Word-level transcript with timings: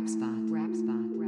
Rap 0.00 0.08
spot. 0.08 0.48
Rap 0.48 0.74
spot. 0.74 1.19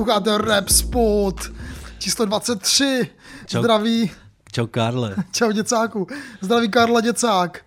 Posloucháte 0.00 0.38
Rap 0.38 0.68
Spot 0.68 1.52
číslo 1.98 2.24
23. 2.24 3.10
Čau. 3.46 3.58
Zdraví, 3.58 4.10
Čau, 4.52 4.66
Karle. 4.66 5.16
čau 5.32 5.50
děcáku. 5.50 6.06
Zdraví 6.40 6.68
Karla 6.70 7.00
Děcák. 7.00 7.64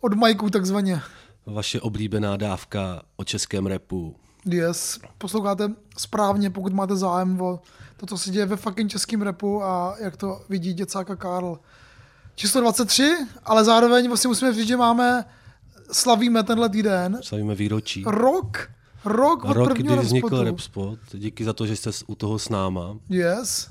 Od 0.00 0.14
Majků 0.14 0.50
takzvaně. 0.50 1.02
Vaše 1.46 1.80
oblíbená 1.80 2.36
dávka 2.36 3.02
o 3.16 3.24
českém 3.24 3.66
repu. 3.66 4.16
Yes. 4.46 4.98
Posloucháte 5.18 5.72
správně, 5.98 6.50
pokud 6.50 6.72
máte 6.72 6.96
zájem 6.96 7.40
o 7.40 7.60
to, 7.96 8.06
co 8.06 8.18
se 8.18 8.30
děje 8.30 8.46
ve 8.46 8.56
fucking 8.56 8.90
českém 8.90 9.22
repu 9.22 9.64
a 9.64 9.94
jak 10.00 10.16
to 10.16 10.40
vidí 10.48 10.72
děcáka 10.74 11.16
Karl. 11.16 11.58
Číslo 12.34 12.60
23, 12.60 13.16
ale 13.44 13.64
zároveň 13.64 14.08
vlastně 14.08 14.28
musíme 14.28 14.52
říct, 14.52 14.66
že 14.68 14.76
máme, 14.76 15.24
slavíme 15.92 16.42
tenhle 16.42 16.68
týden 16.68 17.18
Slavíme 17.22 17.54
výročí. 17.54 18.04
rok, 18.06 18.73
rok 19.06 19.44
od 19.44 19.56
Rok, 19.56 19.68
prvního 19.68 19.96
kdy 19.96 20.04
vznikl. 20.04 20.44
Rapspot. 20.44 20.98
Díky 21.14 21.44
za 21.44 21.52
to, 21.52 21.66
že 21.66 21.76
jste 21.76 21.90
u 22.06 22.14
toho 22.14 22.38
s 22.38 22.48
náma. 22.48 22.96
Yes. 23.08 23.68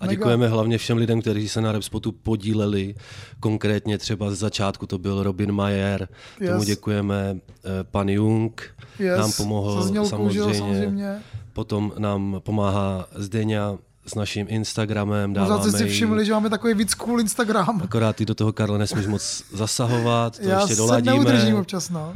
A 0.00 0.04
Mega. 0.04 0.10
děkujeme 0.14 0.48
hlavně 0.48 0.78
všem 0.78 0.96
lidem, 0.98 1.20
kteří 1.20 1.48
se 1.48 1.60
na 1.60 1.72
Rapspotu 1.72 2.12
podíleli. 2.12 2.94
Konkrétně 3.40 3.98
třeba 3.98 4.30
z 4.30 4.34
začátku 4.38 4.86
to 4.86 4.98
byl 4.98 5.22
Robin 5.22 5.52
Mayer. 5.52 6.08
Yes. 6.40 6.50
Tomu 6.50 6.64
děkujeme. 6.64 7.36
eh, 7.64 7.84
Pan 7.90 8.08
Jung 8.08 8.62
Yes. 8.98 9.18
nám 9.18 9.32
pomohl 9.32 9.90
jo, 9.94 10.04
samozřejmě. 10.06 10.54
samozřejmě. 10.54 11.22
Potom 11.52 11.92
nám 11.98 12.36
pomáhá 12.38 13.06
Zdeňa 13.14 13.78
s 14.06 14.14
naším 14.14 14.46
Instagramem. 14.50 15.30
Možná 15.30 15.44
Dáváme 15.48 15.70
jste 15.70 15.78
si 15.78 15.84
všimli, 15.88 16.24
že 16.24 16.32
máme 16.32 16.50
takový 16.50 16.74
víc 16.74 16.94
cool 16.94 17.20
Instagram. 17.20 17.80
Akorát 17.84 18.16
ty 18.16 18.24
do 18.24 18.34
toho, 18.34 18.52
Karle, 18.52 18.78
nesmíš 18.78 19.06
moc 19.06 19.44
zasahovat, 19.52 20.38
to 20.38 20.48
Já 20.48 20.60
ještě 20.60 20.74
se 20.74 20.82
doladíme. 20.82 21.16
neudržím 21.16 21.56
občas, 21.56 21.90
no. 21.90 22.14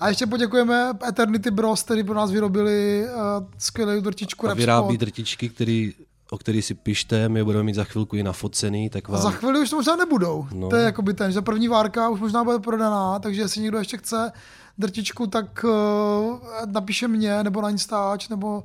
A 0.00 0.08
ještě 0.08 0.26
poděkujeme 0.26 0.92
Eternity 1.08 1.50
Bros, 1.50 1.82
který 1.82 2.04
pro 2.04 2.14
nás 2.14 2.30
vyrobili 2.30 3.04
uh, 3.04 3.20
skvělou 3.58 4.00
drtičku 4.00 4.48
a 4.50 4.54
vyrábí 4.54 4.98
drtičky, 4.98 5.48
který, 5.48 5.94
o 6.30 6.38
který 6.38 6.62
si 6.62 6.74
pište, 6.74 7.28
my 7.28 7.40
je 7.40 7.44
budeme 7.44 7.64
mít 7.64 7.74
za 7.74 7.84
chvilku 7.84 8.16
i 8.16 8.22
nafocený, 8.22 8.90
tak 8.90 9.08
A 9.08 9.12
vám... 9.12 9.22
za 9.22 9.30
chvíli 9.30 9.60
už 9.60 9.70
to 9.70 9.76
možná 9.76 9.96
nebudou. 9.96 10.46
No. 10.52 10.60
No. 10.60 10.68
To 10.68 10.76
je 10.76 10.84
jakoby 10.84 11.14
ten, 11.14 11.32
že 11.32 11.40
první 11.40 11.68
várka 11.68 12.08
už 12.08 12.20
možná 12.20 12.44
bude 12.44 12.58
prodaná, 12.58 13.18
takže 13.18 13.40
jestli 13.40 13.60
někdo 13.60 13.78
ještě 13.78 13.96
chce 13.96 14.32
drtičku, 14.78 15.26
tak 15.26 15.64
uh, 15.64 16.38
napíše 16.66 17.08
mě, 17.08 17.42
nebo 17.42 17.62
na 17.62 17.70
Instač, 17.70 18.28
nebo 18.28 18.64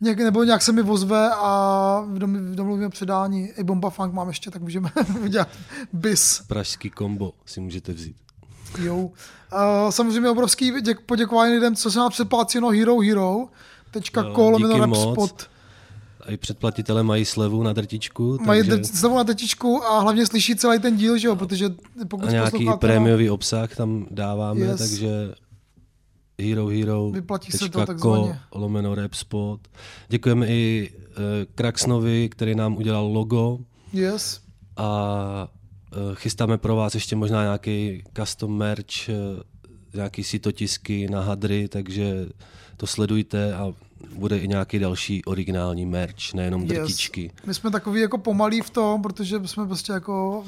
nějak, 0.00 0.18
nebo 0.18 0.44
nějak 0.44 0.62
se 0.62 0.72
mi 0.72 0.82
vozve 0.82 1.30
a 1.34 2.04
dom- 2.14 2.54
domluvíme 2.54 2.88
předání. 2.88 3.48
I 3.58 3.64
Bomba 3.64 3.90
Funk 3.90 4.14
mám 4.14 4.28
ještě, 4.28 4.50
tak 4.50 4.62
můžeme 4.62 4.90
udělat 5.24 5.48
bis. 5.92 6.42
Pražský 6.46 6.90
kombo 6.90 7.32
si 7.46 7.60
můžete 7.60 7.92
vzít. 7.92 8.16
Jo. 8.78 8.96
Uh, 8.96 9.10
samozřejmě 9.90 10.30
obrovský 10.30 10.72
děk, 10.80 11.00
poděkování 11.00 11.54
lidem, 11.54 11.76
co 11.76 11.90
se 11.90 11.98
nám 11.98 12.10
předplácí 12.10 12.60
no 12.60 12.68
Hero 12.68 12.98
Hero. 13.00 13.46
Tečka 13.90 14.22
kol. 14.22 14.78
Rapspot. 14.78 15.50
A 16.26 16.30
i 16.30 16.36
předplatitele 16.36 17.02
mají 17.02 17.24
slevu 17.24 17.62
na 17.62 17.72
drtičku, 17.72 18.38
Mají 18.40 18.60
takže... 18.62 18.76
drť- 18.82 18.96
slevu 18.98 19.16
na 19.16 19.24
tetičku 19.24 19.84
a 19.84 19.98
hlavně 20.00 20.26
slyší 20.26 20.56
celý 20.56 20.78
ten 20.78 20.96
díl, 20.96 21.18
že 21.18 21.28
jo, 21.28 21.36
protože 21.36 21.70
pokud 22.08 22.28
a 22.28 22.30
nějaký 22.30 22.50
posloucháte, 22.50 22.78
prémiový 22.86 23.30
obsah 23.30 23.76
tam 23.76 24.06
dáváme, 24.10 24.60
Yes. 24.60 24.78
takže 24.78 25.08
Hero 26.40 26.66
Hero 26.66 27.10
Vyplatí 27.10 27.52
se 27.52 27.68
to 27.68 27.86
takzvaně. 27.86 28.40
lomeno 28.54 28.94
Rapspot. 28.94 29.60
Děkujeme 30.08 30.46
i 30.46 30.90
uh, 30.90 31.14
Kraxnovi, 31.54 32.28
který 32.28 32.54
nám 32.54 32.76
udělal 32.76 33.06
logo 33.06 33.58
Yes. 33.92 34.40
a 34.76 35.48
uh, 35.92 36.14
chystáme 36.14 36.58
pro 36.58 36.76
vás 36.76 36.94
ještě 36.94 37.16
možná 37.16 37.42
nějaký 37.42 38.02
custom 38.16 38.56
merch, 38.56 39.08
uh, 39.08 39.14
nějaký 39.94 40.24
sitotisky 40.24 41.08
na 41.08 41.20
hadry, 41.22 41.68
takže 41.68 42.26
to 42.76 42.86
sledujte 42.86 43.54
a 43.54 43.72
bude 44.14 44.38
i 44.38 44.48
nějaký 44.48 44.78
další 44.78 45.24
originální 45.24 45.86
merch, 45.86 46.34
nejenom 46.34 46.66
drtičky. 46.66 47.30
My 47.46 47.54
jsme 47.54 47.70
takový 47.70 48.00
jako 48.00 48.18
pomalí 48.18 48.60
v 48.60 48.70
tom, 48.70 49.02
protože 49.02 49.40
jsme 49.44 49.66
prostě 49.66 49.92
jako 49.92 50.44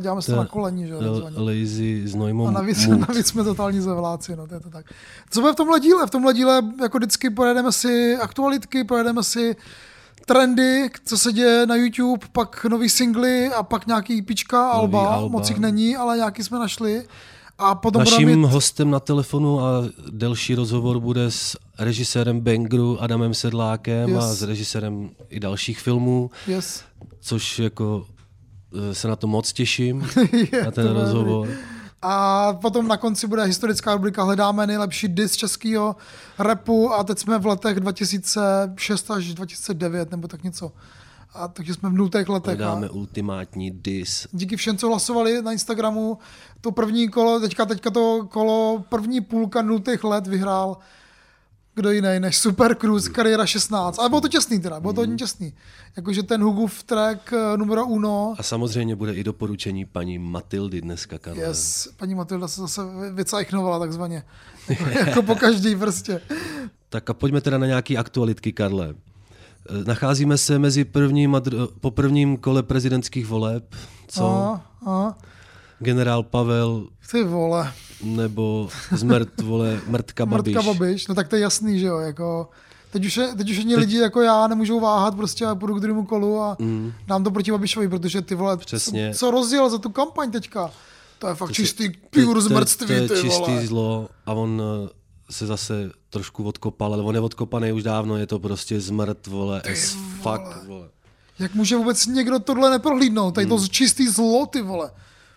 děláme 0.00 0.22
se 0.22 0.30
to 0.32 0.36
na 0.36 0.46
koleni, 0.46 0.86
že 0.86 0.92
jo, 0.92 1.30
lazy 1.36 2.02
s 2.08 2.14
Neumou 2.14 2.46
A 2.46 2.50
navíc, 2.50 2.86
mood. 2.86 3.08
navíc 3.08 3.26
jsme 3.26 3.44
totální 3.44 3.80
zevláci, 3.80 4.36
no 4.36 4.46
to 4.46 4.54
je 4.54 4.60
to 4.60 4.70
tak. 4.70 4.86
Co 5.30 5.40
bude 5.40 5.52
v 5.52 5.56
tomhle 5.56 5.80
díle? 5.80 6.06
V 6.06 6.10
tomhle 6.10 6.34
díle 6.34 6.62
jako 6.82 6.98
vždycky 6.98 7.30
pojedeme 7.30 7.72
si 7.72 8.16
aktualitky, 8.16 8.84
pojedeme 8.84 9.22
si 9.22 9.56
trendy, 10.26 10.90
co 11.04 11.18
se 11.18 11.32
děje 11.32 11.66
na 11.66 11.74
YouTube, 11.74 12.26
pak 12.32 12.64
nový 12.64 12.88
singly 12.88 13.48
a 13.48 13.62
pak 13.62 13.86
nějaký 13.86 14.22
pička, 14.22 14.68
alba, 14.68 15.14
alba. 15.14 15.28
moc 15.28 15.48
jich 15.48 15.58
není, 15.58 15.96
ale 15.96 16.16
nějaký 16.16 16.42
jsme 16.42 16.58
našli. 16.58 17.04
A 17.58 17.74
potom 17.74 18.02
budeme 18.04 18.10
Naším 18.26 18.40
mít, 18.40 18.48
hostem 18.48 18.90
na 18.90 19.00
telefonu 19.00 19.60
a 19.60 19.82
delší 20.10 20.54
rozhovor 20.54 21.00
bude 21.00 21.30
s 21.30 21.56
režisérem 21.78 22.40
Bangru 22.40 23.02
Adamem 23.02 23.34
Sedlákem 23.34 24.08
Yes. 24.08 24.24
a 24.24 24.34
s 24.34 24.42
režisérem 24.42 25.10
i 25.28 25.40
dalších 25.40 25.80
filmů, 25.80 26.30
yes. 26.46 26.82
což 27.20 27.58
jako 27.58 28.06
eh, 28.90 28.94
se 28.94 29.08
na 29.08 29.16
to 29.16 29.26
moc 29.26 29.52
těším, 29.52 30.08
Je 30.52 30.64
na 30.64 30.70
ten 30.70 30.86
dobrý. 30.86 31.00
rozhovor. 31.00 31.48
A 32.02 32.52
potom 32.52 32.88
na 32.88 32.96
konci 32.96 33.26
bude 33.26 33.44
historická 33.44 33.94
rubrika 33.94 34.22
Hledáme 34.22 34.66
nejlepší 34.66 35.08
dis 35.08 35.36
českého 35.36 35.96
repu 36.38 36.92
a 36.92 37.04
teď 37.04 37.18
jsme 37.18 37.38
v 37.38 37.46
letech 37.46 37.80
2006 37.80 39.10
až 39.10 39.34
2009 39.34 40.10
nebo 40.10 40.28
tak 40.28 40.42
něco. 40.44 40.72
A 41.34 41.48
takže 41.48 41.74
jsme 41.74 41.88
v 41.88 41.92
nultých 41.92 42.28
letech. 42.28 42.54
A 42.54 42.64
Dáme 42.64 42.90
ultimátní 42.90 43.70
dis. 43.70 44.28
díky 44.32 44.56
všem, 44.56 44.76
co 44.76 44.88
hlasovali 44.88 45.42
na 45.42 45.52
Instagramu, 45.52 46.18
to 46.60 46.72
první 46.72 47.08
kolo, 47.08 47.40
teďka, 47.40 47.66
teďka 47.66 47.90
to 47.90 48.28
kolo 48.30 48.84
první 48.88 49.20
půlka 49.20 49.62
nultých 49.62 50.04
let 50.04 50.26
vyhrál 50.26 50.76
kdo 51.74 51.90
jiný 51.90 52.20
než 52.20 52.38
Super 52.38 52.74
Cruise, 52.74 53.10
kariéra 53.10 53.46
16. 53.46 53.98
Ale 53.98 54.08
bylo 54.08 54.20
to 54.20 54.28
těsný 54.28 54.60
teda, 54.60 54.80
bylo 54.80 54.92
to 54.92 55.00
hodně 55.00 55.16
těsný. 55.16 55.54
Jakože 55.96 56.22
ten 56.22 56.42
Hugův 56.42 56.82
track 56.82 57.32
eh, 57.32 57.56
numero 57.56 57.86
uno, 57.86 58.34
A 58.38 58.42
samozřejmě 58.42 58.96
bude 58.96 59.14
i 59.14 59.24
doporučení 59.24 59.84
paní 59.84 60.18
Matildy 60.18 60.80
dneska, 60.80 61.18
Karle. 61.18 61.42
Yes, 61.42 61.88
paní 61.96 62.14
Matilda 62.14 62.48
se 62.48 62.60
zase 62.60 62.82
vycajchnovala 63.12 63.78
takzvaně. 63.78 64.22
Jako, 64.68 64.84
jako 65.06 65.22
po 65.22 65.34
každý 65.34 65.76
prostě. 65.76 66.20
Tak 66.88 67.10
a 67.10 67.14
pojďme 67.14 67.40
teda 67.40 67.58
na 67.58 67.66
nějaký 67.66 67.98
aktualitky, 67.98 68.52
Karle. 68.52 68.94
Nacházíme 69.86 70.38
se 70.38 70.58
mezi 70.58 70.84
prvním 70.84 71.34
a 71.34 71.38
dru- 71.40 71.68
po 71.80 71.90
prvním 71.90 72.36
kole 72.36 72.62
prezidentských 72.62 73.26
voleb, 73.26 73.74
co 74.08 74.24
Aha, 74.26 74.66
aha. 74.86 75.18
generál 75.78 76.22
Pavel 76.22 76.86
Ty 77.10 77.24
vole, 77.24 77.72
nebo 78.02 78.68
zmrt, 78.92 79.40
vole, 79.40 79.80
mrtka 79.86 80.26
Babiš. 80.26 80.54
mrtka 80.54 80.72
babiš, 80.72 81.06
no 81.08 81.14
tak 81.14 81.28
to 81.28 81.36
je 81.36 81.42
jasný, 81.42 81.78
že 81.78 81.86
jo, 81.86 81.98
jako... 81.98 82.48
Teď 82.90 83.04
už, 83.06 83.16
je, 83.16 83.26
teď 83.34 83.50
už 83.50 83.58
ani 83.58 83.76
lidi 83.76 83.98
jako 83.98 84.20
já 84.20 84.46
nemůžou 84.48 84.80
váhat 84.80 85.14
prostě 85.16 85.46
a 85.46 85.54
půjdu 85.54 85.74
k 85.74 85.80
druhému 85.80 86.04
kolu 86.04 86.40
a 86.40 86.56
mm. 86.58 86.92
dám 87.06 87.24
to 87.24 87.30
proti 87.30 87.50
Babišovi, 87.50 87.88
protože 87.88 88.22
ty 88.22 88.34
vole, 88.34 88.56
Přesně. 88.56 89.10
Co, 89.12 89.18
co 89.18 89.30
rozjel 89.30 89.70
za 89.70 89.78
tu 89.78 89.90
kampaň 89.90 90.30
teďka? 90.30 90.70
To 91.18 91.26
je 91.28 91.34
fakt 91.34 91.48
To 91.48 91.54
čistý 91.54 91.88
pure 92.10 92.40
zmrtství, 92.40 92.86
To 92.86 92.92
je 92.92 93.08
ty 93.08 93.14
čistý 93.20 93.50
vole. 93.52 93.66
zlo 93.66 94.08
a 94.26 94.32
on 94.32 94.62
eh, 94.84 94.88
se 95.30 95.46
zase 95.46 95.90
trošku 96.10 96.44
odkopal, 96.44 96.94
ale 96.94 97.02
on 97.02 97.14
je 97.14 97.20
odkopaný 97.20 97.72
už 97.72 97.82
dávno, 97.82 98.16
je 98.16 98.26
to 98.26 98.38
prostě 98.38 98.80
zmrt, 98.80 99.26
vole, 99.26 99.62
as 99.72 99.96
fuck, 100.22 100.66
vole. 100.66 100.88
Jak 101.38 101.54
může 101.54 101.76
vůbec 101.76 102.06
někdo 102.06 102.38
tohle 102.38 102.70
neprohlídnout? 102.70 103.34
Tady 103.34 103.46
Hmm. 103.46 103.58
to 103.58 103.68
čistý 103.68 104.08
zlo, 104.08 104.46
ty 104.46 104.62
vole. 104.62 104.90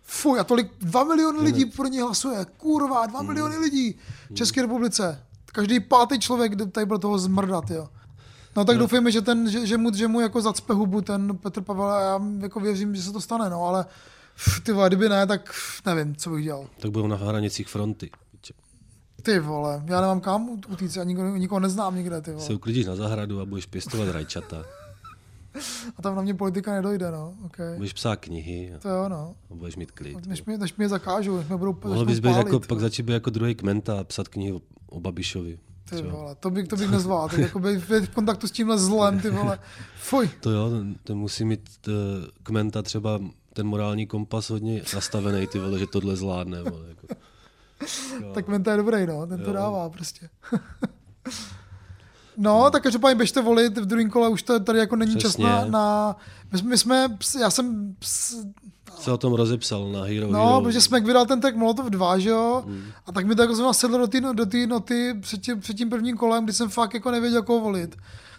Fuj, 0.04 0.40
a 0.40 0.44
tolik, 0.44 0.72
dva 0.80 1.04
miliony 1.04 1.40
lidí 1.40 1.66
pro 1.66 1.88
ně 1.88 2.02
hlasuje. 2.04 2.46
Kurva, 2.58 3.06
dva 3.06 3.20
Hmm. 3.20 3.28
miliony 3.28 3.58
lidí 3.58 3.96
v 4.32 4.34
České 4.36 4.62
republice. 4.62 5.24
Každý 5.46 5.80
pátý 5.80 6.20
člověk 6.20 6.54
tady 6.72 6.86
pro 6.86 7.00
toho 7.00 7.20
zmrdat, 7.20 7.70
jo. 7.72 7.88
No 8.56 8.66
tak 8.66 8.78
doufejme, 8.78 9.12
že, 9.12 9.22
ten, 9.22 9.50
že, 9.50 9.68
že, 9.68 9.78
mu, 9.78 9.94
že 9.94 10.08
mu 10.08 10.20
jako 10.22 10.42
zacpe 10.42 10.74
hubu 10.74 11.02
ten 11.02 11.38
Petr 11.38 11.62
Pavel 11.62 11.86
a 11.92 12.02
já 12.02 12.20
jako 12.40 12.60
věřím, 12.60 12.96
že 12.96 13.02
se 13.02 13.12
to 13.12 13.22
stane, 13.22 13.50
no, 13.50 13.64
ale 13.64 13.86
ty 14.64 14.72
vole, 14.72 14.90
kdyby 14.90 15.10
ne, 15.10 15.28
tak 15.28 15.54
nevím, 15.86 16.16
co 16.16 16.30
bych 16.30 16.44
dělal. 16.44 16.68
Tak 16.80 16.92
budou 16.92 17.08
na 17.08 17.16
hranicích 17.16 17.68
fronty. 17.68 18.10
Ty 19.28 19.40
vole, 19.40 19.84
já 19.86 20.02
nemám 20.02 20.20
kam 20.20 20.50
utíct, 20.50 20.96
já 20.96 21.04
nikoho, 21.04 21.36
nikoho 21.38 21.60
neznám 21.60 21.96
nikde, 21.96 22.22
ty 22.22 22.32
Se 22.32 22.38
vole. 22.38 22.56
uklidíš 22.56 22.86
na 22.86 22.96
zahradu 22.96 23.42
a 23.42 23.46
budeš 23.46 23.66
pěstovat 23.66 24.10
rajčata. 24.10 24.66
A 25.98 26.02
tam 26.02 26.16
na 26.16 26.22
mě 26.22 26.34
politika 26.34 26.74
nedojde, 26.74 27.12
no, 27.12 27.34
okay. 27.46 27.76
Budeš 27.76 27.94
psát 27.94 28.16
knihy 28.16 28.74
a 28.74 28.80
To 28.80 28.90
jo, 28.90 29.10
no. 29.10 29.36
budeš 29.50 29.76
mít 29.76 29.92
klid. 29.92 30.26
Než 30.26 30.44
mě, 30.44 30.58
než 30.58 30.76
mě 30.76 30.90
zakážou, 30.90 31.38
než 31.38 31.48
mě 31.48 31.58
budou 31.58 31.78
Mohl 31.84 32.06
bys 32.06 32.20
být 32.20 32.36
jako, 32.36 32.52
no. 32.52 32.60
pak 32.60 32.80
začít 32.80 33.04
být 33.04 33.14
jako 33.14 33.30
druhý 33.30 33.56
kmenta 33.56 34.00
a 34.00 34.04
psat 34.04 34.28
knihy 34.28 34.52
o, 34.52 34.62
o 34.90 35.00
Babišovi. 35.00 35.60
Ty 35.90 35.96
Třeba. 35.96 36.12
vole, 36.12 36.36
to 36.36 36.50
bych, 36.50 36.68
to 36.68 36.76
bych 36.76 36.90
nezval, 36.90 37.30
tak 37.30 37.40
jako 37.40 37.60
být 37.60 37.78
v 37.90 38.10
kontaktu 38.10 38.48
s 38.48 38.52
tímhle 38.52 38.78
zlem, 38.78 39.20
ty 39.20 39.30
vole, 39.30 39.60
fuj. 39.96 40.30
To 40.40 40.52
jo, 40.52 40.70
ten, 40.70 40.96
ten 41.04 41.18
musí 41.18 41.46
mít 41.46 41.70
uh, 41.88 41.94
kmenta 42.44 42.82
třeba 42.82 43.20
ten 43.54 43.68
morální 43.68 44.08
kompas 44.08 44.50
hodně 44.50 44.82
nastavený, 44.94 45.48
ty 45.48 45.60
vole, 45.60 45.80
že 45.80 45.88
tohle 45.88 46.16
zvládne. 46.16 46.64
Vole, 46.64 46.86
jako. 46.90 47.08
Jo. 48.22 48.32
Tak 48.34 48.48
Menta 48.48 48.72
je 48.72 48.78
dobrý, 48.78 49.06
no, 49.08 49.28
ten 49.28 49.40
to 49.40 49.50
Jo. 49.50 49.54
dává 49.54 49.90
prostě. 49.90 50.30
No, 52.40 52.70
tak 52.72 52.84
každopádně 52.84 53.16
běžte 53.16 53.42
volit, 53.42 53.78
v 53.78 53.86
druhém 53.86 54.10
kole 54.10 54.30
už 54.30 54.44
to 54.44 54.60
tady 54.60 54.80
jako 54.80 54.96
není 54.96 55.14
čas 55.16 55.22
Přesně. 55.32 55.46
na, 55.46 55.66
na 55.66 56.16
my, 56.52 56.58
jsme- 56.58 56.70
my 56.70 56.78
jsme, 56.78 57.18
já 57.42 57.50
jsem, 57.50 57.96
ps, 58.00 58.36
Se 59.00 59.12
o 59.12 59.18
tom 59.18 59.34
rozepsal 59.34 59.92
na 59.92 60.04
Hero 60.04 60.28
no, 60.32 60.46
Hero. 60.48 60.62
protože 60.62 60.82
jsme 60.82 61.00
vydal 61.00 61.26
ten 61.26 61.42
track 61.42 61.56
Molotov 61.56 61.86
2, 61.86 62.20
že 62.20 62.30
jo, 62.30 62.64
Mm. 62.66 62.84
a 63.06 63.12
tak 63.12 63.26
mi 63.26 63.36
to 63.36 63.42
jako 63.42 63.56
zrovna 63.56 63.74
sedlo 63.74 63.98
do 63.98 64.08
té 64.08 64.22
do 64.22 64.68
noty 64.68 65.16
před 65.22 65.42
tím, 65.42 65.60
před 65.60 65.74
tím 65.78 65.90
prvním 65.90 66.18
kolem, 66.18 66.44
kdy 66.44 66.54
jsem 66.54 66.70
fakt 66.70 66.94
jako 66.94 67.12
nevěděl, 67.12 67.44
koho 67.44 67.60
volit. 67.60 67.96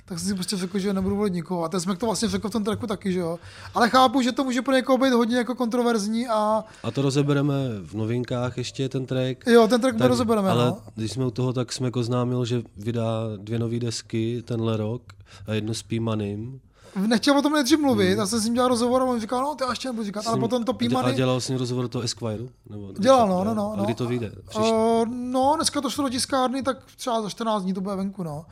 Tak 0.08 0.18
jsem 0.18 0.28
si 0.28 0.34
prostě 0.34 0.56
řekl, 0.56 0.78
že 0.78 0.92
nebudu 0.92 1.16
volit 1.16 1.32
nikoho. 1.32 1.64
A 1.64 1.68
ten 1.68 1.80
jsme 1.80 1.96
to 1.96 2.06
vlastně 2.06 2.28
řekl 2.28 2.48
v 2.48 2.52
tom 2.52 2.64
tracku 2.64 2.86
taky, 2.86 3.12
že 3.12 3.18
jo. 3.18 3.38
Ale 3.74 3.88
chápu, 3.90 4.20
že 4.22 4.32
to 4.32 4.44
může 4.44 4.62
pro 4.62 4.74
někoho 4.74 4.98
být 4.98 5.12
hodně 5.12 5.36
jako 5.36 5.54
kontroverzní 5.54 6.28
a 6.28 6.64
A 6.82 6.90
to 6.90 7.02
rozebereme 7.02 7.54
v 7.82 7.94
novinkách 7.94 8.58
ještě 8.58 8.88
ten 8.88 9.06
track. 9.06 9.46
jo, 9.46 9.68
ten 9.68 9.80
track 9.80 9.98
Tak, 9.98 10.08
rozebereme, 10.08 10.50
ale 10.50 10.66
no. 10.66 10.78
když 10.94 11.12
jsme 11.12 11.26
u 11.26 11.30
toho, 11.30 11.52
tak 11.52 11.72
jsme 11.72 11.90
oznámil, 11.90 12.44
že 12.44 12.62
vydá 12.76 13.22
dvě 13.36 13.58
nové 13.58 13.78
desky 13.78 14.42
tenhle 14.44 14.76
rok 14.76 15.02
a 15.46 15.52
jednu 15.52 15.74
s 15.74 15.82
P-Manym. 15.82 16.60
Nechtěl 17.06 17.38
o 17.38 17.42
tom 17.42 17.52
nejdřív 17.52 17.78
mluvit, 17.78 18.18
já 18.18 18.26
jsem 18.26 18.38
s 18.40 18.44
ním 18.44 18.54
dělal 18.54 18.68
rozhovor 18.68 19.02
a 19.02 19.04
on 19.04 19.20
říkal, 19.20 19.42
no, 19.42 19.54
ty 19.54 19.64
já 19.64 19.70
ještě 19.70 19.88
nebudu 19.88 20.04
říkat, 20.04 20.26
ale 20.26 20.38
potom 20.40 20.64
to 20.64 20.72
A 20.72 20.74
P-Money, 20.74 21.14
dělal 21.14 21.40
s 21.40 21.48
ním 21.48 21.58
rozhovor 21.58 21.88
toho 21.88 22.02
Esquire? 22.02 22.44
Nebo, 22.70 22.92
Dělal, 22.98 23.28
no, 23.28 23.44
no, 23.44 23.54
no, 23.54 23.72
A 23.72 23.76
no. 23.76 23.84
kdy 23.84 23.94
to 23.94 24.06
vyjde? 24.06 24.32
Uh, 24.56 25.04
no, 25.08 25.52
dneska 25.56 25.80
to 25.80 25.90
šlo 25.90 26.04
do 26.04 26.10
tiskárny, 26.10 26.62
tak 26.62 26.78
třeba 26.96 27.22
za 27.22 27.30
14 27.30 27.62
dní 27.62 27.74
to 27.74 27.80
bude 27.80 27.96
venku, 27.96 28.22
no. 28.22 28.44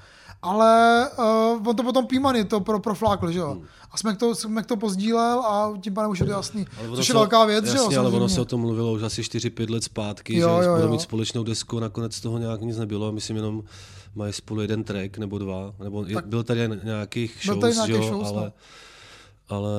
Ale 0.46 1.08
uh, 1.18 1.68
on 1.68 1.76
to 1.76 1.82
potom 1.82 2.06
P-Money 2.06 2.44
to 2.44 2.60
pro, 2.60 2.78
proflákl, 2.80 3.30
že 3.32 3.38
jo. 3.38 3.50
Hmm. 3.52 3.64
A 3.90 3.96
jsme 3.96 4.16
to, 4.16 4.34
jsme 4.34 4.62
to 4.64 4.76
pozdílel 4.76 5.40
a 5.40 5.72
tím 5.80 5.94
pádem 5.94 6.10
už 6.10 6.18
je 6.20 6.26
to 6.26 6.32
jasný. 6.32 6.66
Ale 6.78 6.96
Což 6.96 7.06
se- 7.06 7.12
je 7.12 7.14
velká 7.14 7.44
věc, 7.44 7.64
jasně, 7.64 7.90
že 7.90 7.94
jo, 7.96 8.00
ale 8.00 8.10
ono 8.10 8.28
se 8.28 8.40
o 8.40 8.44
tom 8.44 8.60
mluvilo 8.60 8.92
už 8.92 9.02
asi 9.02 9.22
4-5 9.22 9.70
let 9.70 9.84
zpátky, 9.84 10.38
Jo, 10.38 10.58
že 10.62 10.66
jo, 10.68 10.74
budou 10.74 10.86
jo. 10.86 10.92
mít 10.92 11.00
společnou 11.00 11.44
desku, 11.44 11.78
nakonec 11.80 12.14
z 12.14 12.20
toho 12.20 12.38
nějak 12.38 12.60
nic 12.60 12.78
nebylo, 12.78 13.12
myslím 13.12 13.36
jenom 13.36 13.62
mají 14.14 14.32
spolu 14.32 14.60
jeden 14.60 14.84
track 14.84 15.18
nebo 15.18 15.38
dva, 15.38 15.74
nebo 15.84 16.04
tak, 16.04 16.26
byl 16.26 16.42
tady 16.42 16.68
nějakých 16.84 17.40
Byl 17.44 17.54
shows, 17.54 17.60
tady 17.60 17.72
že 17.72 17.92
nějaký 17.92 18.06
jo, 18.06 18.12
shows, 18.12 18.32
no. 18.32 18.38
ale, 18.38 18.52
ale 19.48 19.72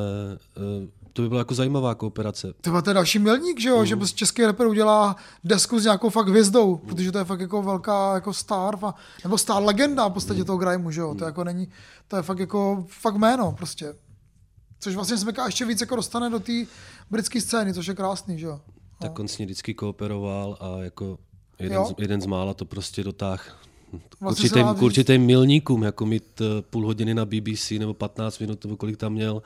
eh, 0.57 0.87
to 1.17 1.21
by 1.23 1.29
byla 1.29 1.39
jako 1.41 1.55
zajímavá 1.55 1.95
kooperace. 1.95 2.53
To 2.61 2.75
je 2.89 2.93
další 2.93 3.19
milník, 3.19 3.59
že 3.59 3.69
jo, 3.69 3.75
Hmm. 3.77 3.85
že 3.85 3.95
prostě 3.95 4.17
český 4.17 4.45
rapper 4.45 4.67
udělá 4.67 5.15
desku 5.43 5.79
s 5.79 5.83
nějakou 5.83 6.09
fakt 6.09 6.27
hvězdou, 6.27 6.75
protože 6.75 7.11
to 7.11 7.17
je 7.17 7.23
fakt 7.25 7.39
jako 7.39 7.61
velká 7.63 8.13
jako 8.13 8.33
star, 8.33 8.77
nebo 9.23 9.37
star 9.37 9.63
legenda 9.63 10.07
v 10.07 10.13
podstatě 10.13 10.39
Hmm. 10.39 10.45
toho 10.45 10.57
grimeu, 10.57 10.91
že 10.91 11.01
jo, 11.01 11.15
to 11.15 11.25
jako 11.25 11.43
není, 11.43 11.67
to 12.07 12.15
je 12.15 12.21
fakt 12.21 12.39
jako, 12.39 12.85
fakt 12.89 13.15
jméno 13.15 13.51
prostě. 13.51 13.95
Což 14.79 14.95
vlastně 14.95 15.17
Smeka 15.17 15.45
ještě 15.45 15.65
víc 15.65 15.81
jako 15.81 15.95
dostane 15.95 16.29
do 16.29 16.39
té 16.39 16.53
britské 17.11 17.41
scény, 17.41 17.73
což 17.73 17.87
je 17.87 17.93
krásný, 17.95 18.39
že 18.39 18.45
jo. 18.45 18.61
Tak 19.01 19.19
on 19.19 19.27
s 19.27 19.37
ní 19.37 19.45
vždycky 19.45 19.73
kooperoval 19.73 20.57
a 20.59 20.77
jako 20.83 21.17
jeden, 21.59 21.75
Jo. 21.77 21.85
z, 21.85 21.93
jeden 22.01 22.21
z 22.21 22.25
mála 22.25 22.53
to 22.53 22.65
prostě 22.65 23.03
dotáh 23.03 23.57
k 24.09 24.21
Vlastně 24.21 24.43
určitým, 24.49 24.67
k 24.75 24.81
určitým 24.81 25.21
milníkům, 25.25 25.83
jako 25.83 26.05
mít 26.05 26.41
eh, 26.41 26.61
půl 26.61 26.85
hodiny 26.85 27.13
na 27.13 27.25
BBC 27.25 27.71
nebo 27.71 27.93
15 27.93 28.39
minut, 28.39 28.63
nebo 28.65 28.77
kolik 28.77 28.97
tam 28.97 29.13
měl, 29.13 29.41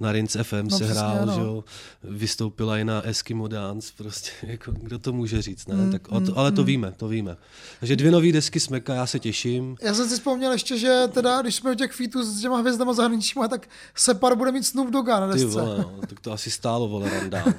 na 0.00 0.12
Rince 0.12 0.44
FM 0.44 0.68
No 0.70 0.78
se 0.78 0.84
hrál, 0.86 1.26
no. 1.26 1.34
že 1.34 1.40
jo, 1.40 1.64
vystoupila 2.04 2.78
i 2.78 2.84
na 2.84 3.02
Eskimo 3.02 3.48
Dance, 3.48 3.92
prostě, 3.96 4.30
jako, 4.42 4.72
kdo 4.72 4.98
to 4.98 5.12
může 5.12 5.42
říct, 5.42 5.66
Mm, 5.66 5.84
ne? 5.86 5.92
tak, 5.92 6.08
o 6.12 6.20
to, 6.20 6.38
ale 6.38 6.52
to 6.52 6.64
víme, 6.64 6.92
to 6.96 7.08
víme. 7.08 7.36
Takže 7.80 7.96
dvě 7.96 8.10
nové 8.10 8.32
desky 8.32 8.60
Smeka, 8.60 8.94
já 8.94 9.06
se 9.06 9.18
těším. 9.18 9.76
Já 9.82 9.94
jsem 9.94 10.08
si 10.08 10.14
vzpomněl 10.14 10.52
ještě, 10.52 10.78
že 10.78 11.02
teda, 11.12 11.42
když 11.42 11.54
jsme 11.54 11.72
u 11.72 11.74
těch 11.74 11.92
featů 11.92 12.22
s 12.22 12.40
těma 12.40 12.56
hvězdama 12.58 12.92
zahraničíma, 12.92 13.48
tak 13.48 13.68
Separ 13.94 14.36
bude 14.36 14.52
mít 14.52 14.62
Snoop 14.66 14.90
Dogga 14.90 15.20
na 15.20 15.26
Ty 15.26 15.32
desce. 15.32 15.60
vole, 15.60 15.78
no, 15.78 15.94
tak 16.08 16.20
to 16.20 16.32
asi 16.32 16.50
stálo, 16.50 16.88
vole, 16.88 17.10
randál. 17.10 17.44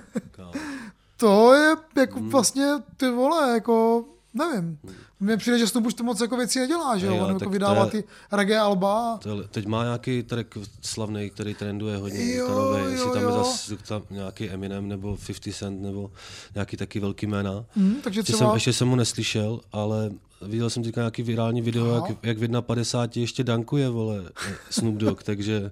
To 1.17 1.53
je 1.53 1.75
jako 1.97 2.19
Hmm. 2.19 2.29
vlastně, 2.29 2.65
ty 2.97 3.09
vole, 3.09 3.51
jako, 3.53 4.05
nevím. 4.35 4.77
Mně 5.19 5.37
přijde, 5.37 5.59
že 5.59 5.67
Snoop 5.67 5.85
už 5.85 5.93
to 5.93 6.03
moc 6.03 6.21
jako 6.21 6.37
věcí 6.37 6.59
nedělá, 6.59 6.97
že 6.97 7.05
jo, 7.05 7.17
on 7.17 7.27
jako 7.27 7.39
to 7.43 7.49
vydává 7.49 7.85
je- 7.85 7.91
ty 7.91 8.03
reggae 8.31 8.59
alba. 8.59 9.19
To 9.23 9.41
je- 9.41 9.47
Teď 9.47 9.65
má 9.65 9.83
nějaký 9.83 10.23
track 10.23 10.57
slavný, 10.81 11.29
který 11.29 11.53
trenduje 11.53 11.97
hodně. 11.97 12.35
Jo, 12.35 12.47
Jo, 12.49 12.73
jestli 12.89 13.11
tam 13.11 13.23
jo. 13.23 13.29
je 13.29 13.35
zase 13.37 13.77
tam 13.77 14.01
nějaký 14.09 14.49
Eminem 14.49 14.87
nebo 14.87 15.17
50 15.17 15.53
Cent 15.53 15.81
nebo 15.81 16.11
nějaký 16.55 16.77
taky 16.77 16.99
velký 16.99 17.27
jména. 17.27 17.65
Hm, 17.75 17.95
takže 18.03 18.23
třeba, 18.23 18.37
jsem, 18.39 18.49
ještě 18.53 18.73
jsem 18.73 18.87
mu 18.87 18.95
neslyšel, 18.95 19.59
ale 19.71 20.11
viděl 20.41 20.69
jsem 20.69 20.83
teďka 20.83 21.01
nějaký 21.01 21.23
virální 21.23 21.61
video, 21.61 21.95
Aha. 21.95 22.07
jak, 22.07 22.17
jak 22.23 22.37
v 22.37 22.61
51 22.61 23.21
ještě 23.21 23.43
dankuje, 23.43 23.89
vole, 23.89 24.23
Snoop 24.69 24.95
Dogg, 24.95 25.23
takže 25.23 25.71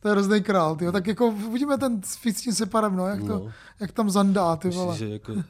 to 0.00 0.08
je 0.08 0.12
hrozný 0.12 0.42
král, 0.42 0.76
tyjo. 0.76 0.92
tak 0.92 1.06
jako 1.06 1.26
uvidíme 1.26 1.78
ten 1.78 2.00
s 2.04 2.42
tím 2.42 2.52
Separem, 2.52 2.96
no, 2.96 3.06
jak, 3.06 3.20
to, 3.20 3.26
No. 3.26 3.52
jak 3.80 3.92
tam 3.92 4.10
zandá, 4.10 4.56
ty 4.56 4.68
vole. 4.70 4.92
myslím, 4.92 5.08
že 5.08 5.12
jako 5.12 5.32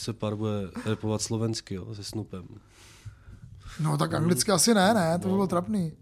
se 0.00 0.12
pár 0.12 0.34
bude 0.34 0.70
repovat 0.84 1.22
slovensky, 1.22 1.74
jo, 1.74 1.94
se 1.94 2.04
Snoopem. 2.04 2.44
No 3.80 3.98
tak 3.98 4.14
anglicky 4.14 4.52
asi 4.52 4.74
ne, 4.74 4.94
ne, 4.94 5.18
to 5.18 5.28
by 5.28 5.34
bylo 5.34 5.46
trapný. 5.46 5.92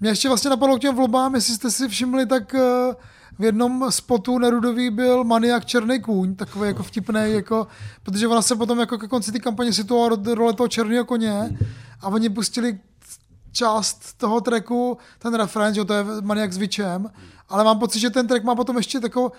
Mě 0.00 0.10
ještě 0.10 0.28
vlastně 0.28 0.50
napadlo 0.50 0.76
k 0.76 0.80
těm 0.80 0.96
vlobám, 0.96 1.34
jestli 1.34 1.54
jste 1.54 1.70
si 1.70 1.88
všimli, 1.88 2.26
tak 2.26 2.54
eh, 2.54 2.94
v 3.38 3.44
jednom 3.44 3.92
spotu 3.92 4.38
Nerudový 4.38 4.90
byl 4.90 5.24
maniak 5.24 5.64
Černý 5.64 6.00
kůň, 6.00 6.34
takový 6.34 6.68
jako 6.68 6.82
vtipný, 6.82 7.20
jako, 7.26 7.66
protože 8.02 8.28
ona 8.28 8.42
se 8.42 8.56
potom 8.56 8.80
jako 8.80 8.98
ke 8.98 9.08
konci 9.08 9.32
té 9.32 9.38
kampaně 9.38 9.72
situovala 9.72 10.16
do 10.16 10.34
role 10.34 10.52
toho 10.52 10.68
černého 10.68 11.04
koně 11.04 11.58
a 12.00 12.08
oni 12.08 12.30
pustili 12.30 12.80
část 13.52 14.18
toho 14.18 14.40
tracku, 14.40 14.98
ten 15.18 15.34
refrén, 15.34 15.74
že 15.74 15.84
to 15.84 15.94
je 15.94 16.04
maniak 16.22 16.52
s 16.52 16.56
Vičem, 16.56 17.10
ale 17.48 17.64
mám 17.64 17.78
pocit, 17.78 18.00
že 18.00 18.10
ten 18.10 18.26
track 18.26 18.44
má 18.44 18.54
potom 18.54 18.76
ještě 18.76 19.00
takovou 19.00 19.32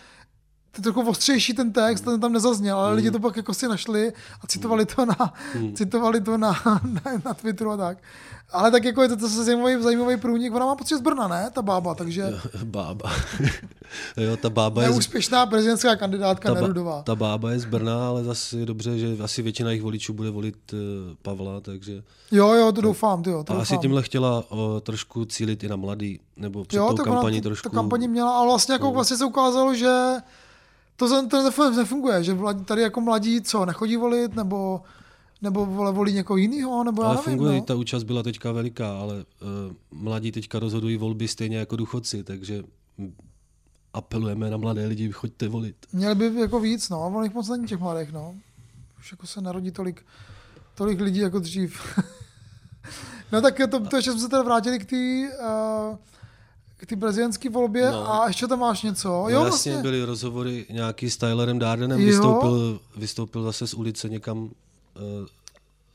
to 0.75 0.79
je 0.79 0.83
trochu 0.83 1.09
ostřejší 1.09 1.53
ten 1.53 1.71
text, 1.73 2.01
ten 2.01 2.19
tam 2.19 2.33
nezazněl, 2.33 2.79
ale 2.79 2.93
lidi 2.93 3.11
to 3.11 3.19
pak 3.19 3.37
jako 3.37 3.53
si 3.53 3.67
našli 3.67 4.13
a 4.41 4.47
citovali 4.47 4.85
to 4.85 5.05
na, 5.05 5.33
citovali 5.75 6.21
to 6.21 6.37
na, 6.37 6.51
na, 6.65 7.01
na 7.25 7.33
Twitteru 7.33 7.71
a 7.71 7.77
tak. 7.77 7.97
Ale 8.51 8.71
tak 8.71 8.83
jako 8.83 9.01
je 9.01 9.09
to, 9.09 9.15
zase 9.15 9.43
zajímavý, 9.43 9.83
zajímavý 9.83 10.17
průnik. 10.17 10.53
Ona 10.55 10.65
má 10.65 10.75
pocit 10.75 10.97
z 10.97 11.01
Brna, 11.01 11.27
ne? 11.27 11.49
Ta 11.53 11.61
bába, 11.61 11.95
takže 11.95 12.25
Bába. 12.63 13.11
jo, 14.17 14.37
ta 14.37 14.49
bába 14.49 14.81
je, 14.81 14.87
z, 14.87 14.91
neúspěšná 14.91 15.45
prezidentská 15.45 15.95
kandidátka 15.95 16.49
ta, 16.49 16.55
ba- 16.55 16.61
Nerudová. 16.61 17.01
ta 17.03 17.15
bába 17.15 17.51
je 17.51 17.59
z 17.59 17.65
Brna, 17.65 18.07
ale 18.07 18.23
zase 18.23 18.57
je 18.59 18.65
dobře, 18.65 18.97
že 18.99 19.17
asi 19.23 19.41
většina 19.41 19.69
jejich 19.69 19.83
voličů 19.83 20.13
bude 20.13 20.29
volit 20.29 20.73
uh, 20.73 20.79
Pavla, 21.21 21.61
takže 21.61 22.03
Jo, 22.31 22.53
jo, 22.53 22.71
to 22.71 22.81
doufám, 22.81 23.23
ty 23.23 23.29
jo, 23.29 23.43
to 23.43 23.51
A 23.51 23.55
doufám. 23.55 23.61
asi 23.61 23.77
tímhle 23.77 24.03
chtěla 24.03 24.43
o, 24.49 24.81
trošku 24.81 25.25
cílit 25.25 25.63
i 25.63 25.67
na 25.67 25.75
mladý, 25.75 26.19
nebo 26.37 26.65
před 26.65 26.77
jo, 26.77 26.93
tou 26.97 27.03
kampaní 27.03 27.41
trošku. 27.41 27.69
ta 27.69 27.75
kampaní 27.75 28.07
měla, 28.07 28.37
ale 28.37 28.47
vlastně 28.47 28.73
jako 28.73 28.91
vlastně 28.91 29.17
se 29.17 29.25
ukázalo, 29.25 29.75
že 29.75 29.91
to, 30.95 31.27
to 31.27 31.49
nef- 31.49 31.75
nefunguje, 31.75 32.23
že 32.23 32.37
tady 32.65 32.81
jako 32.81 33.01
mladí 33.01 33.41
co, 33.41 33.65
nechodí 33.65 33.97
volit, 33.97 34.35
nebo 34.35 34.81
nebo 35.43 35.65
vole, 35.65 35.91
volí 35.91 36.13
někoho 36.13 36.37
jiného, 36.37 36.83
nebo 36.83 37.01
já 37.01 37.07
ale 37.07 37.17
nevím, 37.17 37.31
funguje, 37.31 37.59
no. 37.59 37.61
ta 37.61 37.75
účast 37.75 38.03
byla 38.03 38.23
teďka 38.23 38.51
veliká, 38.51 38.99
ale 38.99 39.15
uh, 39.15 39.75
mladí 39.91 40.31
teďka 40.31 40.59
rozhodují 40.59 40.97
volby 40.97 41.27
stejně 41.27 41.57
jako 41.57 41.75
důchodci, 41.75 42.23
takže 42.23 42.63
apelujeme 43.93 44.49
na 44.49 44.57
mladé 44.57 44.85
lidi, 44.85 45.11
choďte 45.11 45.47
volit. 45.47 45.75
Měli 45.93 46.15
by 46.15 46.41
jako 46.41 46.59
víc, 46.59 46.89
no, 46.89 47.21
jich 47.23 47.33
moc 47.33 47.49
není 47.49 47.67
těch 47.67 47.79
mladých, 47.79 48.11
no. 48.11 48.35
Už 48.99 49.11
jako 49.11 49.27
se 49.27 49.41
narodí 49.41 49.71
tolik, 49.71 50.05
tolik 50.75 50.99
lidí 50.99 51.19
jako 51.19 51.39
dřív. 51.39 51.81
no 53.31 53.41
tak 53.41 53.59
to, 53.71 53.79
to 53.79 53.95
ještě 53.95 54.11
jsme 54.11 54.21
se 54.21 54.29
teda 54.29 54.43
vrátili 54.43 54.79
k 54.79 54.85
té 54.85 55.29
uh, 55.39 55.97
k 56.83 56.85
té 56.85 56.95
prezidentské 56.95 57.49
volbě 57.49 57.91
No. 57.91 58.13
a 58.13 58.27
ještě 58.27 58.47
tam 58.47 58.59
máš 58.59 58.81
něco. 58.81 59.07
No, 59.09 59.13
jo, 59.13 59.27
jasně, 59.29 59.39
vlastně. 59.49 59.77
byly 59.77 60.03
rozhovory 60.03 60.65
nějaký 60.69 61.09
s 61.09 61.17
Tylerem 61.17 61.59
Dardenem, 61.59 61.99
Jo. 61.99 62.05
vystoupil, 62.05 62.79
vystoupil 62.97 63.43
zase 63.43 63.67
z 63.67 63.73
ulice 63.73 64.09
někam. 64.09 64.37
Uh, 64.43 64.49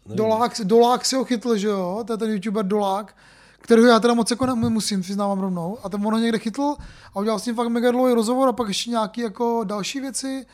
nevím, 0.07 0.17
Dolák, 0.17 0.61
Dolák 0.65 1.05
si 1.05 1.17
ho 1.17 1.25
chytl, 1.25 1.57
že 1.57 1.67
jo, 1.69 2.05
to 2.07 2.13
je 2.13 2.17
ten 2.17 2.31
youtuber 2.31 2.67
Dolák, 2.67 3.17
kterého 3.61 3.87
já 3.89 4.01
teda 4.01 4.15
moc 4.15 4.31
jako 4.31 4.47
nemusím, 4.47 5.01
přiznávám 5.01 5.41
rovnou. 5.41 5.79
A 5.85 5.89
ten 5.89 6.07
on 6.07 6.13
ho 6.13 6.19
někde 6.21 6.39
chytl 6.39 6.75
a 7.15 7.21
udělal 7.21 7.39
s 7.39 7.47
ním 7.47 7.55
fakt 7.55 7.69
mega 7.69 7.91
dlouhý 7.91 8.15
rozhovor 8.15 8.49
a 8.49 8.53
pak 8.53 8.69
ještě 8.69 8.91
nějaký 8.91 9.21
jako 9.21 9.65
další 9.65 10.01
věci. 10.01 10.47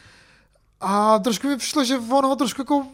A 0.81 1.19
trošku 1.19 1.47
mi 1.49 1.57
přišlo, 1.57 1.85
že 1.85 1.99
on 1.99 2.25
ho 2.27 2.37
trošku 2.37 2.61
jako 2.61 2.87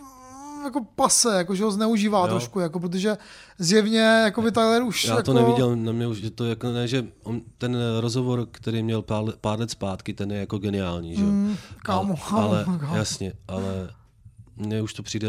jako 0.65 0.81
pase, 0.97 1.37
jako 1.37 1.55
že 1.55 1.65
ho 1.65 1.71
zneužívá 1.71 2.21
Jo. 2.21 2.27
trošku, 2.29 2.61
jako, 2.61 2.81
protože 2.81 3.17
zjevně 3.59 3.99
jako 4.01 4.43
by 4.43 4.53
Tyler 4.53 4.83
už 4.83 5.05
Já 5.05 5.11
jako, 5.17 5.23
to 5.23 5.33
neviděl, 5.35 5.77
na 5.77 5.93
mě 5.93 6.07
už, 6.07 6.19
že 6.19 6.31
to 6.31 6.45
jako 6.45 6.71
ne, 6.73 6.89
že 6.89 7.07
on, 7.23 7.41
ten 7.59 7.77
rozhovor, 8.01 8.49
který 8.53 8.83
měl 8.83 9.03
pár, 9.03 9.25
pár 9.41 9.61
let 9.61 9.71
zpátky, 9.71 10.15
ten 10.15 10.33
je 10.33 10.39
jako 10.39 10.59
geniální, 10.59 11.17
že. 11.17 11.23
Mm, 11.23 11.57
kámo, 11.83 12.15
ale, 12.31 12.65
kámo. 12.65 12.79
ale, 12.89 12.99
jasně, 12.99 13.33
ale 13.49 13.91
mně 14.57 14.83
už 14.83 14.95
to 14.95 15.03
přijde 15.03 15.29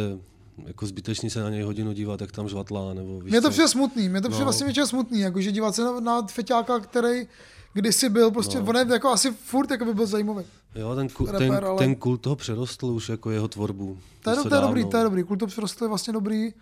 jako 0.66 0.86
zbytečný 0.86 1.30
se 1.30 1.44
na 1.44 1.50
něj 1.50 1.62
hodinu 1.62 1.92
dívat, 1.94 2.22
jak 2.22 2.32
tam 2.32 2.50
žvatlá, 2.50 2.94
nebo 2.94 3.20
víš 3.22 3.32
Mně 3.32 3.42
to 3.42 3.50
přijde 3.50 3.68
smutný, 3.68 4.10
mně 4.10 4.22
to 4.22 4.28
přijde 4.30 4.42
No. 4.42 4.46
vlastně 4.46 4.66
většinou 4.66 4.86
smutný, 4.88 5.20
jakože 5.20 5.52
dívat 5.52 5.76
se 5.76 5.84
na, 5.84 6.00
na 6.00 6.22
feťáka, 6.28 6.80
který 6.80 7.28
kdysi 7.74 8.10
byl, 8.10 8.32
prostě 8.32 8.60
No. 8.60 8.66
on 8.66 8.76
je 8.76 8.86
jako 8.90 9.10
asi 9.10 9.32
furt 9.32 9.72
jako 9.72 9.86
by 9.86 9.94
byl 9.94 10.06
zajímavý. 10.06 10.46
Jo, 10.76 10.96
ten, 10.96 11.10
ku, 11.10 11.26
rapper, 11.26 11.40
ten, 11.40 11.66
ale- 11.66 11.78
ten 11.78 11.96
kult 11.96 12.22
toho 12.22 12.36
přerostl 12.36 12.86
už 12.86 13.10
jako 13.10 13.32
jeho 13.32 13.48
tvorbu. 13.48 13.98
To 14.24 14.30
je, 14.30 14.36
to 14.36 14.56
je 14.56 14.62
dobrý, 14.62 14.82
dávno. 14.82 14.92
to 14.92 14.98
je 14.98 15.04
dobrý, 15.04 15.24
kult 15.24 15.40
to 15.40 15.48
přirostl 15.48 15.84
je 15.84 15.88
vlastně 15.88 16.14
dobrý 16.14 16.54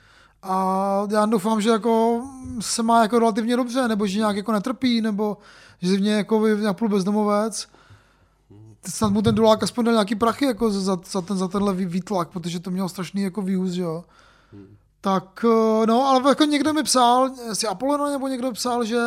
A 0.44 1.08
já 1.12 1.26
doufám, 1.26 1.62
že 1.62 1.70
jako 1.70 2.24
se 2.60 2.84
má 2.84 3.02
jako 3.02 3.20
relativně 3.20 3.56
dobře, 3.56 3.88
nebo 3.88 4.08
že 4.08 4.18
nějak 4.20 4.36
jako 4.36 4.52
netrpí, 4.52 5.02
nebo 5.02 5.38
že 5.82 5.98
mě 6.00 6.12
jako 6.12 6.48
napůl 6.48 6.90
bezdomovec. 6.90 7.68
Snad 8.88 9.12
mu 9.12 9.22
ten 9.22 9.36
Dulák 9.36 9.64
aspoň 9.64 9.86
dal 9.86 9.94
nějaký 9.94 10.16
prachy 10.16 10.46
jako 10.46 10.72
za, 10.72 10.98
za, 11.12 11.22
ten, 11.22 11.38
za 11.38 11.48
tenhle 11.48 11.74
vý- 11.74 11.86
výtlak, 11.86 12.30
protože 12.30 12.60
to 12.60 12.72
mělo 12.72 12.90
strašný 12.90 13.22
jako 13.22 13.42
že 13.74 13.82
jo. 13.82 14.04
Tak, 15.02 15.46
eh, 15.48 15.86
no, 15.88 16.04
ale 16.08 16.30
jako 16.30 16.44
někdo 16.44 16.74
mi 16.74 16.84
psal, 16.84 17.30
jestli 17.50 17.68
Apollo 17.68 18.10
nebo 18.12 18.28
někdo 18.28 18.52
psal, 18.52 18.86
že 18.86 19.00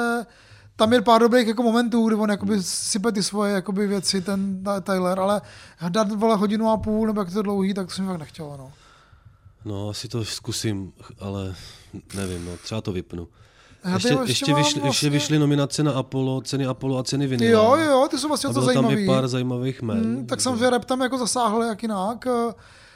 tam 0.82 0.92
je 0.92 1.02
pár 1.02 1.20
dobrých 1.20 1.46
jako 1.46 1.62
momentů, 1.62 2.06
kdy 2.06 2.16
on 2.16 2.30
jakoby 2.30 2.62
sype 2.62 3.12
ty 3.12 3.22
svoje 3.22 3.54
jakoby 3.54 3.86
věci, 3.86 4.20
ten 4.20 4.64
Tyler, 4.82 5.20
ale 5.20 5.40
dát 5.88 6.12
vole 6.12 6.36
hodinu 6.36 6.70
a 6.70 6.76
půl, 6.76 7.06
nebo 7.06 7.20
jak 7.20 7.32
to 7.32 7.42
dlouhý, 7.42 7.74
tak 7.74 7.86
to 7.86 7.92
jsem 7.92 8.06
fakt 8.06 8.18
nechtěl, 8.18 8.54
no. 8.58 8.72
No, 9.64 9.88
asi 9.88 10.08
to 10.08 10.24
zkusím, 10.24 10.92
ale 11.20 11.54
nevím, 12.14 12.44
no, 12.44 12.52
třeba 12.64 12.80
to 12.80 12.92
vypnu. 12.92 13.28
Já 13.84 13.94
Ještě, 13.94 14.08
ještě, 14.08 14.30
ještě, 14.30 14.54
vyšly, 14.54 14.80
ještě 14.84 15.10
vyšly 15.10 15.38
nominace 15.38 15.82
na 15.82 15.92
Apollo, 15.92 16.40
ceny 16.40 16.66
Apollo 16.66 16.98
a 16.98 17.02
ceny 17.02 17.26
Vinyl. 17.26 17.50
Jo, 17.50 17.76
jo, 17.76 18.08
ty 18.10 18.18
jsou 18.18 18.28
vlastně 18.28 18.54
to 18.54 18.60
bylo 18.60 18.72
tam 18.72 18.90
i 18.90 19.06
pár 19.06 19.28
zajímavých 19.28 19.82
jmen. 19.82 20.04
Hmm, 20.04 20.26
tak 20.26 20.40
samozřejmě 20.40 20.70
rap 20.70 20.84
tam 20.84 21.00
jako 21.00 21.18
zasáhl 21.18 21.62
jak 21.62 21.82
jinak. 21.82 22.26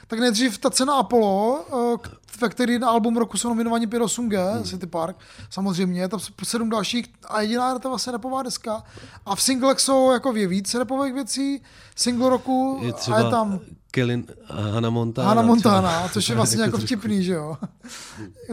Tak 0.07 0.19
nejdřív 0.19 0.57
ta 0.57 0.69
cena 0.69 0.93
Apollo, 0.93 1.65
eh, 1.95 2.09
ve 2.41 2.49
který 2.49 2.79
na 2.79 2.89
album 2.89 3.17
roku 3.17 3.37
jsou 3.37 3.49
nominovaní 3.49 3.87
5.8G, 3.87 4.53
Hmm. 4.53 4.63
City 4.63 4.87
Park, 4.87 5.15
samozřejmě, 5.49 6.07
tam 6.07 6.19
jsou 6.19 6.33
sedm 6.43 6.69
dalších 6.69 7.05
a 7.27 7.41
jediná 7.41 7.73
je 7.73 7.79
to 7.79 7.89
vlastně 7.89 8.11
repová 8.11 8.43
deska. 8.43 8.83
A 9.25 9.35
v 9.35 9.41
singlech 9.41 9.79
jsou 9.79 10.11
jako 10.11 10.33
je 10.35 10.47
víc 10.47 10.73
repových 10.75 11.13
věcí, 11.13 11.61
single 11.95 12.29
roku 12.29 12.79
Je 12.81 12.93
a 12.93 12.95
třeba 12.95 13.17
je 13.19 13.29
tam 13.29 13.59
Kellyn 13.91 14.25
a 14.49 14.61
Hannah 14.61 14.91
Montana. 14.91 15.27
Hannah 15.27 15.45
Montana, 15.45 15.89
třeba. 15.91 16.09
což 16.09 16.29
je 16.29 16.35
vlastně 16.39 16.61
jako 16.61 16.71
trošku- 16.77 16.85
vtipný, 16.85 17.23
že 17.23 17.33
jo. 17.33 17.57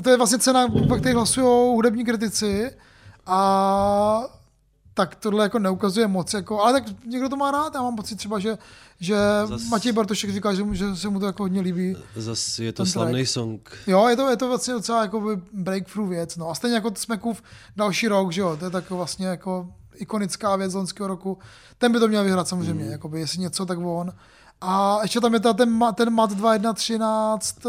To 0.02 0.10
je 0.10 0.16
vlastně 0.16 0.38
cena, 0.38 0.68
po 0.88 0.96
které 0.96 1.14
hlasují 1.14 1.46
hudební 1.74 2.04
kritici 2.04 2.70
a 3.26 4.22
tak 4.94 5.14
tohle 5.14 5.44
jako 5.44 5.58
neukazuje 5.58 6.06
moc, 6.06 6.34
jako, 6.34 6.62
ale 6.62 6.72
tak 6.72 6.84
někdo 7.06 7.28
to 7.28 7.36
má 7.36 7.50
rád, 7.50 7.74
já 7.74 7.82
mám 7.82 7.96
pocit 7.96 8.16
třeba, 8.16 8.38
že, 8.38 8.58
že 9.00 9.16
Zas- 9.44 9.68
Matěj 9.68 9.92
Bartošek 9.92 10.32
říká, 10.32 10.54
že, 10.54 10.62
mu- 10.62 10.74
že 10.74 10.96
se 10.96 11.08
mu 11.08 11.20
to 11.20 11.26
jako 11.26 11.42
hodně 11.42 11.60
líbí. 11.60 11.96
Zas 12.16 12.58
je 12.58 12.72
to 12.72 12.86
slavný 12.86 13.26
song. 13.26 13.72
Jo, 13.86 14.08
je 14.08 14.16
to, 14.16 14.30
je 14.30 14.36
to 14.36 14.48
vlastně 14.48 14.74
docela 14.74 15.02
jako 15.02 15.36
breakthrough 15.52 16.08
věc, 16.08 16.36
no. 16.36 16.50
A 16.50 16.54
stejně 16.54 16.74
jako 16.74 16.92
Smekův 16.96 17.42
další 17.76 18.08
rok, 18.08 18.32
že 18.32 18.40
jo, 18.40 18.56
to 18.56 18.64
je 18.64 18.70
tak 18.70 18.90
vlastně 18.90 19.26
jako 19.26 19.68
ikonická 19.94 20.56
věc 20.56 20.72
z 20.72 20.74
loňského 20.74 21.08
roku. 21.08 21.38
Ten 21.78 21.92
by 21.92 21.98
to 21.98 22.08
měl 22.08 22.24
vyhrát 22.24 22.48
samozřejmě, 22.48 22.84
mm. 22.84 22.90
jakoby, 22.90 23.20
jestli 23.20 23.38
něco, 23.38 23.66
tak 23.66 23.78
on. 23.78 24.12
A 24.60 24.98
ještě 25.02 25.20
tam 25.20 25.34
je 25.34 25.40
ta, 25.40 25.52
ten, 25.52 25.80
ten 25.94 26.10
mat 26.10 26.32
2113 26.32 27.66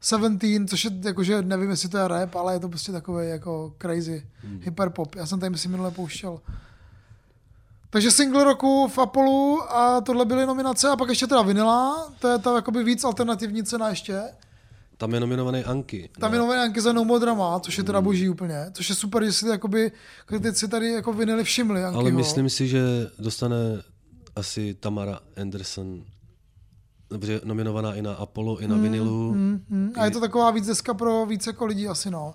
17, 0.00 0.68
což 0.68 0.84
je 0.84 0.90
jakože, 1.04 1.42
nevím, 1.42 1.70
jestli 1.70 1.88
to 1.88 1.98
je 1.98 2.08
rap, 2.08 2.36
ale 2.36 2.54
je 2.54 2.60
to 2.60 2.68
prostě 2.68 2.92
takový 2.92 3.28
jako 3.28 3.74
crazy 3.82 4.26
mm. 4.44 4.60
hyperpop. 4.62 5.14
Já 5.14 5.26
jsem 5.26 5.40
tady 5.40 5.50
myslím 5.50 5.70
minule 5.70 5.90
pouštěl. 5.90 6.40
Takže 7.90 8.10
single 8.10 8.44
roku 8.44 8.88
v 8.88 8.98
Apollo 8.98 9.72
a 9.72 10.00
tohle 10.00 10.24
byly 10.24 10.46
nominace 10.46 10.88
a 10.88 10.96
pak 10.96 11.08
ještě 11.08 11.26
teda 11.26 11.42
Vinila, 11.42 12.12
to 12.18 12.28
je 12.28 12.38
ta 12.38 12.54
jakoby 12.54 12.84
víc 12.84 13.04
alternativní 13.04 13.64
cena 13.64 13.88
ještě. 13.88 14.22
Tam 14.96 15.14
je 15.14 15.20
nominovaný 15.20 15.64
Anky. 15.64 16.10
Tam 16.20 16.32
je 16.32 16.38
novinánky 16.38 16.80
za 16.80 16.92
No 16.92 17.04
More 17.04 17.20
Drama, 17.20 17.60
což 17.60 17.78
je 17.78 17.84
teda 17.84 18.00
boží 18.00 18.28
úplně, 18.28 18.66
což 18.72 18.88
je 18.88 18.94
super, 18.94 19.24
že 19.24 19.32
si 19.32 19.48
jakoby 19.48 19.92
kritici 20.26 20.68
tady 20.68 20.92
jako 20.92 21.12
vinili 21.12 21.44
všimli. 21.44 21.84
Ankyho. 21.84 22.00
Ale 22.00 22.10
myslím 22.10 22.50
si, 22.50 22.68
že 22.68 22.82
dostane 23.18 23.56
asi 24.36 24.74
Tamara 24.74 25.20
Anderson, 25.36 26.04
protože 27.18 27.40
nominovaná 27.44 27.94
i 27.94 28.02
na 28.02 28.14
Apollo, 28.14 28.58
i 28.58 28.68
na 28.68 28.74
Hmm, 28.74 28.82
vinilu. 28.84 29.34
Mm, 29.34 29.92
a 29.98 30.04
je 30.04 30.10
to 30.10 30.20
taková 30.20 30.50
víc 30.50 30.66
deska 30.66 30.94
pro 30.94 31.26
víc 31.26 31.46
jako 31.46 31.66
lidí 31.66 31.88
asi, 31.88 32.10
no. 32.10 32.34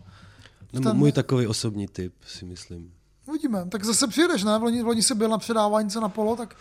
Nebo 0.73 0.89
ten- 0.89 0.97
můj 0.97 1.11
takový 1.11 1.47
osobní 1.47 1.87
typ, 1.87 2.13
si 2.27 2.45
myslím. 2.45 2.91
Uvidíme. 3.27 3.65
Tak 3.69 3.83
zase 3.85 4.07
přijedeš, 4.07 4.43
ne? 4.43 4.59
V 4.59 4.63
loni, 4.63 4.83
v 4.83 4.85
loni 4.87 5.03
jsi 5.03 5.15
byl 5.15 5.29
na 5.29 5.37
předávání 5.37 5.89
na 6.01 6.09
polo, 6.09 6.35
tak 6.35 6.55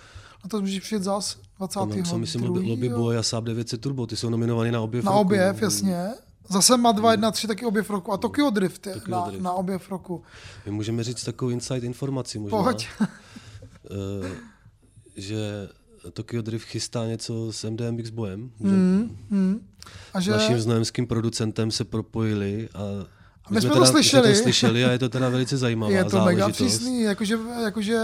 na 0.45 0.49
to 0.49 0.61
můžeš 0.61 0.81
přijet 0.81 1.03
zas 1.03 1.37
20. 1.59 1.79
Tam 1.81 2.05
jsem 2.05 2.21
myslím 2.21 2.43
Lobby, 2.45 2.61
Lobby 2.71 2.89
Boy 2.89 3.17
a 3.19 3.23
Saab 3.23 3.45
900 3.45 3.81
Turbo, 3.81 4.07
ty 4.07 4.17
jsou 4.17 4.31
nominovaný 4.31 4.71
na 4.71 4.81
objev 4.81 5.05
Na 5.05 5.11
roku. 5.13 5.21
objev, 5.21 5.63
jasně. 5.63 6.09
Zase 6.49 6.77
má 6.77 6.93
2, 6.93 7.11
1, 7.13 7.31
3 7.31 7.47
taky 7.47 7.67
objev 7.67 7.91
roku. 7.91 8.13
A 8.13 8.17
Tokyo 8.17 8.51
Drift 8.51 8.87
je 8.87 8.95
Tokyo 8.95 9.11
na, 9.17 9.27
Drift. 9.27 9.43
na 9.43 9.53
objev 9.53 9.91
roku. 9.91 10.23
My 10.67 10.73
můžeme 10.73 11.05
říct 11.05 11.25
takovou 11.25 11.51
inside 11.51 11.87
informaci 11.87 12.39
možná, 12.39 12.63
Pojď. 12.63 12.89
eh, 13.01 14.37
že 15.17 15.69
Tokyo 16.13 16.43
Drift 16.43 16.67
chystá 16.67 17.07
něco 17.07 17.53
s 17.53 17.71
MDMX 17.71 18.11
Bojem. 18.11 18.51
Mm, 18.59 19.17
mm. 19.31 19.67
A 20.15 20.21
S 20.21 20.25
že... 20.25 20.31
naším 20.31 20.61
znojemským 20.61 21.07
producentem 21.07 21.71
se 21.71 21.85
propojili 21.85 22.69
a 22.75 22.81
my 23.51 23.61
jsme 23.61 23.71
to 23.71 23.75
teda, 23.75 23.87
slyšeli. 23.87 24.29
My 24.29 24.35
jsme 24.35 24.43
to 24.43 24.43
slyšeli 24.43 24.85
a 24.85 24.91
je 24.91 24.99
to 24.99 25.09
teda 25.09 25.29
velice 25.29 25.57
zajímavá 25.57 25.93
Je 25.93 26.05
to 26.05 26.25
mega 26.25 26.39
záležitost. 26.39 26.57
přísný, 26.57 27.03
jakože, 27.03 27.39
jakože 27.63 27.99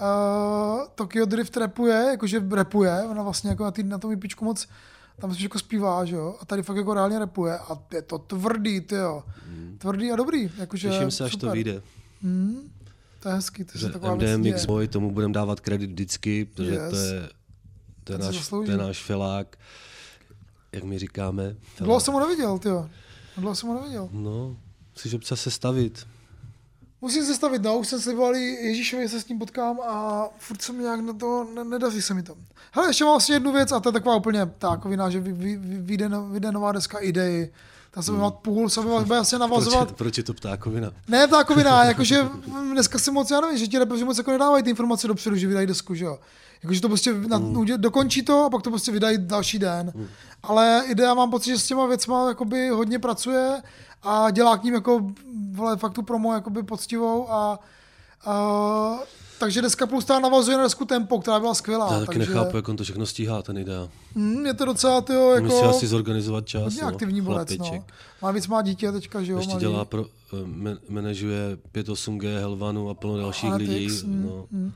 uh, 0.00 0.86
Tokyo 0.94 1.24
Drift 1.24 1.56
rapuje, 1.56 2.06
jakože 2.10 2.42
rapuje, 2.50 3.02
ona 3.10 3.22
vlastně 3.22 3.50
jako 3.50 3.64
na, 3.64 3.70
tý, 3.70 3.82
na 3.82 3.98
tom 3.98 4.12
IPčku 4.12 4.44
moc 4.44 4.66
tam 5.20 5.32
spíš 5.32 5.42
jako 5.42 5.58
zpívá, 5.58 6.04
že 6.04 6.16
jo, 6.16 6.36
a 6.40 6.44
tady 6.44 6.62
fakt 6.62 6.76
jako 6.76 6.94
reálně 6.94 7.18
rapuje 7.18 7.58
a 7.58 7.78
je 7.94 8.02
to 8.02 8.18
tvrdý, 8.18 8.80
ty 8.80 8.94
jo, 8.94 9.22
tvrdý 9.78 10.12
a 10.12 10.16
dobrý, 10.16 10.50
jakože 10.56 10.88
Těším 10.88 11.10
se, 11.10 11.24
až 11.24 11.32
super. 11.32 11.48
to 11.48 11.54
vyjde. 11.54 11.82
Mm, 12.22 12.70
to 13.22 13.28
je 13.28 13.34
hezký, 13.34 13.64
to 13.64 13.78
se 13.78 13.88
taková 13.92 14.14
věc 14.14 14.38
MDMX. 14.38 14.66
Boy, 14.66 14.88
tomu 14.88 15.10
budeme 15.10 15.34
dávat 15.34 15.60
kredit 15.60 15.90
vždycky, 15.90 16.44
protože 16.44 16.70
Yes. 16.70 16.90
to 16.90 16.96
je, 16.96 17.28
to 18.04 18.12
je, 18.12 18.18
Ten 18.18 18.26
náš, 18.26 18.48
to 18.48 18.62
je 18.70 18.76
náš 18.76 19.02
felák, 19.04 19.56
jak 20.72 20.84
my 20.84 20.98
říkáme. 20.98 21.42
Dlouho 21.42 21.56
Felák. 21.76 22.02
jsem 22.02 22.14
ho 22.14 22.20
neviděl, 22.20 22.58
ty 22.58 22.68
jo, 22.68 22.90
dlouho 23.36 23.54
jsem 23.54 23.68
ho 23.68 23.74
neviděl. 23.74 24.08
No, 24.12 24.56
musíš 24.96 25.14
občas 25.14 25.40
se 25.40 25.50
stavit. 25.50 26.06
Musím 27.00 27.24
se 27.26 27.34
stavit, 27.34 27.62
no, 27.62 27.78
už 27.78 27.88
jsem 27.88 28.00
sliboval 28.00 28.34
Ježíšovi, 28.34 29.02
že 29.02 29.08
se 29.08 29.20
s 29.20 29.28
ním 29.28 29.38
potkám 29.38 29.80
a 29.80 30.24
furt 30.38 30.62
se 30.62 30.72
mi 30.72 30.82
nějak 30.82 31.00
na 31.00 31.12
to, 31.12 31.46
ne, 31.54 31.64
nedaří 31.64 32.02
se 32.02 32.14
mi 32.14 32.22
to. 32.22 32.36
Hele, 32.72 32.88
ještě 32.88 33.04
mám 33.04 33.12
vlastně 33.12 33.34
jednu 33.34 33.52
věc 33.52 33.72
a 33.72 33.80
to 33.80 33.88
je 33.88 33.92
taková 33.92 34.16
úplně 34.16 34.46
taková, 34.58 35.10
že 35.10 35.20
vy- 35.20 35.32
vy- 35.32 35.56
vy- 35.56 35.78
vyjde, 35.78 36.08
no- 36.08 36.28
vyjde 36.28 36.52
nová 36.52 36.72
deska 36.72 36.98
idei. 36.98 37.50
Ta 37.94 38.02
se 38.02 38.12
bude 38.12 38.24
mít 38.24 38.34
půl, 38.34 38.68
se 38.68 38.80
bude 38.80 39.18
asi 39.18 39.38
navazovat. 39.38 39.88
Proč, 39.88 39.98
proč 39.98 40.18
je 40.18 40.24
to 40.24 40.34
ptákovina? 40.34 40.90
Ne, 41.08 41.26
ptákovina, 41.26 41.84
jakože 41.92 42.28
dneska 42.72 42.98
si 42.98 43.10
moc, 43.10 43.30
já 43.30 43.40
nevím, 43.40 43.58
že 43.58 43.66
ti 43.66 43.78
repeři 43.78 44.04
moc 44.04 44.18
jako 44.18 44.30
nedávají 44.30 44.62
ty 44.62 44.70
informace 44.70 45.08
dopředu, 45.08 45.36
že 45.36 45.46
vydají 45.46 45.66
desku, 45.66 45.94
že 45.94 46.04
jo. 46.04 46.18
Jakože 46.62 46.80
to 46.80 46.88
prostě 46.88 47.12
na, 47.12 47.38
mm. 47.38 47.66
dokončí 47.76 48.22
to 48.22 48.44
a 48.44 48.50
pak 48.50 48.62
to 48.62 48.70
prostě 48.70 48.92
vydají 48.92 49.18
další 49.20 49.58
den. 49.58 49.92
Mm. 49.94 50.06
Ale 50.42 50.82
idea 50.86 51.14
mám 51.14 51.30
pocit, 51.30 51.50
že 51.50 51.58
s 51.58 51.66
těma 51.66 51.86
věcma 51.86 52.28
jakoby 52.28 52.68
hodně 52.68 52.98
pracuje 52.98 53.62
a 54.02 54.30
dělá 54.30 54.58
k 54.58 54.64
ním 54.64 54.74
jako 54.74 55.10
vole, 55.52 55.76
fakt 55.76 55.92
tu 55.92 56.02
promo 56.02 56.34
jakoby 56.34 56.62
poctivou 56.62 57.30
a, 57.30 57.58
a 58.24 58.98
takže 59.42 59.62
deska 59.62 59.86
plus 59.86 60.04
ta 60.04 60.18
navazuje 60.18 60.56
na 60.56 60.62
desku 60.62 60.84
Tempo, 60.84 61.18
která 61.20 61.40
byla 61.40 61.54
skvělá. 61.54 61.92
Já 61.92 61.98
taky 62.00 62.06
takže, 62.06 62.18
nechápu, 62.18 62.56
jak 62.56 62.68
on 62.68 62.76
to 62.76 62.84
všechno 62.84 63.06
stíhá, 63.06 63.42
ten 63.42 63.58
idea. 63.58 63.88
Mm, 64.14 64.46
je 64.46 64.54
to 64.54 64.64
docela 64.64 65.00
tyjo, 65.00 65.30
Jako, 65.34 65.46
Musí 65.46 65.62
asi 65.64 65.86
zorganizovat 65.86 66.46
čas. 66.46 66.62
hodně 66.62 66.82
no, 66.82 66.88
aktivní 66.88 67.20
borec, 67.20 67.56
no. 67.58 67.84
Má 68.22 68.30
víc 68.30 68.46
má 68.46 68.62
dítě 68.62 68.92
teďka, 68.92 69.22
že 69.22 69.32
jo. 69.32 69.38
Ještě 69.38 69.52
malý. 69.54 69.60
dělá 69.60 69.84
pro, 69.84 70.04
eh, 70.32 70.36
man- 70.46 70.78
manažuje 70.88 71.56
58G, 71.72 72.38
Helvanu 72.38 72.90
a 72.90 72.94
plno 72.94 73.16
dalších 73.18 73.48
Analytics, 73.50 74.02
lidí. 74.02 74.06
mm, 74.06 74.22
No. 74.52 74.70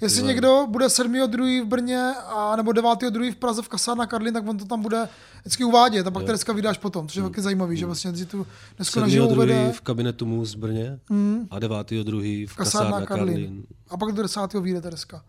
Jestli 0.00 0.22
někdo 0.22 0.66
bude 0.68 0.86
7.2. 0.86 1.62
v 1.62 1.66
Brně 1.66 2.12
a 2.26 2.56
nebo 2.56 2.70
9.2. 2.70 3.32
v 3.32 3.36
Praze 3.36 3.62
v 3.62 3.68
kasárna 3.68 4.06
Karlin, 4.06 4.34
tak 4.34 4.48
on 4.48 4.58
to 4.58 4.64
tam 4.64 4.82
bude 4.82 5.08
vždycky 5.40 5.64
uvádět 5.64 6.06
a 6.06 6.10
pak 6.10 6.24
ta 6.24 6.32
deska 6.32 6.52
vydáš 6.52 6.78
potom, 6.78 7.08
což 7.08 7.16
je 7.16 7.22
taky 7.22 7.40
zajímavý, 7.40 7.76
že 7.76 7.86
vlastně 7.86 8.16
si 8.16 8.26
tu 8.26 8.46
desku 8.78 9.00
naživo 9.00 9.26
7. 9.26 9.38
uvede 9.38 9.72
v 9.72 9.80
kabinetu 9.80 10.26
Mus 10.26 10.54
v 10.54 10.58
Brně 10.58 10.98
Mm. 11.10 11.46
a 11.50 11.58
9. 11.58 12.02
druhý 12.04 12.46
v 12.46 12.56
kasárna 12.56 12.90
kasárna 12.90 13.06
Karlin. 13.06 13.34
Karlin. 13.34 13.62
a 13.90 13.96
pak 13.96 14.12
do 14.12 14.22
10. 14.22 14.60
vyjde 14.60 14.80
ta 14.80 14.90
deska. 14.90 15.22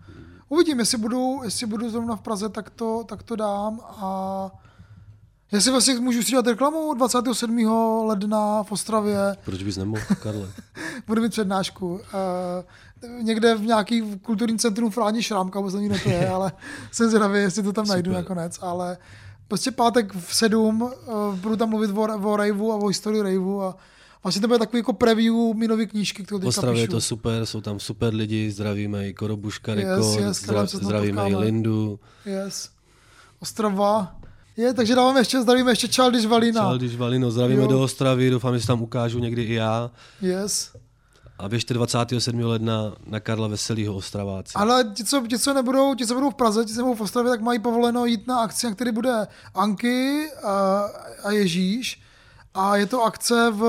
Uvidím, 0.50 0.80
jestli 0.80 0.98
budu, 0.98 1.40
jestli 1.44 1.68
budu 1.68 1.90
zrovna 1.90 2.16
v 2.16 2.22
Praze, 2.22 2.50
tak 2.50 2.70
to, 2.70 3.04
tak 3.08 3.24
to 3.24 3.36
dám 3.36 3.80
a 3.86 4.52
jestli 5.52 5.72
vlastně 5.72 5.96
můžu 6.00 6.24
si 6.24 6.30
dělat 6.32 6.48
reklamu 6.48 6.94
27. 6.94 7.66
ledna 8.06 8.64
v 8.64 8.72
Ostravě, 8.72 9.18
Proč 9.46 9.64
bys 9.64 9.78
nemohl, 9.78 10.02
Karle? 10.24 10.48
budu 11.08 11.22
mít 11.22 11.30
přednášku. 11.30 12.00
Někde 13.22 13.56
v 13.56 13.62
nějaký 13.62 14.20
kulturní 14.22 14.60
centrum 14.60 14.92
Fráni 14.92 15.24
Šrámka, 15.24 15.60
vůbec 15.60 15.74
nevím, 15.74 16.00
to 16.04 16.10
je, 16.10 16.30
ale 16.34 16.52
jsem 16.92 17.10
zvědavý, 17.10 17.40
jestli 17.40 17.64
to 17.64 17.74
tam 17.74 17.88
najdu 17.88 18.12
Super. 18.12 18.24
nakonec, 18.24 18.60
ale 18.62 18.98
prostě 19.48 19.72
pátek 19.72 20.14
v 20.16 20.36
sedm 20.36 20.82
uh, 20.82 21.36
budu 21.36 21.56
tam 21.56 21.70
mluvit 21.70 21.92
o, 21.92 22.30
o 22.32 22.36
raveu 22.38 22.72
a 22.72 22.76
o 22.76 22.88
historii 22.88 23.22
raveu 23.22 23.62
a 23.62 23.76
vlastně 24.24 24.42
to 24.42 24.48
bude 24.48 24.60
takový 24.60 24.80
jako 24.80 24.94
preview 24.94 25.34
mi 25.56 25.68
nový 25.68 25.88
knížky, 25.88 26.24
kterou 26.24 26.40
teďka 26.40 26.50
Ostravě 26.50 26.82
je 26.82 26.88
píšu. 26.88 26.96
to 26.98 27.02
super, 27.02 27.46
jsou 27.46 27.62
tam 27.62 27.80
super 27.80 28.14
lidi, 28.14 28.52
zdravíme 28.52 29.10
i 29.10 29.14
Korobuška 29.14 29.74
Yes, 29.74 30.16
yes, 30.20 30.42
tam 30.42 30.68
zdravíme 30.68 31.30
i. 31.30 31.36
Lindu. 31.36 32.00
Yes. 32.26 32.70
Ostrava. 33.40 34.16
Je, 34.58 34.74
takže 34.74 34.96
dáváme 34.96 35.20
ještě, 35.20 35.42
zdravíme 35.42 35.72
ještě 35.72 35.88
Childish 35.88 36.26
Valina. 36.26 36.78
Když 36.78 36.96
Valino, 36.96 37.32
zdravíme 37.32 37.62
Jo. 37.62 37.68
do 37.68 37.82
Ostravy, 37.82 38.30
doufám, 38.30 38.54
že 38.54 38.62
se 38.62 38.68
tam 38.68 38.82
ukážu 38.82 39.20
někdy 39.20 39.44
i 39.44 39.54
já. 39.54 39.92
Yes. 40.22 40.72
A 41.42 41.50
běžte 41.50 41.74
27. 41.74 42.40
ledna 42.40 42.94
na 43.06 43.20
Karla 43.20 43.48
Veselýho 43.48 43.96
Ostraváci. 43.96 44.54
Ale 44.56 44.84
ti 44.94 45.04
co, 45.04 45.24
ti, 45.28 45.40
co 45.40 45.54
nebudou, 45.54 45.96
ti, 45.96 46.08
co 46.08 46.14
budou 46.14 46.30
v 46.30 46.36
Praze, 46.36 46.66
ti, 46.66 46.74
co 46.74 46.82
budou 46.82 46.96
v 46.96 47.02
Ostravě, 47.02 47.32
tak 47.32 47.42
mají 47.42 47.60
povoleno 47.60 48.06
jít 48.06 48.28
na 48.28 48.40
akci, 48.40 48.68
na 48.68 48.76
který 48.76 48.92
bude 48.92 49.28
Anky 49.56 50.28
a, 50.44 50.86
a 51.24 51.32
Ježíš. 51.32 52.02
A 52.54 52.76
je 52.76 52.86
to 52.86 53.04
akce 53.04 53.52
v, 53.52 53.62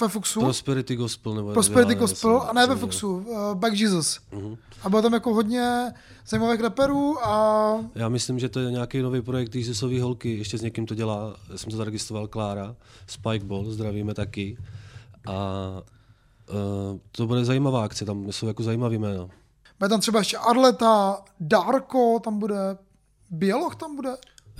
ve 0.00 0.08
Fuxu. 0.08 0.40
Prosperity 0.40 0.96
Gospel 0.96 1.34
nebo 1.34 1.52
Prosperity 1.52 1.92
já 1.92 1.98
Gospel, 1.98 2.42
a 2.48 2.52
ne 2.52 2.66
ve 2.66 2.76
Fuxu, 2.76 3.16
uh, 3.16 3.54
Back 3.54 3.74
Jesus. 3.74 4.20
Mhm. 4.32 4.56
A 4.82 4.88
bylo 4.90 5.02
tam 5.02 5.14
jako 5.14 5.34
hodně 5.34 5.92
zajímavých 6.28 6.60
raperů 6.60 7.26
a 7.26 7.74
Já 7.94 8.08
myslím, 8.08 8.38
že 8.38 8.48
to 8.48 8.60
je 8.60 8.70
nějaký 8.70 9.02
nový 9.02 9.22
projekt 9.22 9.54
Jesusový 9.54 10.00
holky, 10.00 10.38
ještě 10.38 10.58
s 10.58 10.62
někým 10.62 10.86
to 10.86 10.94
dělá, 10.94 11.36
Já 11.50 11.58
jsem 11.58 11.70
to 11.70 11.76
zaregistroval 11.76 12.26
Klára, 12.26 12.76
Spikeball, 13.06 13.70
zdravíme 13.70 14.14
taky. 14.14 14.58
A 15.26 15.34
uh, 16.50 16.98
to 17.12 17.26
bude 17.26 17.44
zajímavá 17.44 17.84
akce, 17.84 18.04
tam 18.04 18.32
jsou 18.32 18.46
jako 18.46 18.62
zajímavý 18.62 18.98
jména. 18.98 19.28
bude 19.78 19.88
tam 19.88 20.00
třeba 20.00 20.18
ještě 20.18 20.36
Arleta, 20.38 21.22
Darko 21.40 22.20
tam 22.24 22.38
bude, 22.38 22.78
Běloch 23.30 23.76
tam 23.76 23.96
bude, 23.96 24.16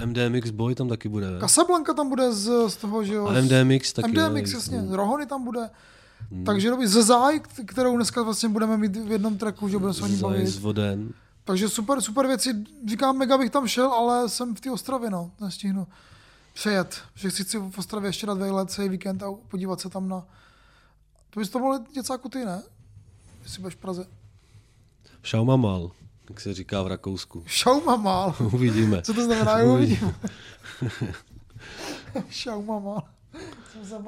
MDMX 0.07 0.50
Boy 0.50 0.75
tam 0.75 0.88
taky 0.88 1.09
bude. 1.09 1.26
Casablanca 1.40 1.95
tam 1.95 2.09
bude 2.09 2.33
z, 2.33 2.68
z 2.68 2.76
toho, 2.76 3.04
že 3.04 3.14
jo. 3.14 3.26
A 3.26 3.33
MDMX 3.40 3.92
taky. 3.92 4.09
MDMX, 4.11 4.50
ne? 4.52 4.57
jasně, 4.59 4.78
Mm. 4.78 4.92
Rohony 4.92 5.26
tam 5.26 5.45
bude. 5.45 5.71
Takže 6.47 6.71
dobrý, 6.71 6.87
ze 6.87 7.02
Zaj, 7.02 7.40
kterou 7.66 7.97
dneska 7.97 8.23
vlastně 8.23 8.49
budeme 8.49 8.76
mít 8.76 8.97
v 8.97 9.12
jednom 9.12 9.38
tracku, 9.38 9.68
že 9.68 9.78
budeme 9.78 9.95
se 9.95 10.02
o 10.02 10.07
ní 10.07 10.16
bavit. 10.16 10.47
s 10.47 10.59
Voden. 10.59 11.12
Takže 11.45 11.68
super, 11.68 12.00
super 12.00 12.26
věci. 12.26 12.54
Říkám, 12.88 13.16
mega 13.18 13.38
bych 13.38 13.50
tam 13.50 13.66
šel, 13.68 13.92
ale 13.92 14.28
jsem 14.28 14.54
v 14.54 14.61
té 14.61 14.71
Ostravě, 14.71 15.11
no. 15.11 15.30
Nestihnu 15.40 15.87
přejet. 16.54 16.99
Že 17.14 17.30
chci, 17.30 17.45
chci 17.45 17.59
v 17.59 17.78
Ostravě 17.78 18.09
ještě 18.09 18.26
dát 18.26 18.38
vejlet 18.38 18.71
celý 18.71 18.88
víkend 18.88 19.23
a 19.23 19.26
podívat 19.49 19.80
se 19.80 19.88
tam 19.88 20.09
na... 20.09 20.26
To 21.30 21.40
bys 21.40 21.50
to 21.50 21.58
mohl 21.58 21.78
něco 21.97 22.12
jako 22.12 22.28
ty, 22.28 22.44
ne? 22.44 22.62
Jestli 23.42 23.62
budeš 23.62 23.75
v 23.75 23.78
Praze. 23.78 24.06
Šaumamal, 25.23 25.90
jak 26.28 26.40
se 26.40 26.54
říká 26.54 26.82
v 26.82 26.87
Rakousku. 26.87 27.42
Šaumamal. 27.47 28.35
Uvidíme. 28.52 29.02
Co 29.02 29.14
to 29.14 29.25
znamená? 29.25 29.58
Jo, 29.58 29.75
uvidím. 29.75 30.14
Šaumamal. 32.30 33.02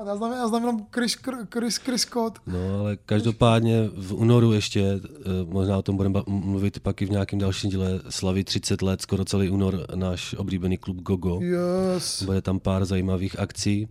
Já 0.07 0.17
znám, 0.17 0.33
já 0.33 0.49
znám 0.49 0.62
jenom 0.62 0.87
Chris, 0.95 1.17
Chris, 1.55 1.77
Chris 1.77 2.03
Scott. 2.03 2.39
No, 2.47 2.79
ale 2.81 2.97
každopádně 2.97 3.91
v 3.97 4.15
únoru 4.15 4.53
ještě, 4.53 4.81
eh, 4.81 5.00
možná 5.45 5.79
o 5.79 5.83
tom 5.83 5.97
budeme 5.97 6.21
mluvit 6.27 6.81
pak 6.81 7.03
i 7.03 7.07
v 7.07 7.11
nějakém 7.11 7.39
dalším 7.39 7.71
díle, 7.71 8.00
slaví 8.09 8.45
30 8.45 8.83
let, 8.83 9.03
skoro 9.03 9.25
celý 9.25 9.50
únor, 9.50 9.87
náš 9.95 10.35
oblíbený 10.35 10.79
klub 10.79 10.97
Gogo. 10.97 11.41
Yes. 11.41 12.23
Bude 12.23 12.43
tam 12.43 12.61
pár 12.61 12.85
zajímavých 12.85 13.39
akcí, 13.39 13.89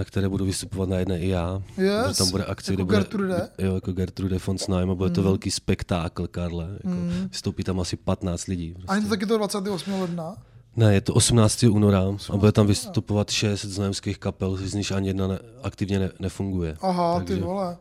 na 0.00 0.04
které 0.04 0.28
budu 0.28 0.44
vystupovat 0.44 0.88
na 0.88 0.98
jedné 0.98 1.20
i 1.20 1.28
já. 1.28 1.62
Yes. 1.78 2.18
Tam 2.18 2.30
bude 2.30 2.44
akce, 2.44 2.72
Jako 2.72 2.76
kde 2.76 2.84
bude, 2.84 2.98
Gertrude? 2.98 3.48
Jo, 3.58 3.74
jako 3.74 3.92
Gertrude 3.92 4.38
von 4.46 4.58
Snaim 4.58 4.90
a 4.90 4.94
bude 4.94 5.10
to 5.10 5.22
velký 5.22 5.50
spektákl, 5.50 6.26
Karle. 6.26 6.68
Jako, 6.72 6.96
Vystoupí 7.30 7.64
tam 7.64 7.80
asi 7.80 7.96
15 7.96 8.46
lidí. 8.46 8.72
Prostě. 8.72 8.88
A 8.88 8.94
je 8.94 9.02
to 9.02 9.08
taky 9.08 9.26
to 9.26 9.38
28. 9.38 9.92
ledna. 10.00 10.36
Ne, 10.76 10.94
je 10.94 11.00
to 11.00 11.14
18. 11.14 11.62
února 11.62 12.04
a 12.32 12.36
bude 12.36 12.52
tam 12.52 12.66
vystupovat 12.66 13.30
šest 13.30 13.64
znojemských 13.64 14.18
kapel, 14.18 14.56
z 14.56 14.74
nich 14.74 14.92
ani 14.92 15.08
jedna 15.08 15.26
ne, 15.26 15.38
aktivně 15.62 15.98
ne, 15.98 16.10
nefunguje. 16.18 16.76
Aha, 16.80 17.18
Takže 17.18 17.34
ty 17.34 17.40
vole. 17.40 17.76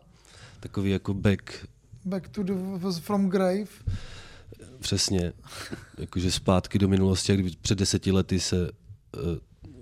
Takový 0.60 0.92
jako 0.92 1.14
back, 1.14 1.42
Back 2.06 2.28
to 2.28 2.44
the, 2.44 2.54
from 3.00 3.30
grave. 3.30 3.66
přesně, 4.80 5.34
jakože 5.98 6.32
zpátky 6.32 6.80
do 6.80 6.88
minulosti, 6.88 7.32
jak 7.32 7.42
kdy 7.42 7.52
před 7.62 7.80
deseti 7.80 8.12
lety 8.12 8.40
se 8.40 8.70
eh, 9.16 9.20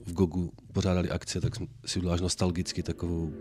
v 0.06 0.14
Gogu 0.14 0.52
pořádali 0.78 1.10
akce, 1.10 1.42
tak 1.42 1.56
jsem 1.56 1.68
si 1.86 2.00
udělal 2.00 2.18
nostalgicky 2.22 2.84
takovou. 2.84 3.34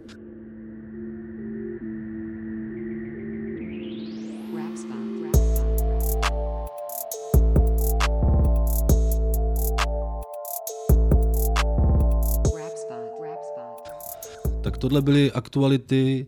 Tak 14.63 14.79
tohle 14.79 15.03
byly 15.03 15.33
aktuality 15.33 16.27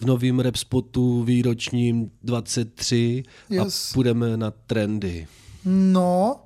v 0.00 0.04
novém 0.04 0.40
rap 0.40 0.56
spotu 0.56 1.22
výročním 1.22 2.10
23 2.22 3.22
Yes. 3.50 3.90
a 3.90 3.94
půjdeme 3.94 4.36
na 4.36 4.50
trendy. 4.50 5.26
No, 5.64 6.40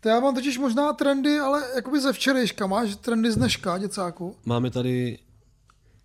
to 0.00 0.08
já 0.08 0.20
mám 0.20 0.34
totiž 0.34 0.58
možná 0.58 0.92
trendy, 0.92 1.38
ale 1.38 1.62
jakoby 1.74 2.00
ze 2.00 2.12
včerejška. 2.12 2.66
Máš 2.66 2.96
trendy 2.96 3.32
z 3.32 3.36
dneška, 3.36 3.78
děcáku? 3.78 4.36
Máme 4.44 4.70
tady 4.70 5.18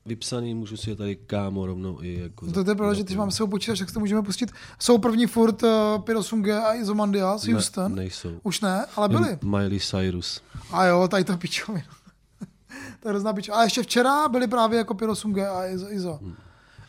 vypsaný, 0.06 0.56
můžu 0.56 0.78
si 0.78 0.90
je 0.90 0.96
tady 0.96 1.16
kámo 1.16 1.66
rovnou 1.66 1.98
i 2.02 2.20
jako... 2.20 2.46
No 2.46 2.52
To, 2.64 2.72
je 2.72 2.76
pravda, 2.76 2.94
že 2.94 3.04
když 3.04 3.18
máme 3.18 3.32
sebou 3.32 3.50
počítač, 3.50 3.80
tak 3.80 3.88
si 3.90 3.94
to 3.94 4.00
můžeme 4.00 4.22
pustit. 4.22 4.52
Jsou 4.80 4.98
první 4.98 5.28
furt 5.28 5.64
uh, 5.64 5.70
Pirosung 6.04 6.50
a 6.50 6.76
Izomandias, 6.76 7.48
Houston. 7.48 7.92
Ne, 7.92 8.02
nejsou. 8.02 8.40
Už 8.44 8.62
ne, 8.62 8.86
ale 8.96 9.10
byli. 9.10 9.38
Miley 9.44 9.80
Cyrus. 9.80 10.42
A 10.72 10.86
jo, 10.86 11.08
tady 11.08 11.24
to 11.24 11.38
pičovina. 11.38 11.86
to 13.00 13.08
je 13.08 13.12
hrozná 13.12 13.34
pičovina. 13.34 13.62
A 13.62 13.64
ještě 13.64 13.84
včera 13.84 14.28
byli 14.28 14.48
právě 14.48 14.78
jako 14.78 14.94
Pirosunge 14.94 15.48
a 15.48 15.68
Izo. 15.68 15.92
Izo. 15.92 16.20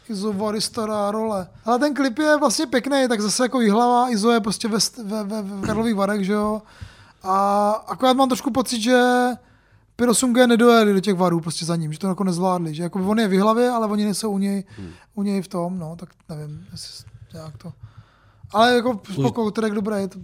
Izo 0.09 0.33
Varistora 0.33 1.11
role. 1.11 1.49
Ale 1.65 1.79
ten 1.79 1.95
klip 1.95 2.19
je 2.19 2.37
vlastně 2.39 2.67
pěkný, 2.67 3.09
tak 3.09 3.21
zase 3.21 3.43
jako 3.43 3.61
Jihlava, 3.61 4.11
Izo 4.11 4.31
je 4.31 4.41
prostě 4.41 4.69
ve, 4.69 4.79
ve, 5.05 5.25
ve, 5.25 5.43
ve 5.43 5.67
Karlových 5.67 5.95
Varech, 5.95 6.27
že 6.27 6.33
jo. 6.33 6.63
A 7.23 7.71
akorát 7.71 8.13
mám 8.13 8.29
trošku 8.29 8.51
pocit, 8.51 8.81
že 8.83 9.01
Pirosunge 9.97 10.47
nedojeli 10.47 10.93
do 10.93 11.01
těch 11.01 11.15
varů 11.15 11.41
prostě 11.41 11.65
za 11.65 11.77
ním, 11.77 11.93
že 11.93 11.99
to 11.99 12.07
jako 12.07 12.25
nezvládli, 12.25 12.75
že 12.75 12.83
jako 12.83 12.99
on 13.09 13.19
je 13.19 13.29
v 13.29 13.39
hlavě, 13.41 13.69
ale 13.71 13.87
oni 13.87 14.05
nejsou 14.05 14.31
u 14.31 14.39
něj, 14.39 14.65
u 15.15 15.23
něj 15.23 15.43
v 15.43 15.49
tom, 15.49 15.79
no, 15.79 15.97
tak 15.97 16.09
nevím, 16.29 16.67
jestli 16.73 17.05
nějak 17.33 17.57
to. 17.57 17.73
Ale 18.53 18.75
jako 18.75 19.01
spoko, 19.13 19.51
track 19.51 19.75
dobrý, 19.75 19.95
je 20.01 20.09
to, 20.09 20.19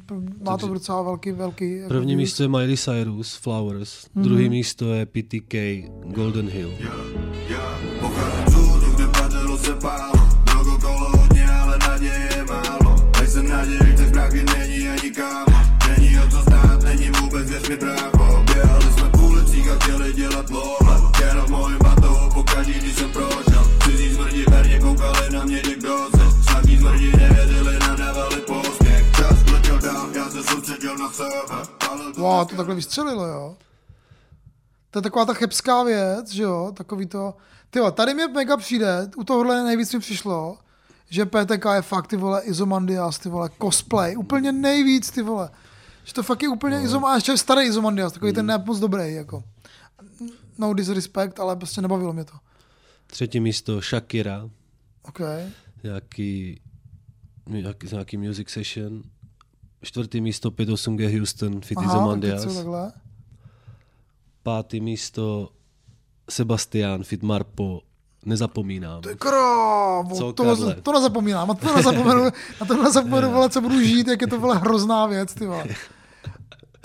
má 0.45 0.57
to 0.57 0.69
docela 0.69 1.03
velký, 1.03 1.33
velký. 1.33 1.77
jako 1.77 1.89
První 1.89 2.17
views. 2.17 2.29
místo 2.31 2.43
je 2.43 2.49
Miley 2.49 2.77
Cyrus, 2.77 3.35
Flowers. 3.37 4.07
Mhm. 4.15 4.25
Druhý 4.25 4.49
místo 4.49 4.93
je 4.93 5.07
PTK, 5.07 5.55
Golden 6.05 6.49
Hill. 6.49 6.73
Pocházím 8.01 8.49
z 8.49 8.57
údu, 8.57 10.08
Wow, 32.19 32.47
to 32.47 32.57
takhle 32.57 32.75
vystřelilo, 32.75 33.27
jo. 33.27 33.57
To 34.91 34.99
je 34.99 35.03
taková 35.03 35.25
ta 35.25 35.35
chebská 35.35 35.83
věc, 35.83 36.31
že 36.31 36.43
jo, 36.43 36.73
takový 36.77 37.07
to... 37.07 37.35
Ty 37.71 37.79
jo, 37.79 37.91
tady 37.91 38.15
mě 38.15 38.29
mega 38.29 38.57
přijde, 38.57 39.11
u 39.17 39.25
tohohle 39.25 39.65
nejvíc 39.65 39.95
mi 39.95 40.01
přišlo, 40.01 40.59
že 41.11 41.27
PTK 41.27 41.65
je 41.75 41.83
fakt, 41.83 42.07
ty 42.07 42.17
vole, 42.17 42.43
Izomandias, 42.43 43.19
ty 43.19 43.29
vole, 43.29 43.51
cosplay, 43.63 44.17
úplně 44.17 44.53
nejvíc, 44.53 45.11
ty 45.11 45.23
vole. 45.23 45.51
Že 46.05 46.15
to 46.15 46.23
fakt 46.23 46.43
je 46.43 46.49
úplně 46.49 46.79
no. 46.79 46.85
Izom, 46.85 47.05
a 47.05 47.15
ještě 47.15 47.37
starý 47.37 47.67
Izomandias, 47.67 48.13
takový 48.13 48.33
ten 48.33 48.47
ne 48.47 48.59
moc 48.67 48.79
dobrý, 48.79 49.15
jako. 49.15 49.45
No 50.59 50.75
disrespect, 50.75 51.41
ale 51.41 51.57
prostě 51.57 51.83
nebavilo 51.83 52.13
mě 52.13 52.25
to. 52.25 52.33
Třetí 53.07 53.41
místo 53.41 53.81
Shakira, 53.81 54.51
OK. 55.03 55.21
nějaký, 55.83 56.61
nějaký, 57.47 57.89
nějaký 57.93 58.17
music 58.17 58.49
session. 58.51 59.03
Čtvrtý 59.83 60.21
místo 60.21 60.51
58G 60.51 61.19
Houston, 61.19 61.61
Fit 61.61 61.79
Aha, 61.79 61.87
Izomandias. 61.87 62.43
tak 62.43 62.51
co 62.51 62.57
takhle. 62.57 62.93
Pátý 64.43 64.81
místo 64.81 65.53
Sebastian, 66.31 67.05
Fit 67.05 67.23
Marpo, 67.23 67.81
Nezapomínám. 68.27 69.03
Ty 69.03 69.15
krávo, 69.19 70.17
Co, 70.17 70.33
to, 70.33 70.45
Karle? 70.45 70.75
to 70.75 70.93
nezapomínám, 70.93 71.49
na 71.49 71.55
to 71.55 71.77
nezapomenu, 71.77 72.25
na 72.61 72.67
to 72.67 72.83
nezapomenu, 72.83 73.31
vole, 73.33 73.51
co 73.51 73.61
budu 73.61 73.81
žít, 73.81 74.09
jak 74.09 74.21
je 74.21 74.27
to 74.27 74.41
vole 74.41 74.59
hrozná 74.59 75.07
věc, 75.07 75.35
ty 75.35 75.47
vole. 75.47 75.65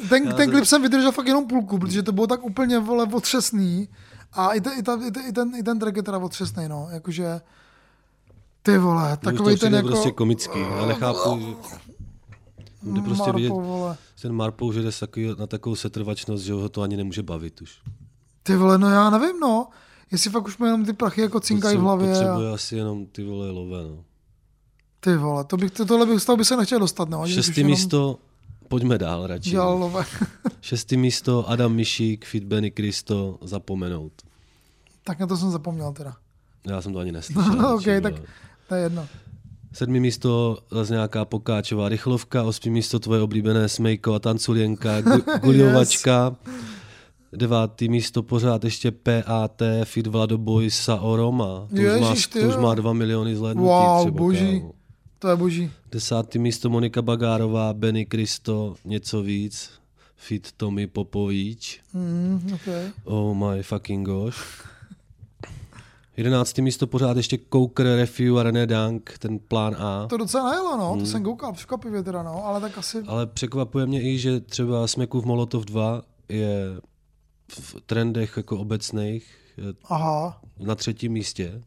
Ten, 0.09 0.33
ten 0.35 0.51
klip 0.51 0.65
jsem 0.65 0.81
vydržel 0.81 1.11
fakt 1.11 1.27
jenom 1.27 1.47
půlku, 1.47 1.77
protože 1.77 2.03
to 2.03 2.11
bylo 2.11 2.27
tak 2.27 2.43
úplně 2.43 2.79
vole 2.79 3.07
otřesný 3.13 3.89
a 4.33 4.53
i, 4.53 4.61
te, 4.61 4.73
i, 4.73 4.83
ta, 4.83 4.99
i, 5.07 5.11
te, 5.11 5.19
i, 5.21 5.31
ten, 5.31 5.55
i 5.55 5.63
ten 5.63 5.79
track 5.79 5.95
je 5.95 6.03
teda 6.03 6.17
otřesný, 6.17 6.67
no, 6.67 6.87
jakože 6.91 7.41
ty 8.61 8.77
vole, 8.77 9.17
takový 9.17 9.57
ten 9.57 9.73
jako 9.73 9.87
prostě 9.87 10.11
komický. 10.11 10.59
Já 10.59 10.85
nechápu, 10.85 11.57
jde 12.85 13.01
prostě 13.01 13.21
Marpo, 13.23 13.37
vidět, 13.37 13.49
vole. 13.49 13.97
ten 14.21 14.33
Marpo, 14.33 14.73
že 14.73 14.81
jde 14.81 14.89
na 15.39 15.47
takovou 15.47 15.75
setrvačnost, 15.75 16.43
že 16.43 16.53
ho 16.53 16.69
to 16.69 16.81
ani 16.81 16.97
nemůže 16.97 17.23
bavit 17.23 17.61
už. 17.61 17.81
Ty 18.43 18.55
vole, 18.55 18.77
no 18.77 18.89
já 18.89 19.09
nevím, 19.09 19.39
no, 19.39 19.67
jestli 20.11 20.29
fakt 20.29 20.47
už 20.47 20.57
mu 20.57 20.65
jenom 20.65 20.85
ty 20.85 20.93
prachy 20.93 21.21
jako 21.21 21.39
cinkají 21.39 21.77
v 21.77 21.79
hlavě. 21.79 22.07
Potřebuje 22.07 22.49
A, 22.49 22.53
asi 22.53 22.75
jenom 22.75 23.05
ty 23.05 23.23
vole 23.23 23.51
lové, 23.51 23.83
no. 23.83 24.03
ty 24.99 25.17
vole, 25.17 25.43
to 25.43 25.57
bych, 25.57 25.71
to, 25.71 25.85
tohle 25.85 26.05
bych, 26.05 26.25
toho 26.25 26.37
by 26.37 26.45
se 26.45 26.57
nechtěl 26.57 26.79
dostat, 26.79 27.09
no. 27.09 27.27
Šestý 27.27 27.59
jenom 27.61 27.71
místo, 27.71 28.19
pojďme 28.67 28.97
dál 28.97 29.27
radši. 29.27 29.49
Dělal 29.49 29.77
lové. 29.77 30.05
Šestý 30.61 30.97
místo, 30.97 31.49
Adam 31.49 31.73
Mišík, 31.75 32.25
Fit 32.25 32.43
Benny 32.43 32.71
Kristo, 32.71 33.37
zapomenout. 33.41 34.13
tak 35.03 35.19
na 35.19 35.27
to 35.27 35.37
jsem 35.37 35.51
zapomněl 35.51 35.91
teda. 35.93 36.15
Já 36.67 36.81
jsem 36.81 36.93
to 36.93 36.99
ani 36.99 37.11
neslyšel. 37.17 37.43
No, 37.43 37.75
radši, 37.75 37.97
ok, 37.97 38.03
tak 38.03 38.13
vole. 38.13 38.27
to 38.67 38.75
je 38.75 38.81
jedno. 38.83 39.07
Sedmý 39.73 39.99
místo, 39.99 40.57
zase 40.71 40.93
nějaká 40.93 41.25
pokáčová 41.25 41.89
rychlovka, 41.89 42.43
osmý 42.43 42.71
místo 42.71 42.99
tvoje 42.99 43.21
oblíbené 43.21 43.69
Smejko 43.69 44.13
a 44.13 44.19
Tanculienka, 44.19 45.01
gu, 45.01 45.11
Guliovačka. 45.43 46.35
Devátý 47.33 47.89
místo 47.89 48.23
pořád 48.23 48.63
ještě 48.63 48.91
PAT, 48.91 49.61
Fit 49.83 50.07
Vlado 50.07 50.37
Boys, 50.37 50.75
Sao 50.79 51.15
Roma. 51.15 51.67
To, 51.69 51.75
už 51.75 51.81
má, 52.01 52.09
Ježiš, 52.09 52.27
ty 52.27 52.41
to 52.41 52.47
už 52.47 52.55
má 52.55 52.75
2 52.75 52.93
miliony 52.93 53.35
zhlédnutí 53.35 53.67
Wow, 53.67 54.01
třeba. 54.01 54.17
boží. 54.17 54.59
kámo. 54.59 54.73
To 55.19 55.27
je 55.27 55.35
boží. 55.35 55.71
Desátý 55.91 56.39
místo 56.39 56.69
Monika 56.69 57.01
Bagárová, 57.01 57.73
Benny 57.73 58.05
Kristo, 58.05 58.75
něco 58.85 59.21
víc. 59.21 59.71
Fit 60.15 60.51
Tommy 60.57 60.87
Popovič. 60.87 61.81
Mm, 61.93 62.51
okay. 62.53 62.83
Oh 63.03 63.37
my 63.37 63.63
fucking 63.63 64.07
gosh. 64.07 64.37
Jedenáctý 66.17 66.61
místo 66.61 66.87
pořád 66.87 67.17
ještě 67.17 67.39
Coker, 67.53 67.85
Refu 67.85 68.37
a 68.39 68.43
René 68.43 68.67
Dank, 68.67 69.17
ten 69.19 69.39
plán 69.39 69.75
A. 69.79 70.07
To 70.07 70.17
docela 70.17 70.43
najelo, 70.43 70.77
no. 70.77 70.91
Hmm. 70.91 70.99
To 70.99 71.05
jsem 71.05 71.23
koukal 71.23 71.53
překvapivě 71.53 72.03
teda, 72.03 72.23
no. 72.23 72.45
Ale 72.45 72.61
tak 72.61 72.77
asi... 72.77 73.03
Ale 73.07 73.27
překvapuje 73.27 73.85
mě 73.85 74.01
i, 74.13 74.17
že 74.19 74.39
třeba 74.39 74.87
Smekův 74.87 75.25
Molotov 75.25 75.65
2 75.65 76.01
je 76.29 76.65
v 77.49 77.75
trendech 77.85 78.37
jako 78.37 78.57
obecných 78.59 79.35
Aha. 79.83 80.41
na 80.59 80.75
třetím 80.75 81.11
místě 81.11 81.61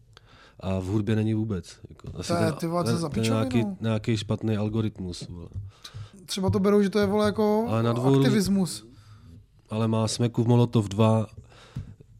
a 0.60 0.78
v 0.78 0.84
hudbě 0.84 1.16
není 1.16 1.34
vůbec. 1.34 1.76
Jako, 1.88 2.18
asi 2.18 2.28
To 2.32 2.34
je, 2.38 2.52
ty 2.52 2.66
vole, 2.66 2.96
za 2.96 3.10
nějaký, 3.22 3.64
nějaký 3.80 4.16
špatný 4.16 4.56
algoritmus. 4.56 5.28
Vole. 5.28 5.48
Třeba 6.26 6.50
to 6.50 6.58
berou, 6.58 6.82
že 6.82 6.90
to 6.90 6.98
je, 6.98 7.06
vole, 7.06 7.26
jako 7.26 7.66
Ale 7.68 7.82
na 7.82 7.92
dvou- 7.92 8.18
aktivismus. 8.18 8.86
Ale 9.70 9.88
má 9.88 10.08
Smekův 10.08 10.46
Molotov 10.46 10.88
2 10.88 11.26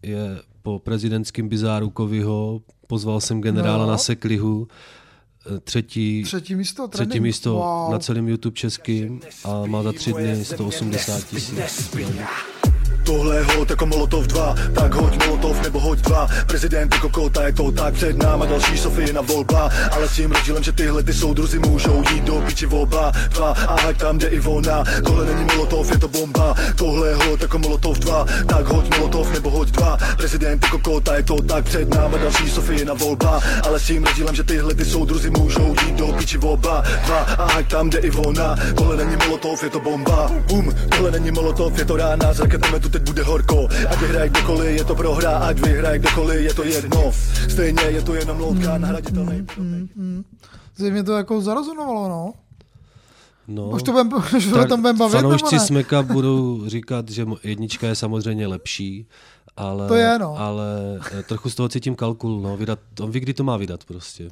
je 0.03 0.41
po 0.67 0.79
prezidentském 0.79 1.49
bizáru 1.49 1.91
Kovyho, 1.91 2.61
pozval 2.87 3.21
jsem 3.21 3.41
generála 3.41 3.85
No. 3.85 3.91
na 3.91 3.99
Seklihu, 3.99 4.69
eh, 5.57 5.61
třetí, 5.61 6.23
Třetí 6.23 6.55
místo, 6.55 6.89
třetí 6.89 7.21
místo 7.21 7.53
wow. 7.53 7.93
na 7.93 7.99
celém 7.99 8.29
YouTube 8.29 8.57
českým 8.57 9.21
a 9.45 9.67
má 9.67 9.83
za 9.83 9.93
tři 9.93 10.13
dny 10.13 10.45
180 10.45 11.25
tisíc. 11.25 11.91
Tohle 13.07 13.43
hod 13.43 13.71
jako 13.71 13.87
Molotov 13.87 14.27
2, 14.27 14.55
tak 14.75 14.95
hoď 14.95 15.27
Molotov 15.27 15.63
nebo 15.63 15.81
hoď 15.81 15.99
2 15.99 16.29
Prezident 16.47 16.95
jako 16.95 17.09
kota 17.09 17.47
je 17.47 17.53
to 17.53 17.73
tak 17.73 17.95
před 17.95 18.19
náma. 18.19 18.47
Další 18.47 18.79
Sofie 18.79 19.13
na 19.13 19.21
volba. 19.21 19.71
Ale 19.91 20.09
s 20.09 20.13
tím 20.13 20.33
rozdílem, 20.33 20.63
že 20.63 20.73
tyhle 20.73 21.03
ty 21.03 21.15
soudruzi 21.15 21.59
můžou 21.59 22.03
jít 22.11 22.25
do 22.25 22.35
piči 22.35 22.67
oba 22.67 23.13
dva. 23.29 23.51
A 23.51 23.75
ať 23.89 23.99
tam 23.99 24.19
jde 24.19 24.29
i 24.29 24.41
ona, 24.41 24.85
tohle 25.05 25.27
není 25.27 25.45
Molotov, 25.45 25.91
je 25.91 25.99
to 25.99 26.09
bomba. 26.09 26.55
Tohle 26.77 27.15
hod 27.15 27.43
jako 27.43 27.59
Molotov 27.59 27.99
2, 27.99 28.27
tak 28.47 28.67
hoď 28.67 28.97
Molotov 28.97 29.33
nebo 29.33 29.51
hoď 29.51 29.69
2 29.71 29.99
Prezident 30.17 30.65
jako 30.65 30.79
kota 30.79 31.17
je 31.17 31.23
to 31.23 31.43
tak 31.43 31.65
před 31.65 31.95
náma. 31.95 32.19
Další 32.19 32.51
Sofie 32.51 32.85
na 32.85 32.95
volba. 32.95 33.41
Ale 33.63 33.81
s 33.81 33.87
tím 33.87 34.05
rozdílem, 34.05 34.35
že 34.35 34.43
tyhle 34.43 34.75
ty 34.75 34.85
soudruzi 34.85 35.31
můžou 35.31 35.75
jít 35.87 35.95
do 35.95 36.07
piči 36.07 36.39
oba 36.39 36.83
dva. 37.07 37.19
A 37.19 37.43
ať 37.43 37.71
tam 37.71 37.91
jde 37.91 37.99
i 37.99 38.11
ona, 38.11 38.57
tohle 38.75 38.97
není 38.97 39.17
Molotov, 39.17 39.63
je 39.63 39.71
to 39.71 39.81
bomba. 39.81 40.31
Bum, 40.49 40.75
tohle 40.89 41.11
není 41.11 41.31
Molotov, 41.31 41.79
je 41.79 41.85
to 41.85 41.97
rána, 41.97 42.33
s 42.33 42.41
raketami 42.41 42.81
tu 42.81 42.96
teď 42.99 43.09
bude 43.09 43.23
horko 43.23 43.69
Ať 43.89 44.01
vyhraje 44.01 44.29
kdokoliv, 44.29 44.77
je 44.77 44.85
to 44.85 44.95
prohra, 44.95 45.39
ať 45.39 45.57
vyhraje 45.61 45.99
kdokoliv, 45.99 46.41
je 46.41 46.55
to 46.55 46.65
jedno 46.65 47.13
Stejně 47.49 47.83
je 47.83 48.03
to 48.03 48.15
jenom 48.15 48.41
loutka, 48.41 48.79
nahraditelný 48.79 49.47
Zřejmě 50.77 51.03
to 51.03 51.17
jako 51.17 51.41
zarezonovalo, 51.41 52.09
no. 52.09 52.33
No, 53.49 53.69
Už 53.69 53.83
to 53.83 53.93
budem, 53.93 54.13
už 54.37 54.47
to 54.47 54.65
tam 54.67 54.83
budem 54.83 54.99
bavit, 54.99 55.13
fanoušci? 55.13 55.59
Smeka 55.59 56.03
budou 56.03 56.63
říkat, 56.67 57.09
že 57.09 57.27
jednička 57.43 57.87
je 57.87 57.95
samozřejmě 57.95 58.47
lepší, 58.47 59.07
ale, 59.57 59.89
To 59.89 59.95
je, 59.95 60.19
no. 60.19 60.39
ale 60.39 60.65
eh, 61.19 61.23
trochu 61.23 61.51
z 61.51 61.55
toho 61.55 61.69
cítím 61.69 61.95
kalkul. 61.95 62.41
No, 62.41 62.57
vydat, 62.57 62.79
on 63.01 63.11
ví, 63.11 63.21
kdy 63.21 63.35
to 63.35 63.45
má 63.45 63.57
vydat 63.57 63.85
prostě. 63.85 64.31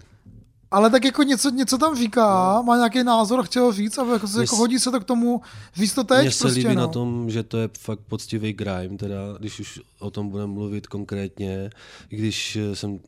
Ale 0.74 0.90
tak 0.90 1.04
jako 1.04 1.22
něco, 1.22 1.50
něco 1.50 1.78
tam 1.78 1.96
říká, 1.96 2.62
má 2.62 2.76
nějaký 2.76 3.04
názor, 3.04 3.44
chtěl 3.44 3.72
říct, 3.72 3.98
a 3.98 4.12
jako, 4.12 4.28
se, 4.28 4.40
jako 4.40 4.56
hodí 4.56 4.78
se 4.78 4.90
to 4.90 5.00
k 5.00 5.04
tomu, 5.04 5.40
víc 5.76 5.94
to 5.94 6.04
teď 6.04 6.20
Mně 6.20 6.30
se 6.30 6.44
prostě, 6.44 6.58
líbí 6.58 6.74
no. 6.74 6.80
na 6.80 6.88
tom, 6.88 7.30
že 7.30 7.42
to 7.42 7.58
je 7.58 7.68
fakt 7.78 8.00
poctivý 8.00 8.52
grime, 8.52 8.96
teda, 8.98 9.16
když 9.38 9.60
už 9.60 9.80
o 9.98 10.10
tom 10.10 10.28
budeme 10.28 10.52
mluvit 10.52 10.86
konkrétně, 10.86 11.70
i 12.10 12.16
když 12.16 12.56
eh, 12.56 12.76
jsem 12.76 13.00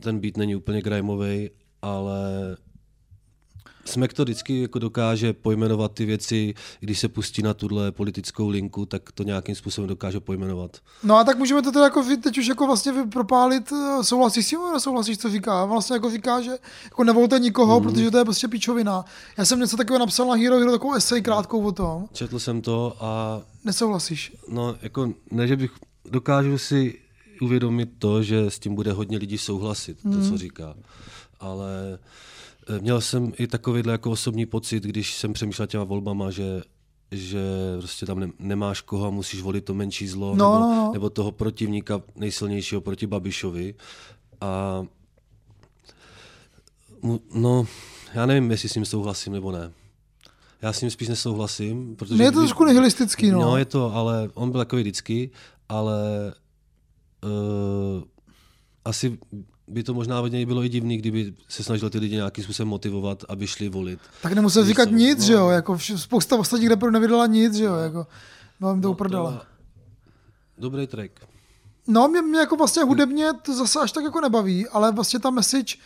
ten 0.00 0.20
beat 0.20 0.36
není 0.36 0.56
úplně 0.56 0.82
grimeový, 0.82 1.50
ale 1.82 2.20
Smek 3.90 4.12
to 4.12 4.22
vždycky 4.22 4.62
jako 4.62 4.78
dokáže 4.78 5.32
pojmenovat 5.32 5.92
ty 5.92 6.04
věci, 6.04 6.54
když 6.80 6.98
se 6.98 7.08
pustí 7.08 7.42
na 7.42 7.54
tuhle 7.54 7.92
politickou 7.92 8.48
linku, 8.48 8.86
tak 8.86 9.12
to 9.12 9.22
nějakým 9.22 9.54
způsobem 9.54 9.88
dokáže 9.88 10.20
pojmenovat. 10.20 10.76
No 11.02 11.16
a 11.16 11.24
tak 11.24 11.38
můžeme 11.38 11.62
to 11.62 11.72
teda 11.72 11.84
jako 11.84 12.04
teď 12.22 12.38
už 12.38 12.46
jako 12.46 12.66
vlastně 12.66 12.92
propálit, 13.12 13.72
eh, 13.72 14.04
souhlasíš 14.04 14.46
s 14.46 14.48
tím, 14.48 14.58
nebo 14.58 14.72
nesouhlasíš, 14.72 15.18
co 15.18 15.30
říká? 15.30 15.64
Vlastně 15.64 15.94
jako 15.94 16.10
říká, 16.10 16.40
že 16.40 16.50
jako 16.84 17.04
nevolte 17.04 17.38
nikoho, 17.38 17.80
mm. 17.80 17.86
protože 17.86 18.10
to 18.10 18.18
je 18.18 18.24
prostě 18.24 18.48
píčovina. 18.48 19.04
Já 19.38 19.44
jsem 19.44 19.60
něco 19.60 19.76
takového 19.76 19.98
napsal 19.98 20.26
na 20.26 20.34
Hero 20.34 20.58
Hero, 20.58 20.72
takovou 20.72 20.94
esej 20.94 21.22
krátkou 21.22 21.62
o 21.62 21.72
tom. 21.72 22.08
Četl 22.12 22.38
jsem 22.38 22.62
to 22.62 22.96
a 23.00 23.40
Nesouhlasíš? 23.64 24.32
no, 24.48 24.76
jako 24.82 25.12
ne, 25.30 25.48
že 25.48 25.56
bych 25.56 25.70
dokážu 26.10 26.58
si 26.58 26.98
uvědomit 27.40 27.90
to, 27.98 28.22
že 28.22 28.50
s 28.50 28.58
tím 28.58 28.74
bude 28.74 28.92
hodně 28.92 29.18
lidí 29.18 29.38
souhlasit, 29.38 30.02
to, 30.02 30.28
co 30.30 30.38
říká. 30.38 30.74
Ale 31.40 31.70
eh, 31.94 31.98
měl 32.80 33.00
jsem 33.00 33.32
i 33.38 33.46
takovýhle 33.46 33.92
jako 33.92 34.10
osobní 34.10 34.46
pocit, 34.46 34.82
když 34.82 35.14
jsem 35.16 35.32
přemýšlel 35.32 35.66
těma 35.66 35.84
volbama, 35.84 36.30
že 36.30 36.62
že 37.12 37.42
prostě 37.78 38.06
tam 38.06 38.20
ne, 38.20 38.30
nemáš 38.38 38.80
koho 38.80 39.06
a 39.06 39.10
musíš 39.10 39.40
volit 39.40 39.64
to 39.64 39.74
menší 39.74 40.08
zlo, 40.08 40.36
No, 40.36 40.54
nebo, 40.54 40.66
no, 40.66 40.74
no. 40.76 40.90
nebo 40.92 41.10
toho 41.10 41.32
protivníka 41.32 42.02
nejsilnějšího 42.16 42.80
proti 42.80 43.06
Babišovi. 43.06 43.74
A 44.40 44.82
no, 47.34 47.66
já 48.14 48.26
nevím, 48.26 48.50
jestli 48.50 48.68
s 48.68 48.74
ním 48.74 48.84
souhlasím 48.84 49.32
nebo 49.32 49.52
ne. 49.52 49.72
Já 50.62 50.72
s 50.72 50.80
ním 50.80 50.90
spíš 50.90 51.08
nesouhlasím, 51.08 51.96
protože... 51.96 52.14
Ne, 52.16 52.24
je 52.24 52.32
to 52.32 52.38
trošku 52.38 52.64
nihilistický, 52.64 53.30
no. 53.30 53.40
No, 53.40 53.56
je 53.56 53.64
to, 53.64 53.94
ale 53.94 54.30
on 54.34 54.50
byl 54.50 54.60
takový 54.60 54.82
vždycky, 54.82 55.30
ale 55.68 56.32
uh, 57.24 58.02
asi 58.84 59.18
by 59.70 59.82
to 59.82 59.94
možná 59.94 60.20
od 60.20 60.26
něj 60.32 60.46
bylo 60.46 60.64
i 60.64 60.68
divný, 60.68 60.96
kdyby 60.96 61.34
se 61.48 61.64
snažil 61.64 61.90
ty 61.90 61.98
lidi 61.98 62.14
nějakým 62.16 62.44
způsobem 62.44 62.68
motivovat, 62.68 63.24
aby 63.28 63.46
šli 63.46 63.68
volit. 63.68 64.00
Tak 64.22 64.32
nemusel 64.32 64.64
říkat 64.64 64.90
nic, 64.90 65.18
no. 65.18 65.24
že 65.24 65.32
jo, 65.32 65.48
jako 65.48 65.78
spousta 65.96 66.36
ostatních 66.36 66.68
reperů 66.68 66.92
nevydala 66.92 67.26
nic, 67.26 67.54
že 67.54 67.64
jo, 67.64 67.74
jako, 67.74 68.06
bylo 68.60 68.72
jim 68.72 68.82
to 68.82 68.90
uprdele. 68.90 69.32
to- 69.32 69.40
Dobrý 70.58 70.86
track. 70.86 71.10
No, 71.86 72.08
mě, 72.08 72.22
mě 72.22 72.38
jako 72.38 72.56
vlastně 72.56 72.82
hudebně 72.82 73.32
to 73.42 73.54
zase 73.56 73.80
až 73.80 73.92
tak 73.92 74.04
jako 74.04 74.20
nebaví, 74.20 74.68
ale 74.68 74.92
vlastně 74.92 75.18
ta 75.20 75.30
message, 75.30 75.76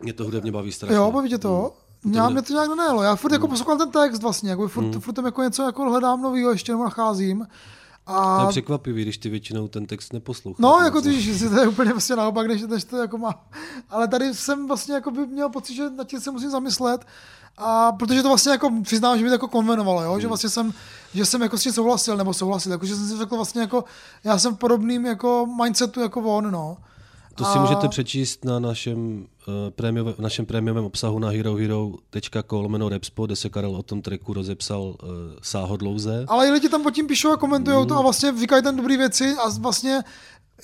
Mě 0.00 0.12
to 0.12 0.24
hudebně 0.24 0.52
baví 0.52 0.72
strašně. 0.72 0.96
jo, 0.96 1.12
baví 1.12 1.28
tě 1.28 1.38
to? 1.38 1.76
Mm. 2.04 2.14
Já 2.14 2.28
mě 2.28 2.42
to 2.42 2.52
nějak 2.52 2.68
nenajelo. 2.68 3.02
Já 3.02 3.16
furt 3.16 3.32
jako 3.32 3.48
poslouchal 3.48 3.78
ten 3.78 3.90
text 3.90 4.22
vlastně, 4.22 4.50
jako 4.50 4.68
furt, 4.68 4.98
furt 5.00 5.12
tam 5.14 5.24
jako 5.24 5.42
něco 5.42 5.62
jako 5.62 5.82
hledám 5.90 6.22
novýho, 6.22 6.50
ještě 6.50 6.72
nebo 6.72 6.84
nacházím. 6.84 7.46
To 8.06 8.12
A 8.12 8.42
je 8.42 8.48
překvapivý, 8.48 9.02
když 9.02 9.18
ty 9.18 9.28
většinou 9.28 9.68
ten 9.68 9.86
text 9.86 10.12
neposloucháš. 10.12 10.62
No, 10.62 10.78
jako 10.84 11.00
ty, 11.00 11.20
že 11.20 11.48
to 11.48 11.60
je 11.60 11.68
úplně 11.68 11.90
prostě 11.90 12.16
naopak, 12.16 12.46
než, 12.46 12.62
než 12.62 12.84
to 12.84 12.96
jako 12.96 13.18
má. 13.18 13.44
Ale 13.90 14.08
tady 14.08 14.34
jsem 14.34 14.68
vlastně 14.68 14.94
jako 14.94 15.10
by 15.10 15.26
měl 15.26 15.48
pocit, 15.48 15.74
že 15.74 15.90
nad 15.90 16.06
tím 16.06 16.20
se 16.20 16.30
musím 16.30 16.50
zamyslet. 16.50 17.06
A 17.56 17.92
protože 17.92 18.22
to 18.22 18.28
vlastně 18.28 18.52
jako 18.52 18.70
přiznám, 18.82 19.18
že 19.18 19.24
mi 19.24 19.30
to 19.30 19.34
jako 19.34 19.48
konvenovalo, 19.48 20.02
jo? 20.02 20.20
že 20.20 20.28
vlastně 20.28 20.50
jsem, 20.50 20.72
že 21.14 21.26
jsem 21.26 21.42
jako 21.42 21.58
s 21.58 21.62
tím 21.62 21.72
souhlasil, 21.72 22.16
nebo 22.16 22.34
souhlasil, 22.34 22.72
jako 22.72 22.86
že 22.86 22.96
jsem 22.96 23.08
si 23.08 23.18
řekl 23.18 23.36
vlastně 23.36 23.60
jako, 23.60 23.84
já 24.24 24.38
jsem 24.38 24.54
v 24.54 24.58
podobným 24.58 25.06
jako 25.06 25.46
mindsetu 25.62 26.00
jako 26.00 26.20
on, 26.20 26.50
no. 26.50 26.76
To 27.34 27.44
si 27.44 27.58
A- 27.58 27.60
můžete 27.60 27.88
přečíst 27.88 28.44
na 28.44 28.58
našem, 28.58 29.26
uh, 29.48 29.54
prémiové, 29.70 30.14
našem 30.18 30.46
prémiovém 30.46 30.84
obsahu 30.84 31.18
na 31.18 31.28
herohero.co 31.28 32.60
lomeno 32.60 32.88
repspo, 32.88 33.26
kde 33.26 33.36
se 33.36 33.48
Karel 33.48 33.76
o 33.76 33.82
tom 33.82 34.02
tracku 34.02 34.32
rozepsal 34.32 34.82
uh, 34.82 34.96
sáhodlouze. 35.42 36.24
Ale 36.28 36.48
i 36.48 36.50
lidi 36.50 36.68
tam 36.68 36.82
pod 36.82 36.90
tím 36.90 37.06
píšou 37.06 37.30
a 37.32 37.36
komentují 37.36 37.76
Mm. 37.76 37.86
to 37.86 37.96
a 37.96 38.02
vlastně 38.02 38.32
říkají 38.40 38.62
tam 38.62 38.76
dobré 38.76 38.96
věci 38.96 39.34
a 39.44 39.48
vlastně 39.60 40.00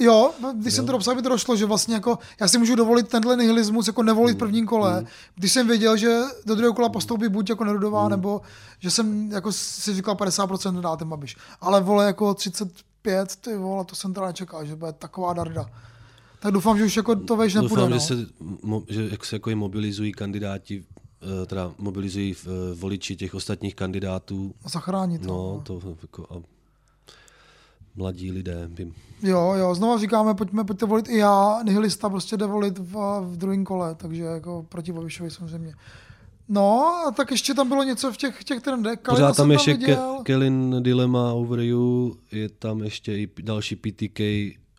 Jo, 0.00 0.30
když 0.54 0.74
jsem 0.74 0.86
to 0.86 0.92
dopsal, 0.92 1.14
mi 1.14 1.22
to 1.22 1.28
došlo, 1.28 1.56
že 1.56 1.66
vlastně 1.66 1.94
jako 1.94 2.18
já 2.40 2.48
si 2.48 2.58
můžu 2.58 2.74
dovolit 2.74 3.08
tenhle 3.08 3.36
nihilismus 3.36 3.86
jako 3.86 4.02
nevolit 4.02 4.32
Mm. 4.32 4.36
v 4.36 4.38
prvním 4.38 4.66
kole, 4.66 5.04
když 5.34 5.52
jsem 5.52 5.66
věděl, 5.68 5.96
že 5.96 6.18
do 6.46 6.54
druhého 6.54 6.74
kola 6.74 6.88
postoupí 6.88 7.28
buď 7.28 7.50
jako 7.50 7.64
Nerudová, 7.64 8.04
Mm. 8.04 8.10
nebo 8.10 8.40
že 8.78 8.90
jsem 8.90 9.32
jako 9.32 9.52
si 9.52 9.94
říkal 9.94 10.14
50% 10.14 10.74
nedá 10.74 10.96
ten 10.96 11.08
Babiš. 11.08 11.36
Ale 11.60 11.80
vole 11.80 12.04
jako 12.06 12.34
35, 12.34 13.36
ty 13.36 13.56
vole, 13.56 13.84
to 13.84 13.94
jsem 13.96 14.14
teda 14.14 14.26
nečekal, 14.26 14.64
že 14.66 14.76
bude 14.76 14.92
taková 14.92 15.32
darda. 15.32 15.66
Tak 16.40 16.52
doufám, 16.52 16.78
že 16.78 16.84
už 16.84 16.96
jako 16.96 17.16
to 17.16 17.36
veš 17.36 17.54
nepůjde. 17.54 17.74
Doufám, 17.74 17.90
no. 17.90 17.96
že 17.96 18.00
se, 18.00 18.26
mo, 18.62 18.82
že 18.88 19.08
jak 19.10 19.24
se 19.24 19.36
jako 19.36 19.56
mobilizují 19.56 20.12
kandidáti, 20.12 20.84
eh, 21.42 21.46
teda 21.46 21.72
mobilizují 21.78 22.34
eh, 22.34 22.48
voliči 22.74 23.16
těch 23.16 23.34
ostatních 23.34 23.74
kandidátů. 23.74 24.54
Zachránit. 24.66 25.22
No, 25.22 25.62
to 25.66 25.96
jako 26.02 26.26
a 26.30 26.42
mladí 27.96 28.32
lidé 28.32 28.68
by 28.68 28.92
Jo, 29.22 29.52
jo, 29.58 29.74
znova 29.74 29.98
říkáme, 29.98 30.34
pojďme, 30.34 30.64
pojďte 30.64 30.86
volit 30.86 31.08
i 31.08 31.16
já, 31.16 31.62
nihilista 31.64 32.08
prostě 32.08 32.36
jde 32.36 32.46
volit 32.46 32.78
v, 32.78 33.20
v 33.20 33.36
druhém 33.36 33.64
kole, 33.64 33.94
takže 33.94 34.22
jako 34.22 34.66
proti 34.68 34.92
Babišovi 34.92 35.30
samozřejmě. 35.30 35.74
No, 36.48 36.86
a 37.08 37.10
tak 37.10 37.30
ještě 37.30 37.54
tam 37.54 37.68
bylo 37.68 37.82
něco 37.82 38.12
v 38.12 38.16
těch, 38.16 38.44
těch 38.44 38.62
trendech. 38.62 38.98
Kalina 39.02 39.26
Pořád 39.26 39.36
tam 39.36 39.50
ještě. 39.50 39.74
Ke- 39.74 39.98
Kellen 40.22 40.82
Dilemma 40.82 41.32
Over 41.32 41.60
You, 41.60 42.16
je 42.32 42.48
tam 42.48 42.82
ještě 42.82 43.18
i 43.18 43.28
další 43.42 43.76
PTK 43.76 44.20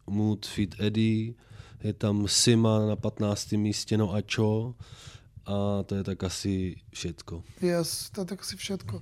Mood 0.08 0.46
Fit 0.46 0.76
Eddie, 0.80 1.34
je 1.84 1.94
tam 1.94 2.28
Sima 2.28 2.86
na 2.86 2.96
15. 2.96 3.52
místě, 3.52 3.98
no 3.98 4.14
a 4.14 4.22
čo? 4.22 4.74
A 5.46 5.84
to 5.86 5.96
je 5.96 6.04
tak 6.04 6.24
asi 6.24 6.76
všetko. 6.94 7.44
Yes, 7.62 8.10
to 8.10 8.22
je 8.22 8.26
tak 8.26 8.42
asi 8.42 8.58
všetko. 8.58 9.02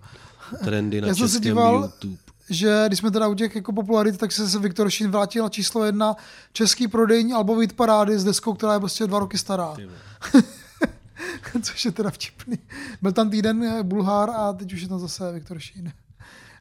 Trendy 0.64 1.02
na 1.02 1.08
Já 1.08 1.16
jsem 1.16 1.28
se 1.28 1.34
českém 1.34 1.52
díval- 1.52 1.82
YouTube. 1.84 2.18
že 2.50 2.84
když 2.88 3.00
jsme 3.00 3.12
teda 3.12 3.28
u 3.28 3.34
těch 3.36 3.56
jako 3.56 3.74
popularit, 3.74 4.18
tak 4.18 4.32
se, 4.32 4.50
se 4.50 4.60
Viktor 4.60 4.90
Šín 4.90 5.12
vrátil 5.12 5.44
na 5.44 5.50
číslo 5.50 5.84
jedna 5.86 6.16
český 6.54 6.88
prodejní 6.88 7.34
albový 7.34 7.68
parády 7.68 8.20
s 8.20 8.24
deskou, 8.24 8.54
která 8.54 8.74
je 8.74 8.80
prostě 8.80 9.08
dva 9.08 9.20
roky 9.20 9.38
stará. 9.38 9.76
Což 11.62 11.86
je 11.86 11.92
teda 11.92 12.10
vtipný. 12.10 12.58
Byl 13.02 13.12
tam 13.12 13.30
týden 13.30 13.84
Bulhár 13.88 14.30
a 14.30 14.54
teď 14.54 14.74
už 14.74 14.82
je 14.82 14.88
tam 14.88 15.00
zase 15.00 15.32
Viktor 15.32 15.60
Šín. 15.60 15.92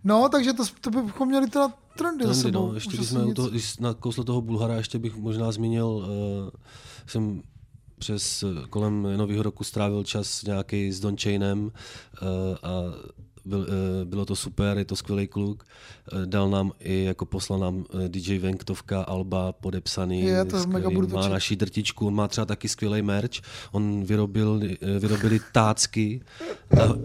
No, 0.07 0.29
takže 0.29 0.53
to, 0.53 0.63
to 0.81 0.91
bychom 0.91 1.29
měli 1.29 1.51
teda 1.51 1.69
trendy, 1.99 2.25
za 2.25 2.31
Trendy, 2.31 2.43
sebou. 2.43 2.69
no, 2.69 2.75
ještě 2.75 2.97
když 2.97 3.09
jsme 3.09 3.25
u 3.25 3.35
toho, 3.35 3.49
když 3.49 3.79
nakousl 3.79 4.25
toho 4.25 4.41
Bulhara, 4.41 4.75
ještě 4.75 4.99
bych 4.99 5.17
možná 5.17 5.53
zmínil, 5.53 5.87
uh, 5.87 6.05
jsem 7.07 7.43
přes 7.99 8.43
eh, 8.43 8.67
kolem 8.71 9.17
nového 9.17 9.43
roku 9.43 9.65
strávil 9.65 10.05
čas 10.05 10.43
nějaký 10.43 10.93
s 10.93 11.01
Don 11.01 11.17
Chainem 11.17 11.65
uh, 11.65 11.71
a 12.63 12.71
byl, 13.47 13.59
uh, 13.59 13.67
bylo 14.05 14.25
to 14.25 14.37
super, 14.37 14.79
je 14.79 14.85
to 14.85 14.97
skvělý 14.97 15.27
kluk. 15.27 15.65
Uh, 16.13 16.27
dal 16.27 16.51
nám 16.51 16.73
i, 16.81 17.05
jako 17.05 17.27
poslal 17.27 17.59
nám 17.59 17.77
uh, 17.77 17.85
DJ 18.09 18.39
Venktovka 18.39 19.03
Alba 19.03 19.53
podepsaný. 19.53 20.23
Je, 20.23 20.45
to 20.45 20.59
skvělý, 20.61 20.73
mega 20.73 20.91
budu 20.91 21.09
Má 21.09 21.29
naší 21.29 21.57
drtičku, 21.57 22.07
on 22.07 22.15
má 22.15 22.29
třeba 22.29 22.45
taky 22.45 22.69
skvělý 22.69 23.03
merch. 23.03 23.41
On 23.73 24.05
vyrobil, 24.05 24.61
eh, 24.65 24.99
vyrobili 24.99 25.41
tácky, 25.53 26.21
na, 26.77 26.97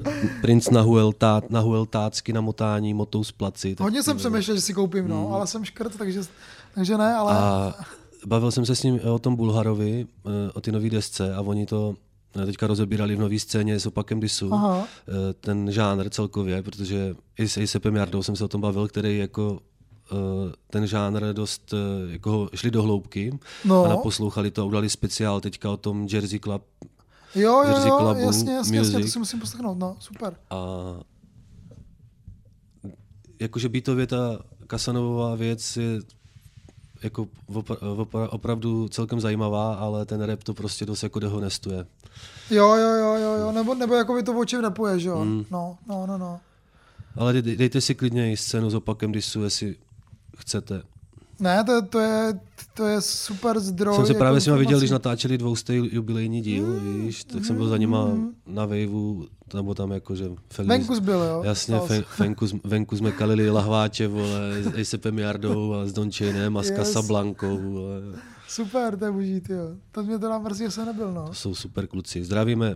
princ 0.41 0.69
nahuel, 0.69 1.13
tá, 1.13 1.41
nahuel 1.49 1.85
tácky 1.85 2.33
na 2.33 2.41
motání 2.41 2.93
motou 2.93 3.23
z 3.23 3.31
placi. 3.31 3.75
tak 3.75 3.83
Hodně 3.83 4.03
jsem 4.03 4.17
přemýšlel, 4.17 4.55
že 4.57 4.61
si 4.61 4.73
koupím, 4.73 5.07
no, 5.07 5.23
Hmm. 5.25 5.33
ale 5.33 5.47
jsem 5.47 5.65
škrt, 5.65 5.97
takže, 5.97 6.21
takže 6.75 6.97
ne, 6.97 7.15
ale... 7.15 7.33
A 7.33 7.73
bavil 8.25 8.51
jsem 8.51 8.65
se 8.65 8.75
s 8.75 8.83
ním 8.83 8.99
o 8.99 9.19
tom 9.19 9.35
Bulharovi, 9.35 10.07
eh, 10.25 10.51
o 10.53 10.61
ty 10.61 10.71
nové 10.71 10.89
desce 10.89 11.35
a 11.35 11.41
oni 11.41 11.65
to 11.65 11.95
eh, 11.97 12.10
teďka 12.31 12.67
rozebírali 12.67 13.15
v 13.15 13.19
nové 13.19 13.39
scéně 13.39 13.79
s 13.79 13.85
opakem 13.85 14.19
disu, 14.19 14.53
Aha. 14.53 14.87
eh, 15.07 15.33
ten 15.33 15.71
žánr 15.71 16.09
celkově, 16.09 16.63
protože 16.63 17.15
i 17.39 17.47
s 17.49 17.57
Asapem 17.57 17.95
Jardou 17.95 18.23
jsem 18.23 18.35
se 18.35 18.43
o 18.45 18.47
tom 18.47 18.61
bavil, 18.61 18.87
který 18.87 19.17
jako 19.17 19.59
eh, 20.11 20.15
ten 20.69 20.87
žánr 20.87 21.33
dost 21.33 21.73
eh, 21.73 22.11
jako 22.11 22.49
šli 22.55 22.71
do 22.71 22.83
hloubky 22.83 23.39
No. 23.65 23.83
a 23.85 23.87
naposlouchali 23.87 24.51
to 24.51 24.61
a 24.61 24.65
udali 24.65 24.89
speciál 24.89 25.41
teďka 25.41 25.71
o 25.71 25.77
tom 25.77 26.07
Jersey 26.11 26.39
Club 26.39 26.63
Jo, 27.35 27.41
jo, 27.51 27.63
Jersey 27.67 27.89
jo, 27.89 27.97
Clubu, 27.97 28.19
jasně, 28.19 28.53
jasně, 28.53 28.77
jasně, 28.77 28.91
to 28.91 28.97
music. 28.99 29.13
si 29.13 29.19
musím 29.19 29.39
poslechnout, 29.39 29.77
no, 29.79 29.95
super. 29.99 30.35
a 30.49 30.57
jakože 33.39 33.69
beatově 33.69 34.07
ta 34.07 34.39
Kasanovová 34.67 35.35
věc 35.35 35.77
je 35.77 35.99
jako 37.03 37.27
opra- 37.53 37.77
opra- 37.97 38.27
opravdu 38.31 38.87
celkem 38.87 39.19
zajímavá, 39.19 39.73
ale 39.73 40.05
ten 40.05 40.21
rap 40.21 40.43
to 40.43 40.53
prostě 40.53 40.85
dost 40.85 41.03
jako 41.03 41.19
dehonestuje. 41.19 41.85
Jo, 42.49 42.75
jo, 42.75 42.89
jo, 42.89 43.15
jo, 43.15 43.33
jo, 43.33 43.51
nebo, 43.51 43.73
nebo 43.75 43.95
jako 43.95 44.13
by 44.13 44.23
to 44.23 44.37
oči 44.39 44.57
rapuje, 44.61 44.99
že 44.99 45.09
jo, 45.09 45.17
Hmm. 45.19 45.45
no, 45.51 45.77
no, 45.87 46.07
no, 46.07 46.17
no. 46.17 46.39
Ale 47.15 47.33
dej- 47.33 47.57
dejte 47.57 47.81
si 47.81 47.95
klidně 47.95 48.31
i 48.31 48.37
scénu 48.37 48.69
s 48.69 48.75
opakem 48.75 49.11
disu, 49.11 49.43
jestli 49.43 49.75
chcete. 50.37 50.81
Ne, 51.39 51.63
to, 51.63 51.81
to, 51.81 51.99
je, 51.99 52.39
to 52.73 52.85
je 52.85 53.01
super 53.01 53.59
zdroj. 53.59 53.95
jsem 53.95 54.05
se 54.05 54.13
právě 54.13 54.37
jako 54.37 54.41
s 54.41 54.45
viděl, 54.59 54.77
když 54.79 54.89
informací. 54.89 54.91
natáčeli 54.91 55.37
dvoustej 55.37 55.89
jubilejní 55.93 56.41
díl, 56.41 56.65
Hmm. 56.65 57.01
víš, 57.05 57.23
tak 57.23 57.45
jsem 57.45 57.55
byl 57.55 57.67
za 57.67 57.77
nima 57.77 58.07
na 58.47 58.65
vejvu, 58.65 59.25
nebo 59.53 59.75
tam 59.75 59.91
jakože 59.91 60.29
Feliz, 60.53 60.69
Venkus 60.69 60.99
byl, 60.99 61.19
jo. 61.23 61.41
Jasně, 61.45 61.79
fen, 61.79 62.03
venku, 62.19 62.47
jsme- 62.47 62.59
venku 62.63 62.97
jsme 62.97 63.11
kalili 63.11 63.49
lahváče, 63.49 64.07
vole, 64.07 64.63
s 64.63 64.67
Asapem 64.81 65.19
Jardou 65.19 65.73
a 65.73 65.85
s 65.85 65.93
Don 65.93 66.11
Chainem 66.11 66.57
a 66.57 66.63
s 66.63 66.69
Yes. 66.69 66.75
Casablankou, 66.75 67.57
vole. 67.57 68.01
Super, 68.47 68.97
to 68.97 69.05
je 69.05 69.11
boží, 69.11 69.41
jo. 69.49 69.63
To 69.91 70.03
mě 70.03 70.19
teda 70.19 70.39
mrzí, 70.39 70.63
že 70.63 70.71
jsem 70.71 70.85
nebyl, 70.85 71.11
no. 71.13 71.27
To 71.27 71.33
jsou 71.33 71.55
super 71.55 71.87
kluci. 71.87 72.23
Zdravíme. 72.23 72.75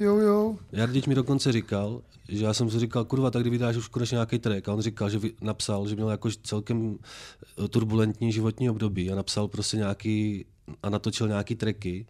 Jo, 0.00 0.16
jo. 0.16 0.56
Jardič 0.72 1.06
mi 1.06 1.14
dokonce 1.14 1.52
říkal, 1.52 2.00
že 2.28 2.44
já 2.44 2.54
jsem 2.54 2.70
si 2.70 2.78
říkal, 2.78 3.04
kurva, 3.04 3.30
tak 3.30 3.42
kdy 3.42 3.50
vydáš 3.50 3.76
už 3.76 3.88
konečně 3.88 4.14
nějaký 4.14 4.38
track. 4.38 4.68
A 4.68 4.72
on 4.72 4.80
říkal, 4.80 5.10
že 5.10 5.18
vy- 5.18 5.32
napsal, 5.40 5.88
že 5.88 5.94
měl 5.94 6.10
jako 6.10 6.28
celkem 6.42 6.98
eh, 7.64 7.68
turbulentní 7.68 8.32
životní 8.32 8.70
období 8.70 9.12
a 9.12 9.14
napsal 9.14 9.48
prostě 9.48 9.76
nějaký 9.76 10.44
a 10.82 10.90
natočil 10.90 11.28
nějaký 11.28 11.54
tracky 11.54 12.06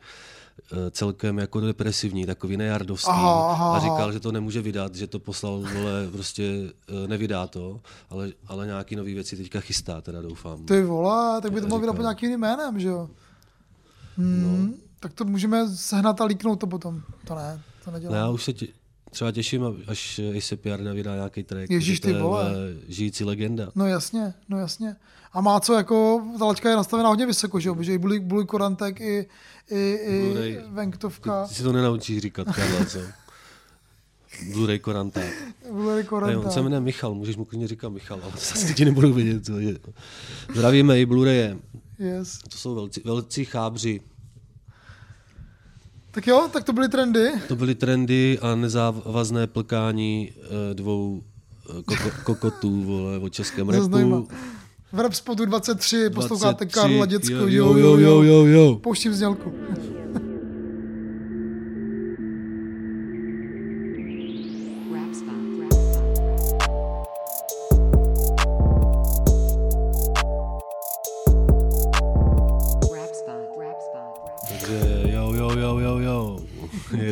eh, 0.73 0.91
celkem 0.91 1.39
jako 1.39 1.61
depresivní, 1.61 2.27
takový 2.27 2.57
nejardovský. 2.57 3.11
Aha, 3.11 3.51
aha, 3.51 3.77
a 3.77 3.81
říkal, 3.81 4.13
že 4.13 4.21
to 4.21 4.33
nemůže 4.33 4.63
vydat, 4.63 4.95
že 4.95 5.07
to 5.07 5.19
poslal, 5.19 5.53
vole, 5.61 6.09
prostě 6.13 6.73
eh, 7.05 7.09
nevydá 7.09 7.47
to, 7.47 7.81
ale, 8.11 8.33
ale 8.47 8.67
nějaký 8.67 8.97
nový 8.97 9.15
věci 9.15 9.37
teďka 9.37 9.61
chystá, 9.61 10.01
teda 10.01 10.23
doufám. 10.23 10.65
Ty 10.65 10.83
vole, 10.83 11.41
tak 11.41 11.53
by 11.53 11.61
to 11.61 11.67
Já 11.67 11.69
mohl 11.69 11.81
vydat 11.81 11.97
pod 11.97 12.03
nějakým 12.03 12.27
jiným 12.31 12.41
jménem, 12.41 12.81
že 12.81 12.89
jo? 12.89 13.11
Hmm, 14.17 14.69
No. 14.71 14.75
Tak 15.01 15.13
to 15.13 15.25
můžeme 15.25 15.69
sehnat 15.77 16.21
a 16.21 16.25
líknout 16.25 16.61
to 16.61 16.67
potom. 16.67 17.03
To 17.27 17.35
ne, 17.35 17.61
to 17.85 17.91
No 17.91 17.97
já 17.97 18.03
nedělám. 18.03 18.35
už 18.35 18.45
se 18.45 18.53
tě, 18.53 18.67
třeba 19.11 19.33
těším, 19.33 19.65
až 19.87 20.21
Jarda 20.65 20.93
vydá 20.93 21.15
nějaký 21.15 21.43
track. 21.43 21.71
Ježíš, 21.71 22.01
ty 22.01 22.13
vole. 22.13 22.53
Žijící 22.89 23.25
legenda. 23.25 23.69
No 23.75 23.87
jasně, 23.87 24.35
no 24.49 24.59
jasně. 24.59 24.97
A 25.33 25.41
má 25.41 25.61
co 25.61 25.75
jako, 25.75 26.23
ta 26.39 26.45
laťka 26.45 26.71
je 26.71 26.77
nastavená 26.77 27.09
hodně 27.09 27.27
vysoko, 27.27 27.61
že 27.61 27.69
jo? 27.69 27.75
Protože 27.75 27.95
i 27.95 27.99
Bluj, 27.99 28.21
Bluj 28.21 28.47
Korantek, 28.47 29.01
i, 29.01 29.27
i, 29.71 29.99
i 30.03 30.33
Blu-ray. 30.35 30.73
Venktovka, 30.73 31.47
Ty 31.47 31.55
si 31.55 31.63
to 31.63 31.73
nenaučíš 31.73 32.19
říkat, 32.19 32.45
Karla, 32.55 32.85
co? 32.85 32.99
Blu-ray 34.53 34.79
korantát. 34.79 35.25
Bluj 35.71 36.05
Ne, 36.27 36.37
on 36.37 36.51
se 36.51 36.63
jmenuje 36.63 36.81
Michal, 36.81 37.15
můžeš 37.15 37.37
mu 37.37 37.45
klidně 37.45 37.69
říkat 37.69 37.89
Michal, 37.89 38.21
ale 38.23 38.33
to 38.33 38.39
zase 38.39 38.75
ti 38.75 38.85
nebudu 38.85 39.13
vědět. 39.13 39.47
Co 39.47 39.59
je. 39.59 39.79
Zdravíme 40.55 41.01
i 41.01 41.07
Blu-raye. 41.07 41.59
Yes. 41.99 42.39
To 42.39 42.59
jsou 42.59 42.75
velcí, 42.75 43.01
velcí 43.05 43.45
chábři. 43.45 44.01
Tak 46.15 46.27
jo, 46.27 46.49
tak 46.53 46.65
to 46.65 46.73
byly 46.73 46.89
trendy. 46.89 47.31
To 47.49 47.57
byly 47.57 47.75
trendy 47.75 48.39
a 48.43 48.55
nezávazné 48.55 49.47
plkání 49.47 50.31
eh, 50.37 50.75
dvou 50.75 51.23
eh, 51.71 51.83
koko, 51.83 52.11
kokotů 52.25 52.83
vole, 52.83 53.19
o 53.19 53.29
českém 53.29 53.69
repu. 53.69 54.29
V 54.93 55.01
Rap 55.01 55.13
Spotu 55.15 55.45
23 55.45 56.11
posloucháte 56.11 56.65
23, 56.65 56.81
Karla 56.81 57.07
Děcko. 57.07 57.35
jo, 57.35 57.47
jo, 57.47 57.77
jo, 57.77 57.97
jo, 57.99 58.23
jo, 58.23 58.47
jo. 58.47 58.79
Pouštím 58.83 59.15
znělku. 59.15 59.53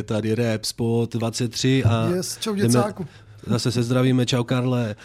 Je 0.03 0.07
tady 0.07 0.35
Rap 0.35 0.65
Spot 0.65 1.13
23 1.13 1.83
a 1.83 2.09
Yes, 2.09 2.37
čau, 2.37 2.53
jdeme-. 2.55 2.93
Zase 3.47 3.71
se 3.71 3.83
zdravíme, 3.83 4.25
čau 4.25 4.43
Karle. 4.43 4.95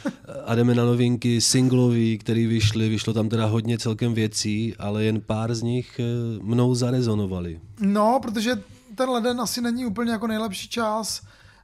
A 0.45 0.55
jdeme 0.55 0.75
na 0.75 0.85
novinky 0.85 1.41
singlový, 1.41 2.19
který 2.19 2.47
vyšly. 2.47 2.89
Vyšlo 2.89 3.13
tam 3.13 3.29
teda 3.29 3.47
hodně 3.47 3.79
celkem 3.79 4.15
věcí, 4.15 4.75
ale 4.79 5.05
jen 5.05 5.21
pár 5.21 5.55
z 5.55 5.63
nich 5.63 6.01
eh, 6.01 6.05
mnou 6.43 6.75
zarezonovaly. 6.75 7.61
No, 7.81 8.19
protože 8.23 8.59
ten 8.95 9.11
leden 9.11 9.41
asi 9.41 9.61
není 9.61 9.87
úplně 9.87 10.13
jako 10.13 10.27
nejlepší 10.27 10.69
čas 10.69 11.23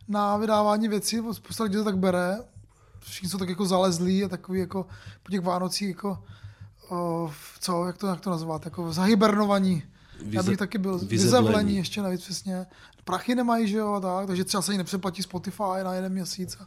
na 0.08 0.36
vydávání 0.36 0.88
věcí, 0.88 1.20
spousta 1.32 1.64
lidí 1.64 1.76
to 1.76 1.84
tak 1.84 1.98
bere. 1.98 2.36
Všichni 3.00 3.28
jsou 3.28 3.38
tak 3.38 3.48
jako 3.48 3.66
zalezlí 3.66 4.24
a 4.24 4.28
takový 4.28 4.60
jako 4.60 4.86
po 5.22 5.30
těch 5.30 5.40
Vánocích 5.40 5.88
jako 5.88 6.18
o, 6.90 7.30
co, 7.60 7.86
jak 7.86 7.98
to, 7.98 8.06
jak 8.06 8.20
to 8.20 8.30
nazvat, 8.30 8.64
jako 8.64 8.92
zahybernovaní. 10.24 10.34
Já 10.34 10.42
Vize- 10.42 10.50
bych 10.50 10.58
taky 10.58 10.78
byl 10.78 10.98
vyzevlení 10.98 11.76
ještě 11.76 12.02
navíc 12.02 12.20
přesně. 12.20 12.66
Prachy 13.04 13.34
nemají, 13.34 13.68
že 13.68 13.76
jo, 13.76 13.92
a 13.92 14.00
tak, 14.00 14.26
takže 14.26 14.44
třeba 14.44 14.62
se 14.62 14.72
jí 14.72 14.78
nepřeplatí 14.78 15.22
Spotify 15.22 15.82
na 15.84 15.94
jeden 15.94 16.12
měsíc. 16.12 16.58
A, 16.60 16.66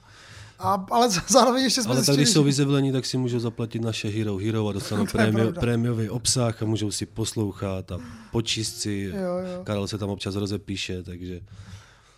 a, 0.59 0.85
ale 0.91 1.09
zároveň 1.27 1.63
ještě 1.63 1.81
jsme 1.81 1.89
Ale 1.89 1.95
tak 1.95 2.05
zjistili, 2.05 2.23
když 2.23 2.33
jsou 2.33 2.43
vyzevlení, 2.43 2.91
tak 2.91 3.05
si 3.05 3.17
můžou 3.17 3.39
zaplatit 3.39 3.81
naše 3.81 4.09
Hero 4.09 4.37
Hero 4.37 4.67
a 4.67 4.71
dostanou 4.71 5.05
prémio, 5.11 5.51
prémiový 5.51 6.09
obsah 6.09 6.61
a 6.61 6.65
můžou 6.65 6.91
si 6.91 7.05
poslouchat 7.05 7.91
a 7.91 7.99
počíst 8.31 8.77
si. 8.77 9.11
Jo, 9.15 9.21
jo. 9.21 9.63
Karel 9.63 9.87
se 9.87 9.97
tam 9.97 10.09
občas 10.09 10.35
rozepíše, 10.35 11.03
takže 11.03 11.41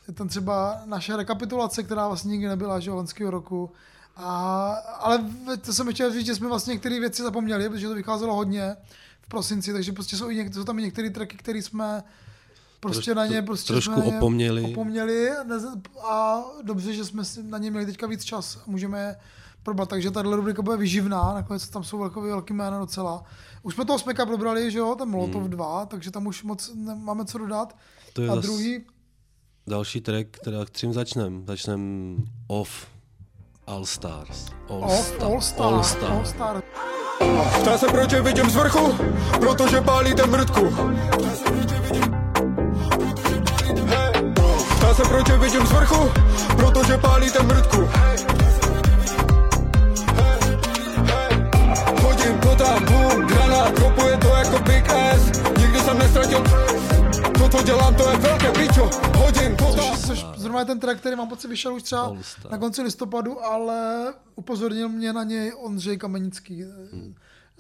je 0.08 0.14
tam 0.14 0.28
třeba 0.28 0.82
naše 0.86 1.18
rekapitulace, 1.18 1.84
která 1.84 2.08
vlastně 2.08 2.32
nikdy 2.32 2.48
nebyla, 2.48 2.80
že 2.80 2.90
jo, 2.90 2.96
loňského 2.96 3.32
roku. 3.32 3.72
A, 4.16 4.72
ale 5.00 5.30
to 5.66 5.74
jsem 5.74 5.94
chtěl 5.94 6.14
říct, 6.14 6.26
že 6.26 6.36
jsme 6.36 6.48
vlastně 6.48 6.74
některé 6.74 7.00
věci 7.00 7.24
zapomněli, 7.24 7.70
protože 7.70 7.88
to 7.88 7.96
vycházelo 7.96 8.36
hodně 8.36 8.76
prosinci, 9.30 9.74
takže 9.74 9.92
prostě 9.94 10.18
jsou, 10.18 10.30
i 10.30 10.36
něk, 10.36 10.54
jsou 10.54 10.64
tam 10.64 10.80
i 10.80 10.82
některé 10.82 11.10
tracky, 11.10 11.38
které 11.38 11.62
jsme 11.62 12.04
prostě 12.80 13.12
Troš- 13.12 13.16
na 13.16 13.26
ně 13.26 13.42
prostě 13.42 13.74
trošku 13.74 14.02
jsme 14.02 14.04
opomněli. 14.18 14.62
opomněli 14.72 15.30
a 16.10 16.42
dobře, 16.64 16.94
že 16.94 17.06
jsme 17.06 17.24
na 17.44 17.58
ně 17.58 17.72
měli 17.72 17.86
teďka 17.86 18.08
víc 18.08 18.24
čas 18.24 18.56
a 18.58 18.64
můžeme 18.66 19.00
je 19.00 19.16
probrat, 19.64 19.90
takže 19.90 20.12
tahle 20.12 20.36
rubrika 20.36 20.62
bude 20.62 20.78
vyživná, 20.78 21.34
nakonec 21.34 21.70
tam 21.70 21.84
jsou 21.84 21.98
velký, 21.98 22.20
velký 22.20 22.54
jména 22.54 22.80
docela. 22.80 23.24
Už 23.64 23.74
jsme 23.74 23.86
toho 23.86 24.00
Smeka 24.00 24.26
probrali, 24.26 24.72
že 24.72 24.80
jo, 24.80 24.96
ten 24.96 25.10
Molotov 25.10 25.44
2, 25.44 25.86
takže 25.86 26.12
tam 26.12 26.28
už 26.28 26.44
moc 26.44 26.72
nemáme 26.76 27.26
co 27.26 27.38
dodat. 27.38 27.74
Hmm. 27.74 28.12
To 28.14 28.22
je 28.22 28.30
a 28.30 28.36
druhý, 28.36 28.80
další 29.68 30.02
track, 30.02 30.28
teda 30.44 30.66
kterým 30.66 30.94
začnem. 30.94 31.44
Začnem 31.48 32.16
Off 32.48 32.88
All 33.68 33.86
Stars. 33.86 34.46
All, 34.70 34.84
Off, 34.84 35.08
Star- 35.08 35.24
All 35.32 35.42
Star, 35.42 35.74
All 35.74 35.84
Star. 35.84 36.12
All 36.12 36.26
Star. 36.26 36.64
Ptá 37.62 37.78
se 37.78 37.88
proč 37.88 38.12
je 38.12 38.22
vidím 38.22 38.50
z 38.50 38.56
vrchu, 38.56 38.96
protože 39.40 39.82
pálíte 39.82 40.26
mrtku. 40.26 40.76
Ptá 44.78 44.94
se 44.94 45.04
proč 45.04 45.30
je 45.30 45.38
vidím 45.38 45.68
z 45.68 45.72
vrchu, 45.72 46.12
protože 46.58 46.98
pálíte 46.98 47.44
mrtku. 47.44 47.90
Hodím 52.04 52.38
to 52.40 52.56
tam, 52.56 52.86
granát, 53.26 53.80
kopuje 53.80 54.18
to 54.18 54.28
jako 54.28 54.60
Big 54.60 54.90
S. 54.90 55.32
Nikdy 55.58 55.80
jsem 55.80 56.00
nestratil 56.00 56.44
To, 57.52 57.58
co 57.58 57.64
dělám, 57.64 57.96
to 57.96 58.10
je 58.10 58.18
velké 58.18 58.52
pičo 58.52 58.90
Hodím 59.18 59.56
to 59.56 59.66
Což 60.08 60.26
zrovna 60.38 60.60
je 60.60 60.66
ten 60.66 60.80
track, 60.80 61.00
který 61.00 61.16
mám 61.16 61.30
pocit 61.30 61.48
vyšel 61.48 61.74
už 61.74 61.84
třeba 61.84 62.16
na 62.52 62.58
konci 62.58 62.82
listopadu, 62.82 63.46
ale 63.46 64.14
upozornil 64.36 64.90
mě 64.90 65.14
na 65.14 65.24
něj 65.24 65.54
Ondřej 65.58 65.98
Kamenický. 65.98 66.64
Hmm. 66.92 67.16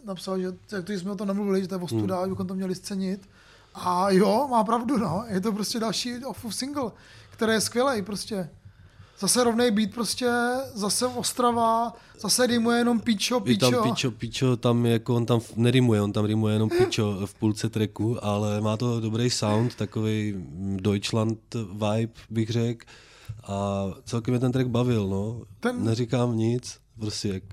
Napsal, 0.05 0.39
že 0.39 0.45
jak 0.71 0.85
to, 0.85 0.93
jsme 0.93 1.11
o 1.11 1.15
tom 1.15 1.27
nemluvili, 1.27 1.61
že 1.61 1.67
to 1.67 1.75
je 1.75 1.81
ostuda, 1.81 2.23
že 2.23 2.29
bychom 2.29 2.47
to 2.47 2.55
měli 2.55 2.75
scenit. 2.75 3.29
A 3.75 4.09
jo, 4.09 4.47
má 4.51 4.63
pravdu, 4.63 4.97
no. 4.97 5.23
Je 5.27 5.41
to 5.41 5.51
prostě 5.51 5.79
další 5.79 6.25
offův 6.25 6.55
single, 6.55 6.91
který 7.29 7.53
je 7.53 7.61
skvělý 7.61 8.01
prostě. 8.01 8.49
Zase 9.19 9.43
rovnej 9.43 9.71
beat 9.71 9.91
prostě, 9.91 10.29
zase 10.73 11.07
Ostrava, 11.07 11.93
zase 12.19 12.47
rýmuje 12.47 12.77
jenom 12.77 12.99
píčo, 12.99 13.41
I 13.45 13.57
tam 13.57 13.71
píčo. 13.71 13.83
pičo, 13.83 14.11
pičo, 14.11 14.57
tam 14.57 14.85
jako 14.85 15.15
on 15.15 15.25
tam 15.25 15.39
nerimuje, 15.55 16.01
on 16.01 16.11
tam 16.13 16.25
rimuje 16.25 16.55
jenom 16.55 16.69
pičo 16.69 17.19
v 17.25 17.33
půlce 17.33 17.69
tracku, 17.69 18.25
ale 18.25 18.61
má 18.61 18.77
to 18.77 18.99
dobrý 18.99 19.29
sound, 19.29 19.75
takový 19.75 20.35
Deutschland 20.75 21.39
vibe 21.71 22.13
bych 22.29 22.49
řekl. 22.49 22.85
A 23.43 23.85
celkem 24.05 24.31
mě 24.31 24.39
ten 24.39 24.51
track 24.51 24.67
bavil, 24.69 25.07
no. 25.07 25.41
Ten- 25.59 25.83
Neříkám 25.85 26.37
nic, 26.37 26.77
prostě 26.99 27.27
jak 27.29 27.43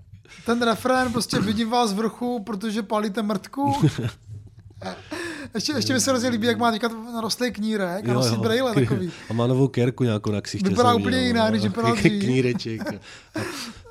Ten 0.46 0.62
refrén, 0.62 1.12
prostě 1.12 1.40
vidím 1.40 1.70
vás 1.70 1.90
z 1.90 1.92
vrchu, 1.92 2.42
protože 2.42 2.82
palíte 2.82 3.22
mrtku. 3.22 3.72
ještě, 5.54 5.72
ještě 5.72 5.92
mi 5.92 6.00
se 6.00 6.10
hrozně 6.10 6.28
líbí, 6.28 6.46
jak 6.46 6.58
má 6.58 6.70
teďka 6.70 6.88
narostlý 6.88 7.52
knírek 7.52 8.08
a 8.08 8.12
nosí 8.12 8.36
brejle 8.36 8.74
takový. 8.74 9.10
A 9.30 9.32
má 9.32 9.46
novou 9.46 9.68
kerku 9.68 10.04
nějakou 10.04 10.30
na 10.32 10.40
ksichtě. 10.40 10.68
Vypadá 10.68 10.94
úplně 10.94 11.32
no. 11.32 11.50
než 11.50 11.62
vypadal 11.62 11.94
dřív. 11.96 12.22
Kníreček. 12.24 12.82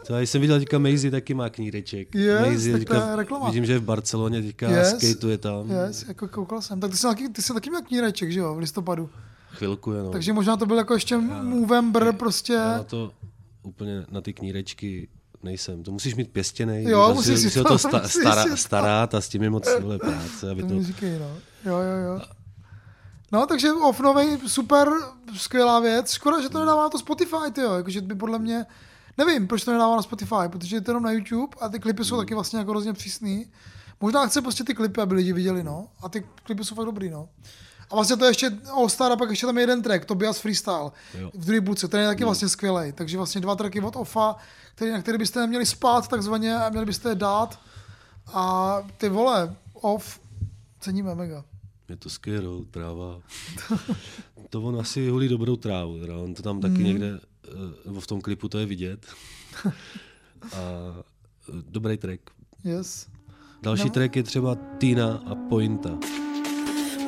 To 0.07 0.13
já 0.13 0.19
jsem 0.21 0.41
viděl, 0.41 0.59
teďka 0.59 0.79
Maisie 0.79 1.11
taky 1.11 1.33
má 1.33 1.49
kníreček. 1.49 2.15
Yes, 2.15 2.41
Maisie 2.41 2.77
teďka, 2.77 3.15
reklama. 3.15 3.45
vidím, 3.45 3.65
že 3.65 3.73
je 3.73 3.79
v 3.79 3.83
Barceloně 3.83 4.41
teďka 4.41 4.69
Yes. 4.69 4.97
skateuje 4.97 5.37
tam. 5.37 5.71
Yes, 5.71 6.05
jako 6.07 6.27
koukal 6.27 6.61
jsem. 6.61 6.79
Tak 6.79 6.91
ty 6.91 6.97
jsi, 6.97 7.03
taky, 7.07 7.29
ty 7.29 7.41
jsi 7.41 7.53
taky 7.53 7.69
měl 7.69 7.81
kníreček, 7.81 8.31
že 8.31 8.39
jo, 8.39 8.55
v 8.55 8.57
listopadu. 8.57 9.09
Chvilku 9.51 9.91
jenom. 9.91 10.11
Takže 10.11 10.33
možná 10.33 10.57
to 10.57 10.65
byl 10.65 10.77
jako 10.77 10.93
ještě 10.93 11.17
Movember 11.17 12.13
prostě. 12.13 12.53
Já 12.53 12.83
to 12.83 13.11
úplně 13.63 14.05
na 14.11 14.21
ty 14.21 14.33
knírečky 14.33 15.07
nejsem. 15.45 15.83
To 15.83 15.91
musíš 15.91 16.15
mít 16.15 16.31
pěstěnej. 16.31 16.83
Jo, 16.83 17.11
musíš, 17.15 17.25
si 17.39 17.45
musíš 17.45 17.53
to- 17.53 17.63
to 17.63 17.77
sta, 17.77 18.07
stará, 18.07 18.43
si 18.43 18.57
starat 18.57 19.13
a 19.15 19.21
s 19.21 19.29
tím 19.29 19.43
je 19.43 19.49
moc 19.49 19.67
vole 19.81 19.97
práce, 19.97 20.51
aby 20.51 20.61
To 20.63 20.67
to... 20.69 20.83
říkej, 20.83 21.19
no. 21.19 21.27
Jo, 21.65 21.77
jo, 21.77 21.97
jo. 22.13 22.21
No, 23.31 23.45
takže 23.45 23.71
off 23.73 23.99
novej, 23.99 24.37
super, 24.47 24.87
skvělá 25.37 25.79
věc. 25.79 26.11
Škoda, 26.13 26.41
že 26.41 26.49
to 26.49 26.59
nedává 26.59 26.83
na 26.83 26.89
to 26.89 26.99
Spotify, 26.99 27.51
ty 27.53 27.61
jo. 27.61 27.73
Jakože 27.73 28.01
by 28.01 28.15
podle 28.15 28.39
mě, 28.39 28.65
nevím, 29.17 29.47
proč 29.47 29.63
to 29.63 29.71
nedává 29.71 29.95
na 29.95 30.01
Spotify, 30.01 30.35
protože 30.49 30.75
je 30.75 30.81
to 30.81 30.91
jenom 30.91 31.03
na 31.03 31.11
YouTube 31.11 31.55
a 31.61 31.69
ty 31.69 31.79
klipy 31.79 32.03
jsou 32.05 32.17
taky 32.17 32.33
vlastně 32.33 32.59
jako 32.59 32.71
hrozně 32.71 32.93
přísný. 32.93 33.45
Možná 34.01 34.27
chce 34.27 34.41
prostě 34.41 34.63
ty 34.63 34.73
klipy, 34.73 35.01
aby 35.01 35.15
lidi 35.15 35.33
viděli, 35.33 35.63
no. 35.63 35.87
A 36.03 36.09
ty 36.09 36.25
klipy 36.43 36.63
jsou 36.63 36.75
fakt 36.75 36.85
dobrý, 36.85 37.09
no. 37.09 37.29
A 37.89 37.95
vlastně 37.95 38.17
to 38.17 38.25
je 38.25 38.29
ještě 38.31 38.51
All 38.71 38.89
Star 38.89 39.11
a 39.11 39.15
pak 39.15 39.29
ještě 39.29 39.45
tam 39.45 39.57
je 39.57 39.63
jeden 39.63 39.81
track, 39.81 40.05
Tobias 40.05 40.39
Freestyle, 40.39 40.91
Jo. 41.19 41.31
v 41.33 41.45
druhé 41.45 41.61
buce, 41.61 41.87
ten 41.87 41.99
je 42.01 42.07
taky 42.07 42.23
vlastně 42.23 42.49
skvělý. 42.49 42.91
Takže 42.91 43.17
vlastně 43.17 43.41
dva 43.41 43.55
tracky 43.55 43.81
od 43.81 43.95
Offa, 43.95 44.35
který, 44.75 44.91
na 44.91 45.01
který 45.01 45.17
byste 45.17 45.39
neměli 45.39 45.65
spát 45.65 46.07
takzvaně 46.07 46.55
a 46.55 46.69
měli 46.69 46.85
byste 46.85 47.09
je 47.09 47.15
dát. 47.15 47.59
A 48.33 48.77
ty 48.97 49.09
vole, 49.09 49.55
Off, 49.73 50.19
ceníme 50.79 51.15
mega. 51.15 51.43
Je 51.89 51.95
to 51.95 52.09
skvělou 52.09 52.65
tráva. 52.65 53.19
to 54.49 54.61
on 54.61 54.79
asi 54.79 55.09
hulí 55.09 55.27
dobrou 55.27 55.55
trávu. 55.55 55.99
Teda. 55.99 56.17
On 56.17 56.33
to 56.33 56.41
tam 56.43 56.61
taky 56.61 56.73
Mhm. 56.73 56.83
někde, 56.83 57.19
eh, 57.47 57.49
nebo 57.85 57.99
v 58.01 58.07
tom 58.07 58.21
klipu 58.21 58.49
to 58.49 58.57
je 58.59 58.65
vidět. 58.65 59.05
a 59.65 60.57
eh, 60.59 61.03
dobrý 61.69 61.97
track. 61.97 62.19
Yes. 62.63 63.07
Další 63.63 63.83
No. 63.83 63.89
track 63.89 64.15
je 64.15 64.23
třeba 64.23 64.57
Tina 64.77 65.23
a 65.31 65.35
Pointa. 65.49 65.89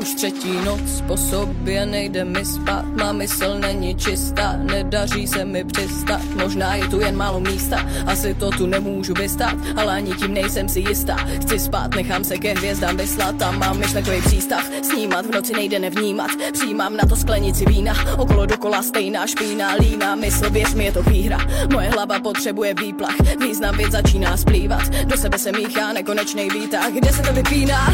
Už 0.02 0.14
třetí 0.14 0.52
noc 0.66 1.02
po 1.08 1.18
sobě 1.18 1.86
nejde 1.86 2.26
mi 2.26 2.46
spát, 2.46 2.86
má 2.86 3.12
mysl 3.12 3.60
není 3.60 3.96
čistá, 3.96 4.58
nedaří 4.58 5.28
se 5.28 5.46
mi 5.46 5.64
přistat, 5.64 6.22
možná 6.36 6.76
je 6.76 6.88
tu 6.88 7.00
jen 7.00 7.18
málo 7.18 7.40
místa, 7.40 7.86
asi 8.06 8.34
to 8.34 8.52
tu 8.52 8.66
nemůžu 8.66 9.14
vystát, 9.14 9.56
ale 9.76 9.94
ani 9.94 10.14
tím 10.14 10.34
nejsem 10.34 10.70
si 10.70 10.80
jistá, 10.80 11.16
chci 11.16 11.60
spát, 11.60 11.96
nechám 11.96 12.24
se 12.24 12.38
ke 12.38 12.54
hvězdám 12.54 12.98
vyslat 12.98 13.42
a 13.42 13.52
mám 13.52 13.78
myšlenkový 13.80 14.22
přístav, 14.22 14.70
snímat 14.82 15.26
v 15.26 15.32
noci 15.32 15.54
nejde 15.54 15.80
nevnímat, 15.80 16.32
přijímám 16.54 16.98
na 16.98 17.04
to 17.10 17.16
sklenici 17.16 17.66
vína, 17.66 17.94
okolo 18.18 18.46
dokola 18.46 18.84
stejná 18.84 19.28
špína, 19.28 19.74
líná. 19.80 20.16
Mysl, 20.16 20.50
věř 20.50 20.74
mi 20.74 20.86
je 20.86 20.92
to 20.92 21.04
výhra, 21.04 21.38
moje 21.74 21.90
hlava 21.90 22.20
potřebuje 22.20 22.74
výplach, 22.74 23.16
význam 23.42 23.78
věc 23.78 23.92
začíná 23.92 24.38
splývat, 24.38 24.90
do 24.90 25.18
sebe 25.18 25.40
se 25.40 25.52
míchá 25.52 25.94
nekonečný 25.94 26.50
výtah, 26.50 26.92
kde 26.92 27.14
se 27.14 27.22
to 27.22 27.34
vypíná, 27.34 27.94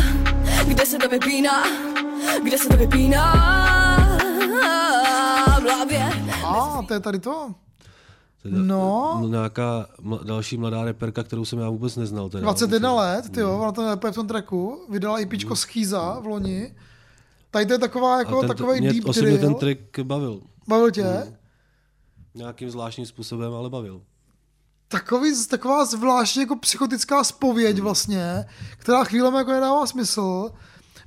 kde 0.67 0.85
se 0.85 0.97
to 0.97 1.09
vypíná, 1.09 1.63
kde 2.43 2.57
se 2.57 2.67
to 2.69 2.77
vypíná 2.77 3.33
v 5.59 5.63
hlavě. 5.63 6.09
A, 6.45 6.81
to 6.87 6.93
je 6.93 6.99
tady 6.99 7.19
to. 7.19 7.51
Teda, 8.43 8.57
No. 8.59 9.21
eh, 9.25 9.29
Nějaká 9.29 9.87
mla- 10.01 10.23
další 10.23 10.57
mladá 10.57 10.83
reperka, 10.83 11.23
kterou 11.23 11.45
jsem 11.45 11.59
já 11.59 11.69
vůbec 11.69 11.95
neznal. 11.95 12.29
Teda. 12.29 12.41
21 12.41 12.93
let, 12.93 13.29
ty 13.29 13.39
jo, 13.39 13.59
ona 13.59 13.71
to 13.71 13.81
je 14.07 14.11
v 14.11 14.15
tom 14.15 14.27
tracku, 14.27 14.85
vydala 14.89 15.19
i 15.19 15.25
píčko 15.25 15.55
Schýza 15.55 16.19
v 16.19 16.25
loni. 16.25 16.75
Tady 17.51 17.65
to 17.65 17.73
je 17.73 17.79
taková, 17.79 18.19
jako 18.19 18.39
ten, 18.39 18.47
takový 18.47 18.79
mě 18.79 18.93
deep 18.93 19.05
osobně 19.05 19.31
drill. 19.31 19.41
ten 19.41 19.55
track 19.55 19.99
bavil. 20.07 20.41
Bavil 20.67 20.91
tě? 20.91 21.33
Nějakým 22.35 22.69
zvláštním 22.69 23.05
způsobem, 23.05 23.53
ale 23.53 23.69
bavil. 23.69 24.01
Takový, 24.93 25.47
taková 25.47 25.85
zvláštně 25.85 26.41
jako 26.41 26.55
psychotická 26.55 27.23
spověď 27.23 27.79
vlastně, 27.79 28.45
která 28.77 29.03
chvílemi 29.03 29.37
jako 29.37 29.51
nedává 29.51 29.85
smysl. 29.85 30.51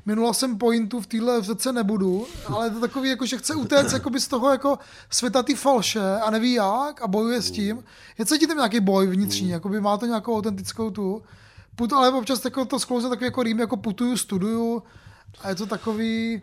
Minula 0.07 0.33
jsem 0.33 0.59
pointu 0.59 1.01
v 1.01 1.07
téhle 1.07 1.43
řece 1.43 1.73
nebudu, 1.73 2.27
ale 2.47 2.67
je 2.67 2.71
to 2.71 2.81
takový, 2.81 3.09
jako, 3.09 3.27
že 3.27 3.39
chce 3.39 3.55
utéct 3.55 3.93
jakoby 3.93 4.21
z 4.21 4.29
toho 4.29 4.51
jako 4.51 4.79
světa 5.11 5.43
ty 5.43 5.55
falše 5.55 6.17
a 6.25 6.31
neví 6.31 6.53
jak 6.53 7.03
a 7.03 7.07
bojuje 7.07 7.43
s 7.43 7.51
tím. 7.51 7.85
Je 8.19 8.27
cítit 8.27 8.47
tam 8.47 8.57
nějaký 8.57 8.81
boj 8.81 9.07
vnitřní, 9.07 9.49
jakoby 9.49 9.81
má 9.81 9.97
to 9.97 10.07
nějakou 10.07 10.37
autentickou 10.37 10.91
tu. 10.91 11.23
Put, 11.77 11.93
ale 11.93 12.13
občas 12.13 12.45
jako 12.45 12.65
to 12.65 12.79
sklouzne 12.79 13.11
takový 13.11 13.27
jako 13.27 13.43
rým, 13.43 13.59
jako 13.59 13.77
putuju, 13.77 14.17
studuju 14.17 14.83
a 15.43 15.49
je 15.49 15.55
to 15.55 15.67
takový... 15.67 16.43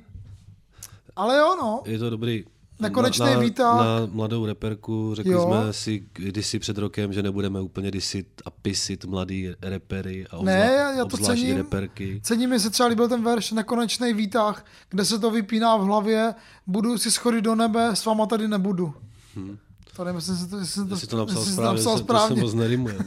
Ale 1.16 1.38
jo, 1.38 1.56
no. 1.62 1.82
Je 1.86 2.00
to 2.00 2.10
dobrý. 2.10 2.46
Nekonečný 2.80 3.26
na, 3.26 3.34
na, 3.34 3.40
výtah. 3.40 3.76
Na 3.78 3.86
mladou 4.12 4.46
reperku 4.46 5.16
řekli 5.16 5.32
Jo. 5.32 5.48
jsme 5.48 5.74
si 5.74 6.06
kdysi 6.14 6.60
před 6.60 6.78
rokem, 6.78 7.14
že 7.14 7.24
nebudeme 7.24 7.62
úplně 7.62 7.92
disit 7.92 8.28
a 8.46 8.50
pisit 8.50 9.06
mladý 9.06 9.50
repery 9.62 10.26
a 10.28 10.44
Ne, 10.44 10.74
já, 10.78 10.92
já 10.92 11.06
to 11.06 11.18
cením. 11.18 11.58
reperky. 11.58 12.20
Cením, 12.24 12.50
mi 12.50 12.60
se 12.60 12.70
třeba 12.70 12.90
líbil 12.90 13.08
ten 13.10 13.24
verš 13.24 13.52
Nekonečný 13.52 14.14
výtah, 14.14 14.66
kde 14.90 15.06
se 15.06 15.20
to 15.20 15.32
vypíná 15.32 15.78
v 15.78 15.82
hlavě, 15.82 16.36
budu 16.68 16.98
si 16.98 17.12
schodit 17.12 17.44
do 17.44 17.56
nebe, 17.56 17.96
s 17.96 18.06
váma 18.06 18.26
tady 18.26 18.48
nebudu. 18.48 18.94
Hmm. 19.36 19.58
To 19.96 20.04
nevím, 20.04 20.16
jestli, 20.16 20.48
to, 20.48 20.58
jestli, 20.58 20.84
Jestli 20.90 21.08
to 21.08 21.18
napsal 21.18 21.40
jestli 21.42 21.54
správně, 21.54 21.76
napsal 21.78 21.94
to, 21.98 22.04
správně. 22.04 22.30
to 22.30 22.36
se 22.36 22.42
moc 22.42 22.54
nerimuje. 22.54 22.98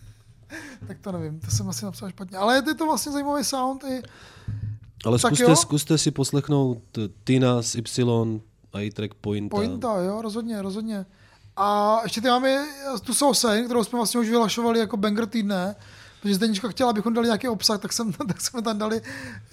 tak 0.86 0.98
to 1.00 1.12
nevím, 1.12 1.40
to 1.40 1.50
jsem 1.50 1.68
asi 1.68 1.84
napsal 1.84 2.10
špatně. 2.10 2.38
Ale 2.38 2.62
je 2.66 2.74
to 2.74 2.86
vlastně 2.86 3.12
zajímavý 3.12 3.44
sound 3.44 3.84
i 3.84 4.02
Ale 5.04 5.18
Tak 5.18 5.30
zkuste, 5.32 5.50
jo. 5.50 5.56
zkuste 5.56 5.98
si 5.98 6.10
poslechnout 6.10 6.82
Tina 7.24 7.62
z 7.62 7.74
Y 7.74 8.40
a 8.72 8.80
i 8.80 8.90
track 8.90 9.14
Pointa. 9.14 9.56
pointa, 9.56 9.94
jo, 10.00 10.22
rozhodně, 10.22 10.62
rozhodně. 10.62 11.06
A 11.56 12.00
ještě 12.02 12.20
ty 12.20 12.28
máme 12.28 12.66
tu 13.04 13.14
Sousane, 13.14 13.62
kterou 13.62 13.84
jsme 13.84 13.96
vlastně 13.96 14.20
už 14.20 14.28
vyhlašovali 14.28 14.78
jako 14.78 14.96
banger 14.96 15.26
týdne, 15.26 15.76
protože 16.22 16.34
Zdenička 16.34 16.68
chtěla, 16.68 16.90
abychom 16.90 17.14
dali 17.14 17.26
nějaký 17.26 17.48
obsah, 17.48 17.80
tak, 17.80 17.92
jsem, 17.92 18.12
tak 18.28 18.40
jsme 18.40 18.62
tam 18.62 18.78
dali 18.78 19.00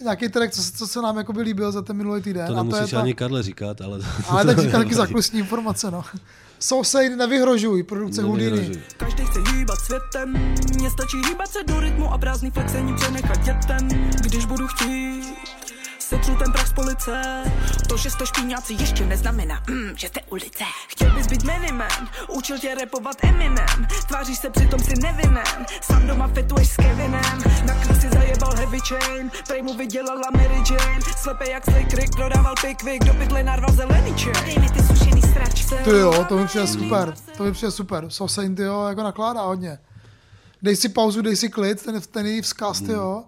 nějaký 0.01 0.29
track, 0.29 0.53
co, 0.53 0.63
se- 0.63 0.71
co 0.71 0.87
se 0.87 1.01
nám 1.01 1.17
jako 1.17 1.33
by 1.33 1.41
líbil 1.41 1.71
za 1.71 1.81
ten 1.81 1.97
minulý 1.97 2.21
týden. 2.21 2.47
To 2.47 2.53
a 2.53 2.55
to 2.55 2.59
je 2.59 2.63
nemusíš 2.63 2.91
ta, 2.91 3.01
ani 3.01 3.13
Karle 3.13 3.43
říkat, 3.43 3.81
ale... 3.81 3.99
ale 4.29 4.45
tak 4.45 4.59
říká 4.65 4.77
taky 4.77 4.95
zákulisní 4.95 5.39
informace, 5.39 5.91
no. 5.91 6.03
Sousane, 6.59 7.15
nevyhrožuj, 7.15 7.83
produkce 7.83 8.21
Houdini. 8.21 8.49
Nevyhrožuj. 8.49 8.81
Každý 8.97 9.25
chce 9.25 9.39
hýbat 9.51 9.79
světem, 9.79 10.33
mně 10.75 10.89
stačí 10.89 11.17
hýbat 11.29 11.47
se 11.47 11.63
do 11.63 11.79
rytmu 11.79 12.13
a 12.13 12.17
prázdný 12.17 12.51
flexení 12.51 12.95
přenechat 12.95 13.37
dětem, 13.37 13.87
když 14.21 14.45
budu 14.45 14.67
chtít. 14.67 15.54
Setřu 16.09 16.35
ten 16.35 16.51
prach 16.51 16.67
z 16.67 16.73
police. 16.73 17.43
To, 17.89 17.97
že 17.97 18.09
jste 18.09 18.25
špíňáci 18.25 18.73
ještě 18.73 19.05
neznamená 19.05 19.63
mm, 19.69 19.97
Že 19.97 20.07
jste 20.07 20.21
ulice. 20.29 20.63
Chtěl 20.87 21.11
bys 21.15 21.27
být 21.27 21.43
minimem 21.43 22.07
Učil 22.29 22.59
tě 22.59 22.75
repovat 22.75 23.23
Eminem. 23.23 23.87
Tváříš 24.07 24.37
se 24.37 24.49
přitom 24.49 24.79
si 24.79 24.93
nevinen 25.01 25.65
Sám 25.81 26.07
doma 26.07 26.27
fetuješ 26.27 26.69
s 26.69 26.75
Kevinem. 26.75 27.41
Na 27.65 27.73
klisi 27.85 28.09
zajebal 28.09 28.55
heavy 28.55 28.79
chain 28.79 29.31
Prej 29.47 29.61
mu 29.61 29.73
vydělala 29.73 30.31
Mary 30.31 30.63
Jane. 30.71 31.01
Slepe 31.17 31.51
jak 31.51 31.65
Slick 31.65 31.93
Rick 31.93 32.15
Prodával 32.15 32.55
pickwick 32.61 33.05
Do 33.05 33.13
pytle 33.13 33.43
narval 33.43 33.75
zelený 33.75 34.13
chain? 34.17 34.45
Dej 34.45 34.59
mi 34.59 34.69
ty 34.69 34.83
sušený 34.83 35.21
sračce. 35.21 35.75
Ty 35.75 35.89
jo, 35.89 36.25
to 36.29 36.37
mi 36.37 36.47
přijde 36.47 36.67
super, 36.67 37.13
to 37.37 37.43
mi 37.43 37.51
přijde 37.51 37.71
super. 37.71 38.09
Sousane, 38.09 38.55
ty 38.55 38.61
jo, 38.61 38.85
jako 38.87 39.03
nakládá 39.03 39.41
hodně. 39.41 39.79
Dej 40.61 40.75
si 40.75 40.89
pauzu, 40.89 41.21
dej 41.21 41.35
si 41.35 41.49
klid, 41.49 41.85
ten, 41.85 42.01
ten 42.01 42.25
její 42.25 42.41
vzkaz, 42.41 42.81
ty 42.81 42.91
jo. 42.91 43.23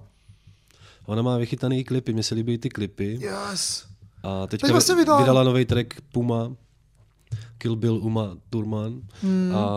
Ona 1.08 1.22
má 1.22 1.38
vychytaný 1.38 1.80
i 1.80 1.84
klipy, 1.84 2.14
mně 2.14 2.24
se 2.24 2.36
líbí 2.36 2.58
ty 2.58 2.70
klipy. 2.70 3.20
Yes. 3.22 3.86
A 4.24 4.48
teďka 4.48 4.68
Teď 4.68 4.72
vlastně 4.72 4.96
vy- 4.96 5.02
vydala- 5.02 5.20
vydala 5.22 5.44
nový 5.44 5.66
track 5.66 6.02
Puma. 6.12 6.52
Kill 7.58 7.76
Bill 7.76 7.98
Uma 7.98 8.38
Thurman 8.50 9.02
Hmm. 9.22 9.56
a 9.56 9.70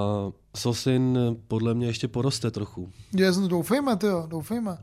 Sosin 0.56 1.18
podle 1.48 1.74
mě 1.74 1.86
ještě 1.86 2.08
poroste 2.08 2.50
trochu. 2.50 2.92
Je, 3.16 3.32
doufejme, 3.48 3.96
ty 3.96 4.06
jo, 4.06 4.26
doufejme. 4.30 4.78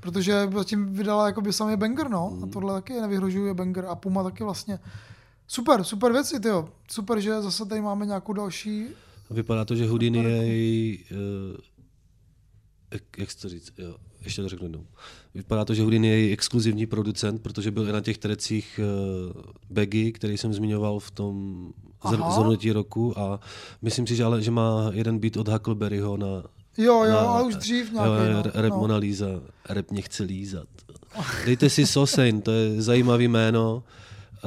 Protože 0.00 0.48
zatím 0.54 0.92
vydala 0.92 1.26
jakoby 1.26 1.52
samý 1.52 1.76
banger, 1.76 2.10
no. 2.10 2.38
A 2.42 2.46
tohle 2.46 2.72
taky 2.74 3.00
nevyhrožuje 3.00 3.54
banger. 3.54 3.84
A 3.88 3.94
Puma 3.94 4.22
taky 4.22 4.44
vlastně. 4.44 4.78
Super, 5.46 5.84
super 5.84 6.12
věci, 6.12 6.40
ty 6.40 6.48
jo. 6.48 6.68
Super, 6.90 7.20
že 7.20 7.42
zase 7.42 7.66
tady 7.66 7.80
máme 7.80 8.06
nějakou 8.06 8.32
další... 8.32 8.86
Vypadá 9.30 9.64
to, 9.64 9.76
že 9.76 9.86
Houdini 9.88 10.18
je 10.24 10.36
její, 10.46 11.04
uh, 11.10 11.56
jak, 12.92 13.02
jak 13.18 13.28
to 13.42 13.48
říct, 13.48 13.72
jo, 13.78 13.96
ještě 14.24 14.42
to 14.42 14.48
řeknu 14.48 14.64
jednou. 14.64 14.86
Vypadá 15.38 15.64
to, 15.64 15.74
že 15.74 15.82
Houdini 15.82 16.08
je 16.08 16.18
její 16.18 16.32
exkluzivní 16.32 16.86
producent, 16.86 17.42
protože 17.42 17.70
byl 17.70 17.88
i 17.88 17.92
na 17.92 18.00
těch 18.00 18.18
trecích 18.18 18.80
uh, 18.82 19.42
Baggy, 19.70 20.12
který 20.12 20.38
jsem 20.38 20.54
zmiňoval 20.54 20.98
v 20.98 21.10
tom 21.10 21.68
Aha. 22.00 22.30
zhrnutí 22.30 22.72
roku 22.72 23.18
a 23.18 23.40
myslím 23.82 24.06
si, 24.06 24.16
že, 24.16 24.24
ale, 24.24 24.42
že 24.42 24.50
má 24.50 24.90
jeden 24.92 25.18
beat 25.18 25.36
od 25.36 25.48
Huckleberryho 25.48 26.16
na, 26.16 26.42
Jo, 26.78 27.04
jo, 27.04 27.12
na 27.12 27.18
ale 27.18 27.42
už 27.42 27.54
dřív 27.54 27.92
nějaký, 27.92 28.10
jo, 28.10 28.42
no, 28.54 28.62
rap 28.62 28.72
no. 28.72 28.78
Mona 28.78 28.96
Lisa, 28.96 29.26
rap 29.68 29.90
mě 29.90 30.02
chce 30.02 30.22
lízat. 30.22 30.68
Dejte 31.44 31.70
si 31.70 31.86
Sosein, 31.86 32.40
to 32.40 32.50
je 32.50 32.82
zajímavý 32.82 33.28
jméno. 33.28 33.82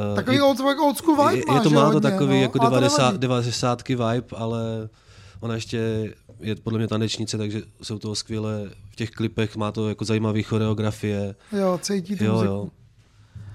Uh, 0.10 0.16
Takový 0.16 0.36
je- 0.36 0.44
old, 0.44 0.60
old 0.60 0.98
school 0.98 1.16
vibe 1.16 1.38
je, 1.38 1.44
má, 1.48 1.56
je 1.56 1.62
to 1.62 1.70
má 1.70 1.82
to 1.82 1.94
hodně, 1.94 2.12
takový 2.12 2.36
no, 2.36 2.42
jako 2.42 2.62
ale 2.62 2.70
to 2.70 2.76
90, 2.76 2.98
nevadí. 3.04 3.18
90 3.18 3.90
vibe, 3.90 4.24
ale 4.36 4.90
ona 5.42 5.56
ještě 5.56 6.14
je 6.40 6.56
podle 6.56 6.80
mě 6.80 6.88
tanečnice, 6.88 7.38
takže 7.38 7.62
jsou 7.82 8.00
to 8.00 8.16
skvělé 8.16 8.70
v 8.92 8.96
těch 8.96 9.12
klipech, 9.12 9.56
má 9.58 9.72
to 9.72 9.90
jako 9.90 10.06
zajímavý 10.06 10.44
choreografie. 10.44 11.36
Jo, 11.60 11.80
cítí 11.82 12.16
tu 12.16 12.24
Jo, 12.24 12.34
muziku. 12.34 12.52
jo. 12.54 12.70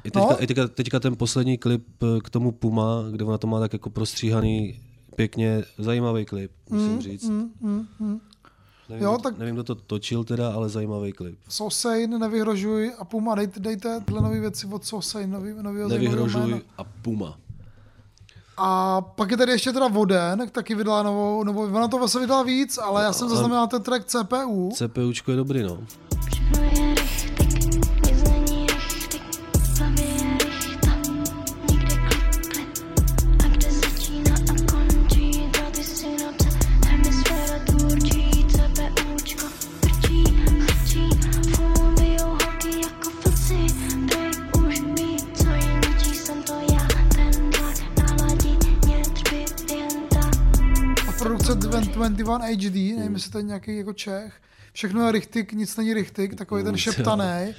I 0.05 0.11
teďka, 0.11 0.29
No. 0.31 0.43
i 0.43 0.47
teďka, 0.47 0.69
teďka, 0.69 1.01
ten 1.01 1.17
poslední 1.17 1.59
klip 1.59 1.87
eh, 2.03 2.21
k 2.21 2.31
tomu 2.31 2.53
Puma, 2.53 3.05
kde 3.11 3.25
ona 3.25 3.39
to 3.39 3.47
má 3.47 3.61
tak 3.61 3.73
jako 3.73 3.91
prostříhaný 3.91 4.81
pěkně, 5.17 5.65
zajímavý 5.79 6.25
klip, 6.25 6.51
musím 6.71 7.01
říct. 7.01 7.29
Mm, 7.29 7.51
mm, 7.61 7.87
mm. 8.01 8.21
Nevím, 8.89 9.05
Jo, 9.05 9.13
kdo- 9.13 9.23
tak- 9.23 9.39
nevím, 9.39 9.55
kdo 9.55 9.65
to 9.65 9.75
točil 9.75 10.25
teda, 10.25 10.53
ale 10.53 10.69
zajímavý 10.69 11.13
klip. 11.13 11.39
Sosein, 11.49 12.19
nevyhrožuj 12.19 12.93
a 12.99 13.05
Puma, 13.05 13.35
dejte, 13.35 13.61
dejte 13.61 14.01
tyhle 14.01 14.23
nové 14.23 14.41
věci 14.41 14.67
od 14.67 14.85
Sosein, 14.85 15.31
nový, 15.31 15.55
nový 15.63 15.79
Nevyhrožuj 15.89 16.61
a 16.79 16.85
Puma. 16.85 17.39
A 18.59 19.01
pak 19.01 19.31
je 19.31 19.37
tady 19.37 19.53
ještě 19.53 19.73
teda 19.73 19.89
Voden, 19.89 20.49
taky 20.53 20.75
vydala 20.75 21.03
novou, 21.03 21.45
novou 21.45 21.63
ona 21.63 21.89
to 21.89 21.99
vlastně 21.99 22.21
vydala 22.21 22.43
víc, 22.43 22.79
ale 22.79 23.03
já 23.03 23.13
jsem 23.13 23.29
zaznamenal 23.29 23.67
ten 23.67 23.83
track 23.83 24.05
CPU. 24.05 24.71
CPUčko 24.75 25.31
je 25.31 25.37
dobrý, 25.37 25.63
no. 25.63 25.79
21 52.09 52.47
HD, 52.47 52.99
nevím, 52.99 53.15
jestli 53.15 53.31
to 53.31 53.39
je 53.39 53.45
nějaký 53.45 53.77
jako 53.77 53.93
Čech. 53.93 54.41
Všechno 54.73 55.07
je 55.07 55.13
richtig, 55.13 55.53
nic 55.53 55.77
není 55.77 55.95
richtig, 55.95 56.35
takový 56.35 56.65
ten 56.65 56.77
šeptaný. 56.77 57.55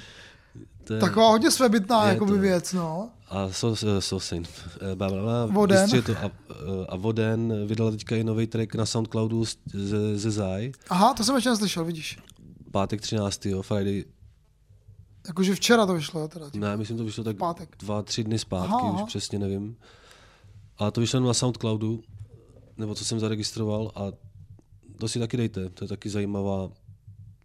To 0.84 0.94
je, 0.94 1.00
Taková 1.00 1.28
hodně 1.30 1.50
svébytná 1.50 2.04
Je 2.04 2.12
jakoby 2.12 2.32
to. 2.32 2.38
věc, 2.38 2.72
no. 2.72 3.10
A 3.28 3.52
so, 3.52 3.86
eh, 3.98 4.00
Sosin. 4.00 4.44
Eh, 4.92 5.46
Voden. 5.52 5.90
To 6.02 6.12
a, 6.12 6.24
eh, 6.24 6.86
a 6.88 6.96
Voden 6.96 7.66
vydal 7.66 7.90
teďka 7.90 8.16
i 8.16 8.24
nový 8.24 8.46
track 8.46 8.74
na 8.74 8.86
Soundcloudu 8.86 9.44
ze, 9.74 10.18
ze 10.18 10.30
Zai. 10.30 10.72
Aha, 10.90 11.14
to 11.14 11.24
jsem 11.24 11.34
ještě 11.34 11.50
neslyšel, 11.50 11.84
vidíš. 11.84 12.18
Pátek 12.70 13.00
13. 13.00 13.62
Friday. 13.62 14.04
Jakože 15.26 15.54
včera 15.54 15.86
to 15.86 15.94
vyšlo, 15.94 16.20
jo, 16.20 16.28
teda. 16.28 16.46
Ne, 16.54 16.76
myslím, 16.76 16.96
to 16.96 17.04
vyšlo 17.04 17.24
tak 17.24 17.36
Pátek. 17.36 17.76
dva, 17.78 18.02
tři 18.02 18.24
dny 18.24 18.38
zpátky, 18.38 18.72
Aha, 18.72 18.88
aha, 18.88 19.02
už 19.02 19.08
přesně 19.08 19.38
nevím. 19.38 19.76
A 20.78 20.90
to 20.90 21.00
vyšlo 21.00 21.20
na 21.20 21.34
Soundcloudu, 21.34 22.02
nebo 22.76 22.94
co 22.94 23.04
jsem 23.04 23.20
zaregistroval 23.20 23.92
a 23.94 24.02
to 24.98 25.08
si 25.08 25.18
taky 25.18 25.36
dejte, 25.36 25.68
to 25.68 25.84
je 25.84 25.88
taky 25.88 26.10
zajímavá, 26.10 26.68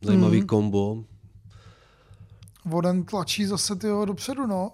zajímavý 0.01 0.41
mm. 0.41 0.47
kombo. 0.47 1.03
Voden 2.65 3.03
tlačí 3.03 3.45
zase 3.45 3.75
tyho 3.75 4.05
dopředu, 4.05 4.47
no. 4.47 4.71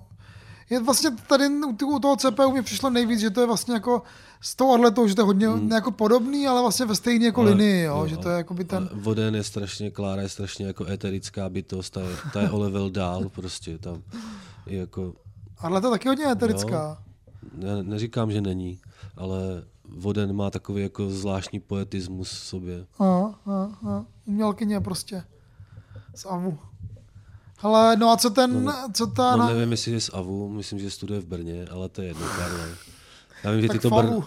Je 0.69 0.83
vlastně 0.83 1.11
tady 1.27 1.45
u 1.85 1.99
toho 1.99 2.15
CPU 2.15 2.51
mi 2.53 2.61
přišlo 2.61 2.89
nejvíc, 2.89 3.19
že 3.19 3.29
to 3.29 3.41
je 3.41 3.47
vlastně 3.47 3.73
jako 3.73 4.03
s 4.41 4.55
tou 4.55 4.73
atletou, 4.73 5.07
že 5.07 5.15
to 5.15 5.21
je 5.21 5.25
hodně 5.25 5.47
hmm. 5.47 5.71
jako 5.71 5.91
podobný, 5.91 6.47
ale 6.47 6.61
vlastně 6.61 6.85
ve 6.85 6.95
stejné 6.95 7.25
jako 7.25 7.41
Ale- 7.41 7.51
linii, 7.51 7.83
jo, 7.83 7.97
jo, 7.97 8.07
že 8.07 8.17
to 8.17 8.29
je 8.29 8.37
jakoby 8.37 8.65
ten... 8.65 8.89
Ale 8.91 9.01
Voden 9.01 9.35
je 9.35 9.43
strašně, 9.43 9.91
Klára 9.91 10.21
je 10.21 10.29
strašně 10.29 10.65
jako 10.65 10.85
eterická 10.85 11.49
bytost, 11.49 11.93
ta 11.93 12.01
je, 12.01 12.15
ta 12.33 12.41
je 12.41 12.49
o 12.49 12.59
level 12.59 12.89
dál 12.89 13.29
prostě, 13.29 13.77
tam 13.77 14.03
je 14.65 14.77
jako, 14.77 15.13
Atleta 15.57 15.89
taky 15.89 16.07
hodně 16.07 16.31
eterická. 16.31 17.03
ne, 17.53 17.83
neříkám, 17.83 18.31
že 18.31 18.41
není, 18.41 18.79
ale 19.17 19.63
Voden 19.97 20.33
má 20.35 20.49
takový 20.49 20.83
jako 20.83 21.09
zvláštní 21.09 21.59
poetismus 21.59 22.31
v 22.31 22.37
sobě. 22.37 22.85
Aha, 22.99 23.39
aha, 23.45 23.77
aha. 23.81 24.05
Umělkyně 24.25 24.79
prostě. 24.81 25.23
Z 26.15 26.25
AVU. 26.25 26.59
Ale 27.61 27.95
no 27.97 28.09
a 28.09 28.17
co 28.17 28.29
ten, 28.29 28.63
No, 28.63 28.73
co 28.93 29.07
ta... 29.07 29.35
No, 29.35 29.47
nevím, 29.47 29.71
jestli 29.71 29.91
je 29.91 30.01
z 30.01 30.09
AVU, 30.13 30.49
myslím, 30.49 30.79
že 30.79 30.91
studuje 30.91 31.19
v 31.19 31.25
Brně, 31.25 31.65
ale 31.71 31.89
to 31.89 32.01
je 32.01 32.07
jedno, 32.07 32.27
Karle. 32.37 32.69
Já 33.43 33.51
vím, 33.51 33.61
že 33.61 33.69
ty 33.69 33.79
to. 33.79 33.95
AVU. 33.95 34.21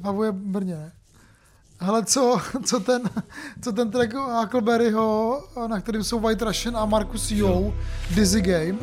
V 0.00 0.08
AVU 0.08 0.22
je 0.22 0.32
Brně, 0.32 0.74
ne? 0.74 0.92
Hele, 1.80 2.04
co, 2.04 2.40
co 2.64 2.80
ten, 2.80 3.02
co 3.62 3.72
ten 3.72 3.90
track 3.90 4.14
Huckleberryho, 4.14 5.42
na 5.66 5.80
kterým 5.80 6.04
jsou 6.04 6.20
White 6.20 6.42
Russian 6.42 6.76
a 6.76 6.86
Marcus 6.86 7.30
Yo, 7.30 7.74
Dizzy 8.14 8.40
Game. 8.40 8.78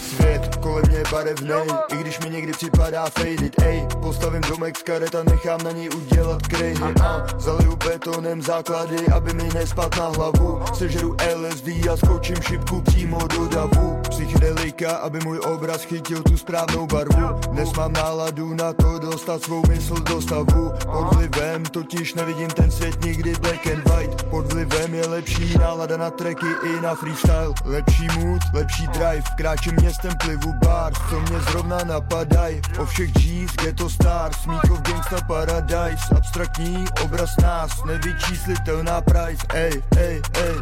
Svět 0.00 0.56
kolem 0.56 0.84
mě 0.88 0.98
je 0.98 1.04
barevnej, 1.10 1.66
i 1.92 1.96
když 1.96 2.20
mi 2.20 2.30
někdy 2.30 2.52
připadá 2.52 3.04
faded 3.10 3.62
Ej, 3.62 3.86
postavím 4.02 4.40
domek 4.40 4.78
z 4.78 4.82
karet 4.82 5.14
a 5.14 5.22
nechám 5.22 5.60
na 5.64 5.72
něj 5.72 5.88
udělat 5.96 6.46
krejhy 6.46 6.94
A 7.02 7.26
zaliju 7.38 7.76
betonem 7.76 8.42
základy, 8.42 9.06
aby 9.14 9.32
mi 9.32 9.48
nespat 9.54 9.96
na 9.96 10.08
hlavu. 10.08 10.60
Sežeru 10.74 11.16
LSD 11.36 11.68
a 11.92 11.96
skočím 11.96 12.36
šipku 12.42 12.80
přímo 12.80 13.18
do 13.26 13.48
davu 13.48 14.01
Psychedelika, 14.12 14.96
aby 14.96 15.18
můj 15.24 15.38
obraz 15.38 15.84
chytil 15.84 16.22
tu 16.22 16.36
správnou 16.36 16.86
barvu. 16.86 17.40
Dnes 17.50 17.72
mám 17.72 17.92
náladu 17.92 18.54
na 18.54 18.72
to 18.72 18.98
dostat 18.98 19.42
svou 19.42 19.62
mysl 19.68 19.94
do 19.94 20.20
stavu. 20.22 20.72
Pod 20.84 21.14
vlivem 21.14 21.62
totiž 21.64 22.14
nevidím 22.14 22.48
ten 22.48 22.70
svět 22.70 23.04
nikdy 23.04 23.34
black 23.40 23.66
and 23.66 23.88
white. 23.88 24.22
Pod 24.22 24.52
vlivem 24.52 24.94
je 24.94 25.06
lepší 25.06 25.58
nálada 25.58 25.96
na 25.96 26.10
tracky 26.10 26.46
i 26.64 26.80
na 26.80 26.94
freestyle. 26.94 27.54
Lepší 27.64 28.06
mood, 28.18 28.42
lepší 28.54 28.86
drive, 28.86 29.22
kráčím 29.36 29.72
městem 29.80 30.12
plivu 30.24 30.52
bar 30.64 30.92
Co 31.10 31.20
mě 31.20 31.40
zrovna 31.40 31.78
napadaj, 31.84 32.60
o 32.78 32.86
všech 32.86 33.12
G's, 33.12 33.52
ghetto 33.62 33.90
stars 33.90 34.36
Smíchov 34.36 34.80
gangsta 34.80 35.16
paradise, 35.26 36.14
abstraktní 36.16 36.84
obraz 37.04 37.30
nás 37.42 37.84
Nevyčíslitelná 37.84 39.00
price, 39.00 39.46
ej, 39.54 39.82
ej, 39.96 40.22
ej. 40.34 40.54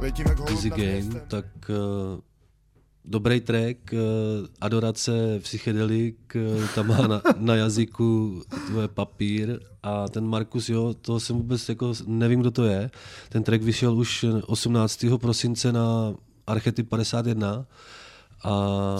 Letím 0.00 0.26
jak 0.28 0.38
městem. 0.76 1.20
tak 1.28 1.44
uh, 1.68 2.20
dobrý 3.08 3.40
track, 3.40 3.76
uh, 3.92 3.98
adorace 4.60 5.12
psychedelik, 5.38 6.36
uh, 6.36 6.66
tam 6.74 6.86
má 6.86 7.06
na, 7.06 7.22
na 7.36 7.54
jazyku 7.54 8.42
tvoje 8.66 8.88
papír 8.88 9.60
a 9.82 10.08
ten 10.08 10.26
Markus, 10.26 10.68
jo, 10.68 10.94
to 10.94 11.20
jsem 11.20 11.36
vůbec 11.36 11.68
jako, 11.68 11.92
nevím, 12.06 12.40
kdo 12.40 12.50
to 12.50 12.64
je. 12.64 12.90
Ten 13.28 13.42
track 13.42 13.62
vyšel 13.62 13.96
už 13.96 14.24
18. 14.46 15.04
prosince 15.16 15.72
na 15.72 16.14
Archetyp 16.46 16.88
51 16.88 17.66
a. 18.44 18.96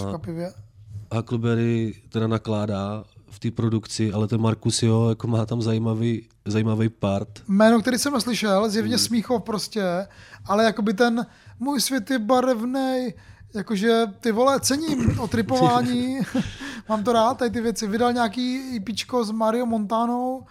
Huckleberry 1.14 1.94
teda 2.08 2.26
nakládá 2.26 3.04
v 3.30 3.38
té 3.38 3.50
produkci, 3.50 4.12
ale 4.12 4.28
ten 4.28 4.40
Markus, 4.40 4.82
jo, 4.82 5.08
jako 5.08 5.26
má 5.26 5.46
tam 5.46 5.62
zajímavý, 5.62 6.28
zajímavý 6.44 6.88
part. 6.88 7.28
Jméno, 7.48 7.80
který 7.80 7.98
jsem 7.98 8.12
neslyšel, 8.12 8.70
zjevně 8.70 8.96
Hmm. 8.96 9.04
Smíchov 9.04 9.42
prostě, 9.42 10.06
ale 10.44 10.64
jakoby 10.64 10.94
ten 10.94 11.26
můj 11.60 11.80
svět 11.80 12.10
je 12.10 12.18
barevnej, 12.18 13.14
jakože 13.54 14.02
ty 14.20 14.32
vole, 14.32 14.60
cením 14.60 15.20
o 15.20 15.28
tripování, 15.28 16.18
mám 16.88 17.04
to 17.04 17.12
rád, 17.12 17.38
tady 17.38 17.50
ty 17.50 17.60
věci. 17.60 17.86
Vydal 17.86 18.12
nějaký 18.12 18.76
EPčko 18.76 19.24
s 19.24 19.30
Mario 19.30 19.66
Montanou 19.66 20.46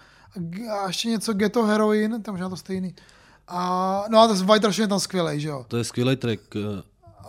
a 0.71 0.87
ještě 0.87 1.09
něco 1.09 1.33
Ghetto 1.33 1.63
Heroin, 1.63 2.21
tam 2.21 2.33
možná 2.33 2.49
to 2.49 2.57
stejný. 2.57 2.95
A, 3.47 4.03
no 4.09 4.19
a 4.19 4.27
ten 4.27 4.45
White 4.45 4.63
Russian 4.63 4.83
je 4.83 4.87
tam 4.87 4.99
skvělej, 4.99 5.39
že 5.39 5.47
jo. 5.47 5.65
To 5.67 5.77
je 5.77 5.83
skvělý 5.83 6.15
track. 6.15 6.41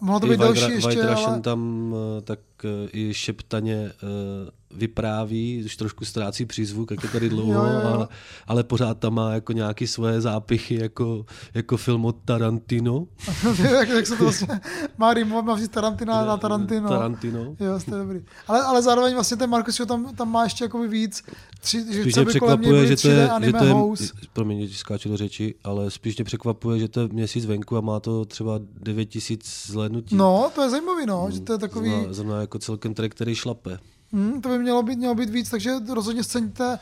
Mohlo 0.00 0.20
to 0.20 0.26
být 0.26 0.36
White, 0.40 0.54
Ra- 0.54 0.70
ještě, 0.70 0.88
White 0.88 1.10
Russian 1.10 1.32
ale... 1.32 1.40
tam 1.40 1.94
eh, 2.18 2.20
tak 2.20 2.38
eh, 2.64 2.88
i 2.92 3.14
šeptaně 3.14 3.74
eh, 3.74 4.50
vypráví, 4.70 5.62
už 5.64 5.76
trošku 5.76 6.04
ztrácí 6.04 6.46
přízvuk, 6.46 6.90
jak 6.90 7.02
je 7.02 7.08
tady 7.08 7.28
dlouho, 7.28 7.52
Jo, 7.52 7.72
jo. 7.72 7.80
Ale, 7.94 8.08
ale 8.46 8.64
pořád 8.64 8.98
tam 8.98 9.14
má 9.14 9.32
jako 9.32 9.52
nějaký 9.52 9.86
svoje 9.86 10.20
zápichy, 10.20 10.74
jako, 10.74 11.24
jako 11.54 11.76
film 11.76 12.04
od 12.04 12.16
Tarantino. 12.24 13.06
jak, 13.70 13.88
jak 13.88 14.06
se 14.06 14.16
to 14.16 14.24
vlastně 14.24 14.60
má 14.98 15.14
rýmovat, 15.14 15.44
má 15.44 15.56
říct 15.56 15.68
Tarantina 15.68 16.24
na 16.24 16.36
Tarantino. 16.36 16.88
Tarantino. 16.88 17.40
Jo, 17.40 17.80
to 17.84 17.94
je 17.94 18.02
dobrý. 18.02 18.20
Ale, 18.48 18.62
ale 18.62 18.82
zároveň 18.82 19.14
vlastně 19.14 19.36
ten 19.36 19.50
Marcus 19.50 19.80
tam, 19.88 20.14
tam 20.14 20.30
má 20.30 20.44
ještě 20.44 20.64
jakoby 20.64 20.88
víc, 20.88 21.22
tři, 21.60 21.84
že 21.92 22.02
Spíš 22.02 22.16
mě 22.16 22.24
překvapuje, 22.24 22.86
že 22.86 22.96
to 22.96 23.08
je, 23.08 23.26
3D 23.28 23.44
že 23.44 23.52
to 23.52 23.64
je 23.64 24.08
promiň, 24.32 24.66
že 24.66 24.78
skáču 24.78 25.08
do 25.08 25.16
řeči, 25.16 25.54
ale 25.64 25.90
spíš 25.90 26.16
mě 26.16 26.24
překvapuje, 26.24 26.78
že 26.78 26.88
to 26.88 27.00
je 27.00 27.08
měsíc 27.08 27.46
venku 27.46 27.76
a 27.76 27.80
má 27.80 28.00
to 28.00 28.24
třeba 28.24 28.60
9000 28.80 29.66
zhlédnutí. 29.66 30.16
No, 30.16 30.50
to 30.54 30.62
je 30.62 30.70
zajímavý, 30.70 31.06
no, 31.06 31.28
že 31.30 31.40
to 31.40 31.52
je 31.52 31.58
takový, 31.58 31.90
Zrovna, 31.90 32.12
zrovna 32.12 32.40
jako 32.40 32.58
celkem 32.58 32.94
track, 32.94 33.14
který 33.14 33.34
šlape. 33.34 33.78
hm, 34.12 34.40
to 34.40 34.48
by 34.48 34.58
mělo 34.58 34.82
být, 34.82 34.96
mělo 34.98 35.14
být 35.14 35.30
víc, 35.30 35.50
takže 35.50 35.72
rozhodně 35.94 36.24
sceňte. 36.24 36.78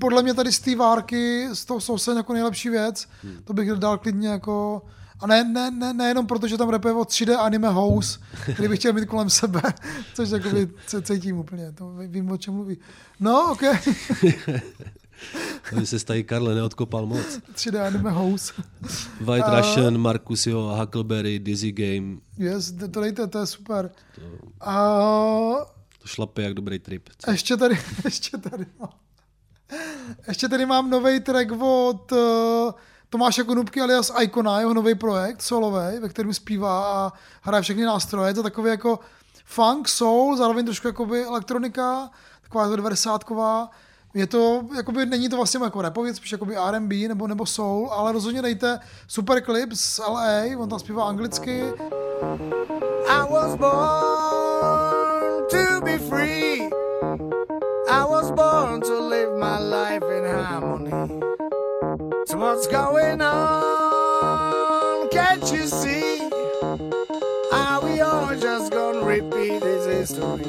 Podle 0.00 0.22
mě 0.22 0.34
tady 0.34 0.52
z 0.52 0.60
té 0.60 0.76
várky, 0.76 1.48
z 1.52 1.64
toho 1.64 1.80
sousen 1.80 2.16
jako 2.16 2.32
nejlepší 2.32 2.68
věc, 2.68 3.06
Hmm. 3.22 3.36
to 3.44 3.52
bych 3.52 3.68
dal 3.72 3.98
klidně 3.98 4.28
jako 4.28 4.82
a 5.22 5.26
ne, 5.26 5.44
ne, 5.44 5.70
ne, 5.70 5.92
nejenom 5.92 6.26
proto, 6.26 6.46
že 6.48 6.58
tam 6.58 6.68
rapuje 6.70 6.94
o 6.94 7.02
3D 7.02 7.38
anime 7.38 7.68
house, 7.68 8.18
který 8.52 8.68
bych 8.68 8.78
chtěl 8.78 8.92
mít 8.92 9.06
kolem 9.08 9.30
sebe, 9.30 9.62
což 10.14 10.30
jakoby 10.30 10.68
cítím 11.02 11.38
úplně, 11.38 11.72
to 11.72 11.94
vím, 12.06 12.30
o 12.30 12.36
čem 12.36 12.54
mluví. 12.54 12.78
No, 13.20 13.52
ok, 13.52 13.62
Aby 15.72 15.86
se 15.86 16.04
tady 16.04 16.24
Karle 16.24 16.54
neodkopal 16.54 17.06
moc. 17.06 17.26
3D 17.54 17.86
anime 17.86 18.10
house. 18.10 18.52
White 19.20 19.44
A- 19.44 19.60
Russian, 19.60 19.98
Marcusio, 19.98 20.76
Huckleberry, 20.80 21.38
Dizzy 21.38 21.72
Game, 21.72 22.16
Yes, 22.38 22.72
to 22.92 23.00
dejte, 23.00 23.26
to 23.26 23.38
je 23.38 23.46
super. 23.46 23.90
A 24.60 24.74
to 25.98 26.08
šlape 26.08 26.42
jak 26.42 26.54
dobrý 26.54 26.78
trip. 26.78 27.08
Co? 27.18 27.30
ještě 27.30 27.56
tady, 27.56 27.78
ještě 28.04 28.36
tady 28.38 28.66
mám. 28.80 28.90
Ještě 30.28 30.48
tady 30.48 30.66
mám 30.66 30.90
nový 30.90 31.20
track 31.20 31.52
od 31.60 32.12
uh, 32.12 32.18
Tomáše 33.12 33.44
Konupky 33.44 33.80
alias 33.80 34.12
Icona, 34.22 34.60
jeho 34.60 34.74
nový 34.74 34.94
projekt 34.94 35.42
solový, 35.42 35.98
ve 36.00 36.08
kterém 36.08 36.34
zpívá 36.34 36.84
a 36.86 37.12
hraje 37.42 37.62
všechny 37.62 37.84
nástroje. 37.84 38.30
Je 38.30 38.34
to 38.34 38.42
takový 38.42 38.70
jako 38.70 38.98
funk, 39.44 39.88
soul, 39.88 40.36
zároveň 40.36 40.64
trošku 40.64 40.86
jakoby 40.86 41.24
elektronika, 41.24 42.10
taková 42.42 42.64
jako 42.64 42.76
90 42.76 43.24
je 44.14 44.26
to, 44.26 44.62
jakoby, 44.76 45.06
není 45.06 45.28
to 45.28 45.36
vlastně 45.36 45.60
jako 45.64 45.82
rapově, 45.82 46.14
spíš 46.14 46.32
jakoby 46.32 46.56
R&B 46.56 47.08
nebo, 47.08 47.26
nebo 47.26 47.46
soul, 47.46 47.90
ale 47.92 48.12
rozhodně 48.12 48.42
dejte 48.42 48.80
super 49.06 49.42
klip 49.42 49.72
z 49.72 49.98
LA, 49.98 50.58
on 50.58 50.68
tam 50.68 50.78
zpívá 50.78 51.04
anglicky, 51.04 51.62
I 53.08 53.32
was 53.32 53.54
born 53.56 54.92
to 55.50 55.80
be 55.84 55.98
free. 55.98 56.70
I 57.88 58.04
was 58.10 58.30
born 58.30 58.80
to 58.80 59.08
live 59.08 59.36
my 59.38 59.58
life 59.58 60.04
in 60.18 60.24
harmony. 60.36 61.21
So 62.24 62.38
what's 62.38 62.68
going 62.68 63.20
on? 63.20 65.08
Can't 65.08 65.42
you 65.52 65.66
see? 65.66 66.30
Are 67.52 67.80
we 67.82 68.00
all 68.00 68.36
just 68.36 68.70
gonna 68.70 69.04
repeat 69.04 69.60
this 69.60 70.10
history? 70.10 70.46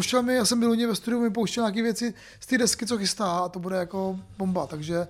Pouštěl 0.00 0.22
mi, 0.22 0.34
já 0.34 0.44
jsem 0.44 0.60
byl 0.60 0.70
u 0.70 0.74
něj 0.74 0.86
ve 0.86 0.94
studiu, 0.94 1.20
mi 1.22 1.30
pouštěl 1.30 1.64
nějaké 1.64 1.82
věci 1.82 2.14
z 2.40 2.46
té 2.46 2.58
desky, 2.58 2.86
co 2.86 2.98
chystá 2.98 3.38
a 3.38 3.48
to 3.48 3.58
bude 3.58 3.76
jako 3.76 4.18
bomba, 4.38 4.66
takže 4.66 5.06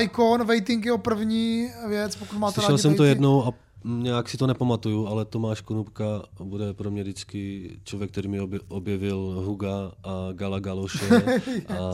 Icon, 0.00 0.44
Waiting 0.46 0.84
je 0.84 0.88
jeho 0.88 0.98
první 0.98 1.68
věc, 1.88 2.16
pokud 2.16 2.38
máte 2.38 2.54
Slyšel 2.54 2.70
rádi 2.70 2.82
jsem 2.82 2.94
to 2.96 3.02
Waiting. 3.02 3.08
jednou 3.16 3.44
a 3.46 3.50
nějak 3.84 4.28
si 4.28 4.36
to 4.36 4.46
nepamatuju, 4.46 5.06
ale 5.06 5.24
Tomáš 5.24 5.60
Konupka 5.60 6.04
bude 6.44 6.72
pro 6.74 6.90
mě 6.90 7.02
vždycky 7.02 7.70
člověk, 7.84 8.10
který 8.10 8.28
mi 8.28 8.40
obje- 8.40 8.60
objevil 8.68 9.42
Huga 9.46 9.92
a 10.04 10.32
Gala 10.32 10.58
Galoše 10.58 11.22
a 11.68 11.90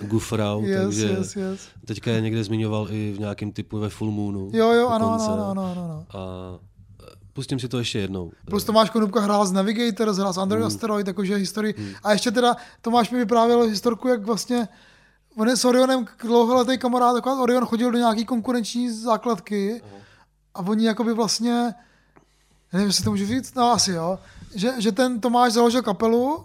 Gufrau, 0.00 0.62
Yes, 0.64 0.82
takže 0.82 1.06
yes, 1.18 1.36
yes. 1.36 1.60
teďka 1.84 2.10
je 2.10 2.20
někde 2.20 2.44
zmiňoval 2.44 2.86
i 2.90 3.12
v 3.16 3.20
nějakém 3.20 3.52
typu 3.52 3.78
ve 3.78 3.88
Full 3.88 4.10
Moonu. 4.10 4.50
Jo, 4.52 4.72
jo, 4.72 4.88
ano, 4.88 5.12
ano, 5.12 5.48
ano, 5.50 5.62
ano, 5.72 5.84
ano. 5.84 6.06
A 6.20 6.73
pustím 7.34 7.58
si 7.58 7.68
to 7.68 7.78
ještě 7.78 7.98
jednou. 7.98 8.30
Plus 8.44 8.64
Tomáš 8.64 8.90
Konupka 8.90 9.20
hrál 9.20 9.46
z 9.46 9.52
Navigator, 9.52 10.14
hrál 10.14 10.32
z 10.32 10.38
Android 10.38 10.64
Asteroid, 10.64 11.06
jakože 11.06 11.34
historii. 11.36 11.96
A 12.02 12.12
ještě 12.12 12.30
teda 12.30 12.56
Tomáš 12.80 13.10
mi 13.10 13.18
vyprávěl 13.18 13.62
historku, 13.62 14.08
jak 14.08 14.22
vlastně 14.22 14.68
on 15.36 15.48
je 15.48 15.56
s 15.56 15.64
Orionem 15.64 16.06
dlouholetý 16.22 16.78
kamarád, 16.78 17.16
akorát 17.16 17.40
Orion 17.40 17.66
chodil 17.66 17.90
do 17.90 17.98
nějaký 17.98 18.24
konkurenční 18.24 18.90
základky 18.90 19.82
a 20.54 20.60
oni 20.60 20.86
jakoby 20.86 21.12
vlastně, 21.12 21.74
nevím, 22.72 22.88
jestli 22.88 23.04
to 23.04 23.10
můžu 23.10 23.26
říct, 23.26 23.54
no 23.54 23.72
asi 23.72 23.92
jo, 23.92 24.18
že, 24.54 24.72
že 24.78 24.92
ten 24.92 25.20
Tomáš 25.20 25.52
založil 25.52 25.82
kapelu 25.82 26.44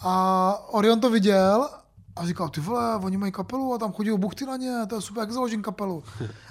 a 0.00 0.54
Orion 0.68 1.00
to 1.00 1.10
viděl 1.10 1.68
a 2.16 2.26
říkal, 2.26 2.48
ty 2.48 2.60
vole, 2.60 2.96
oni 2.96 3.16
mají 3.16 3.32
kapelu 3.32 3.74
a 3.74 3.78
tam 3.78 3.92
chodí 3.92 4.10
buchty 4.10 4.46
na 4.46 4.56
ně, 4.56 4.86
to 4.88 4.94
je 4.94 5.00
super, 5.00 5.20
jak 5.20 5.32
založím 5.32 5.62
kapelu. 5.62 6.04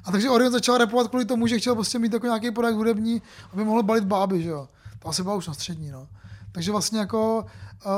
A 0.05 0.11
takže 0.11 0.29
Orion 0.29 0.51
začal 0.51 0.77
repovat 0.77 1.07
kvůli 1.07 1.25
tomu, 1.25 1.47
že 1.47 1.59
chtěl 1.59 1.75
prostě 1.75 1.99
mít 1.99 2.13
jako 2.13 2.25
nějaký 2.25 2.51
projekt 2.51 2.75
hudební, 2.75 3.21
aby 3.53 3.63
mohl 3.63 3.83
balit 3.83 4.03
báby, 4.03 4.43
že 4.43 4.49
jo. 4.49 4.67
To 4.99 5.09
asi 5.09 5.23
byla 5.23 5.35
už 5.35 5.47
na 5.47 5.53
střední, 5.53 5.91
no. 5.91 6.07
Takže 6.51 6.71
vlastně 6.71 6.99
jako 6.99 7.45
uh, 7.85 7.91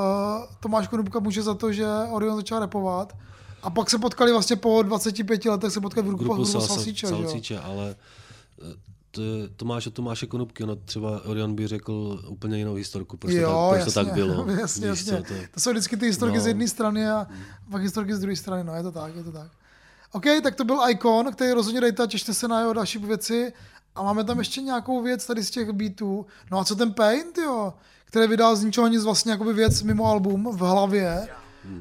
Tomáš 0.60 0.88
Konupka 0.88 1.20
může 1.20 1.44
za 1.44 1.54
to, 1.54 1.74
že 1.74 1.86
Orion 2.12 2.36
začal 2.36 2.60
repovat 2.60 3.16
a 3.64 3.70
pak 3.70 3.90
se 3.90 3.98
potkali 3.98 4.32
vlastně 4.32 4.56
po 4.56 4.84
25 4.84 5.46
letech 5.46 5.72
se 5.72 5.82
potkali 5.82 6.04
v 6.04 6.10
grupu, 6.10 6.24
grupu 6.24 6.42
ale 7.58 7.96
e, 9.18 9.22
to 9.22 9.22
je 9.44 9.50
Tomáš 9.56 9.88
od 9.88 9.94
Tomáše 9.94 10.28
Konupky, 10.28 10.66
no 10.66 10.76
třeba 10.76 11.26
Orion 11.26 11.56
by 11.56 11.68
řekl 11.68 12.22
úplně 12.28 12.58
jinou 12.58 12.74
historku, 12.74 13.18
proč, 13.18 13.34
to, 13.36 13.42
tak, 13.42 13.70
proč 13.82 13.86
to 13.86 13.92
tak 13.92 14.14
bylo. 14.14 14.48
Jasně, 14.60 14.92
Víš 14.92 15.00
jasně. 15.06 15.18
co, 15.28 15.34
to, 15.34 15.40
To 15.54 15.60
jsou 15.60 15.72
vždycky 15.72 15.98
ty 15.98 16.06
historky 16.06 16.38
No. 16.38 16.44
z 16.44 16.48
jedné 16.48 16.68
strany 16.68 17.10
a 17.10 17.28
pak 17.72 17.82
historky 17.82 18.16
z 18.16 18.20
druhé 18.20 18.36
strany, 18.36 18.64
no 18.64 18.76
je 18.76 18.84
to 18.84 18.92
tak, 18.92 19.16
je 19.16 19.24
to 19.24 19.32
tak. 19.32 19.52
OK, 20.12 20.24
tak 20.44 20.56
to 20.56 20.64
byl 20.64 20.80
Icon, 20.90 21.32
který 21.32 21.52
rozhodně 21.52 21.82
dejte 21.82 22.04
a 22.04 22.08
těšte 22.08 22.34
se 22.34 22.48
na 22.48 22.60
jeho 22.60 22.74
další 22.74 22.98
věci. 23.00 23.54
A 23.96 24.04
máme 24.04 24.24
tam 24.24 24.40
ještě 24.40 24.62
nějakou 24.62 25.02
věc 25.04 25.28
tady 25.28 25.44
z 25.44 25.50
těch 25.52 25.70
beatů. 25.72 26.26
No 26.52 26.60
a 26.60 26.66
co 26.66 26.76
ten 26.76 26.94
Paint, 26.94 27.38
jo? 27.38 27.74
Který 28.06 28.28
vydal 28.28 28.56
z 28.56 28.64
ničeho 28.64 28.88
nic 28.88 29.04
vlastně 29.04 29.32
jakoby 29.32 29.54
věc 29.54 29.82
mimo 29.84 30.06
album 30.06 30.50
v 30.52 30.60
hlavě. 30.60 31.28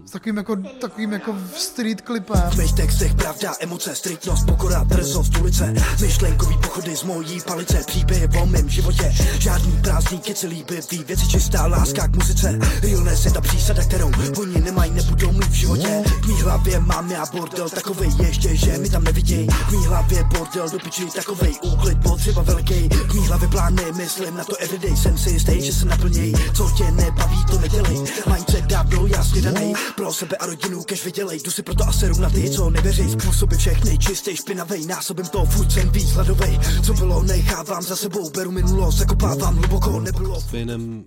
S 0.05 0.11
takovým 0.11 0.37
jako, 0.37 0.57
takovým 0.81 1.13
jako 1.13 1.35
street 1.57 2.01
klipem. 2.01 2.51
V 2.51 2.57
mých 2.57 2.73
textech 2.73 3.15
pravda, 3.15 3.55
emoce, 3.61 3.95
striktnost, 3.95 4.47
pokora, 4.47 4.85
drzost, 4.85 5.37
ulice. 5.37 5.75
Myšlenkový 6.01 6.59
pochody 6.59 6.97
z 6.97 7.03
mojí 7.03 7.41
palice. 7.41 7.85
Příběhy 7.87 8.29
o 8.43 8.47
mém 8.47 8.69
životě. 8.69 9.15
Žádný 9.39 9.73
prázdníky, 9.83 10.35
celý 10.35 10.57
líbivý 10.57 11.05
Věci 11.05 11.29
čistá 11.29 11.67
láska 11.67 12.09
k 12.09 12.17
muzice. 12.17 12.59
Realness 12.83 13.25
je 13.25 13.33
ta 13.33 13.41
přísada, 13.41 13.83
kterou 13.83 14.11
oni 14.41 14.61
nemají, 14.61 14.91
nebudou 14.91 15.33
mít 15.33 15.49
v 15.49 15.53
životě. 15.53 16.03
V 16.23 16.27
mý 16.27 16.43
hlavě 16.43 16.81
mám 16.81 17.11
já 17.11 17.27
bordel 17.27 17.69
Takovej 17.69 18.11
ještě, 18.19 18.57
že 18.57 18.79
mi 18.79 18.91
tam 18.91 19.05
neviděj. 19.05 19.47
V 19.47 19.73
mý 19.73 19.87
hlavě 19.87 20.25
bordel 20.25 20.69
do 20.69 20.79
piči 20.79 21.07
Takovej 21.07 21.55
úklid 21.63 21.99
potřeba 22.03 22.43
velký 22.43 22.89
V 22.89 23.15
mý 23.15 23.27
hlavě 23.27 23.49
plány, 23.49 23.83
myslím 23.97 24.37
na 24.37 24.45
to 24.45 24.57
everyday. 24.57 24.97
Jsem 24.97 25.19
si 25.19 25.31
jistý, 25.31 25.63
že 25.63 25.73
se 25.73 25.85
naplněj. 25.85 26.35
Co 26.55 26.71
tě 26.77 26.91
nebaví, 26.91 27.45
to 27.51 27.59
nedělej. 27.59 28.05
Mindset 28.33 28.65
dávno 28.65 29.07
jasně 29.07 29.43
danej 29.43 29.76
Pro 29.97 30.13
sebe 30.13 30.37
a 30.37 30.47
rodinu 30.47 30.83
cash 30.83 31.05
vydělej 31.05 31.41
Jdu 31.45 31.51
si 31.51 31.63
proto 31.63 31.85
a 31.85 31.93
seru 31.93 32.21
na 32.21 32.31
ty, 32.31 32.51
co 32.51 32.71
nevěří 32.71 33.11
Způsoby 33.11 33.57
všechny 33.57 33.99
čistý, 33.99 34.37
špinavej 34.37 34.87
Násobem 34.87 35.27
to 35.27 35.45
furt 35.45 35.73
jsem 35.73 35.91
víc 35.91 36.11
hladovej 36.11 36.59
Co 36.87 36.95
bylo, 36.95 37.23
nechávám 37.23 37.83
za 37.83 37.97
sebou 37.97 38.31
Beru 38.31 38.51
minulost, 38.51 38.97
zakopávám 38.97 39.57
hluboko 39.57 40.01
Nebylo 40.01 40.41
s 40.41 40.45
Painem 40.51 41.05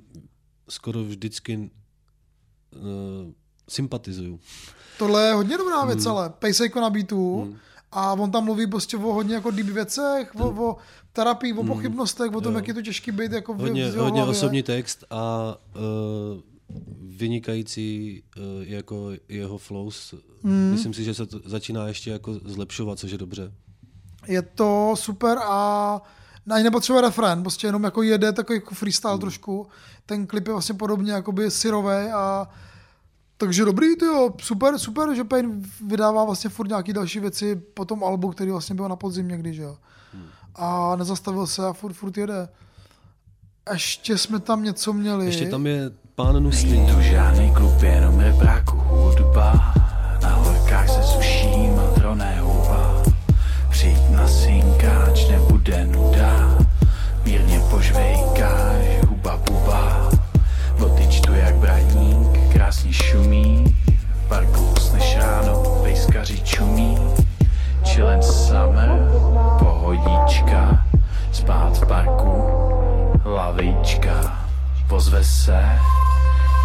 skoro 0.69 1.03
vždycky 1.03 1.57
uh, 1.57 2.81
sympatizuju. 3.69 4.39
Tohle 4.97 5.27
je 5.27 5.33
hodně 5.33 5.57
dobrá 5.57 5.85
věc, 5.85 6.05
Hmm. 6.05 6.11
ale 6.17 6.29
Pejsejko 6.29 6.81
na 6.81 6.89
beatu. 6.89 7.55
A 7.91 8.13
on 8.13 8.31
tam 8.31 8.43
mluví 8.43 8.67
prostě 8.67 8.97
o 8.97 9.13
hodně 9.13 9.35
jako 9.35 9.51
deep 9.51 9.67
věcech, 9.67 10.31
o, 10.35 10.69
o 10.69 10.77
terapii, 11.13 11.53
o 11.53 11.63
pochybnostech, 11.63 12.27
o 12.35 12.41
tom, 12.41 12.43
Hmm. 12.43 12.53
Jo. 12.53 12.57
jak 12.57 12.67
je 12.67 12.73
to 12.73 12.81
těžký 12.81 13.11
být 13.11 13.31
jako 13.31 13.53
v, 13.53 13.59
Hodně, 13.59 13.91
v 13.91 13.95
hodně 13.95 14.23
osobní 14.23 14.63
text 14.63 15.03
a 15.09 15.55
uh, 15.75 15.81
vynikající 17.01 18.23
uh, 18.37 18.43
jako 18.59 19.11
jeho 19.29 19.57
flows. 19.57 20.13
Mm. 20.43 20.71
Myslím 20.71 20.93
si, 20.93 21.03
že 21.03 21.13
se 21.13 21.25
to 21.25 21.39
začíná 21.45 21.87
ještě 21.87 22.11
jako 22.11 22.33
zlepšovat, 22.33 22.99
což 22.99 23.11
je 23.11 23.17
dobře. 23.17 23.51
Je 24.27 24.41
to 24.41 24.93
super 24.97 25.37
a 25.37 26.01
ani 26.51 26.63
nepotřebuje 26.63 27.01
refrén, 27.01 27.41
prostě 27.41 27.67
jenom 27.67 27.83
jako 27.83 28.01
jede 28.01 28.33
takový 28.33 28.57
jako 28.57 28.75
freestyle 28.75 29.13
Hmm. 29.13 29.21
trošku. 29.21 29.67
Ten 30.05 30.27
klip 30.27 30.47
je 30.47 30.53
vlastně 30.53 30.75
podobně 30.75 31.11
jakoby 31.11 31.51
syrovej 31.51 32.11
a 32.11 32.49
takže 33.37 33.65
dobrý, 33.65 33.95
ty 33.95 34.05
jo, 34.05 34.33
super, 34.41 34.77
super, 34.79 35.15
že 35.15 35.23
Pain 35.23 35.63
vydává 35.87 36.25
vlastně 36.25 36.49
furt 36.49 36.67
nějaký 36.67 36.93
další 36.93 37.19
věci 37.19 37.55
po 37.55 37.85
tom 37.85 38.03
albu, 38.03 38.29
který 38.29 38.51
vlastně 38.51 38.75
byl 38.75 38.87
na 38.87 38.95
podzim 38.95 39.27
někdy, 39.27 39.53
že 39.53 39.61
jo. 39.61 39.77
Hmm. 40.13 40.25
A 40.55 40.95
nezastavil 40.95 41.47
se 41.47 41.65
a 41.65 41.73
furt, 41.73 41.93
furt 41.93 42.17
jede. 42.17 42.49
Ještě 43.73 44.17
jsme 44.17 44.39
tam 44.39 44.63
něco 44.63 44.93
měli. 44.93 45.25
Ještě 45.25 45.49
tam 45.49 45.67
je 45.67 45.91
pán 46.19 46.43
Nuslí. 46.43 46.71
Není 46.71 46.87
to 46.87 47.01
žádný 47.01 47.51
klub, 47.51 47.83
jenom 47.83 48.19
repráku 48.19 48.77
hudba. 48.77 49.73
Na 50.21 50.29
horkách 50.29 50.89
se 50.89 51.03
suším 51.03 51.79
a 51.79 51.99
troné 51.99 52.39
hůba. 52.41 53.03
Přijď 53.69 54.09
na 54.09 54.27
synkáč, 54.27 55.27
nebude 55.27 55.85
nuda. 55.85 56.57
Mírně 57.25 57.59
požvejkáš, 57.69 58.83
huba 59.07 59.37
buba. 59.37 60.09
Vodyč 60.77 61.21
tu 61.21 61.33
jak 61.33 61.55
braník, 61.55 62.53
krásně 62.53 62.93
šumí. 62.93 63.75
Parku 64.27 64.61
usneš 64.77 65.17
ráno, 65.17 65.63
pejskaři 65.83 66.41
čumí. 66.41 66.97
Chillen 67.85 68.21
summer, 68.21 68.91
pohodička. 69.59 70.85
Spát 71.31 71.77
v 71.77 71.87
parku, 71.87 72.43
lavička. 73.25 74.39
Pozve 74.87 75.23
se, 75.23 75.79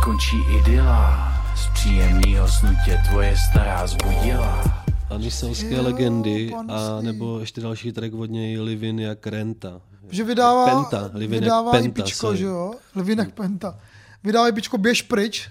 končí 0.05 0.37
idyla. 0.61 1.33
Z 1.57 1.73
příjemného 1.73 2.49
snu 2.49 2.69
tě 2.85 2.99
tvoje 3.09 3.35
stará 3.51 3.87
zbudila. 3.87 4.65
Aniselské 5.11 5.81
legendy 5.81 6.55
a 6.69 7.01
nebo 7.01 7.41
ještě 7.41 7.61
další 7.61 7.93
track 7.93 8.15
od 8.15 8.31
něj 8.31 8.61
Livin 8.61 9.01
jak 9.01 9.27
Renta. 9.27 9.81
Že 10.11 10.25
vydává, 10.25 10.65
Penta, 10.65 11.11
Livin 11.15 11.41
vydává 11.41 11.77
jak 11.77 11.85
i 11.85 11.89
Penta, 11.89 12.03
pičko, 12.03 12.27
sorry. 12.27 12.39
že 12.39 12.45
jo? 12.45 12.75
Livinek 12.97 13.35
Penta. 13.35 13.79
Vydává 14.25 14.49
i 14.49 14.53
pičko 14.53 14.79
Běž 14.79 15.03
pryč, 15.03 15.51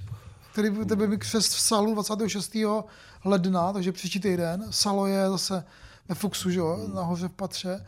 který 0.52 0.70
by 0.70 0.86
tebe 0.86 1.08
mi 1.08 1.18
křest 1.18 1.54
v 1.54 1.60
Salu 1.60 1.94
26. 1.94 2.58
ledna, 3.26 3.74
takže 3.74 3.92
příští 3.92 4.20
týden. 4.20 4.66
Salo 4.70 5.08
je 5.08 5.30
zase 5.30 5.64
ve 6.10 6.16
Fuxu, 6.16 6.50
že 6.50 6.60
jo? 6.60 6.80
Nahoře 6.94 7.28
v 7.28 7.32
Patře. 7.32 7.86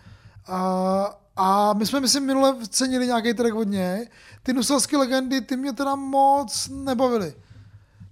A, 0.48 1.20
a 1.36 1.74
my 1.74 1.86
jsme, 1.86 2.00
myslím, 2.00 2.24
minule 2.26 2.56
cenili 2.70 3.06
nějaký 3.08 3.34
track 3.34 3.56
od 3.56 3.68
něj. 3.68 4.08
Ty 4.44 4.54
nuselské 4.54 4.98
legendy, 4.98 5.42
ty 5.42 5.58
mě 5.58 5.74
teda 5.74 5.96
moc 5.96 6.70
nebavily. 6.74 7.34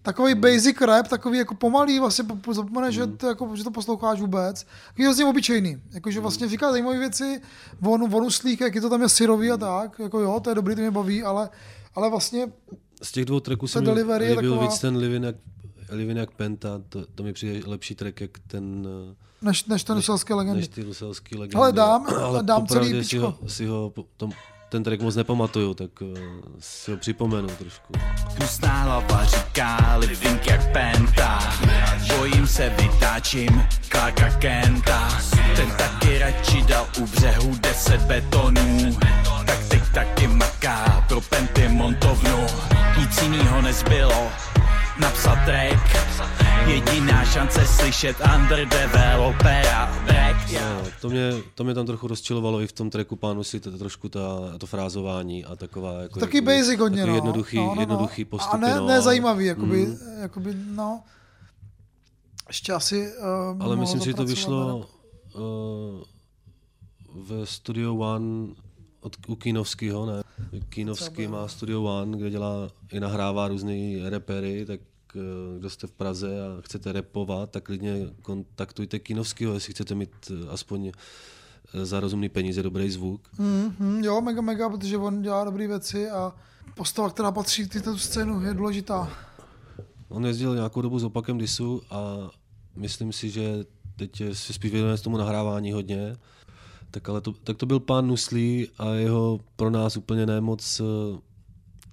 Takový 0.01 0.35
basic 0.35 0.81
rap, 0.81 1.07
takový 1.07 1.37
jako 1.37 1.55
pomalý, 1.55 1.99
vlastně 1.99 2.23
po- 2.23 2.35
po- 2.35 2.53
zapomeneš, 2.53 2.95
že, 2.95 3.07
to, 3.07 3.27
jako, 3.27 3.55
že 3.55 3.63
to 3.63 3.71
posloucháš 3.71 4.21
vůbec. 4.21 4.65
Takový 4.87 5.05
hrozně 5.05 5.25
obyčejný. 5.25 5.81
Jakože 5.91 6.19
vlastně 6.19 6.47
říká 6.47 6.71
zajímavé 6.71 6.99
věci, 6.99 7.41
on, 7.85 8.03
on 8.15 8.23
uslík, 8.23 8.61
jak 8.61 8.75
je 8.75 8.81
to 8.81 8.89
tam 8.89 9.01
je 9.01 9.09
syrový 9.09 9.51
a 9.51 9.57
tak, 9.57 9.99
jako 9.99 10.19
jo, 10.19 10.39
to 10.39 10.49
je 10.49 10.55
dobrý, 10.55 10.75
to 10.75 10.81
mě 10.81 10.91
baví, 10.91 11.23
ale, 11.23 11.49
ale 11.95 12.09
vlastně 12.09 12.47
Z 13.01 13.11
těch 13.11 13.25
dvou 13.25 13.39
tracků 13.39 13.67
se 13.67 13.79
mi 13.81 13.85
líbil 14.29 14.53
taková- 14.55 14.67
víc 14.71 14.79
ten 14.79 14.97
Livin 14.97 15.23
jak, 15.23 15.35
Livin 15.89 16.17
jak 16.17 16.31
Penta, 16.31 16.81
to, 16.89 17.05
to 17.15 17.23
mi 17.23 17.33
přijde 17.33 17.67
lepší 17.69 17.95
track 17.95 18.21
jak 18.21 18.31
ten... 18.47 18.87
než, 19.43 19.65
než 19.65 19.83
ten 19.83 19.95
nuselské 19.95 20.33
legendy. 20.33 20.59
Než 20.59 20.67
ty 20.67 20.83
nuselský 20.83 21.35
legendy. 21.37 21.55
Hele, 21.55 21.71
dám- 21.71 22.07
Ale 22.23 22.43
dám 22.43 22.67
celý 22.67 22.79
popravdě 22.79 23.03
si 23.03 23.17
ho, 23.17 23.31
pičko. 23.31 23.49
si 23.49 23.65
ho 23.65 23.93
tom, 24.17 24.31
ten 24.69 24.83
track 24.83 25.01
moc 25.01 25.15
nepamatuju, 25.15 25.73
tak 25.73 26.01
uh, 26.01 26.17
si 26.59 26.91
ho 26.91 26.97
připomenu 26.97 27.47
trošku. 27.47 27.93
Tlustá 28.37 28.67
hlava 28.67 29.25
říká 29.25 29.95
living 29.97 30.47
jak 30.47 30.71
penta 30.71 31.39
Bojím 32.17 32.47
se, 32.47 32.69
vytáčím 32.69 33.63
Clarka 33.91 34.29
Kenta 34.29 35.09
Ten 35.55 35.71
taky 35.77 36.17
radši 36.19 36.61
dal 36.63 36.87
u 37.01 37.07
břehu 37.07 37.55
10 37.59 38.01
betonů 38.01 38.97
Tak 39.45 39.67
teď 39.67 39.81
taky 39.93 40.27
maká 40.27 41.05
pro 41.07 41.21
penty 41.21 41.67
montovnu 41.67 42.45
Nic 42.99 43.21
jinýho 43.21 43.61
nezbylo 43.61 44.27
Napsat 45.01 45.35
track 45.45 45.79
Jediná 46.67 47.25
šance 47.25 47.65
slyšet 47.67 48.17
underdevelopera 48.35 50.03
Back 50.07 50.51
No, 50.53 50.83
to, 51.01 51.09
mě, 51.09 51.33
to 51.55 51.63
mě 51.63 51.73
tam 51.73 51.85
trochu 51.85 52.07
rozčilovalo 52.07 52.61
i 52.61 52.67
v 52.67 52.71
tom 52.71 52.89
tracku 52.89 53.15
pánu 53.15 53.43
si 53.43 53.59
to, 53.59 53.77
trošku 53.77 54.09
ta, 54.09 54.19
to 54.57 54.67
frázování 54.67 55.45
a 55.45 55.55
taková 55.55 56.01
jako 56.01 56.19
Taky 56.19 56.37
jakoby- 56.37 56.57
basic 56.57 56.79
hodně, 56.79 56.97
takový 56.97 57.09
no. 57.11 57.15
jednoduchý, 57.15 57.57
no, 57.57 57.65
no, 57.65 57.75
no. 57.75 57.81
jednoduchý 57.81 58.25
postupy. 58.25 58.65
A 58.65 58.67
ne, 58.67 58.75
no, 58.75 58.87
ne 58.87 59.01
zajímavý, 59.01 59.45
jakoby, 59.45 59.85
Mm. 59.85 59.97
jakoby, 60.21 60.55
no. 60.67 61.01
Ještě 62.47 62.73
asi... 62.73 63.11
Uh, 63.55 63.61
Ale 63.63 63.75
myslím 63.75 63.99
si, 64.01 64.05
že 64.05 64.13
to 64.13 64.25
vyšlo 64.25 64.77
uh, 64.77 64.83
v 67.27 67.45
Studio 67.45 67.95
One 67.95 68.47
od, 69.01 69.15
u 69.27 69.35
Kínovského, 69.35 70.05
ne? 70.05 70.23
Kínovský 70.69 71.27
má 71.27 71.47
Studio 71.47 71.83
One, 71.83 72.17
kde 72.17 72.29
dělá 72.29 72.71
i 72.91 72.99
nahrává 72.99 73.47
různý 73.47 74.01
repery, 74.09 74.65
tak 74.65 74.79
uh, 75.15 75.59
kdo 75.59 75.69
jste 75.69 75.87
v 75.87 75.91
Praze 75.91 76.45
a 76.45 76.61
chcete 76.61 76.91
repovat, 76.91 77.49
tak 77.49 77.63
klidně 77.63 78.09
kontaktujte 78.21 78.99
Kínovského, 78.99 79.53
jestli 79.53 79.73
chcete 79.73 79.95
mít 79.95 80.11
uh, 80.29 80.51
aspoň 80.51 80.85
uh, 80.85 81.83
za 81.83 81.99
rozumný 81.99 82.29
peníze 82.29 82.63
dobrý 82.63 82.91
zvuk. 82.91 83.29
Mm, 83.37 83.75
mm, 83.79 84.03
jo, 84.03 84.21
mega, 84.21 84.41
mega, 84.41 84.69
protože 84.69 84.97
on 84.97 85.21
dělá 85.21 85.43
dobré 85.43 85.67
věci 85.67 86.09
a 86.09 86.33
postava, 86.75 87.09
která 87.09 87.31
patří 87.31 87.69
k 87.69 87.73
této 87.73 87.97
scénu, 87.97 88.41
je 88.41 88.53
důležitá. 88.53 89.11
On 90.09 90.25
jezdil 90.25 90.55
nějakou 90.55 90.81
dobu 90.81 90.99
s 90.99 91.03
opakem 91.03 91.37
Disu 91.37 91.81
a 91.89 92.29
myslím 92.75 93.13
si, 93.13 93.29
že 93.29 93.65
teď 93.95 94.21
se 94.33 94.53
spíš 94.53 94.71
věnuje 94.71 94.97
tomu 94.97 95.17
nahrávání 95.17 95.71
hodně. 95.71 96.15
Tak, 96.93 97.09
ale 97.09 97.21
to, 97.21 97.31
tak 97.31 97.57
to 97.57 97.65
byl 97.65 97.79
pán 97.79 98.07
Nuslí 98.07 98.67
a 98.77 98.89
jeho 98.89 99.39
pro 99.55 99.69
nás 99.69 99.97
úplně 99.97 100.25
nemoc 100.25 100.81
eh, 100.81 101.19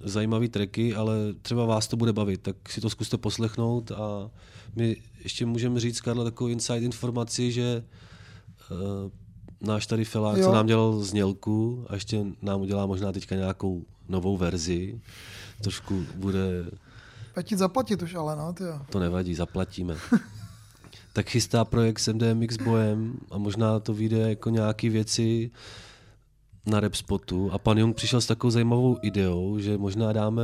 zajímavý 0.00 0.48
tracky, 0.48 0.94
ale 0.94 1.16
třeba 1.42 1.64
vás 1.64 1.88
to 1.88 1.96
bude 1.96 2.12
bavit, 2.12 2.42
tak 2.42 2.68
si 2.68 2.80
to 2.80 2.90
zkuste 2.90 3.16
poslechnout 3.16 3.90
a 3.90 4.30
my 4.76 4.96
ještě 5.22 5.46
můžeme 5.46 5.80
říct, 5.80 6.00
Karla, 6.00 6.24
takovou 6.24 6.50
inside 6.50 6.78
informaci, 6.78 7.52
že 7.52 7.84
uh, 8.70 8.78
náš 9.60 9.86
tady 9.86 10.04
Felák, 10.04 10.36
Jo. 10.38 10.44
co 10.44 10.52
nám 10.52 10.66
dělal 10.66 11.00
znělku 11.00 11.84
a 11.88 11.94
ještě 11.94 12.24
nám 12.42 12.60
udělá 12.60 12.86
možná 12.86 13.12
teďka 13.12 13.34
nějakou 13.34 13.84
novou 14.08 14.36
verzi, 14.36 15.00
trošku 15.62 16.06
bude 16.16 16.64
Pět 17.34 17.58
zaplatit 17.58 18.02
už, 18.02 18.14
ale 18.14 18.36
no, 18.36 18.52
ty 18.52 18.64
jo. 18.64 18.80
to 18.90 18.98
nevadí, 18.98 19.34
zaplatíme. 19.34 19.96
tak 21.12 21.28
chystá 21.28 21.64
projekt 21.64 21.98
s 21.98 22.12
MDMX 22.12 22.56
bojem 22.56 23.14
a 23.30 23.38
možná 23.38 23.80
to 23.80 23.94
vyjde 23.94 24.18
jako 24.18 24.50
nějaký 24.50 24.88
věci 24.88 25.50
na 26.66 26.80
rap 26.80 26.94
spotu. 26.94 27.50
A 27.52 27.58
pan 27.58 27.78
Jung 27.78 27.96
přišel 27.96 28.20
s 28.20 28.26
takovou 28.26 28.50
zajímavou 28.50 28.98
ideou, 29.02 29.58
že 29.58 29.78
možná 29.78 30.12
dáme 30.12 30.42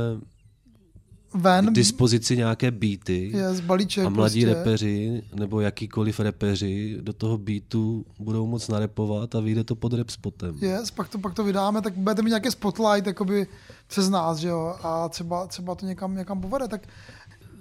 Ven, 1.33 1.65
k 1.65 1.71
dispozici 1.71 2.37
nějaké 2.37 2.71
beaty 2.71 3.33
z 3.51 3.59
balíček 3.59 4.05
a 4.05 4.09
mladí 4.09 4.41
prostě. 4.41 4.59
repeři 4.59 5.23
nebo 5.35 5.61
jakýkoliv 5.61 6.19
repeři 6.19 6.97
do 7.01 7.13
toho 7.13 7.37
beatu 7.37 8.05
budou 8.19 8.47
moc 8.47 8.67
narepovat 8.67 9.35
a 9.35 9.39
vyjde 9.39 9.63
to 9.63 9.75
pod 9.75 9.93
rap 9.93 10.09
spotem. 10.09 10.57
Yes, 10.61 10.91
pak 10.91 11.09
to, 11.09 11.17
pak 11.19 11.33
to 11.33 11.43
vydáme, 11.43 11.81
tak 11.81 11.93
budete 11.97 12.21
mít 12.21 12.29
nějaký 12.29 12.51
spotlight 12.51 13.07
jakoby 13.07 13.47
přes 13.87 14.09
nás, 14.09 14.37
že 14.37 14.47
jo, 14.47 14.75
a 14.83 15.09
třeba, 15.09 15.47
třeba 15.47 15.75
to 15.75 15.85
někam, 15.85 16.15
někam 16.15 16.41
povede, 16.41 16.67
tak 16.67 16.81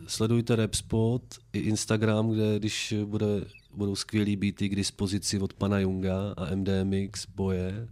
Sledujte 0.06 0.56
Rapspot 0.56 1.22
i 1.52 1.58
Instagram, 1.58 2.30
kde 2.30 2.58
když 2.58 2.94
bude, 3.04 3.26
budou 3.74 3.96
skvělý 3.96 4.36
beaty 4.36 4.68
k 4.68 4.76
dispozici 4.76 5.38
od 5.38 5.54
pana 5.54 5.78
Junga 5.78 6.14
a 6.36 6.54
MDMX 6.54 7.26
boje. 7.34 7.88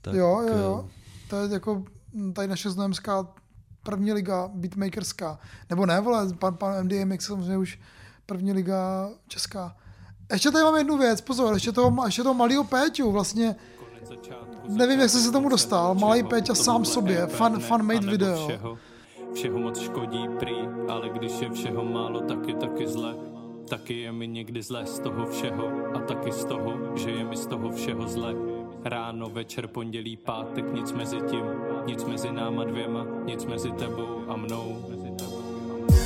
Tak, 0.00 0.14
jo, 0.14 0.40
jo, 0.48 0.56
jo. 0.56 0.84
eh, 0.88 1.28
To 1.30 1.36
je 1.36 1.52
jako 1.52 1.84
hm, 2.14 2.32
tady 2.32 2.48
naše 2.48 2.70
znojemská 2.70 3.28
první 3.82 4.12
liga 4.12 4.50
beatmakerská. 4.54 5.38
Nebo 5.70 5.86
ne, 5.86 6.00
vole, 6.00 6.28
pan, 6.38 6.54
pan 6.56 6.84
MDMX 6.84 7.24
samozřejmě 7.26 7.58
už 7.58 7.78
první 8.26 8.52
liga 8.52 9.08
česká. 9.28 9.76
Ještě 10.32 10.50
tady 10.50 10.64
mám 10.64 10.76
jednu 10.76 10.98
věc, 10.98 11.20
pozor, 11.20 11.54
ještě 11.54 11.72
toho, 11.72 12.06
ještě 12.06 12.22
toho 12.22 12.34
malého 12.34 12.64
Péťu, 12.64 13.12
vlastně 13.12 13.56
nevím, 14.68 15.00
jak 15.00 15.10
jsi 15.10 15.20
se 15.20 15.32
tomu 15.32 15.48
dostal, 15.48 15.94
malý 15.94 16.22
Péťa 16.22 16.54
sám 16.54 16.84
sobě, 16.84 17.26
fan, 17.26 17.60
fan 17.60 17.82
made 17.86 18.10
video. 18.10 18.48
Všeho, 18.48 18.78
všeho 19.34 19.58
moc 19.58 19.80
škodí 19.80 20.28
prý, 20.38 20.56
ale 20.88 21.08
když 21.08 21.40
je 21.40 21.50
všeho 21.50 21.84
málo, 21.84 22.20
tak 22.20 22.48
je 22.48 22.54
taky 22.54 22.86
zle. 22.86 23.14
Taky 23.68 24.00
je 24.00 24.12
mi 24.12 24.28
někdy 24.28 24.62
zle 24.62 24.86
z 24.86 24.98
toho 24.98 25.26
všeho 25.26 25.66
a 25.94 25.98
taky 26.00 26.32
z 26.32 26.44
toho, 26.44 26.96
že 26.96 27.10
je 27.10 27.24
mi 27.24 27.36
z 27.36 27.46
toho 27.46 27.70
všeho 27.70 28.08
zle. 28.08 28.34
Ráno, 28.84 29.30
večer, 29.30 29.66
pondělí, 29.66 30.16
pátek, 30.16 30.72
nic 30.74 30.92
mezi 30.92 31.16
tím, 31.30 31.44
nic 31.86 32.04
mezi 32.04 32.32
náma 32.32 32.64
dvěma, 32.64 33.06
nic 33.24 33.46
mezi 33.46 33.72
tebou 33.72 34.24
a 34.28 34.36
mnou. 34.36 35.01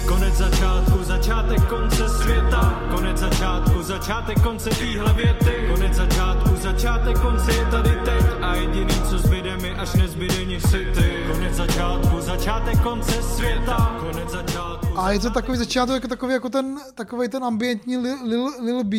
Konec 0.08 0.34
začátku, 0.34 1.04
začátek 1.04 1.68
konce 1.68 2.08
světa. 2.08 2.80
Konec 2.94 3.18
začátku, 3.18 3.82
začátek 3.82 4.42
konce 4.42 4.70
týhle 4.70 5.12
věty. 5.12 5.68
Konec 5.74 5.94
začátku, 5.94 6.56
začátek 6.56 7.20
konce 7.20 7.52
je 7.52 7.64
tady 7.64 7.90
teď. 8.04 8.24
A 8.42 8.54
jediný 8.54 9.02
co 9.10 9.18
zbyde 9.18 9.56
mi, 9.56 9.70
až 9.70 9.94
nezbyde 9.94 10.44
nic 10.44 10.70
si 10.70 10.86
ty. 10.94 11.24
Konec 11.32 11.54
začátku, 11.54 12.20
začátek 12.20 12.82
konce 12.82 13.22
světa. 13.22 13.96
Konec 14.00 14.30
začátku 14.30 14.98
A 14.98 15.10
je 15.12 15.18
to 15.18 15.30
takový 15.30 15.58
začátek, 15.58 15.94
jako 15.94 16.08
takový, 16.08 16.32
jako 16.32 16.48
ten, 16.48 16.78
takový 16.94 17.28
ten 17.28 17.44
ambientní 17.44 17.96
Lil, 17.96 18.16
Lil, 18.24 18.50
Lil 18.64 18.84
B, 18.84 18.96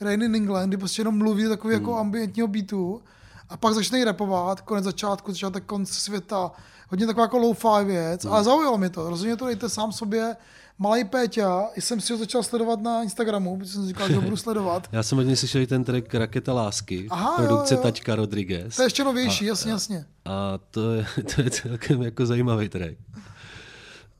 Rain 0.00 0.22
in 0.22 0.34
England, 0.34 0.68
kdy 0.68 0.76
prostě 0.76 1.00
jenom 1.00 1.18
mluví 1.18 1.48
takový 1.48 1.74
jako 1.74 1.98
ambientního 1.98 2.48
beatu. 2.48 3.02
a 3.48 3.56
pak 3.56 3.74
začne 3.74 3.98
jí 3.98 4.04
rapovat, 4.04 4.60
konec 4.60 4.84
začátku, 4.84 5.32
začátek 5.32 5.64
konce 5.64 5.94
světa, 5.94 6.50
hodně 6.88 7.06
taková 7.06 7.24
jako 7.24 7.38
low-fi 7.38 7.84
věc, 7.84 8.24
ale 8.24 8.44
zaujalo 8.44 8.78
mi 8.78 8.90
to, 8.90 9.10
rozhodně 9.10 9.36
to 9.36 9.46
dejte 9.46 9.68
sám 9.68 9.92
sobě, 9.92 10.36
Malý 10.78 11.04
Péťa, 11.04 11.62
jsem 11.76 12.00
si 12.00 12.12
ho 12.12 12.18
začal 12.18 12.42
sledovat 12.42 12.80
na 12.80 13.02
Instagramu, 13.02 13.58
protože 13.58 13.72
jsem 13.72 13.86
říkal, 13.86 14.08
že 14.08 14.14
ho 14.14 14.22
budu 14.22 14.36
sledovat. 14.36 14.88
Já 14.92 15.02
jsem 15.02 15.18
od 15.18 15.22
něj 15.22 15.36
slyšel 15.36 15.60
i 15.60 15.66
ten 15.66 15.84
track 15.84 16.14
Raketa 16.14 16.52
lásky, 16.52 17.06
Aha, 17.10 17.36
produkce 17.36 17.74
jo, 17.74 17.78
jo. 17.78 17.82
Taťka 17.82 18.16
Rodriguez. 18.16 18.76
To 18.76 18.82
je 18.82 18.86
ještě 18.86 19.04
novější, 19.04 19.44
A- 19.44 19.48
jasně, 19.48 19.70
jasně. 19.70 20.06
A 20.24 20.58
to 20.70 20.92
je, 20.92 21.06
to 21.34 21.42
je 21.42 21.50
celkem 21.50 22.02
jako 22.02 22.26
zajímavý 22.26 22.68
track. 22.68 22.94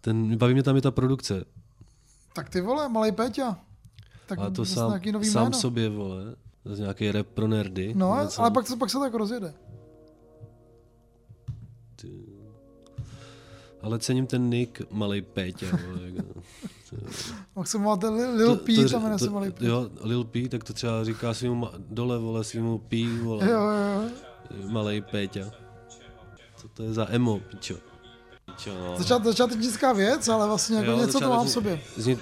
Ten, 0.00 0.36
baví 0.36 0.54
mě 0.54 0.62
tam 0.62 0.76
i 0.76 0.80
ta 0.80 0.90
produkce. 0.90 1.44
Tak 2.34 2.48
ty 2.50 2.60
vole, 2.60 2.88
Malý 2.88 3.12
Péťa. 3.12 3.58
Tak 4.26 4.38
a 4.38 4.50
to 4.50 4.64
sám, 4.64 4.88
nějaký 4.88 5.12
nový 5.12 5.26
sám 5.30 5.42
jméno. 5.44 5.58
sobě, 5.58 5.88
vole. 5.88 6.22
Zase 6.64 6.80
nějaký 6.82 7.12
rap 7.12 7.26
pro 7.26 7.48
nerdy. 7.48 7.92
No, 7.96 8.18
Něco. 8.22 8.40
ale 8.40 8.50
pak, 8.50 8.66
to- 8.66 8.76
pak 8.76 8.90
se 8.90 8.98
to 8.98 9.04
jako 9.04 9.18
rozjede 9.18 9.54
ale 13.86 13.98
cením 13.98 14.26
ten 14.26 14.50
nick 14.50 14.82
Malý 14.90 15.22
Péťa. 15.22 15.66
Jak 17.56 17.66
se 17.66 17.78
máte 17.78 18.08
Lil 18.08 18.56
P, 18.56 18.76
to, 18.76 18.88
tam 18.88 19.18
se 19.18 19.30
Malý 19.30 19.52
Jo, 19.60 19.90
Lil 20.00 20.24
P, 20.24 20.48
tak 20.48 20.64
to 20.64 20.72
třeba 20.72 21.04
říká 21.04 21.34
svým 21.34 21.66
dole, 21.78 22.18
vole, 22.18 22.44
svým 22.44 22.78
P, 22.88 23.18
vole. 23.22 23.50
Jo, 23.50 23.60
jo. 23.60 24.10
Malý 24.68 25.00
Péťa. 25.00 25.50
Co 26.56 26.68
to 26.68 26.82
je 26.82 26.92
za 26.92 27.06
emo, 27.10 27.40
pičo? 27.40 27.76
pičo 28.46 28.74
no. 28.74 28.98
Začát, 28.98 29.24
začátečnická 29.24 29.92
věc, 29.92 30.28
ale 30.28 30.46
vlastně 30.46 30.76
jako 30.76 30.90
jo, 30.90 30.98
něco 30.98 31.20
to 31.20 31.30
mám 31.30 31.46
v 31.46 31.50
sobě. 31.50 31.80
Zní, 31.96 32.18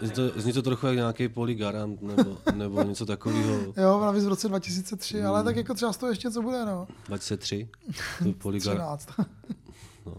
Zní 0.00 0.10
to, 0.10 0.40
zní 0.40 0.52
to 0.52 0.62
trochu 0.62 0.86
jak 0.86 0.96
nějaký 0.96 1.28
poligarant 1.28 2.02
nebo, 2.02 2.36
nebo 2.54 2.82
něco 2.82 3.06
takového. 3.06 3.72
jo, 3.76 4.00
navíc 4.00 4.24
v 4.24 4.28
roce 4.28 4.48
2003, 4.48 5.18
hmm. 5.18 5.26
ale 5.26 5.44
tak 5.44 5.54
hmm. 5.54 5.58
jako 5.58 5.74
třeba 5.74 5.92
z 5.92 5.96
toho 5.96 6.10
ještě 6.10 6.30
co 6.30 6.42
bude, 6.42 6.64
no. 6.64 6.88
2003? 7.06 7.68
Poligar... 8.38 8.76
13. 8.76 9.08
No. 10.06 10.14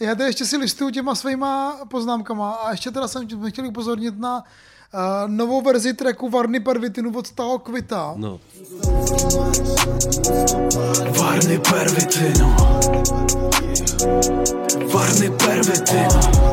Já 0.00 0.14
tady 0.14 0.28
ještě 0.28 0.44
si 0.44 0.56
listuju 0.56 0.90
těma 0.90 1.14
svýma 1.14 1.78
poznámkama 1.88 2.52
a 2.52 2.70
ještě 2.70 2.90
teda 2.90 3.08
jsem 3.08 3.28
chtěl 3.48 3.66
upozornit 3.66 4.18
na 4.18 4.36
uh, 4.38 5.30
novou 5.30 5.62
verzi 5.62 5.94
tracku 5.94 6.30
Varny 6.30 6.60
Pervitinu 6.60 7.18
od 7.18 7.30
Tao 7.30 7.58
Kvita. 7.58 8.12
No. 8.16 8.40
Varny 11.18 11.58
Pervitinu 11.58 12.56
Varny 14.92 15.30
Pervitinu 15.30 16.48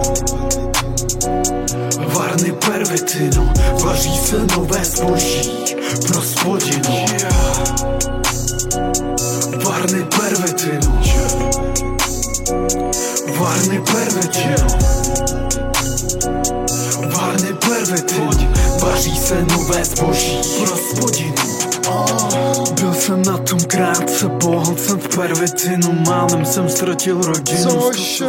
Varny 2.15 2.51
pervitinu 2.51 3.53
Vaří 3.83 4.17
se 4.17 4.47
nové 4.55 4.85
zboží 4.85 5.75
Pro 6.07 6.21
spodinu 6.21 7.05
Varny 9.65 10.03
pervitinu 10.03 10.84
Varny 13.45 13.79
pervitino 13.81 14.67
Varny 17.17 17.53
pervitino 17.53 18.53
Vaří 18.81 19.17
se 19.17 19.45
nové 19.45 19.85
zboží 19.85 20.37
pro 20.57 20.77
spodinu 20.77 21.33
byl 22.81 22.93
jsem 22.93 23.21
na 23.23 23.37
tom 23.37 23.59
krátce, 23.59 24.29
pohlcen 24.29 24.99
v 24.99 25.15
pervitinu, 25.15 25.93
málem 25.93 26.45
jsem 26.45 26.69
ztratil 26.69 27.21
rodinu. 27.21 27.63
Což 27.63 28.23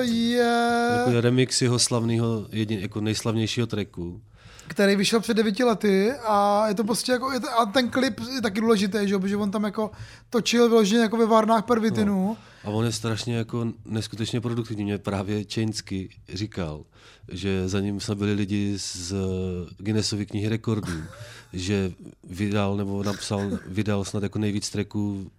je, 0.00 0.96
Jako 0.98 1.20
remix 1.20 1.62
jeho 1.62 1.78
slavného, 1.78 2.46
jedin, 2.52 2.78
jako 2.80 3.00
nejslavnějšího 3.00 3.66
tracku. 3.66 4.20
který 4.68 4.96
vyšel 4.96 5.20
před 5.20 5.34
devíti 5.34 5.64
lety 5.64 6.12
a 6.12 6.68
je 6.68 6.74
to 6.74 6.84
prostě 6.84 7.12
jako, 7.12 7.32
je 7.32 7.40
to, 7.40 7.60
a 7.60 7.66
ten 7.66 7.90
klip 7.90 8.20
je 8.34 8.42
taky 8.42 8.60
důležitý, 8.60 8.98
že 9.02 9.18
protože 9.18 9.36
on 9.36 9.50
tam 9.50 9.64
jako 9.64 9.90
točil 10.30 10.68
vyloženě 10.68 11.00
jako 11.02 11.16
ve 11.16 11.26
Varnách 11.26 11.64
Pervitinu. 11.64 12.26
No. 12.28 12.36
A 12.66 12.70
on 12.70 12.84
je 12.84 12.92
strašně 12.92 13.36
jako 13.36 13.66
neskutečně 13.84 14.40
produktivní. 14.40 14.84
Mě 14.84 14.98
právě 14.98 15.44
Čejnsky 15.44 16.08
říkal, 16.32 16.84
že 17.28 17.68
za 17.68 17.80
ním 17.80 18.00
jsme 18.00 18.14
byli 18.14 18.32
lidi 18.32 18.78
z 18.78 19.14
Guinnessovy 19.78 20.26
knihy 20.26 20.48
rekordů, 20.48 20.92
že 21.52 21.92
vydal 22.24 22.76
nebo 22.76 23.02
napsal, 23.02 23.42
vydal 23.66 24.04
snad 24.04 24.22
jako 24.22 24.38
nejvíc 24.38 24.70
tracků 24.70 25.30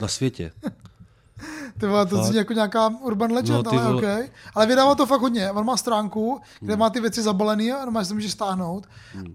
na 0.00 0.08
světě. 0.08 0.52
Ty 1.80 1.86
vole, 1.86 2.06
to 2.06 2.24
zní 2.24 2.36
jako 2.36 2.52
nějaká 2.52 2.88
urban 2.88 3.32
legend, 3.32 3.64
No, 3.66 3.72
ale 3.72 3.82
vole. 3.84 3.96
okay. 3.96 4.28
Ale 4.54 4.66
vydává 4.66 4.94
to 4.94 5.06
fakt 5.06 5.20
hodně. 5.20 5.50
On 5.50 5.66
má 5.66 5.76
stránku, 5.76 6.40
kde 6.60 6.72
Hmm. 6.72 6.80
má 6.80 6.90
ty 6.90 7.00
věci 7.00 7.22
zabalený 7.22 7.72
a 7.72 7.84
normálně 7.84 8.04
si 8.04 8.08
to 8.08 8.14
může 8.14 8.30
stáhnout. 8.30 8.86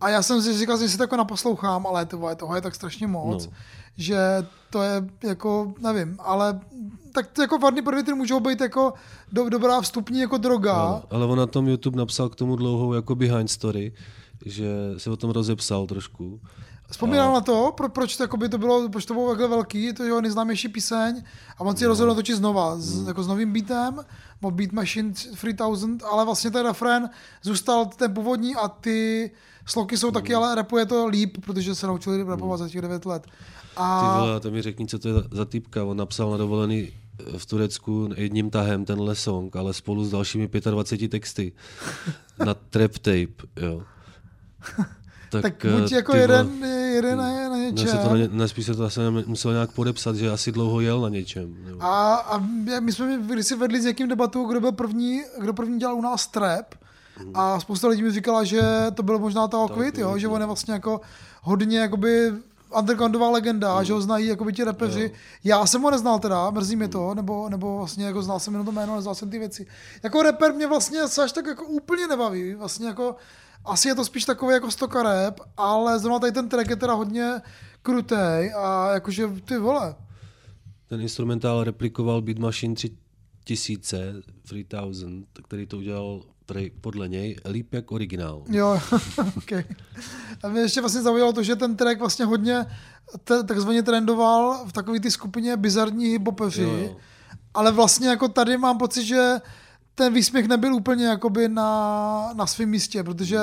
A 0.01 0.09
já 0.09 0.23
jsem 0.23 0.41
si 0.41 0.57
říkal, 0.57 0.77
že 0.79 0.89
si 0.89 0.97
to 0.97 1.03
jako 1.03 1.15
naposlouchám, 1.17 1.87
ale 1.87 2.05
ty 2.05 2.15
vole, 2.15 2.35
toho 2.35 2.55
je 2.55 2.61
tak 2.61 2.75
strašně 2.75 3.07
moc, 3.07 3.45
No. 3.45 3.51
že 3.97 4.17
to 4.69 4.81
je 4.81 5.09
jako, 5.23 5.73
nevím, 5.81 6.15
ale 6.19 6.59
tak 7.13 7.27
to 7.31 7.41
jako 7.41 7.57
varný 7.57 7.81
prvitry 7.81 8.13
můžou 8.13 8.39
být 8.39 8.61
jako 8.61 8.93
do, 9.31 9.49
dobrá 9.49 9.81
vstupní 9.81 10.19
jako 10.19 10.37
droga. 10.37 10.73
Ale, 10.73 11.01
ale 11.09 11.25
on 11.25 11.37
na 11.37 11.45
tom 11.45 11.67
YouTube 11.67 11.97
napsal 11.97 12.29
k 12.29 12.35
tomu 12.35 12.55
dlouhou 12.55 12.93
jako 12.93 13.15
behind 13.15 13.51
story, 13.51 13.93
že 14.45 14.67
se 14.97 15.09
o 15.09 15.17
tom 15.17 15.29
rozepsal 15.29 15.87
trošku. 15.87 16.39
Vzpomínám 16.91 17.33
na 17.33 17.41
to, 17.41 17.73
pro, 17.77 17.89
proč 17.89 18.17
to, 18.17 18.23
jakoby 18.23 18.49
to 18.49 18.57
bylo, 18.57 18.89
proč 18.89 19.05
to 19.05 19.13
bylo 19.13 19.29
takhle 19.29 19.47
velký, 19.47 19.93
to 19.93 20.03
je 20.03 20.09
jeho 20.09 20.21
nejznámější 20.21 20.67
píseň 20.67 21.23
a 21.57 21.61
on 21.61 21.77
si 21.77 21.83
No. 21.83 21.87
rozhodl 21.89 22.15
točit 22.15 22.35
znova, 22.37 22.75
s, 22.77 22.97
Hmm. 22.97 23.07
jako 23.07 23.23
s 23.23 23.27
novým 23.27 23.53
beatem, 23.53 23.99
od 24.41 24.53
Beat 24.53 24.71
Machine 24.71 25.13
3000, 25.13 26.05
ale 26.05 26.25
vlastně 26.25 26.51
ten 26.51 26.65
refrén 26.65 27.09
zůstal 27.41 27.85
ten 27.85 28.13
původní 28.13 28.55
a 28.55 28.67
ty 28.67 29.31
sloky 29.71 29.97
jsou 29.97 30.11
taky, 30.11 30.33
Hmm. 30.33 30.43
ale 30.43 30.55
rapuje 30.55 30.85
to 30.85 31.07
líp, 31.07 31.37
protože 31.45 31.75
se 31.75 31.87
naučili 31.87 32.23
rapovat 32.23 32.57
za 32.57 32.69
těch 32.69 32.81
9 32.81 33.05
let. 33.05 33.23
Ty 33.25 33.31
A 33.75 34.19
vole, 34.19 34.39
to 34.39 34.51
mi 34.51 34.61
řekni, 34.61 34.87
co 34.87 34.99
to 34.99 35.07
je 35.07 35.13
za- 35.31 35.45
typka. 35.45 35.83
On 35.83 35.97
napsal 35.97 36.31
na 36.31 36.37
dovolený 36.37 36.91
v 37.37 37.45
Turecku 37.45 38.09
jedním 38.15 38.49
tahem 38.49 38.85
tenhle 38.85 39.15
song, 39.15 39.55
ale 39.55 39.73
spolu 39.73 40.05
s 40.05 40.11
dalšími 40.11 40.49
25 40.71 41.07
texty 41.09 41.51
na 42.45 42.53
trap 42.53 42.91
tape, 42.97 43.27
jo. 43.61 43.81
tak, 45.31 45.41
tak 45.41 45.65
eh, 45.65 45.81
buď 45.81 45.91
jako 45.91 46.11
ty 46.11 46.17
vole, 46.17 46.23
jeden, 46.37 46.63
jeden 46.93 47.17
na, 47.17 47.23
na 47.49 47.49
ne, 47.49 47.71
něčem. 47.71 47.87
se 47.87 47.97
to 47.97 48.09
na 48.09 48.17
ně, 48.17 48.29
ne, 48.31 48.47
spíš 48.47 48.65
se 48.65 48.73
to 48.75 48.83
asi 48.83 48.99
musel 49.25 49.51
nějak 49.53 49.71
podepsat, 49.71 50.15
že 50.15 50.31
asi 50.31 50.51
dlouho 50.51 50.81
jel 50.81 51.01
na 51.01 51.09
něčem. 51.09 51.55
Nebo. 51.65 51.83
A, 51.83 52.15
a 52.15 52.37
my 52.79 52.91
jsme 52.91 53.19
když 53.33 53.45
si 53.47 53.55
vedli 53.55 53.81
s 53.81 53.85
někým 53.85 54.07
debatu, 54.07 54.43
kdo 54.45 54.59
byl 54.61 54.71
první, 54.71 55.21
kdo 55.41 55.53
první 55.53 55.79
dělal 55.79 55.95
u 55.95 56.01
nás 56.01 56.27
trap. 56.27 56.75
A 57.33 57.59
spousta 57.59 57.87
lidí 57.87 58.03
mi 58.03 58.11
říkala, 58.11 58.43
že 58.43 58.61
to 58.93 59.03
byl 59.03 59.19
možná 59.19 59.47
ta 59.47 59.57
Quid, 59.73 59.97
jo, 59.97 60.17
že 60.17 60.27
on 60.27 60.41
je 60.41 60.47
vlastně 60.47 60.73
jako 60.73 61.01
hodně 61.41 61.79
jakoby 61.79 62.31
undergroundová 62.77 63.29
legenda, 63.29 63.83
že 63.83 63.93
ho 63.93 64.01
znají 64.01 64.27
jakoby 64.27 64.53
ti 64.53 64.63
rapeři. 64.63 65.11
Já 65.43 65.65
jsem 65.65 65.81
ho 65.81 65.91
neznal 65.91 66.19
teda, 66.19 66.49
mrzí 66.49 66.75
mě 66.75 66.87
to, 66.87 67.15
nebo, 67.15 67.49
nebo 67.49 67.77
vlastně 67.77 68.05
jako 68.05 68.21
znal 68.21 68.39
jsem 68.39 68.53
jenom 68.53 68.65
to 68.65 68.71
jméno, 68.71 68.95
neznal 68.95 69.15
jsem 69.15 69.29
ty 69.29 69.39
věci. 69.39 69.67
Jako 70.03 70.21
rapper 70.21 70.53
mě 70.53 70.67
vlastně 70.67 71.07
se 71.07 71.23
až 71.23 71.31
tak 71.31 71.45
jako 71.45 71.65
úplně 71.65 72.07
nebaví, 72.07 72.55
vlastně 72.55 72.87
jako 72.87 73.15
asi 73.65 73.87
je 73.87 73.95
to 73.95 74.05
spíš 74.05 74.25
takový 74.25 74.53
jako 74.53 74.71
stoka 74.71 75.03
rap, 75.03 75.39
ale 75.57 75.99
zrovna 75.99 76.19
tady 76.19 76.31
ten 76.31 76.49
track 76.49 76.69
je 76.69 76.75
teda 76.75 76.93
hodně 76.93 77.41
krutej 77.81 78.53
a 78.57 78.93
jakože 78.93 79.27
ty 79.45 79.57
vole, 79.57 79.95
Ten 80.87 81.01
instrumentál 81.01 81.63
replikoval 81.63 82.21
Beat 82.21 82.37
Machine 82.37 82.75
3000, 82.75 84.13
3000, 84.43 85.05
který 85.47 85.65
to 85.65 85.77
udělal 85.77 86.21
prej, 86.49 86.71
podle 86.81 87.07
něj 87.07 87.35
líp 87.49 87.73
jak 87.73 87.91
originál. 87.91 88.43
Jo, 88.49 88.81
ok. 89.37 89.51
A 90.43 90.49
mě 90.49 90.61
ještě 90.61 90.81
vlastně 90.81 91.01
zaujalo 91.01 91.33
to, 91.33 91.43
že 91.43 91.55
ten 91.55 91.75
track 91.75 91.99
vlastně 91.99 92.25
hodně 92.25 92.65
te, 93.23 93.43
takzvaně 93.43 93.83
trendoval 93.83 94.65
v 94.67 94.73
takové 94.73 94.99
ty 94.99 95.11
skupině 95.11 95.57
bizarní 95.57 96.17
jo. 96.63 96.97
ale 97.53 97.71
vlastně 97.71 98.07
jako 98.09 98.27
tady 98.27 98.57
mám 98.57 98.77
pocit, 98.77 99.05
že 99.05 99.41
ten 99.95 100.13
výsměch 100.13 100.47
nebyl 100.47 100.75
úplně 100.75 101.05
jakoby 101.05 101.49
na, 101.49 102.33
na 102.33 102.47
svém 102.47 102.69
místě, 102.69 103.03
protože 103.03 103.35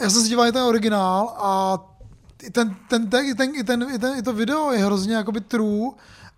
já 0.00 0.10
jsem 0.10 0.22
se 0.22 0.28
díval 0.28 0.46
na 0.46 0.52
ten 0.52 0.62
originál 0.62 1.34
a 1.36 1.78
i 2.42 2.50
ten, 2.50 2.76
ten, 2.88 3.10
ten, 3.10 3.26
i, 3.26 3.34
ten, 3.34 3.54
i, 3.54 3.64
ten, 3.64 3.86
i, 3.94 3.98
ten, 3.98 4.18
i 4.18 4.22
to 4.22 4.32
video 4.32 4.72
je 4.72 4.78
hrozně 4.78 5.14
jakoby 5.14 5.40
true 5.40 5.90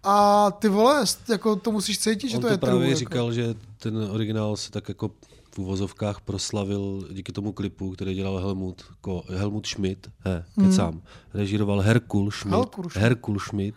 a 0.03 0.51
ty 0.51 0.69
vole, 0.69 1.05
jako 1.29 1.57
to 1.57 1.73
musíš 1.73 1.99
cítit, 1.99 2.29
že 2.29 2.37
On 2.37 2.43
to, 2.43 2.49
to 2.49 2.55
je 2.55 2.59
právě 2.59 2.79
true. 2.79 2.89
Jako. 2.89 2.99
říkal, 2.99 3.33
že 3.33 3.55
ten 3.79 3.97
originál 3.97 4.57
se 4.57 4.71
tak 4.71 4.89
jako 4.89 5.11
v 5.55 5.59
uvozovkách 5.59 6.21
proslavil 6.21 7.09
díky 7.13 7.33
tomu 7.33 7.53
klipu, 7.53 7.91
který 7.91 8.15
dělal 8.15 8.39
Helmut, 8.39 8.83
ko, 9.01 9.23
Helmut 9.29 9.67
Schmidt, 9.67 10.11
he, 10.21 10.45
Hmm. 10.57 10.71
kecám, 10.71 11.03
režíroval 11.35 11.81
Herkul 11.81 12.31
Schmidt, 12.31 12.55
Herkul 12.57 12.85
Schmidt. 12.91 13.03
Herkul 13.03 13.39
Schmidt 13.41 13.75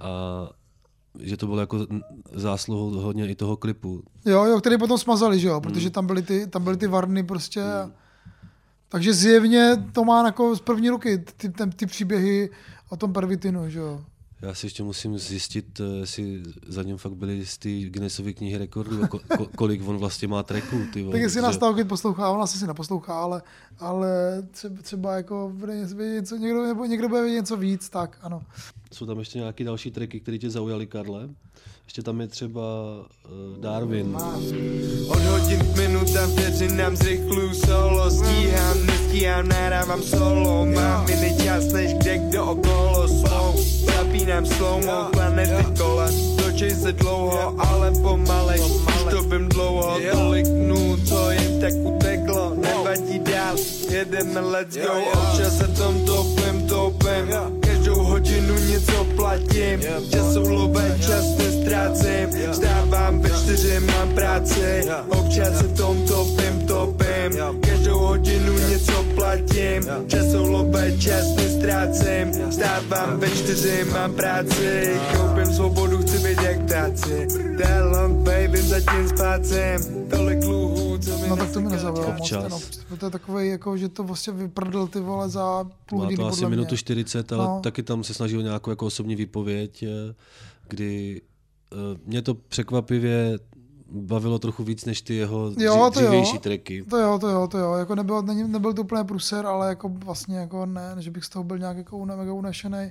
a 0.00 0.10
že 1.20 1.36
to 1.36 1.46
bylo 1.46 1.60
jako 1.60 1.86
zásluhou 2.32 2.90
hodně 2.90 3.28
i 3.28 3.34
toho 3.34 3.56
klipu. 3.56 4.02
Jo, 4.24 4.44
jo, 4.44 4.60
který 4.60 4.78
potom 4.78 4.98
smazali, 4.98 5.40
že 5.40 5.48
jo, 5.48 5.52
Hmm. 5.54 5.62
protože 5.62 5.90
tam 5.90 6.06
byly 6.06 6.22
ty, 6.22 6.46
tam 6.46 6.64
byly 6.64 6.76
ty 6.76 6.86
varny 6.86 7.22
prostě. 7.22 7.62
Takže 8.88 9.12
zjevně 9.14 9.84
to 9.92 10.04
má 10.04 10.24
jako 10.26 10.56
z 10.56 10.60
první 10.60 10.90
ruky 10.90 11.18
ty, 11.18 11.48
ty, 11.48 11.66
ty 11.76 11.86
příběhy 11.86 12.50
o 12.88 12.96
tom 12.96 13.12
pervitinu, 13.12 13.70
že 13.70 13.78
jo. 13.78 14.04
Já 14.42 14.54
si 14.54 14.66
ještě 14.66 14.82
musím 14.82 15.18
zjistit, 15.18 15.80
eh, 15.80 15.84
jestli 16.00 16.42
za 16.66 16.82
ním 16.82 16.96
fakt 16.96 17.12
byly 17.14 17.46
z 17.46 17.58
té 17.58 17.68
Guinnessovy 17.68 18.34
knihy 18.34 18.58
rekordů, 18.58 19.02
a 19.04 19.08
ko, 19.08 19.20
ko, 19.36 19.46
kolik 19.56 19.88
on 19.88 19.96
vlastně 19.96 20.28
má 20.28 20.42
tracků. 20.42 20.76
Ty 20.92 21.02
vole, 21.02 21.12
Tak 21.12 21.20
jestli 21.22 21.36
protože- 21.36 21.42
nás 21.46 21.54
Stalkit 21.54 21.88
poslouchá, 21.88 22.30
on 22.30 22.42
asi 22.42 22.58
si 22.58 22.66
neposlouchá, 22.66 23.20
ale, 23.22 23.42
ale 23.78 24.08
třeba, 24.50 24.82
třeba 24.82 25.14
jako 25.16 25.52
bude 25.54 25.76
něco, 25.76 25.94
něco, 25.96 26.36
někdo, 26.36 26.62
nebo 26.66 26.84
někdo 26.84 27.08
bude 27.08 27.22
vědět 27.22 27.36
něco 27.40 27.56
víc, 27.56 27.88
tak 27.88 28.18
ano. 28.22 28.42
Jsou 28.92 29.06
tam 29.06 29.18
ještě 29.18 29.38
nějaké 29.38 29.64
další 29.64 29.90
tracky, 29.90 30.20
které 30.20 30.38
tě 30.38 30.50
zaujaly, 30.50 30.86
Karle? 30.86 31.28
Ještě 31.88 32.02
tam 32.02 32.20
je 32.20 32.26
třeba 32.26 32.60
uh, 32.60 33.60
Darwin. 33.60 34.16
Od 35.08 35.22
hodin 35.22 35.58
k 35.58 35.76
minutám, 35.76 36.30
vteřinám 36.30 36.96
zrychluju 36.96 37.54
solo 37.54 38.10
Stíhám, 38.10 38.86
nestíhám, 38.86 39.48
nahrávám 39.48 40.02
solo. 40.02 40.66
Mám 40.66 41.08
jiný 41.08 41.38
čas, 41.44 41.72
než 41.72 41.94
kde 41.94 42.18
kdo 42.18 42.44
okolo. 42.44 43.08
Svou 43.08 43.54
Zapínám 43.96 44.46
slow 44.46 44.84
planety 45.10 45.64
kole 45.78 46.12
Točej 46.36 46.70
se 46.70 46.92
dlouho, 46.92 47.54
ale 47.58 47.90
pomalej 48.02 48.60
Už 48.60 49.02
to 49.10 49.22
vím 49.22 49.48
dlouho, 49.48 49.98
tolik 50.12 50.46
dnů, 50.46 50.96
co 51.04 51.30
jen 51.30 51.60
tak 51.60 51.72
uteklo 51.72 52.54
Nevadí 52.54 53.18
dál, 53.18 53.56
jedeme, 53.90 54.40
let's 54.40 54.76
go. 54.76 54.92
Občas 55.12 55.58
se 55.58 55.68
tom 55.68 56.04
topím, 56.04 56.68
topím 56.68 57.67
Hodinu 58.48 58.70
něco 58.70 59.04
platím 59.04 59.80
Časou 60.10 60.48
lové, 60.48 60.98
čas 61.00 61.38
nestrácím 61.38 62.52
Vstávám 62.52 63.20
ve 63.20 63.30
čtyři, 63.30 63.80
mám 63.80 64.08
práci 64.14 64.84
Občas 65.08 65.58
se 65.58 65.68
tom 65.68 66.06
topím, 66.06 66.66
topím. 66.66 67.32
Každou 67.60 67.98
hodinu 67.98 68.52
něco 68.70 69.04
platím 69.14 69.82
Časou 70.06 70.50
lové, 70.50 70.92
čas 70.98 71.36
nestrácím 71.36 72.50
Vstávám 72.50 73.20
ve 73.20 73.30
čtyři, 73.30 73.84
mám 73.92 74.12
práci 74.12 74.92
Koupím 75.16 75.54
svobodu, 75.54 75.98
chci 75.98 76.18
být 76.18 76.42
jak 76.42 76.60
ptáci 76.60 77.26
That 77.58 77.96
long 77.96 78.16
baby, 78.16 78.62
zatím 78.62 79.08
spácím 79.08 80.08
Tolik 80.10 80.44
luhů, 80.44 80.77
co 81.00 81.18
mi 81.18 81.28
No 81.28 81.36
tak 81.36 81.52
to 81.52 81.60
mi 81.60 81.68
nezaujalo 81.70 82.12
moc. 82.18 82.32
Op- 82.32 82.98
to 82.98 83.06
je 83.06 83.10
takový, 83.10 83.48
jako, 83.48 83.76
že 83.76 83.88
to 83.88 84.02
vlastně 84.04 84.32
vyprdl 84.32 84.86
ty 84.86 85.00
vole 85.00 85.28
za 85.28 85.64
půl 85.86 85.98
Má 85.98 86.04
hodiny 86.04 86.16
to 86.16 86.26
asi 86.26 86.36
podle 86.36 86.50
minutu 86.50 86.70
mě. 86.70 86.78
40, 86.78 87.32
ale 87.32 87.44
No. 87.44 87.60
taky 87.62 87.82
tam 87.82 88.04
se 88.04 88.14
snažil 88.14 88.42
nějakou 88.42 88.70
jako 88.70 88.86
osobní 88.86 89.16
výpověď, 89.16 89.82
eh, 89.82 90.14
kdy 90.68 91.22
eh, 91.72 91.76
mě 92.06 92.22
to 92.22 92.34
překvapivě 92.34 93.38
bavilo 93.90 94.38
trochu 94.38 94.64
víc 94.64 94.84
než 94.84 95.02
ty 95.02 95.14
jeho 95.14 95.50
dři- 95.50 95.62
Jo, 95.64 95.90
to 95.94 96.00
dřívější 96.00 96.34
jo. 96.36 96.40
tracky. 96.40 96.82
To 96.90 96.96
jo, 96.98 97.18
to 97.18 97.28
jo, 97.28 97.48
to 97.48 97.58
jo. 97.58 97.74
Jako 97.74 97.94
nebyl, 97.94 98.22
nebyl 98.22 98.72
to 98.72 98.82
úplně 98.82 99.04
pruser, 99.04 99.46
ale 99.46 99.68
jako 99.68 99.88
vlastně 99.88 100.36
jako 100.38 100.66
ne, 100.66 100.94
že 100.98 101.10
bych 101.10 101.24
z 101.24 101.28
toho 101.28 101.44
byl 101.44 101.58
nějak 101.58 101.76
jako 101.76 102.06
mega 102.06 102.32
unešený. 102.32 102.90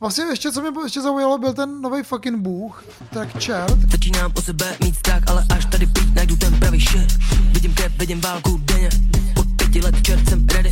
Vlastně 0.00 0.24
ještě, 0.24 0.52
co 0.52 0.60
mě 0.60 0.70
ještě 0.84 1.02
zaujalo, 1.02 1.38
byl 1.38 1.52
ten 1.52 1.80
nový 1.80 2.02
fucking 2.02 2.38
bůh, 2.38 2.84
track 3.10 3.44
Chert. 3.44 3.90
Začínám 3.90 4.32
o 4.36 4.42
sebe 4.42 4.76
mít 4.84 4.96
strach, 4.96 5.22
ale 5.26 5.44
až 5.50 5.64
tady 5.64 5.86
prý 5.86 6.12
najdu 6.14 6.36
ten 6.36 6.60
pravý 6.60 6.80
shit. 6.80 7.18
Vidím 7.52 7.74
krev, 7.74 7.92
vidím 7.98 8.20
válku 8.20 8.60
denně. 8.64 8.88
Od 9.36 9.46
pěti 9.56 9.80
let 9.80 9.94
čert 10.02 10.28
jsem 10.28 10.46
ready. 10.46 10.70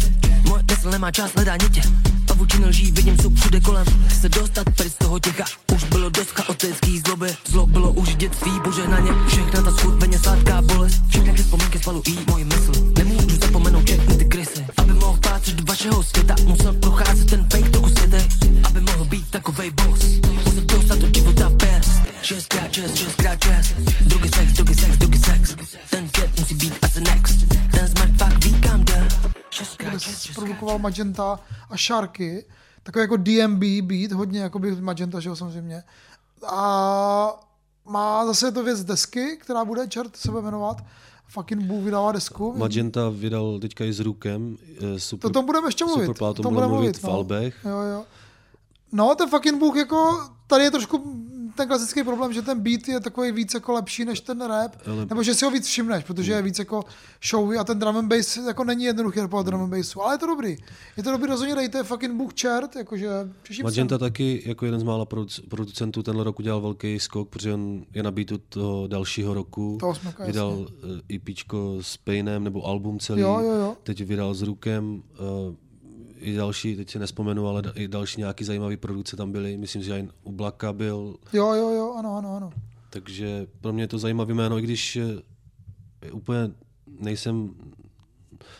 Moje 0.49 0.63
mysl 0.71 0.91
nemá 0.91 1.11
čas, 1.11 1.31
hledá 1.35 1.57
nitě 1.57 1.83
Pavučiny 2.27 2.67
lží, 2.67 2.91
vidím 2.91 3.19
jsou 3.19 3.35
všude 3.35 3.61
kolem. 3.61 3.87
Se 4.21 4.29
dostat 4.29 4.65
pryč 4.77 4.93
z 4.93 4.95
toho 4.95 5.19
těcha 5.19 5.45
Už 5.75 5.85
bylo 5.85 6.11
dost 6.11 6.31
chaotický 6.31 6.99
zloby. 6.99 7.37
Zlo 7.47 7.67
bylo 7.67 7.93
už 7.93 8.15
dětství, 8.15 8.51
bože 8.65 8.89
na 8.89 8.99
ně. 8.99 9.11
Všechna 9.29 9.63
ta 9.63 9.71
schudveně 9.71 10.19
sladká 10.19 10.63
bolest. 10.63 11.03
Všechny 11.09 11.33
ty 11.33 11.43
vzpomínky 11.43 11.79
spalují 11.79 12.19
moji 12.31 12.45
mysl. 12.45 12.73
Nemůžu 12.99 13.37
zapomenout 13.41 13.85
všechny 13.85 14.16
krysy 14.57 14.73
Aby 14.77 14.93
mohl 14.93 15.19
patřit 15.21 15.55
do 15.55 15.65
vašeho 15.65 16.03
světa 16.03 16.35
Musel 16.45 16.73
procházet 16.73 17.31
ten 17.31 17.49
fake 17.51 17.71
trochu 17.71 17.89
světej 17.89 18.29
Aby 18.65 18.81
mohl 18.81 19.05
být 19.05 19.31
takovej 19.31 19.71
boss. 19.71 20.05
Musel 20.45 20.65
dostat 20.65 20.99
do 20.99 21.07
života 21.15 21.51
pest 21.51 21.91
Šestkrát 22.23 22.73
šest, 22.73 22.97
šestkrát 22.97 23.45
šest. 23.45 23.75
Druhý 24.01 24.29
sex, 24.29 24.53
druhý 24.53 24.75
sex, 24.75 24.97
druhý 24.97 25.19
sex. 25.19 25.57
Ten 25.91 26.09
svět 26.09 26.31
musí 26.39 26.55
být 26.55 26.75
asi 26.83 27.01
next. 27.01 27.49
Ten 27.71 27.89
smrt 27.89 28.19
fakt 28.19 28.45
ví 28.45 28.61
kam 28.61 28.85
jde. 28.85 29.09
Produkoval 30.35 30.79
Magenta 30.79 31.41
a 31.71 31.77
Sharky, 31.77 32.47
takový 32.83 33.03
jako 33.03 33.17
DMB 33.17 33.63
beat, 33.83 34.13
hodně 34.13 34.41
jako 34.41 34.59
by 34.59 34.81
Magenta, 34.81 35.21
že 35.21 35.29
jo, 35.29 35.37
samozřejmě. 35.37 35.83
A 36.47 37.41
má 37.85 38.27
zase 38.27 38.53
to 38.53 38.65
věc 38.65 38.85
desky, 38.85 39.37
která 39.37 39.65
bude, 39.65 39.89
čert 39.89 40.17
se 40.17 40.31
bude 40.31 40.43
jmenovat, 40.43 40.83
fucking 41.37 41.63
Boo 41.63 41.81
vydává 41.83 42.13
desku. 42.13 42.55
Magenta 42.57 43.09
vydal 43.13 43.59
teďka 43.61 43.85
i 43.85 43.93
s 43.93 44.01
Rukem. 44.01 44.57
eh, 44.81 45.01
Super, 45.01 45.29
To 45.31 45.33
tom 45.33 45.47
budeme 45.47 45.69
ještě 45.69 45.85
mluvit. 45.85 46.05
Superplá, 46.05 46.29
o 46.31 46.35
tom 46.35 46.43
tom 46.43 46.55
budeme 46.55 46.73
mluvit 46.73 46.97
v 46.99 47.03
no. 47.05 47.13
Albech. 47.13 47.55
Jo, 47.65 47.79
jo. 47.79 48.05
No, 48.93 49.15
ten 49.15 49.29
fucking 49.29 49.59
Bůh 49.59 49.77
jako, 49.77 50.21
tady 50.47 50.65
je 50.65 50.71
trošku 50.71 51.26
ten 51.57 51.69
klasický 51.69 52.03
problém, 52.05 52.33
že 52.33 52.43
ten 52.43 52.61
beat 52.61 52.89
je 52.89 53.01
takový 53.01 53.33
víc 53.33 53.55
jako 53.55 53.73
lepší 53.73 54.05
než 54.05 54.21
ten 54.21 54.41
rap, 54.41 54.77
Ale- 54.87 55.07
nebo 55.07 55.23
že 55.23 55.35
si 55.35 55.45
ho 55.45 55.51
víc 55.51 55.67
všimneš, 55.67 56.05
protože 56.05 56.33
je 56.33 56.43
víc 56.43 56.59
jako 56.59 56.85
showy 57.29 57.59
a 57.59 57.65
ten 57.65 57.79
drum 57.79 57.97
and 57.97 58.09
bass 58.09 58.37
jako 58.37 58.65
není 58.65 58.85
jednoduchý 58.85 59.21
rapovat 59.21 59.47
drum 59.47 59.61
and 59.63 59.71
bassu, 59.71 60.03
ale 60.03 60.15
je 60.15 60.19
to 60.19 60.27
dobrý. 60.27 60.57
Je 60.97 61.03
to 61.03 61.11
dobrý, 61.11 61.27
rozhodně 61.31 61.55
dejte 61.55 61.85
fucking 61.85 62.15
Bůh 62.15 62.35
čert, 62.35 62.77
jakože 62.77 63.09
Magenta 63.63 63.99
taky 63.99 64.43
jako 64.47 64.65
jeden 64.65 64.81
z 64.81 64.83
mála 64.83 65.05
produc- 65.07 65.49
producentů 65.49 66.03
tenhle 66.03 66.25
rok 66.25 66.39
udělal 66.39 66.61
velký 66.61 66.99
skok, 66.99 67.29
protože 67.29 67.55
on 67.55 67.85
je 67.95 68.03
na 68.03 68.11
beatu 68.11 68.39
toho 68.49 68.87
dalšího 68.87 69.35
roku. 69.35 69.77
Toho 69.81 69.95
smoka, 69.95 70.25
vydal 70.25 70.67
eh, 71.11 71.15
EPčko 71.17 71.77
s 71.81 71.97
Painem, 71.97 72.45
nebo 72.45 72.67
album 72.67 72.99
celý. 72.99 73.21
Jo, 73.21 73.41
jo, 73.43 73.51
jo. 73.53 73.77
Teď 73.83 74.05
vydal 74.05 74.35
s 74.35 74.43
Rukem. 74.43 75.03
eh, 75.15 75.66
i 76.19 76.37
další, 76.37 76.77
teď 76.77 76.91
si 76.91 76.99
nespomenu, 76.99 77.47
ale 77.49 77.63
i 77.75 77.89
další 77.89 78.21
nějaký 78.21 78.45
zajímavý 78.45 78.77
produkce 78.77 79.17
tam 79.17 79.33
byly. 79.33 79.57
Myslím, 79.57 79.83
že 79.83 79.99
i 79.99 80.09
u 80.23 80.33
Blacka 80.33 80.73
byl, 80.73 81.17
Jo, 81.33 81.53
jo, 81.53 81.71
jo, 81.71 81.95
ano, 81.99 82.17
ano, 82.17 82.37
ano. 82.37 82.51
takže 82.91 83.47
pro 83.61 83.73
mě 83.73 83.83
je 83.83 83.89
to 83.89 83.99
zajímavé 83.99 84.35
jméno, 84.35 84.59
i 84.59 84.63
když 84.63 84.97
eh, 84.97 86.11
úplně 86.13 86.51
nejsem, 87.01 87.51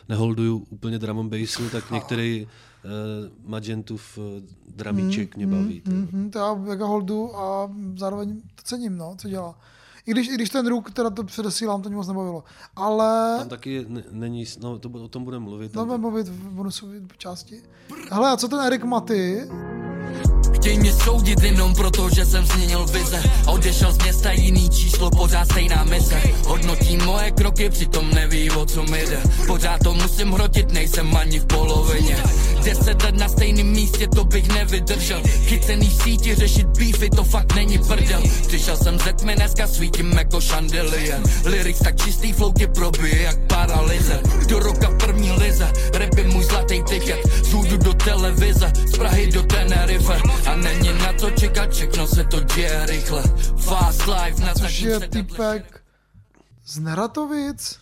neholduju 0.09 0.67
úplně 0.69 0.99
drum 0.99 1.19
and 1.19 1.29
bassu, 1.29 1.69
tak 1.69 1.91
některý 1.97 2.47
uh, 2.47 3.49
Magentův 3.49 4.17
uh, 4.17 4.23
dramíček 4.75 5.35
mě 5.35 5.47
baví. 5.47 5.81
Mm, 5.85 6.09
mm, 6.11 6.31
to 6.31 6.39
já 6.39 6.53
mega 6.53 6.85
holdu 6.85 7.37
a 7.37 7.71
zároveň 7.95 8.41
to 8.55 8.61
cením, 8.63 8.97
no, 8.97 9.15
co 9.17 9.29
dělá. 9.29 9.59
I 10.07 10.11
když, 10.11 10.27
I 10.29 10.33
když 10.33 10.49
ten 10.49 10.67
ruk, 10.67 10.91
teda 10.91 11.09
to 11.09 11.23
předesílám, 11.23 11.81
to 11.81 11.89
mě 11.89 11.95
moc 11.95 12.07
nebavilo. 12.07 12.43
Ale 12.75 13.35
Tam 13.39 13.49
taky 13.49 13.85
ne, 13.87 14.03
není, 14.11 14.45
no 14.59 14.79
to, 14.79 14.89
o 14.89 15.07
tom 15.07 15.23
budeme 15.23 15.43
mluvit. 15.45 15.71
to 15.71 15.85
budeme 15.85 16.01
mluvit 16.01 16.27
v 16.27 16.49
bonusové 16.49 16.93
části. 17.17 17.61
Hele, 18.11 18.29
a 18.31 18.37
co 18.37 18.47
ten 18.47 18.59
Erik 18.59 18.83
Maty? 18.83 19.47
Chtěj 20.67 20.79
mě 20.79 20.93
soudit 20.93 21.43
jenom 21.43 21.73
proto, 21.73 22.09
že 22.09 22.25
jsem 22.25 22.45
změnil 22.45 22.85
vize. 22.85 23.23
Odešel 23.45 23.91
z 23.91 23.97
města 23.97 24.31
jiný 24.31 24.69
číslo, 24.69 25.09
pořád 25.09 25.45
stejná 25.45 25.83
mise. 25.83 26.21
Hodnotí 26.47 26.97
moje 26.97 27.31
kroky, 27.31 27.69
přitom 27.69 28.09
neví 28.11 28.51
o 28.51 28.65
co 28.65 28.83
mi 28.83 29.05
jde. 29.05 29.19
Pořád 29.47 29.83
to 29.83 29.93
musím 29.93 30.31
hrotit, 30.31 30.71
nejsem 30.71 31.15
ani 31.15 31.39
v 31.39 31.45
polovině. 31.45 32.17
Deset 32.63 33.03
let 33.03 33.15
na 33.15 33.29
stejném 33.29 33.67
místě, 33.67 34.07
to 34.07 34.23
bych 34.23 34.47
nevydržel. 34.47 35.21
Chycený 35.23 35.89
v 35.89 36.03
síti, 36.03 36.35
řešit 36.35 36.67
beefy, 36.67 37.09
to 37.09 37.23
fakt 37.23 37.55
není 37.55 37.77
prdel. 37.77 38.21
Přišel 38.47 38.77
jsem 38.77 38.99
ze 38.99 39.13
tmy, 39.13 39.35
dneska 39.35 39.67
svítím 39.67 40.11
jako 40.11 40.41
šandelier 40.41 41.21
Lyrics 41.45 41.79
tak 41.79 42.03
čistý, 42.03 42.33
flow 42.33 42.53
probije 42.75 43.21
jak 43.21 43.37
paralyze 43.47 44.19
Do 44.47 44.59
roka 44.59 44.91
první 44.99 45.31
lize, 45.31 45.71
rap 45.93 46.17
je 46.17 46.23
můj 46.23 46.43
zlatý 46.43 46.83
tiket. 46.83 47.19
Zůjdu 47.43 47.77
do 47.77 47.93
televize, 47.93 48.73
z 48.85 48.97
Prahy 48.97 49.27
do 49.27 49.43
Tenerife. 49.43 50.21
A 50.45 50.56
není 50.63 50.99
na 50.99 51.13
co 51.13 51.31
čekat, 51.31 51.71
všechno 51.71 52.07
se 52.07 52.23
to 52.23 52.39
děje 52.39 52.85
rychle 52.85 53.23
Fast 53.57 54.01
life, 54.07 54.45
na 54.45 54.53
Což 54.53 54.79
je 54.79 54.99
typek 54.99 55.83
z 56.65 56.79
Neratovic, 56.79 57.79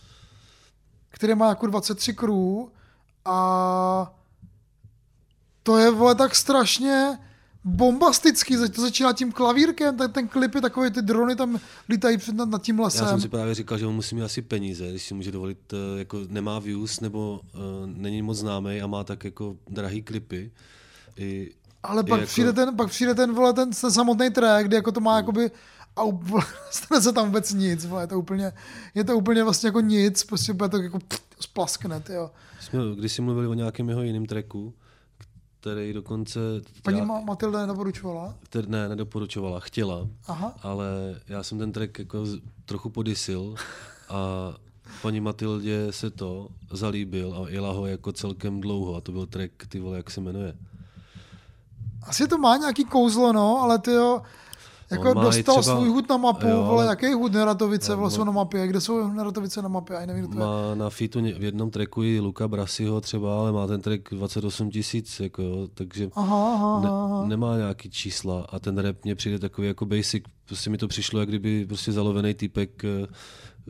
který 1.08 1.34
má 1.34 1.48
jako 1.48 1.66
23 1.66 2.14
crew 2.14 2.68
a 3.24 4.12
to 5.62 5.78
je 5.78 5.90
vole 5.90 6.14
tak 6.14 6.34
strašně 6.34 7.18
bombastický, 7.64 8.56
to 8.74 8.82
začíná 8.82 9.12
tím 9.12 9.32
klavírkem, 9.32 9.96
ten, 9.96 10.12
ten 10.12 10.28
klip 10.28 10.54
je 10.54 10.60
takový, 10.60 10.90
ty 10.90 11.02
drony 11.02 11.36
tam 11.36 11.60
lítají 11.88 12.18
před 12.18 12.34
nad, 12.34 12.48
nad 12.48 12.62
tím 12.62 12.80
lesem. 12.80 13.04
Já 13.04 13.10
jsem 13.10 13.20
si 13.20 13.28
právě 13.28 13.54
říkal, 13.54 13.78
že 13.78 13.86
on 13.86 13.94
musí 13.94 14.14
mít 14.14 14.22
asi 14.22 14.42
peníze, 14.42 14.90
když 14.90 15.02
si 15.02 15.14
může 15.14 15.32
dovolit, 15.32 15.58
eh, 15.72 15.98
jako 15.98 16.18
nemá 16.28 16.58
views 16.58 17.00
nebo 17.00 17.40
uh, 17.54 17.60
není 17.86 18.22
moc 18.22 18.38
známý 18.38 18.80
a 18.80 18.86
má 18.86 19.04
tak 19.04 19.24
jako 19.24 19.56
drahý 19.68 20.02
klipy. 20.02 20.50
I, 21.16 21.52
Ale 21.86 22.02
pak, 22.04 22.20
jako, 22.20 22.28
přijde 22.30 22.52
ten, 22.52 22.76
pak 22.76 22.88
přijde 22.88 23.14
ten, 23.14 23.34
vole, 23.34 23.52
ten, 23.52 23.70
ten 23.70 23.90
samotný 23.90 24.30
track, 24.30 24.66
kdy 24.66 24.76
jako 24.76 24.92
to 24.92 25.00
má 25.00 25.16
jakoby 25.16 25.50
a 25.96 26.02
úplně, 26.02 26.42
stane 26.70 27.02
se 27.02 27.12
tam 27.12 27.26
vůbec 27.26 27.52
nic, 27.52 27.86
vole, 27.86 28.02
je 28.02 28.06
to 28.06 28.18
úplně, 28.18 28.52
je 28.94 29.04
to 29.04 29.16
úplně 29.16 29.44
vlastně 29.44 29.66
jako 29.68 29.80
nic, 29.80 30.24
prostě 30.24 30.52
bude 30.52 30.68
to 30.68 30.76
jako 30.76 30.98
pff, 30.98 31.20
splaskne, 31.40 32.02
jo. 32.08 32.30
Jsme, 32.60 32.80
když 32.96 33.12
si 33.12 33.22
mluvili 33.22 33.46
o 33.46 33.54
nějakém 33.54 33.88
jeho 33.88 34.02
jiném 34.02 34.26
tracku, 34.26 34.74
který 35.60 35.92
dokonce... 35.92 36.40
Paní 36.82 36.98
já- 36.98 37.04
Ma- 37.04 37.24
Matilda 37.24 37.60
nedoporučovala? 37.60 38.34
Který, 38.42 38.68
ne, 38.70 38.88
nedoporučovala, 38.88 39.60
chtěla, 39.60 40.06
Aha. 40.26 40.54
ale 40.62 40.86
já 41.28 41.42
jsem 41.42 41.58
ten 41.58 41.72
track 41.72 41.98
jako 41.98 42.24
trochu 42.64 42.90
podysil 42.90 43.54
a 44.08 44.18
paní 45.02 45.20
Matildě 45.20 45.86
se 45.90 46.10
to 46.10 46.48
zalíbil 46.72 47.34
a 47.34 47.48
jela 47.50 47.72
ho 47.72 47.86
jako 47.86 48.12
celkem 48.12 48.60
dlouho 48.60 48.94
a 48.94 49.00
to 49.00 49.12
byl 49.12 49.26
track, 49.26 49.50
ty 49.68 49.80
vole, 49.80 49.96
jak 49.96 50.10
se 50.10 50.20
jmenuje. 50.20 50.54
Asi 52.08 52.28
to 52.28 52.38
má 52.38 52.56
nějaký 52.56 52.84
kouzlo, 52.84 53.32
no, 53.32 53.62
ale 53.62 53.78
ty 53.78 53.90
jo, 53.92 54.22
jako 54.90 55.10
On 55.10 55.20
dostal 55.24 55.60
třeba- 55.60 55.76
svůj 55.76 55.88
hud 55.88 56.08
na 56.08 56.16
mapu, 56.16 56.46
Jo, 56.48 56.56
vole, 56.64 56.82
ale- 56.82 56.86
jaký 56.86 57.12
hud 57.12 57.32
Neratovice 57.32 57.96
No, 57.96 58.08
no. 58.18 58.24
na 58.24 58.32
mapě, 58.32 58.66
kde 58.66 58.80
jsou 58.80 59.08
Neratovice 59.10 59.62
na 59.62 59.68
mapě, 59.68 59.96
já 60.00 60.06
nevím, 60.06 60.24
kdo 60.24 60.34
to 60.34 60.40
je. 60.40 60.46
Má 60.46 60.74
na 60.74 60.90
featu 60.90 61.20
ně- 61.20 61.34
v 61.34 61.42
jednom 61.42 61.70
tracku 61.70 62.02
i 62.02 62.20
Luka 62.20 62.48
Brasiho 62.48 63.00
třeba, 63.00 63.38
ale 63.40 63.52
má 63.52 63.66
ten 63.66 63.80
track 63.80 64.00
28 64.10 64.70
tisíc, 64.70 65.20
jako, 65.20 65.42
jo, 65.42 65.68
takže 65.74 66.10
Aha, 66.14 66.52
aha, 66.54 66.80
ne, 66.80 66.88
aha. 66.88 67.26
nemá 67.26 67.56
nějaký 67.56 67.90
čísla 67.90 68.46
a 68.48 68.58
ten 68.58 68.78
rap 68.78 68.96
mně 69.04 69.14
přijde 69.14 69.38
takový 69.38 69.66
jako 69.68 69.86
basic, 69.86 70.24
prostě 70.46 70.70
mi 70.70 70.78
to 70.78 70.88
přišlo, 70.88 71.20
jak 71.20 71.28
kdyby 71.28 71.66
prostě 71.66 71.92
zalovený 71.92 72.34
týpek 72.34 72.84
eh, 72.84 73.06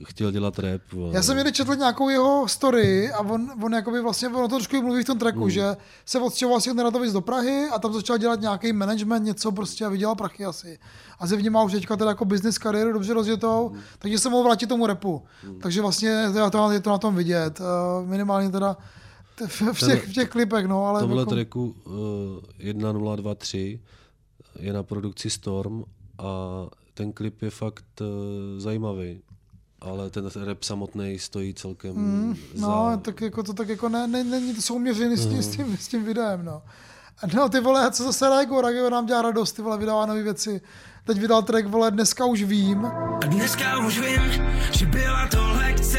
chtěl 0.04 0.30
dělat 0.32 0.58
rap. 0.58 0.80
vole. 0.92 1.14
Já 1.14 1.22
jsem 1.22 1.36
někdy 1.36 1.52
četl 1.52 1.74
nějakou 1.74 2.08
jeho 2.08 2.48
story 2.48 3.12
a 3.12 3.20
on, 3.20 3.50
on 3.62 3.72
jakoby 3.74 4.00
vlastně, 4.00 4.28
on 4.28 4.36
o 4.44 4.48
to 4.48 4.54
trošku 4.54 4.82
mluví 4.82 5.02
v 5.02 5.06
tom 5.06 5.18
tracku, 5.18 5.40
Hmm. 5.40 5.50
že 5.50 5.76
se 6.06 6.20
odstěhoval 6.20 6.60
těch 6.60 6.72
Neratovic 6.74 7.12
do 7.12 7.20
Prahy 7.20 7.68
a 7.74 7.78
tam 7.78 7.92
začal 7.92 8.18
dělat 8.18 8.40
nějaký 8.40 8.72
management, 8.72 9.24
něco 9.24 9.52
prostě 9.52 9.84
a 9.84 9.88
vydělal 9.88 10.14
prachy 10.14 10.44
asi. 10.44 10.78
A 11.18 11.26
se 11.26 11.36
vnímal 11.36 11.66
už 11.66 11.72
teďka 11.72 11.96
teda 11.96 12.10
jako 12.10 12.24
business 12.24 12.58
kariéru 12.58 12.92
dobře 12.92 13.14
rozjetou, 13.14 13.68
Hmm. 13.68 13.80
takže 13.98 14.18
se 14.18 14.28
mohl 14.30 14.44
vrátit 14.44 14.66
tomu 14.66 14.86
repu. 14.86 15.22
Takže 15.62 15.82
vlastně 15.82 16.24
teda 16.32 16.50
to, 16.50 16.70
je 16.70 16.80
to 16.80 16.90
na 16.90 16.98
tom 16.98 17.14
vidět. 17.16 17.60
Uh, 17.60 18.06
minimálně 18.08 18.50
teda 18.50 18.76
v, 19.46 19.86
těch, 19.86 20.08
v 20.08 20.12
těch 20.12 20.28
klipech, 20.28 20.66
no, 20.66 20.86
ale 20.86 21.00
tomhle 21.00 21.22
jako, 21.22 21.30
tracku 21.34 21.74
uh, 21.86 21.92
1023 22.58 23.80
je 24.58 24.72
na 24.72 24.82
produkci 24.82 25.30
Storm 25.30 25.84
a 26.18 26.26
ten 26.94 27.12
klip 27.12 27.42
je 27.42 27.50
fakt 27.50 27.84
uh, 28.00 28.06
zajímavý. 28.60 29.20
Ale 29.80 30.10
ten 30.10 30.30
rap 30.44 30.62
samotný 30.62 31.18
stojí 31.18 31.54
celkem 31.54 31.94
Mm, 31.96 32.36
za... 32.54 32.66
no, 32.66 33.00
tak 33.02 33.20
jako 33.20 33.42
to 33.42 33.52
tak 33.52 33.68
jako 33.68 33.88
ne, 33.88 34.06
ne, 34.06 34.24
není 34.24 34.54
to 34.54 34.62
souměřený 34.62 35.16
s 35.16 35.26
tím, 35.26 35.36
No. 35.36 35.42
s, 35.42 35.48
tím, 35.48 35.76
s 35.80 35.88
tím 35.88 36.04
videem, 36.04 36.44
no. 36.44 36.62
A 37.22 37.26
No 37.34 37.48
ty 37.48 37.60
vole, 37.60 37.90
co 37.90 38.04
zase 38.04 38.28
Raigo, 38.28 38.60
Raigo 38.60 38.90
nám 38.90 39.06
dělá 39.06 39.22
radost, 39.22 39.52
ty 39.52 39.62
vole, 39.62 39.78
vydává 39.78 40.06
nové 40.06 40.22
věci. 40.22 40.60
Teď 41.04 41.18
vydal 41.20 41.42
track, 41.42 41.66
vole, 41.66 41.90
dneska 41.90 42.24
už 42.24 42.42
vím. 42.42 42.86
A 42.86 43.26
dneska 43.26 43.78
už 43.86 43.98
vím, 44.00 44.22
že 44.72 44.86
byla 44.86 45.28
to 45.28 45.48
lekce, 45.48 45.98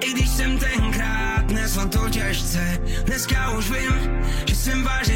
i 0.00 0.12
když 0.12 0.30
jsem 0.30 0.58
tenkrát 0.58 1.50
nesl 1.50 1.88
to 1.88 2.08
těžce. 2.10 2.78
Dneska 3.06 3.58
už 3.58 3.70
vím, 3.70 4.22
že 4.48 4.54
jsem 4.56 4.84
vážně 4.84 5.14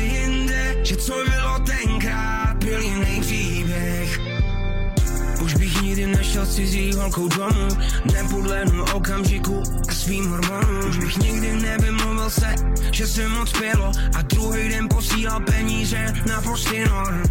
cizí 6.51 6.93
holkou 6.93 7.29
domů, 7.29 7.69
nepodlehnu 8.13 8.85
okamžiku 8.95 9.63
a 9.89 9.93
svým 9.93 10.31
hormonům. 10.31 10.89
Už 10.89 10.99
bych 10.99 11.17
nikdy 11.17 11.53
nevymluvil 11.53 12.31
se, 12.31 12.55
že 12.93 13.07
se 13.07 13.29
moc 13.29 13.53
pělo 13.53 13.93
a 14.19 14.23
druhý 14.23 14.69
den 14.69 14.89
posílal 14.89 15.41
peníze 15.41 16.15
na 16.29 16.43
postinor. 16.43 17.23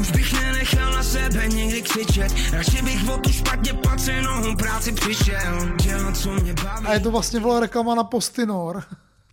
Už 0.00 0.10
bych 0.10 0.32
nenechal 0.32 0.92
na 0.92 1.02
sebe 1.02 1.48
nikdy 1.48 1.82
křičet, 1.82 2.32
radši 2.52 2.82
bych 2.82 3.08
o 3.08 3.18
tu 3.18 3.32
špatně 3.32 3.72
placenou 3.72 4.56
práci 4.56 4.92
přišel. 4.92 5.68
Dělat, 5.82 6.16
co 6.16 6.30
mě 6.32 6.54
baví. 6.54 6.86
A 6.86 6.92
je 6.92 7.00
to 7.00 7.10
vlastně, 7.10 7.40
vole, 7.40 7.60
reklama 7.60 7.94
na 7.94 8.04
Postinor. 8.04 8.82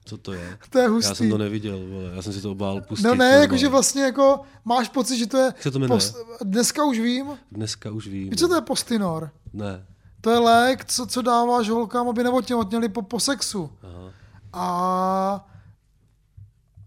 Co 0.10 0.18
to 0.18 0.34
je? 0.34 0.58
To 0.70 0.80
je 0.80 0.88
hustý. 0.88 1.12
Já 1.12 1.16
jsem 1.16 1.30
to 1.30 1.38
neviděl, 1.38 1.80
vole. 1.88 2.12
já 2.16 2.22
jsem 2.22 2.34
si 2.34 2.42
to 2.42 2.52
obál 2.52 2.82
pustit. 2.82 3.04
No 3.06 3.16
ne, 3.16 3.30
jakože 3.30 3.68
vlastně 3.68 4.02
jako 4.04 4.42
máš 4.66 4.90
pocit, 4.90 5.18
že 5.18 5.28
to 5.28 5.38
je... 5.38 5.54
Se 5.60 5.72
to 5.72 5.80
jmenuje? 5.80 6.02
Dneska 6.44 6.84
už 6.84 7.00
vím. 7.00 7.28
Dneska 7.52 7.92
už 7.92 8.08
vím. 8.08 8.30
Víš, 8.30 8.40
co 8.40 8.48
to 8.48 8.56
je 8.56 8.62
Postinor? 8.62 9.32
Ne. 9.54 9.86
To 10.22 10.30
je 10.32 10.38
lék, 10.38 10.86
co, 10.86 11.08
co 11.08 11.22
dáváš 11.22 11.70
holkám, 11.70 12.10
aby 12.10 12.24
neotěhotněli 12.24 12.90
po, 12.90 13.02
po 13.02 13.20
sexu. 13.20 13.72
Aha. 13.84 14.12
A, 14.54 15.46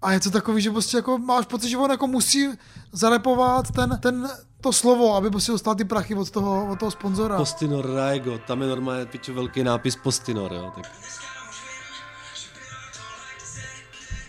a 0.03 0.13
je 0.13 0.21
to 0.21 0.31
takový, 0.31 0.63
že 0.63 0.71
prostě 0.71 0.97
jako 0.97 1.19
máš 1.19 1.47
pocit, 1.47 1.69
že 1.69 1.77
on 1.79 1.91
jako 1.91 2.07
musí 2.07 2.49
zarepovat 2.93 3.71
ten, 3.71 3.99
ten, 4.03 4.31
to 4.61 4.73
slovo, 4.73 5.15
aby 5.15 5.31
prostě 5.31 5.53
dostal 5.53 5.75
ty 5.75 5.85
prachy 5.85 6.15
od 6.15 6.31
toho, 6.31 6.69
od 6.73 6.79
toho 6.79 6.91
sponzora. 6.91 7.37
Postinor 7.37 7.95
Raigo, 7.95 8.39
tam 8.47 8.63
je 8.63 8.69
normálně 8.69 9.07
pičo 9.07 9.35
velký 9.35 9.65
nápis 9.65 9.97
Postinor, 9.97 10.53
jo, 10.53 10.73
tak. 10.75 10.85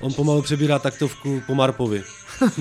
On 0.03 0.13
pomalu 0.13 0.41
přebírá 0.41 0.79
taktovku 0.79 1.43
po 1.47 1.55
Marpovi. 1.55 2.03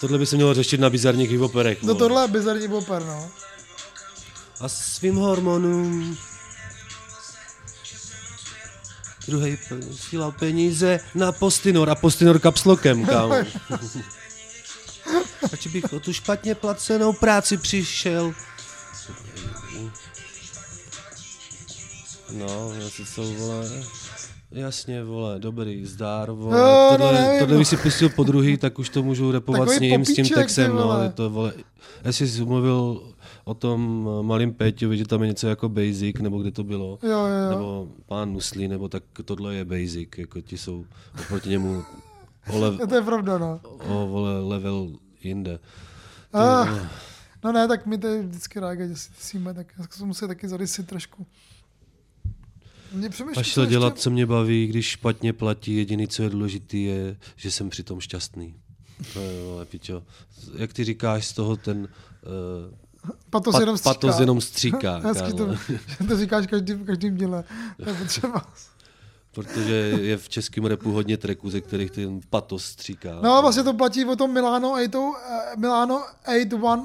Tohle 0.00 0.18
by 0.18 0.26
se 0.26 0.36
mělo 0.36 0.54
řešit 0.54 0.80
na 0.80 0.90
bizarních 0.90 1.30
hipoperech. 1.30 1.82
No 1.82 1.94
tohle 1.94 2.24
je 2.24 2.28
bizarní 2.28 2.68
boper, 2.68 3.04
no. 3.04 3.30
A 4.60 4.68
svým 4.68 5.16
hormonům 5.16 6.16
druhý 9.28 9.58
posílal 9.68 10.32
peníze 10.32 11.00
na 11.14 11.32
Postinor 11.32 11.90
a 11.90 11.94
Postinor 11.94 12.38
kapslokem, 12.38 13.06
kámo. 13.06 13.34
Radši 15.52 15.68
bych 15.68 15.92
o 15.92 16.00
tu 16.00 16.12
špatně 16.12 16.54
placenou 16.54 17.12
práci 17.12 17.56
přišel. 17.56 18.34
No, 22.30 22.72
to 22.96 23.06
jsou, 23.06 23.34
vole, 23.34 23.84
jasně, 24.50 25.04
vole, 25.04 25.38
dobrý, 25.38 25.86
zdár, 25.86 26.30
vole. 26.30 26.58
No, 26.58 26.64
no, 26.64 26.96
tohle, 26.98 27.12
nevím, 27.12 27.38
tohle 27.40 27.56
no. 27.56 27.64
si 27.64 27.76
pustil 27.76 28.08
po 28.08 28.24
druhý, 28.24 28.56
tak 28.56 28.78
už 28.78 28.88
to 28.88 29.02
můžu 29.02 29.30
repovat 29.32 29.60
Takový 29.60 29.76
s 29.76 29.80
ním, 29.80 30.04
s 30.04 30.08
tím 30.08 30.24
popíček, 30.24 30.36
textem, 30.36 30.76
no, 30.76 31.02
je 31.02 31.10
to, 31.10 31.30
vole, 31.30 31.52
jestli 32.04 32.28
jsi 32.28 32.44
mluvil 32.44 33.02
o 33.44 33.54
tom 33.54 34.08
eh, 34.20 34.22
malým 34.22 34.52
Péťovi, 34.54 34.98
že 34.98 35.04
tam 35.04 35.22
je 35.22 35.28
něco 35.28 35.48
jako 35.48 35.68
basic, 35.68 36.18
nebo 36.18 36.38
kde 36.38 36.50
to 36.50 36.64
bylo, 36.64 36.98
Jo, 37.02 37.10
jo, 37.10 37.50
nebo 37.50 37.88
pán 38.06 38.32
Nuslí, 38.32 38.68
nebo 38.68 38.88
tak 38.88 39.02
tohle 39.24 39.54
je 39.54 39.64
basic, 39.64 40.08
jako 40.18 40.40
ti 40.40 40.58
jsou 40.58 40.84
oproti 41.20 41.48
němu 41.48 41.84
o, 42.52 42.58
lev, 42.58 42.74
To 42.88 42.94
je 42.94 43.02
pravda, 43.02 43.38
no. 43.38 43.60
o 43.88 44.06
vole, 44.06 44.40
level 44.40 44.90
jinde. 45.22 45.58
To, 46.30 46.38
Ah, 46.38 46.88
no 47.44 47.52
ne, 47.52 47.68
tak 47.68 47.86
my 47.86 47.98
tady 47.98 48.22
vždycky 48.22 48.60
rága 48.60 48.86
děsíme, 48.86 49.54
tak 49.54 49.66
já 49.78 49.84
se 49.90 50.04
musí 50.04 50.26
taky 50.26 50.48
zarysit 50.48 50.86
trošku. 50.86 51.26
Mě 52.92 53.08
přemýšlím, 53.08 53.40
A 53.40 53.44
co 53.44 53.50
šel 53.50 53.62
ještě- 53.62 53.70
dělat, 53.70 53.98
co 53.98 54.10
mě 54.10 54.26
baví, 54.26 54.66
když 54.66 54.86
špatně 54.86 55.32
platí, 55.32 55.76
jediný, 55.76 56.08
co 56.08 56.22
je 56.22 56.30
důležitý, 56.30 56.84
je, 56.84 57.16
že 57.36 57.50
jsem 57.50 57.70
přitom 57.70 58.00
šťastný. 58.00 58.54
To 59.12 59.20
je, 59.20 59.42
vole, 59.44 59.64
pičo. 59.64 60.02
Jak 60.56 60.72
ty 60.72 60.84
říkáš 60.84 61.26
z 61.26 61.32
toho 61.32 61.56
ten... 61.56 61.78
Uh, 61.80 62.74
Patos 63.30 63.60
jenom 63.60 63.78
stříká. 63.78 63.94
Patos 63.94 64.20
jenom 64.20 64.40
stříká. 64.40 64.96
Hezky 65.04 65.32
to, 65.32 65.48
to 66.08 66.16
říkáš 66.18 66.46
každý, 66.46 66.72
v 66.72 66.84
každém 66.84 67.16
díle. 67.16 67.44
To 67.84 67.88
je 67.90 67.94
potřeba. 67.94 68.46
Protože 69.32 69.72
je 70.00 70.16
v 70.16 70.28
českém 70.28 70.64
repu 70.64 70.92
hodně 70.92 71.16
tracků, 71.16 71.50
ze 71.50 71.60
kterých 71.60 71.90
ten 71.90 72.20
patos 72.30 72.64
stříká. 72.64 73.18
No 73.22 73.32
a 73.32 73.40
vlastně 73.40 73.62
to 73.62 73.74
platí 73.74 74.04
o 74.04 74.16
tom 74.16 74.32
Milano 74.32 74.72
8, 74.72 75.14
eh, 75.30 75.56
Milano 75.56 76.02
81, 76.28 76.82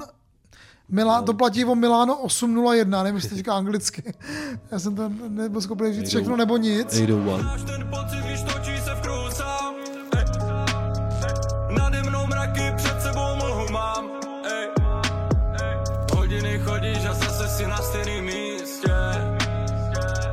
Milá, 0.88 1.22
to 1.22 1.34
platí 1.34 1.64
o 1.64 1.74
Milano 1.74 2.16
801, 2.16 3.02
nevím, 3.02 3.16
jestli 3.16 3.30
to 3.30 3.36
říká 3.36 3.54
anglicky. 3.54 4.14
Já 4.70 4.78
jsem 4.78 4.96
to 4.96 5.08
nebyl 5.28 5.60
schopný 5.60 5.92
říct 5.92 6.08
všechno 6.08 6.36
nebo 6.36 6.56
nic. 6.56 6.86
801. 6.86 7.56
ten 7.66 7.88
pocit, 7.90 8.24
když 8.24 8.42
točí 8.42 8.80
se 8.84 8.94
v 8.94 9.00
kruhu 9.00 9.30
sám 9.30 9.74
ej. 10.16 10.24
Nade 11.78 12.02
mnou 12.02 12.26
mraky, 12.26 12.72
před 12.76 13.02
sebou 13.02 13.36
mlhu 13.36 13.72
mám 13.72 14.10
ej. 14.52 14.68
Hodiny 16.16 16.58
chodíš 16.58 17.06
a 17.06 17.14
zase 17.14 17.48
si 17.48 17.66
na 17.66 17.76
stejným 17.76 18.24
místě 18.24 18.94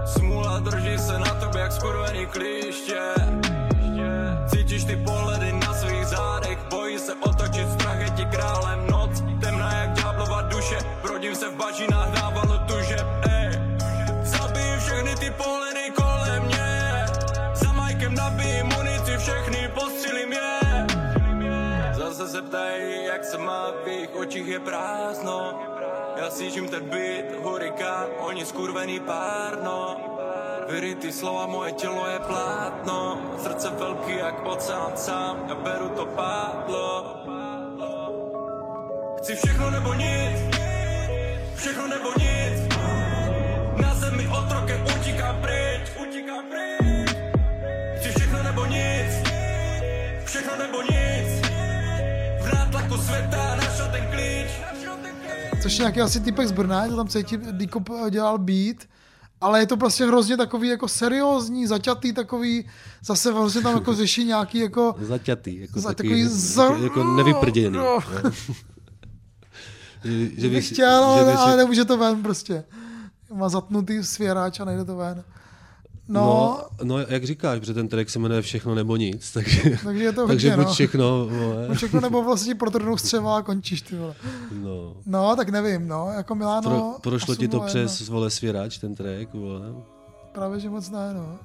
Smůla 0.05 0.59
drží 0.59 0.97
se 0.97 1.19
na 1.19 1.35
tobě 1.39 1.61
jak 1.61 1.71
skurvený 1.71 2.25
klíště 2.25 2.62
se 22.33 22.41
ptají, 22.41 23.05
jak 23.05 23.25
se 23.25 23.37
má 23.37 23.71
v 23.83 23.87
jejich 23.87 24.15
očích 24.15 24.47
je 24.47 24.59
prázdno. 24.59 25.61
Já 26.17 26.29
sížím 26.29 26.69
ten 26.69 26.89
byt, 26.89 27.25
hurikán, 27.43 28.05
oni 28.19 28.45
skurvený 28.45 28.99
párno. 28.99 29.97
Vyrytý 30.69 31.11
slova, 31.11 31.45
moje 31.45 31.71
tělo 31.71 32.07
je 32.07 32.19
plátno. 32.19 33.21
Srdce 33.37 33.69
velký 33.69 34.17
jak 34.17 34.45
oceán 34.45 34.97
sám, 34.97 35.45
já 35.47 35.55
beru 35.55 35.89
to 35.89 36.05
pádlo. 36.05 37.15
Chci 39.17 39.35
všechno 39.35 39.69
nebo 39.69 39.93
nic, 39.93 40.37
všechno 41.55 41.87
nebo 41.87 42.09
nic. 42.17 42.75
Na 43.81 43.93
zemi 43.95 44.27
otrokem 44.27 44.85
utíkám 44.99 45.41
pryč, 45.41 45.91
utíkám 46.01 46.45
pryč. 46.49 47.15
Chci 47.97 48.09
všechno 48.09 48.43
nebo 48.43 48.65
nic, 48.65 49.11
všechno 50.25 50.57
nebo 50.57 50.81
nic 50.81 51.32
V 52.73 52.75
nátlaku 52.75 53.03
světa 53.03 53.55
našel 53.55 53.87
ten 53.91 54.07
klíč 54.11 54.51
Což 55.61 55.73
je 55.73 55.79
nějaký 55.79 56.01
asi 56.01 56.19
typek 56.19 56.47
z 56.47 56.51
Brna, 56.51 56.87
to 56.87 56.95
tam 56.95 57.07
cítím, 57.07 57.57
Dikop 57.57 57.89
dělal 58.09 58.37
beat 58.37 58.77
ale 59.41 59.59
je 59.59 59.67
to 59.67 59.77
prostě 59.77 60.05
hrozně 60.05 60.37
takový 60.37 60.67
jako 60.67 60.87
seriózní, 60.87 61.67
zaťatý 61.67 62.13
takový, 62.13 62.69
zase 63.05 63.31
hrozně 63.31 63.61
tam 63.61 63.73
jako 63.73 63.93
řeší 63.93 64.25
nějaký 64.25 64.59
jako... 64.59 64.95
Zaťatý, 64.99 65.59
jako 65.59 65.79
Za- 65.79 65.89
takový, 65.89 66.09
takový 66.09 66.27
za- 66.27 66.75
jako, 66.83 67.03
nevyprděný. 67.03 67.77
No. 67.77 67.99
že, 70.03 70.41
že 70.41 70.49
bych 70.49 70.69
chtěl, 70.69 71.03
ale, 71.03 71.25
vy 71.25 71.31
si- 71.31 71.37
ale 71.37 71.57
nemůže 71.57 71.85
to 71.85 71.97
ven 71.97 72.23
prostě. 72.23 72.63
Má 73.33 73.49
zatnutý 73.49 74.03
svěráč 74.03 74.59
a 74.59 74.65
nejde 74.65 74.85
to 74.85 74.95
ven. 74.95 75.23
No, 76.07 76.21
no, 76.21 76.67
no, 76.83 76.99
jak 76.99 77.23
říkáš, 77.25 77.59
protože 77.59 77.73
ten 77.73 77.87
track 77.87 78.09
se 78.09 78.19
jmenuje 78.19 78.41
Všechno 78.41 78.75
nebo 78.75 78.95
nic, 78.95 79.31
takže, 79.31 79.79
Takže 79.83 80.03
je 80.03 80.13
to 80.13 80.27
takže 80.27 80.49
hodně, 80.49 80.57
buď 80.57 80.67
no. 80.67 80.73
všechno, 80.73 81.25
vole. 81.25 81.67
všechno 81.75 82.01
nebo 82.01 82.23
vlastně 82.23 82.55
protrhnou 82.55 82.97
střeva 82.97 83.37
a 83.37 83.41
končíš, 83.41 83.81
ty 83.81 83.95
vole. 83.95 84.15
No. 84.51 84.93
No, 85.05 85.35
tak 85.35 85.49
nevím, 85.49 85.87
no, 85.87 86.09
jako 86.15 86.35
Miláno... 86.35 86.69
Pro, 86.69 86.95
prošlo 87.01 87.35
ti 87.35 87.47
to 87.47 87.57
801. 87.61 87.87
přes 87.93 88.09
vole 88.09 88.29
svěrač, 88.29 88.77
ten 88.77 88.95
track, 88.95 89.33
vole. 89.33 89.61
Právě, 90.31 90.59
že 90.59 90.69
moc 90.69 90.89
ne, 90.89 91.13
no. 91.13 91.39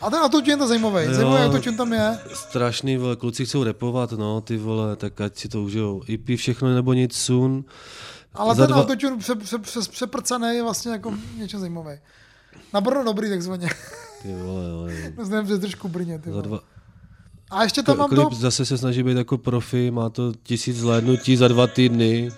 A 0.00 0.10
ten 0.10 0.18
autotune 0.20 0.52
je 0.52 0.56
to 0.56 0.68
zajímavý, 0.68 1.14
zajímavý 1.14 1.44
autotune 1.44 1.76
tam 1.76 1.92
je. 1.92 2.18
Strašný, 2.34 2.96
vole, 2.96 3.16
kluci 3.16 3.46
chcou 3.46 3.64
repovat, 3.64 4.12
no, 4.12 4.40
ty 4.40 4.56
vole, 4.56 4.96
tak 4.96 5.20
ať 5.20 5.38
si 5.38 5.48
to 5.48 5.62
užijou. 5.62 6.02
IP 6.06 6.30
všechno 6.36 6.74
nebo 6.74 6.92
nic 6.92 7.14
sun. 7.16 7.64
Ale 8.34 8.54
Za 8.54 8.66
ten 8.66 8.74
dva- 8.74 8.80
autotune 8.82 9.16
pře, 9.18 9.34
pře, 9.34 9.58
přes 9.58 9.88
přeprcaný 9.88 10.54
je 10.56 10.62
vlastně 10.62 10.92
jako 10.92 11.14
něco 11.36 11.58
zajímavý. 11.58 11.92
Na 12.74 12.80
Brno 12.80 13.04
dobrý 13.04 13.28
takzvaně. 13.30 13.68
Ty 14.22 14.34
vole, 14.34 14.72
vole. 14.72 14.92
Znám 15.22 15.44
přes 15.44 15.60
trošku 15.60 15.88
Brně, 15.88 16.18
ty 16.18 16.28
Za 16.30 16.34
vole. 16.36 16.42
dva, 16.48 16.60
A 17.50 17.62
ještě 17.62 17.82
tam 17.82 17.96
K- 17.96 17.98
mám 17.98 18.08
klip 18.08 18.28
to... 18.28 18.34
zase 18.34 18.64
se 18.66 18.78
snaží 18.78 19.02
být 19.02 19.16
jako 19.16 19.38
profi, 19.38 19.90
má 19.90 20.08
to 20.10 20.32
tisíc 20.42 20.76
zhlédnutí 20.76 21.36
za 21.36 21.48
dva 21.48 21.66
týdny. 21.66 22.30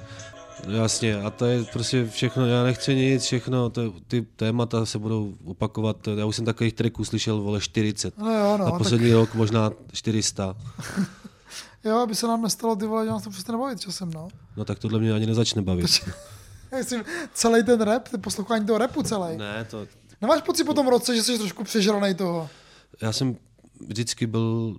Jasně, 0.68 1.16
a 1.22 1.30
to 1.30 1.44
je 1.46 1.64
prostě 1.64 2.06
všechno, 2.08 2.46
já 2.46 2.62
nechci 2.64 2.94
nic, 2.94 3.22
všechno, 3.22 3.70
to, 3.70 3.92
ty 4.08 4.22
témata 4.22 4.86
se 4.86 4.98
budou 4.98 5.34
opakovat, 5.44 5.96
já 6.16 6.24
už 6.24 6.36
jsem 6.36 6.44
takových 6.44 6.72
tracků 6.74 7.04
slyšel, 7.04 7.40
vole, 7.40 7.60
40. 7.60 8.18
No 8.18 8.32
jo, 8.38 8.56
no, 8.58 8.64
tak- 8.64 8.78
poslední 8.78 9.12
rok 9.12 9.34
možná 9.34 9.70
400. 9.92 10.56
Jo, 11.84 11.98
aby 11.98 12.14
se 12.14 12.26
nám 12.26 12.42
nestalo, 12.42 12.76
ty 12.76 12.86
vole, 12.86 13.04
že 13.04 13.10
nás 13.10 13.22
to 13.22 13.30
přestane 13.30 13.58
bavit 13.58 13.80
časem, 13.80 14.10
no. 14.10 14.28
No 14.56 14.64
tak 14.64 14.78
tohle 14.78 14.98
mě 14.98 15.12
ani 15.12 15.26
nezačne 15.26 15.62
bavit. 15.62 15.86
Myslím, 16.78 17.04
celý 17.34 17.64
ten 17.64 17.80
rap, 17.80 18.08
ty 18.08 18.18
poslouchání 18.18 18.66
toho 18.66 18.78
rapu 18.78 19.02
celý. 19.02 19.36
Ne, 19.36 19.66
to, 19.70 19.86
Nemáš 20.22 20.42
pocit 20.42 20.64
po 20.64 20.74
tom 20.74 20.88
roce, 20.88 21.16
že 21.16 21.22
jsi 21.22 21.38
trošku 21.38 21.64
přežranej 21.64 22.14
toho? 22.14 22.48
já 23.02 23.12
jsem 23.12 23.36
vždycky 23.86 24.26
byl 24.26 24.76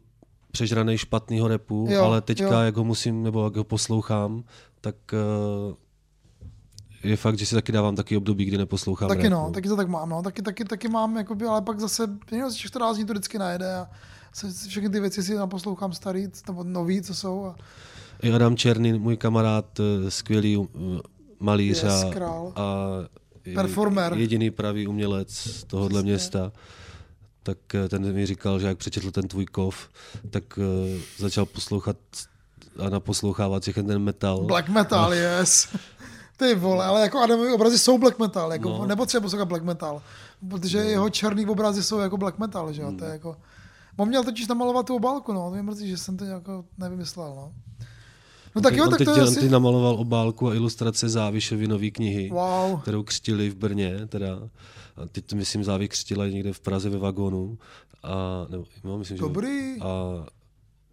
přežraný 0.51 0.97
špatného 0.97 1.47
repu, 1.47 1.87
Jo, 1.89 2.03
ale 2.03 2.21
teďka, 2.21 2.45
jo. 2.45 2.59
jak 2.59 2.77
ho 2.77 2.83
musím, 2.83 3.23
nebo 3.23 3.43
jak 3.43 3.55
ho 3.55 3.63
poslouchám, 3.63 4.43
tak 4.81 4.95
uh, 5.13 5.73
je 7.03 7.17
fakt, 7.17 7.37
že 7.37 7.45
si 7.45 7.55
taky 7.55 7.71
dávám 7.71 7.95
taky 7.95 8.17
období, 8.17 8.45
kdy 8.45 8.57
neposlouchám 8.57 9.09
taky 9.09 9.23
rap, 9.23 9.31
no, 9.31 9.51
taky 9.53 9.69
to 9.69 9.75
tak 9.75 9.87
mám, 9.87 10.09
no. 10.09 10.23
Taky, 10.23 10.41
taky, 10.41 10.65
taky 10.65 10.87
mám, 10.87 11.17
jakoby, 11.17 11.45
ale 11.45 11.61
pak 11.61 11.79
zase, 11.79 12.07
jo, 12.31 12.49
z 12.49 12.53
těch 12.53 12.65
14 12.65 12.95
dní 12.95 13.05
to 13.05 13.13
vždycky 13.13 13.37
najede 13.37 13.75
a 13.75 13.89
se, 14.33 14.67
všechny 14.67 14.89
ty 14.89 14.99
věci 14.99 15.23
si 15.23 15.35
naposlouchám 15.35 15.93
starý, 15.93 16.27
nebo 16.47 16.63
nový, 16.63 17.01
co 17.01 17.15
jsou. 17.15 17.45
A, 17.45 17.55
I 18.21 18.33
Adam 18.33 18.57
Černý, 18.57 18.93
můj 18.93 19.17
kamarád, 19.17 19.79
eh, 19.79 20.11
skvělý 20.11 20.57
uh, 20.57 20.67
malíř 21.39 21.83
Yes, 21.83 22.03
a, 22.03 22.09
král. 22.09 22.53
a 22.55 22.85
Performer. 23.55 24.13
jediný 24.13 24.51
pravý 24.51 24.87
umělec 24.87 25.63
tohohle 25.67 25.89
Přesně. 25.99 26.11
města, 26.11 26.51
tak 27.43 27.57
eh, 27.75 27.89
ten 27.89 28.13
mi 28.13 28.25
říkal, 28.25 28.59
že 28.59 28.67
jak 28.67 28.77
přečetl 28.77 29.11
ten 29.11 29.27
tvůj 29.27 29.45
kov, 29.45 29.89
tak 30.29 30.57
uh, 30.57 30.63
začal 31.17 31.45
poslouchat 31.45 31.97
a 32.85 32.89
naposlouchávat 32.89 33.61
všechny 33.63 33.83
ten 33.83 33.99
metal. 34.03 34.41
black 34.43 34.69
metal, 34.69 35.13
yes. 35.13 35.67
Ty 36.37 36.55
vole, 36.55 36.85
ale 36.85 37.01
jako 37.01 37.19
Adamovi 37.19 37.53
obrazy 37.53 37.79
jsou 37.79 37.97
black 37.97 38.19
metal, 38.19 38.53
jako 38.53 38.69
No. 38.69 38.77
no. 38.77 38.85
nepotřebuje 38.85 39.21
poslouchat 39.21 39.45
black 39.45 39.63
metal, 39.63 40.01
protože 40.49 40.77
no. 40.83 40.89
jeho 40.89 41.09
černý 41.09 41.45
obrazy 41.45 41.83
jsou 41.83 41.99
jako 41.99 42.17
black 42.17 42.39
metal, 42.39 42.73
že 42.73 42.81
jo, 42.81 42.87
Hmm. 42.87 42.97
to 42.97 43.05
je 43.05 43.11
jako... 43.11 43.37
On 43.97 44.07
měl 44.07 44.23
totiž 44.23 44.47
namalovat 44.47 44.85
tu 44.85 44.95
obálku, 44.95 45.33
no, 45.33 45.45
to 45.49 45.51
mě 45.53 45.61
mrzí, 45.63 45.89
že 45.89 45.97
jsem 45.97 46.17
to 46.17 46.25
jako 46.25 46.65
nevymyslel, 46.77 47.33
no. 47.35 47.51
No 48.55 48.61
tak 48.61 48.73
jo, 48.75 48.83
teď- 48.83 48.91
tak 48.91 48.99
on 48.99 49.05
to 49.05 49.11
teď, 49.11 49.17
je 49.17 49.23
asi... 49.23 49.39
teď 49.39 49.49
namaloval 49.51 49.95
obálku 49.95 50.47
a 50.49 50.53
ilustrace 50.55 51.09
Závišovy 51.09 51.67
nový 51.67 51.91
knihy, 51.91 52.29
Wow. 52.29 52.81
kterou 52.81 53.03
křtili 53.03 53.49
v 53.49 53.55
Brně, 53.55 54.07
teda. 54.07 54.49
A 54.95 55.05
teď 55.11 55.25
to 55.25 55.35
myslím 55.35 55.63
Závi 55.63 55.87
křtila 55.87 56.27
někde 56.27 56.53
v 56.53 56.59
Praze 56.59 56.89
ve 56.89 56.97
vagónu. 56.97 57.57
A, 58.03 58.45
nebo, 58.49 58.65
no, 58.83 58.97
myslím, 58.97 59.17
že, 59.17 59.21
Dobrý. 59.23 59.81
A 59.81 60.25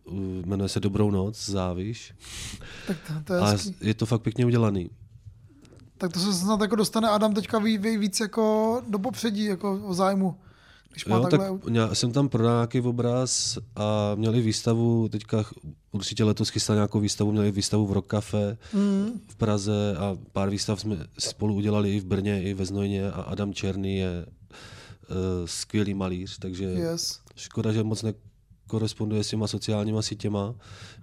uh, 0.04 0.18
jmenuje 0.46 0.68
se 0.68 0.80
Dobrou 0.80 1.10
noc, 1.10 1.46
Záviš. 1.50 2.14
Tak 2.86 2.96
to, 3.06 3.12
to 3.24 3.34
je 3.34 3.40
A 3.40 3.44
hezký. 3.46 3.74
je 3.80 3.94
to 3.94 4.06
fakt 4.06 4.22
pěkně 4.22 4.46
udělaný. 4.46 4.90
Tak 5.98 6.12
to 6.12 6.20
se 6.20 6.34
snad 6.34 6.60
jako 6.60 6.76
dostane 6.76 7.08
Adam 7.08 7.34
teďka 7.34 7.58
ví, 7.58 7.78
ví 7.78 7.96
víc 7.96 8.20
jako 8.20 8.82
do 8.88 8.98
popředí, 8.98 9.44
jako 9.44 9.80
o 9.84 9.94
zájmu. 9.94 10.34
Když 10.92 11.04
má 11.06 11.16
Jo, 11.16 11.22
takhle... 11.22 11.58
tak 11.58 11.74
já 11.74 11.94
jsem 11.94 12.12
tam 12.12 12.28
prodal 12.28 12.54
nějaký 12.54 12.80
obraz 12.80 13.58
a 13.76 14.12
měli 14.14 14.40
výstavu, 14.40 15.08
teďka 15.08 15.44
určitě 15.92 16.24
letos 16.24 16.48
chystá 16.48 16.74
nějakou 16.74 17.00
výstavu, 17.00 17.32
měli 17.32 17.50
výstavu 17.52 17.86
v 17.86 17.92
Rock 17.92 18.10
Cafe 18.10 18.56
Mm. 18.74 19.10
v 19.28 19.36
Praze 19.36 19.96
a 19.98 20.16
pár 20.32 20.50
výstav 20.50 20.80
jsme 20.80 20.96
spolu 21.18 21.54
udělali 21.54 21.96
i 21.96 22.00
v 22.00 22.04
Brně, 22.04 22.42
i 22.42 22.54
ve 22.54 22.66
Znojně 22.66 23.10
a 23.12 23.20
Adam 23.20 23.54
Černý 23.54 23.96
je 23.96 24.26
uh, 24.26 25.16
skvělý 25.44 25.94
malíř, 25.94 26.38
takže 26.38 26.64
Yes. 26.64 27.20
škoda, 27.36 27.72
že 27.72 27.82
moc 27.82 28.02
nekoresponduje 28.02 29.24
s 29.24 29.28
těma 29.28 29.46
sociálníma 29.46 30.02
sítěma, 30.02 30.54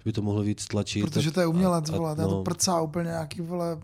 by 0.04 0.12
to 0.12 0.22
mohlo 0.22 0.42
víc 0.42 0.66
tlačit. 0.66 1.00
Protože 1.04 1.30
to 1.30 1.40
je 1.40 1.46
umělec, 1.46 1.90
vole, 1.90 2.16
to, 2.16 2.22
no. 2.22 2.28
to 2.28 2.42
prcá 2.42 2.80
úplně 2.80 3.06
nějaký, 3.06 3.40
vole, 3.40 3.78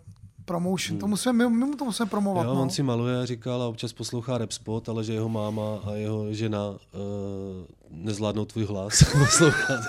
promotion. 0.45 0.99
To 0.99 1.07
musíme, 1.07 1.32
my, 1.32 1.57
my 1.57 1.66
mu 1.66 1.76
to 1.76 1.84
musíme 1.84 2.07
promovat, 2.07 2.47
Jo, 2.47 2.55
no. 2.55 2.62
on 2.62 2.70
si 2.70 2.82
maluje, 2.82 3.26
říkal 3.26 3.62
a 3.62 3.66
občas 3.66 3.92
poslouchá 3.92 4.38
rap 4.38 4.53
spot, 4.53 4.88
ale 4.88 5.05
že 5.05 5.12
jeho 5.12 5.28
máma 5.28 5.78
a 5.84 5.92
jeho 5.92 6.32
žena 6.32 6.70
uh, 6.70 6.78
nezvládnou 7.90 8.45
tvůj 8.45 8.64
hlas 8.64 9.05
poslouchat. 9.18 9.80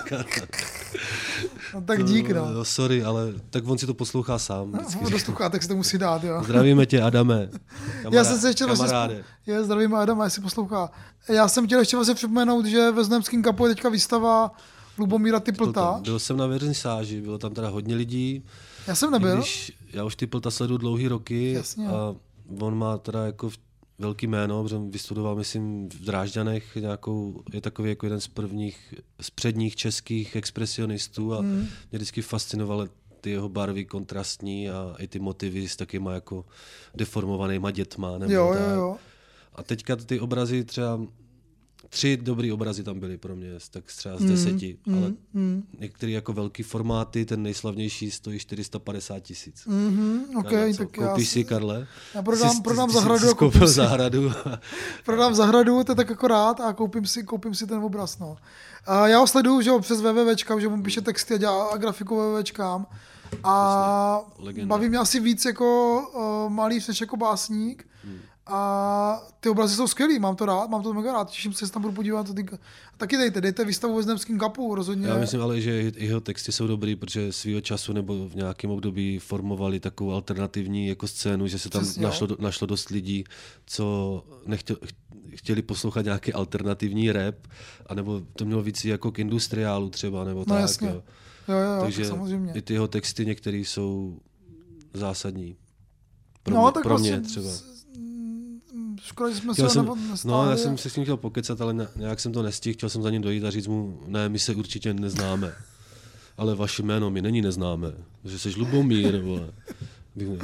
No 1.74 1.80
tak 1.80 2.04
dík, 2.04 2.30
no. 2.30 2.52
no. 2.52 2.64
Sorry, 2.64 3.04
ale 3.04 3.32
tak 3.50 3.68
on 3.68 3.78
si 3.78 3.86
to 3.86 3.94
poslouchá 3.94 4.38
sám. 4.38 4.72
No, 5.02 5.10
do 5.10 5.18
sluchátek 5.18 5.62
si 5.62 5.68
to 5.68 5.76
musí 5.76 5.98
dát, 5.98 6.24
jo. 6.24 6.42
Zdravíme 6.44 6.86
tě, 6.86 7.02
Adame. 7.02 7.48
Já 8.10 8.24
jsem 8.24 8.38
se 8.38 8.48
ještě 8.48 8.66
vlastně... 8.66 8.86
kamaráde. 8.86 9.24
Je, 9.46 9.64
zdravím 9.64 9.94
Adama, 9.94 10.24
jestli 10.24 10.42
poslouchá. 10.42 10.90
Já 11.28 11.48
jsem 11.48 11.66
chtěl 11.66 11.78
ještě 11.78 11.96
vlastně 11.96 12.14
připomenout, 12.14 12.66
že 12.66 12.90
ve 12.90 13.04
Znojemském 13.04 13.42
kapu 13.42 13.66
je 13.66 13.74
teďka 13.74 13.88
výstava 13.88 14.50
Lubomíra 14.98 15.40
Typlta. 15.40 16.00
Byl 16.02 16.18
jsem 16.18 16.36
na 16.36 16.46
vernisáži, 16.46 17.20
bylo 17.20 17.38
tam 17.38 17.54
teda 17.54 17.68
hodně 17.68 17.94
lidí. 17.94 18.44
Já 18.88 18.94
jsem 18.94 19.10
nebyl. 19.10 19.36
Když, 19.36 19.72
já 19.92 20.04
už 20.04 20.16
Typlta 20.16 20.50
sleduju 20.50 20.78
dlouhý 20.78 21.08
roky 21.08 21.52
Jasně. 21.52 21.88
a 21.88 22.14
on 22.60 22.78
má 22.78 22.98
teda 22.98 23.26
jako 23.26 23.50
velký 23.98 24.26
jméno, 24.26 24.62
protože 24.62 24.78
vystudoval, 24.78 25.36
myslím, 25.36 25.88
v 25.88 26.00
Drážďanech 26.00 26.76
nějakou, 26.76 27.42
je 27.52 27.60
takový 27.60 27.88
jako 27.88 28.06
jeden 28.06 28.20
z 28.20 28.28
prvních, 28.28 28.94
z 29.20 29.30
předních 29.30 29.76
českých 29.76 30.36
expresionistů 30.36 31.34
a 31.34 31.40
Mm. 31.42 31.48
mě 31.56 31.68
vždycky 31.92 32.22
fascinovaly 32.22 32.88
ty 33.20 33.30
jeho 33.30 33.48
barvy 33.48 33.84
kontrastní 33.84 34.70
a 34.70 34.94
i 34.98 35.08
ty 35.08 35.18
motivy 35.18 35.68
s 35.68 35.76
takýma 35.76 36.12
jako 36.12 36.44
deformovanýma 36.94 37.70
dětma. 37.70 38.18
Nebo 38.18 38.32
Jo, 38.32 38.50
tak. 38.54 38.62
jo, 38.62 38.74
jo. 38.74 38.96
A 39.54 39.62
teďka 39.62 39.96
ty 39.96 40.20
obrazy 40.20 40.64
třeba, 40.64 41.00
tři 41.88 42.16
dobrý 42.16 42.52
obrazy 42.52 42.82
tam 42.84 43.00
byly 43.00 43.18
pro 43.18 43.36
mě, 43.36 43.48
tak 43.70 43.84
třeba 43.84 44.16
z 44.16 44.20
Mm, 44.20 44.28
deseti, 44.28 44.78
mm, 44.86 44.94
ale 44.98 45.12
mm. 45.34 45.62
některý 45.78 46.12
jako 46.12 46.32
velký 46.32 46.62
formáty, 46.62 47.24
ten 47.24 47.42
nejslavnější 47.42 48.10
stojí 48.10 48.38
450 48.38 49.18
tisíc. 49.20 49.66
Mhm, 49.66 50.20
OK, 50.36 50.44
Karle, 50.50 50.74
tak 50.74 50.96
já 50.96 51.08
Koupíš 51.08 51.28
si- 51.28 51.32
si, 51.32 51.44
Karle? 51.44 51.86
Já 52.14 52.22
prodám- 52.22 52.56
Jsi- 52.56 52.62
prodám 52.62 52.90
zahradu 52.90 53.18
Jsi 53.26 53.30
a 53.30 53.34
koupil 53.34 53.68
si- 53.68 53.74
zahradu. 53.74 54.32
Prodám 55.04 55.34
zahradu, 55.34 55.84
to 55.84 55.92
je 55.92 55.96
tak 55.96 56.10
jako 56.10 56.28
rád 56.28 56.60
a 56.60 56.72
koupím 56.72 57.06
si, 57.06 57.22
koupím 57.22 57.54
si 57.54 57.66
ten 57.66 57.78
obraz. 57.78 58.18
No. 58.18 58.36
A 58.86 59.08
já 59.08 59.18
ho 59.18 59.26
sleduju 59.26 59.60
že 59.60 59.70
jo, 59.70 59.80
přes 59.80 60.00
www, 60.00 60.60
že 60.60 60.68
on 60.68 60.82
píše 60.82 61.00
texty 61.00 61.34
a 61.34 61.36
dělá 61.36 61.66
a 61.72 61.76
grafiku 61.76 62.16
www. 62.16 62.84
A 63.44 64.20
legenda. 64.38 64.68
baví 64.76 64.88
mě 64.88 64.98
asi 64.98 65.20
víc 65.20 65.44
jako 65.44 66.00
uh, 66.46 66.52
malíř 66.52 66.88
než 66.88 67.00
jako 67.00 67.16
básník. 67.16 67.86
Hmm. 68.04 68.18
A 68.48 69.22
ty 69.40 69.48
obrazy 69.48 69.76
jsou 69.76 69.88
skvělý, 69.88 70.18
mám 70.18 70.36
to 70.36 70.46
rád, 70.46 70.70
mám 70.70 70.82
to 70.82 70.92
mega 70.92 71.12
rád, 71.12 71.30
těším 71.30 71.52
se, 71.52 71.58
že 71.60 71.66
se 71.66 71.72
tam 71.72 71.82
budu 71.82 71.94
podívat. 71.94 72.34
Ty... 72.34 72.46
Taky 72.96 73.16
dejte, 73.16 73.40
dejte 73.40 73.64
výstavu 73.64 73.96
ve 73.96 74.02
Znemském 74.02 74.38
kapu, 74.38 74.74
rozhodně. 74.74 75.08
Já 75.08 75.16
myslím 75.18 75.42
ale, 75.42 75.60
že 75.60 75.92
jeho 75.96 76.20
texty 76.20 76.52
jsou 76.52 76.66
dobrý, 76.66 76.96
protože 76.96 77.32
svýho 77.32 77.60
času 77.60 77.92
nebo 77.92 78.28
v 78.28 78.34
nějakém 78.34 78.70
období 78.70 79.18
formovali 79.18 79.80
takovou 79.80 80.12
alternativní 80.12 80.88
jako 80.88 81.08
scénu, 81.08 81.46
že 81.46 81.58
se 81.58 81.70
tam 81.70 81.82
Přesně, 81.82 82.02
jo. 82.02 82.08
našlo, 82.08 82.28
našlo 82.38 82.66
dost 82.66 82.88
lidí, 82.88 83.24
co 83.66 84.24
nechtěl, 84.46 84.76
chtěli 85.34 85.62
poslouchat 85.62 86.04
nějaký 86.04 86.32
alternativní 86.32 87.12
rap, 87.12 87.34
anebo 87.86 88.22
to 88.36 88.44
mělo 88.44 88.62
víc 88.62 88.84
jako 88.84 89.12
k 89.12 89.18
industriálu 89.18 89.90
třeba, 89.90 90.24
nebo 90.24 90.38
No 90.40 90.44
tak. 90.44 90.60
jasně. 90.60 90.88
Jo. 90.88 91.02
Jo, 91.48 91.54
jo, 91.58 91.80
Takže 91.82 92.02
tak 92.02 92.08
samozřejmě. 92.10 92.52
i 92.54 92.62
ty 92.62 92.72
jeho 92.72 92.88
texty 92.88 93.26
některé 93.26 93.56
jsou 93.58 94.18
zásadní. 94.94 95.56
Pro, 96.42 96.54
No, 96.54 96.62
mě, 96.62 96.72
tak 96.72 96.82
pro 96.82 96.98
mě 96.98 97.10
vlastně 97.18 97.28
třeba. 97.42 97.75
Škoda, 99.06 99.30
že 99.30 99.36
jsme 99.36 99.52
Chtěl 99.52 99.70
se 99.70 99.78
nebo 99.78 99.96
no, 100.24 100.50
já 100.50 100.56
jsem 100.56 100.78
se 100.78 100.90
s 100.90 100.96
ním 100.96 101.04
chtěl 101.04 101.16
pokecat, 101.16 101.60
ale 101.60 101.88
nějak 101.96 102.20
jsem 102.20 102.32
to 102.32 102.42
nestihl, 102.42 102.74
chtěl 102.74 102.88
jsem 102.88 103.02
za 103.02 103.10
ním 103.10 103.22
dojít 103.22 103.44
a 103.44 103.50
říct 103.50 103.66
mu, 103.66 104.00
ne, 104.06 104.28
my 104.28 104.38
se 104.38 104.54
určitě 104.54 104.94
neznáme. 104.94 105.52
Ale 106.38 106.54
vaše 106.54 106.82
jméno 106.82 107.10
mi 107.10 107.22
není 107.22 107.42
neznáme, 107.42 107.92
že 108.24 108.38
jsi 108.38 108.52
Lubomír, 108.56 109.20
vole. 109.20 109.52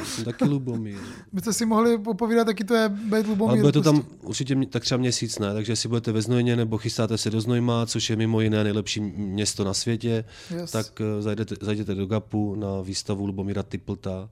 Jsem 0.05 0.25
taky 0.25 0.45
Lubomír. 0.45 0.99
Byste 1.33 1.53
si 1.53 1.67
mohli 1.67 1.99
popovídat, 1.99 2.49
jaký 2.49 2.65
to 2.65 2.75
je 2.75 2.89
být 2.89 3.27
Lubomír. 3.27 3.51
Ale 3.53 3.61
bude 3.61 3.73
to 3.73 3.83
tam 3.83 4.03
prostě. 4.03 4.27
určitě 4.27 4.57
tak 4.67 4.83
třeba 4.83 4.99
měsíc, 4.99 5.39
ne? 5.39 5.55
Takže 5.55 5.73
jestli 5.73 5.89
budete 5.89 6.13
ve 6.13 6.23
Znojmě 6.23 6.57
nebo 6.57 6.79
chystáte 6.79 7.19
se 7.19 7.31
do 7.31 7.41
Znojma, 7.41 7.87
což 7.87 8.11
je 8.11 8.17
mimo 8.17 8.41
jiné 8.41 8.65
nejlepší 8.65 9.01
město 9.01 9.65
na 9.65 9.75
světě, 9.75 10.25
Yes. 10.61 10.71
tak 10.71 11.01
eh, 11.01 11.23
zajdete, 11.23 11.55
zajděte 11.61 11.95
do 11.95 12.07
GAPu 12.07 12.55
na 12.55 12.81
výstavu 12.81 13.27
Lubomíra 13.27 13.63
Typlta. 13.63 14.29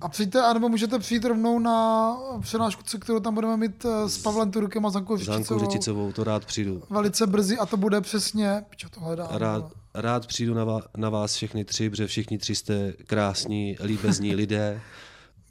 A 0.00 0.08
přijďte, 0.08 0.42
anebo 0.42 0.68
můžete 0.68 0.98
přijít 0.98 1.24
rovnou 1.24 1.58
na 1.58 2.16
přednášku, 2.40 2.82
co- 2.82 2.98
kterou 2.98 3.20
tam 3.20 3.34
budeme 3.34 3.56
mít 3.56 3.84
eh, 3.84 4.08
s 4.08 4.18
Pavlem 4.18 4.50
Turkem 4.50 4.86
a 4.86 4.90
Zankou 4.90 5.16
Řičicovou. 5.16 5.60
Řičicovou, 5.60 6.12
to 6.12 6.24
rád 6.24 6.44
přijdu. 6.44 6.82
Velice 6.90 7.26
brzy 7.26 7.58
a 7.58 7.66
to 7.66 7.76
bude 7.76 8.00
přesně, 8.00 8.64
čo 8.76 8.88
to 8.88 9.00
hledám. 9.00 9.28
Rád, 9.30 9.72
rád 9.94 10.26
přijdu 10.26 10.54
na, 10.54 10.64
vás, 10.64 10.84
na 10.96 11.10
vás 11.10 11.34
všechny 11.34 11.64
tři, 11.64 11.90
protože 11.90 12.06
všichni 12.06 12.38
tři 12.38 12.54
jste 12.54 12.92
krásní, 12.92 13.76
líbezní 13.84 14.34
lidé. 14.34 14.80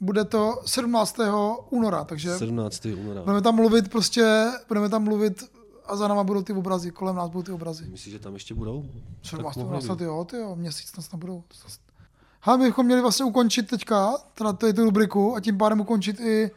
Bude 0.00 0.24
to 0.24 0.62
17. 0.66 1.16
února, 1.70 2.04
takže 2.04 2.38
17. 2.38 2.84
února. 2.84 3.22
budeme 3.22 3.42
tam 3.42 3.54
mluvit 3.54 3.90
prostě, 3.90 4.46
budeme 4.68 4.88
tam 4.88 5.04
mluvit 5.04 5.44
a 5.86 5.96
za 5.96 6.08
náma 6.08 6.24
budou 6.24 6.42
ty 6.42 6.52
obrazy, 6.52 6.90
kolem 6.90 7.16
nás 7.16 7.30
budou 7.30 7.42
ty 7.42 7.52
obrazy. 7.52 7.84
Myslíš, 7.88 8.12
že 8.12 8.18
tam 8.18 8.34
ještě 8.34 8.54
budou? 8.54 8.84
17. 9.22 9.56
mohli 9.56 9.84
února, 9.84 10.04
jo, 10.04 10.24
ty 10.24 10.36
jo, 10.36 10.56
měsíc 10.56 10.88
snad 10.88 11.20
budou. 11.20 11.44
Hele, 12.46 12.58
my 12.58 12.64
bychom 12.64 12.86
měli 12.86 13.00
vlastně 13.00 13.24
ukončit 13.24 13.62
teďka, 13.62 14.14
teda 14.34 14.52
tady 14.52 14.72
tu 14.72 14.84
rubriku 14.84 15.36
a 15.36 15.40
tím 15.40 15.58
pádem 15.58 15.80
ukončit 15.80 16.20
i 16.20 16.50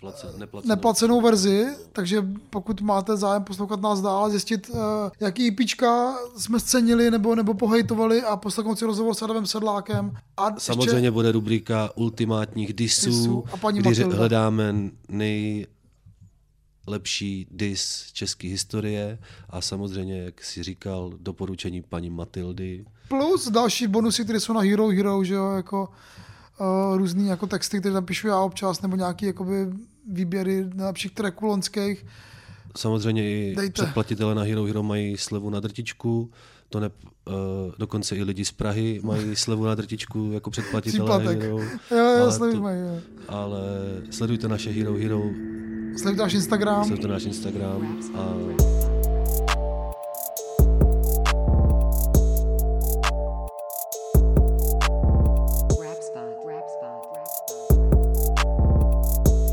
Place, 0.00 0.26
neplacenou. 0.36 0.68
neplacenou 0.74 1.20
verzi, 1.20 1.66
takže 1.92 2.26
pokud 2.50 2.80
máte 2.80 3.16
zájem 3.16 3.44
poslouchat 3.44 3.80
nás 3.80 4.00
dál, 4.00 4.30
zjistit, 4.30 4.70
uh, 4.70 4.78
jaký 5.20 5.46
IPčka 5.46 6.14
jsme 6.36 6.60
scenili 6.60 7.10
nebo, 7.10 7.34
nebo 7.34 7.54
pohejtovali 7.54 8.22
a 8.22 8.36
poslechnout 8.36 8.78
si 8.78 8.84
rozhovor 8.84 9.14
s 9.14 9.22
Adamem 9.22 9.46
Sedlákem. 9.46 10.16
A 10.36 10.60
Samozřejmě 10.60 11.10
bude 11.10 11.32
rubrika 11.32 11.90
ultimátních 11.94 12.72
disů, 12.72 13.06
Disů 13.06 13.44
a 13.52 13.56
paní 13.56 13.78
kdy 13.78 13.88
Matilda. 13.88 14.16
hledáme 14.16 14.74
nejlepší 15.08 15.66
dis 17.50 18.06
české 18.12 18.48
historie 18.48 19.18
a 19.50 19.60
samozřejmě, 19.60 20.22
jak 20.22 20.44
si 20.44 20.62
říkal, 20.62 21.12
doporučení 21.20 21.82
paní 21.82 22.10
Matildy. 22.10 22.84
Plus 23.08 23.48
další 23.50 23.86
bonusy, 23.86 24.24
které 24.24 24.40
jsou 24.40 24.52
na 24.52 24.60
Hero 24.60 24.88
Hero, 24.88 25.24
že 25.24 25.34
jo, 25.34 25.50
jako 25.52 25.88
uh, 26.60 26.96
různý 26.96 27.26
jako 27.28 27.46
texty, 27.46 27.80
které 27.80 27.94
napíšu 27.94 28.28
já 28.28 28.40
občas, 28.40 28.82
nebo 28.82 28.96
nějaký 28.96 29.26
jakoby 29.26 29.66
výběry 30.12 30.64
nejlepších 30.74 31.12
tracků 31.14 31.46
lonských. 31.46 32.06
Samozřejmě 32.76 33.22
i 33.30 33.54
Dejte. 33.56 33.72
předplatitele 33.72 34.34
na 34.34 34.42
Hero 34.42 34.64
Hero 34.64 34.82
mají 34.82 35.16
slevu 35.16 35.50
na 35.50 35.60
drtičku, 35.60 36.30
to 36.68 36.80
ne, 36.80 36.88
uh, 37.28 37.34
dokonce 37.78 38.16
i 38.16 38.22
lidi 38.22 38.44
z 38.44 38.52
Prahy 38.52 39.00
mají 39.04 39.36
slevu 39.36 39.64
na 39.64 39.74
drtičku 39.74 40.30
jako 40.32 40.50
předplatitele 40.50 41.08
Příplatek. 41.08 41.42
Hero. 41.42 41.58
Jo, 41.58 41.66
jo, 41.90 42.22
ale 42.22 42.52
to- 42.52 42.60
mají, 42.60 42.80
jo. 42.80 42.98
Ale 43.28 43.60
sledujte 44.10 44.48
naše 44.48 44.70
Hero 44.70 44.94
Hero, 44.94 45.22
Sledujte 45.96 46.22
náš 46.22 46.34
Instagram. 46.34 46.84
sledujte 46.84 47.08
náš 47.08 47.24
Instagram 47.24 47.98
a 48.14 48.34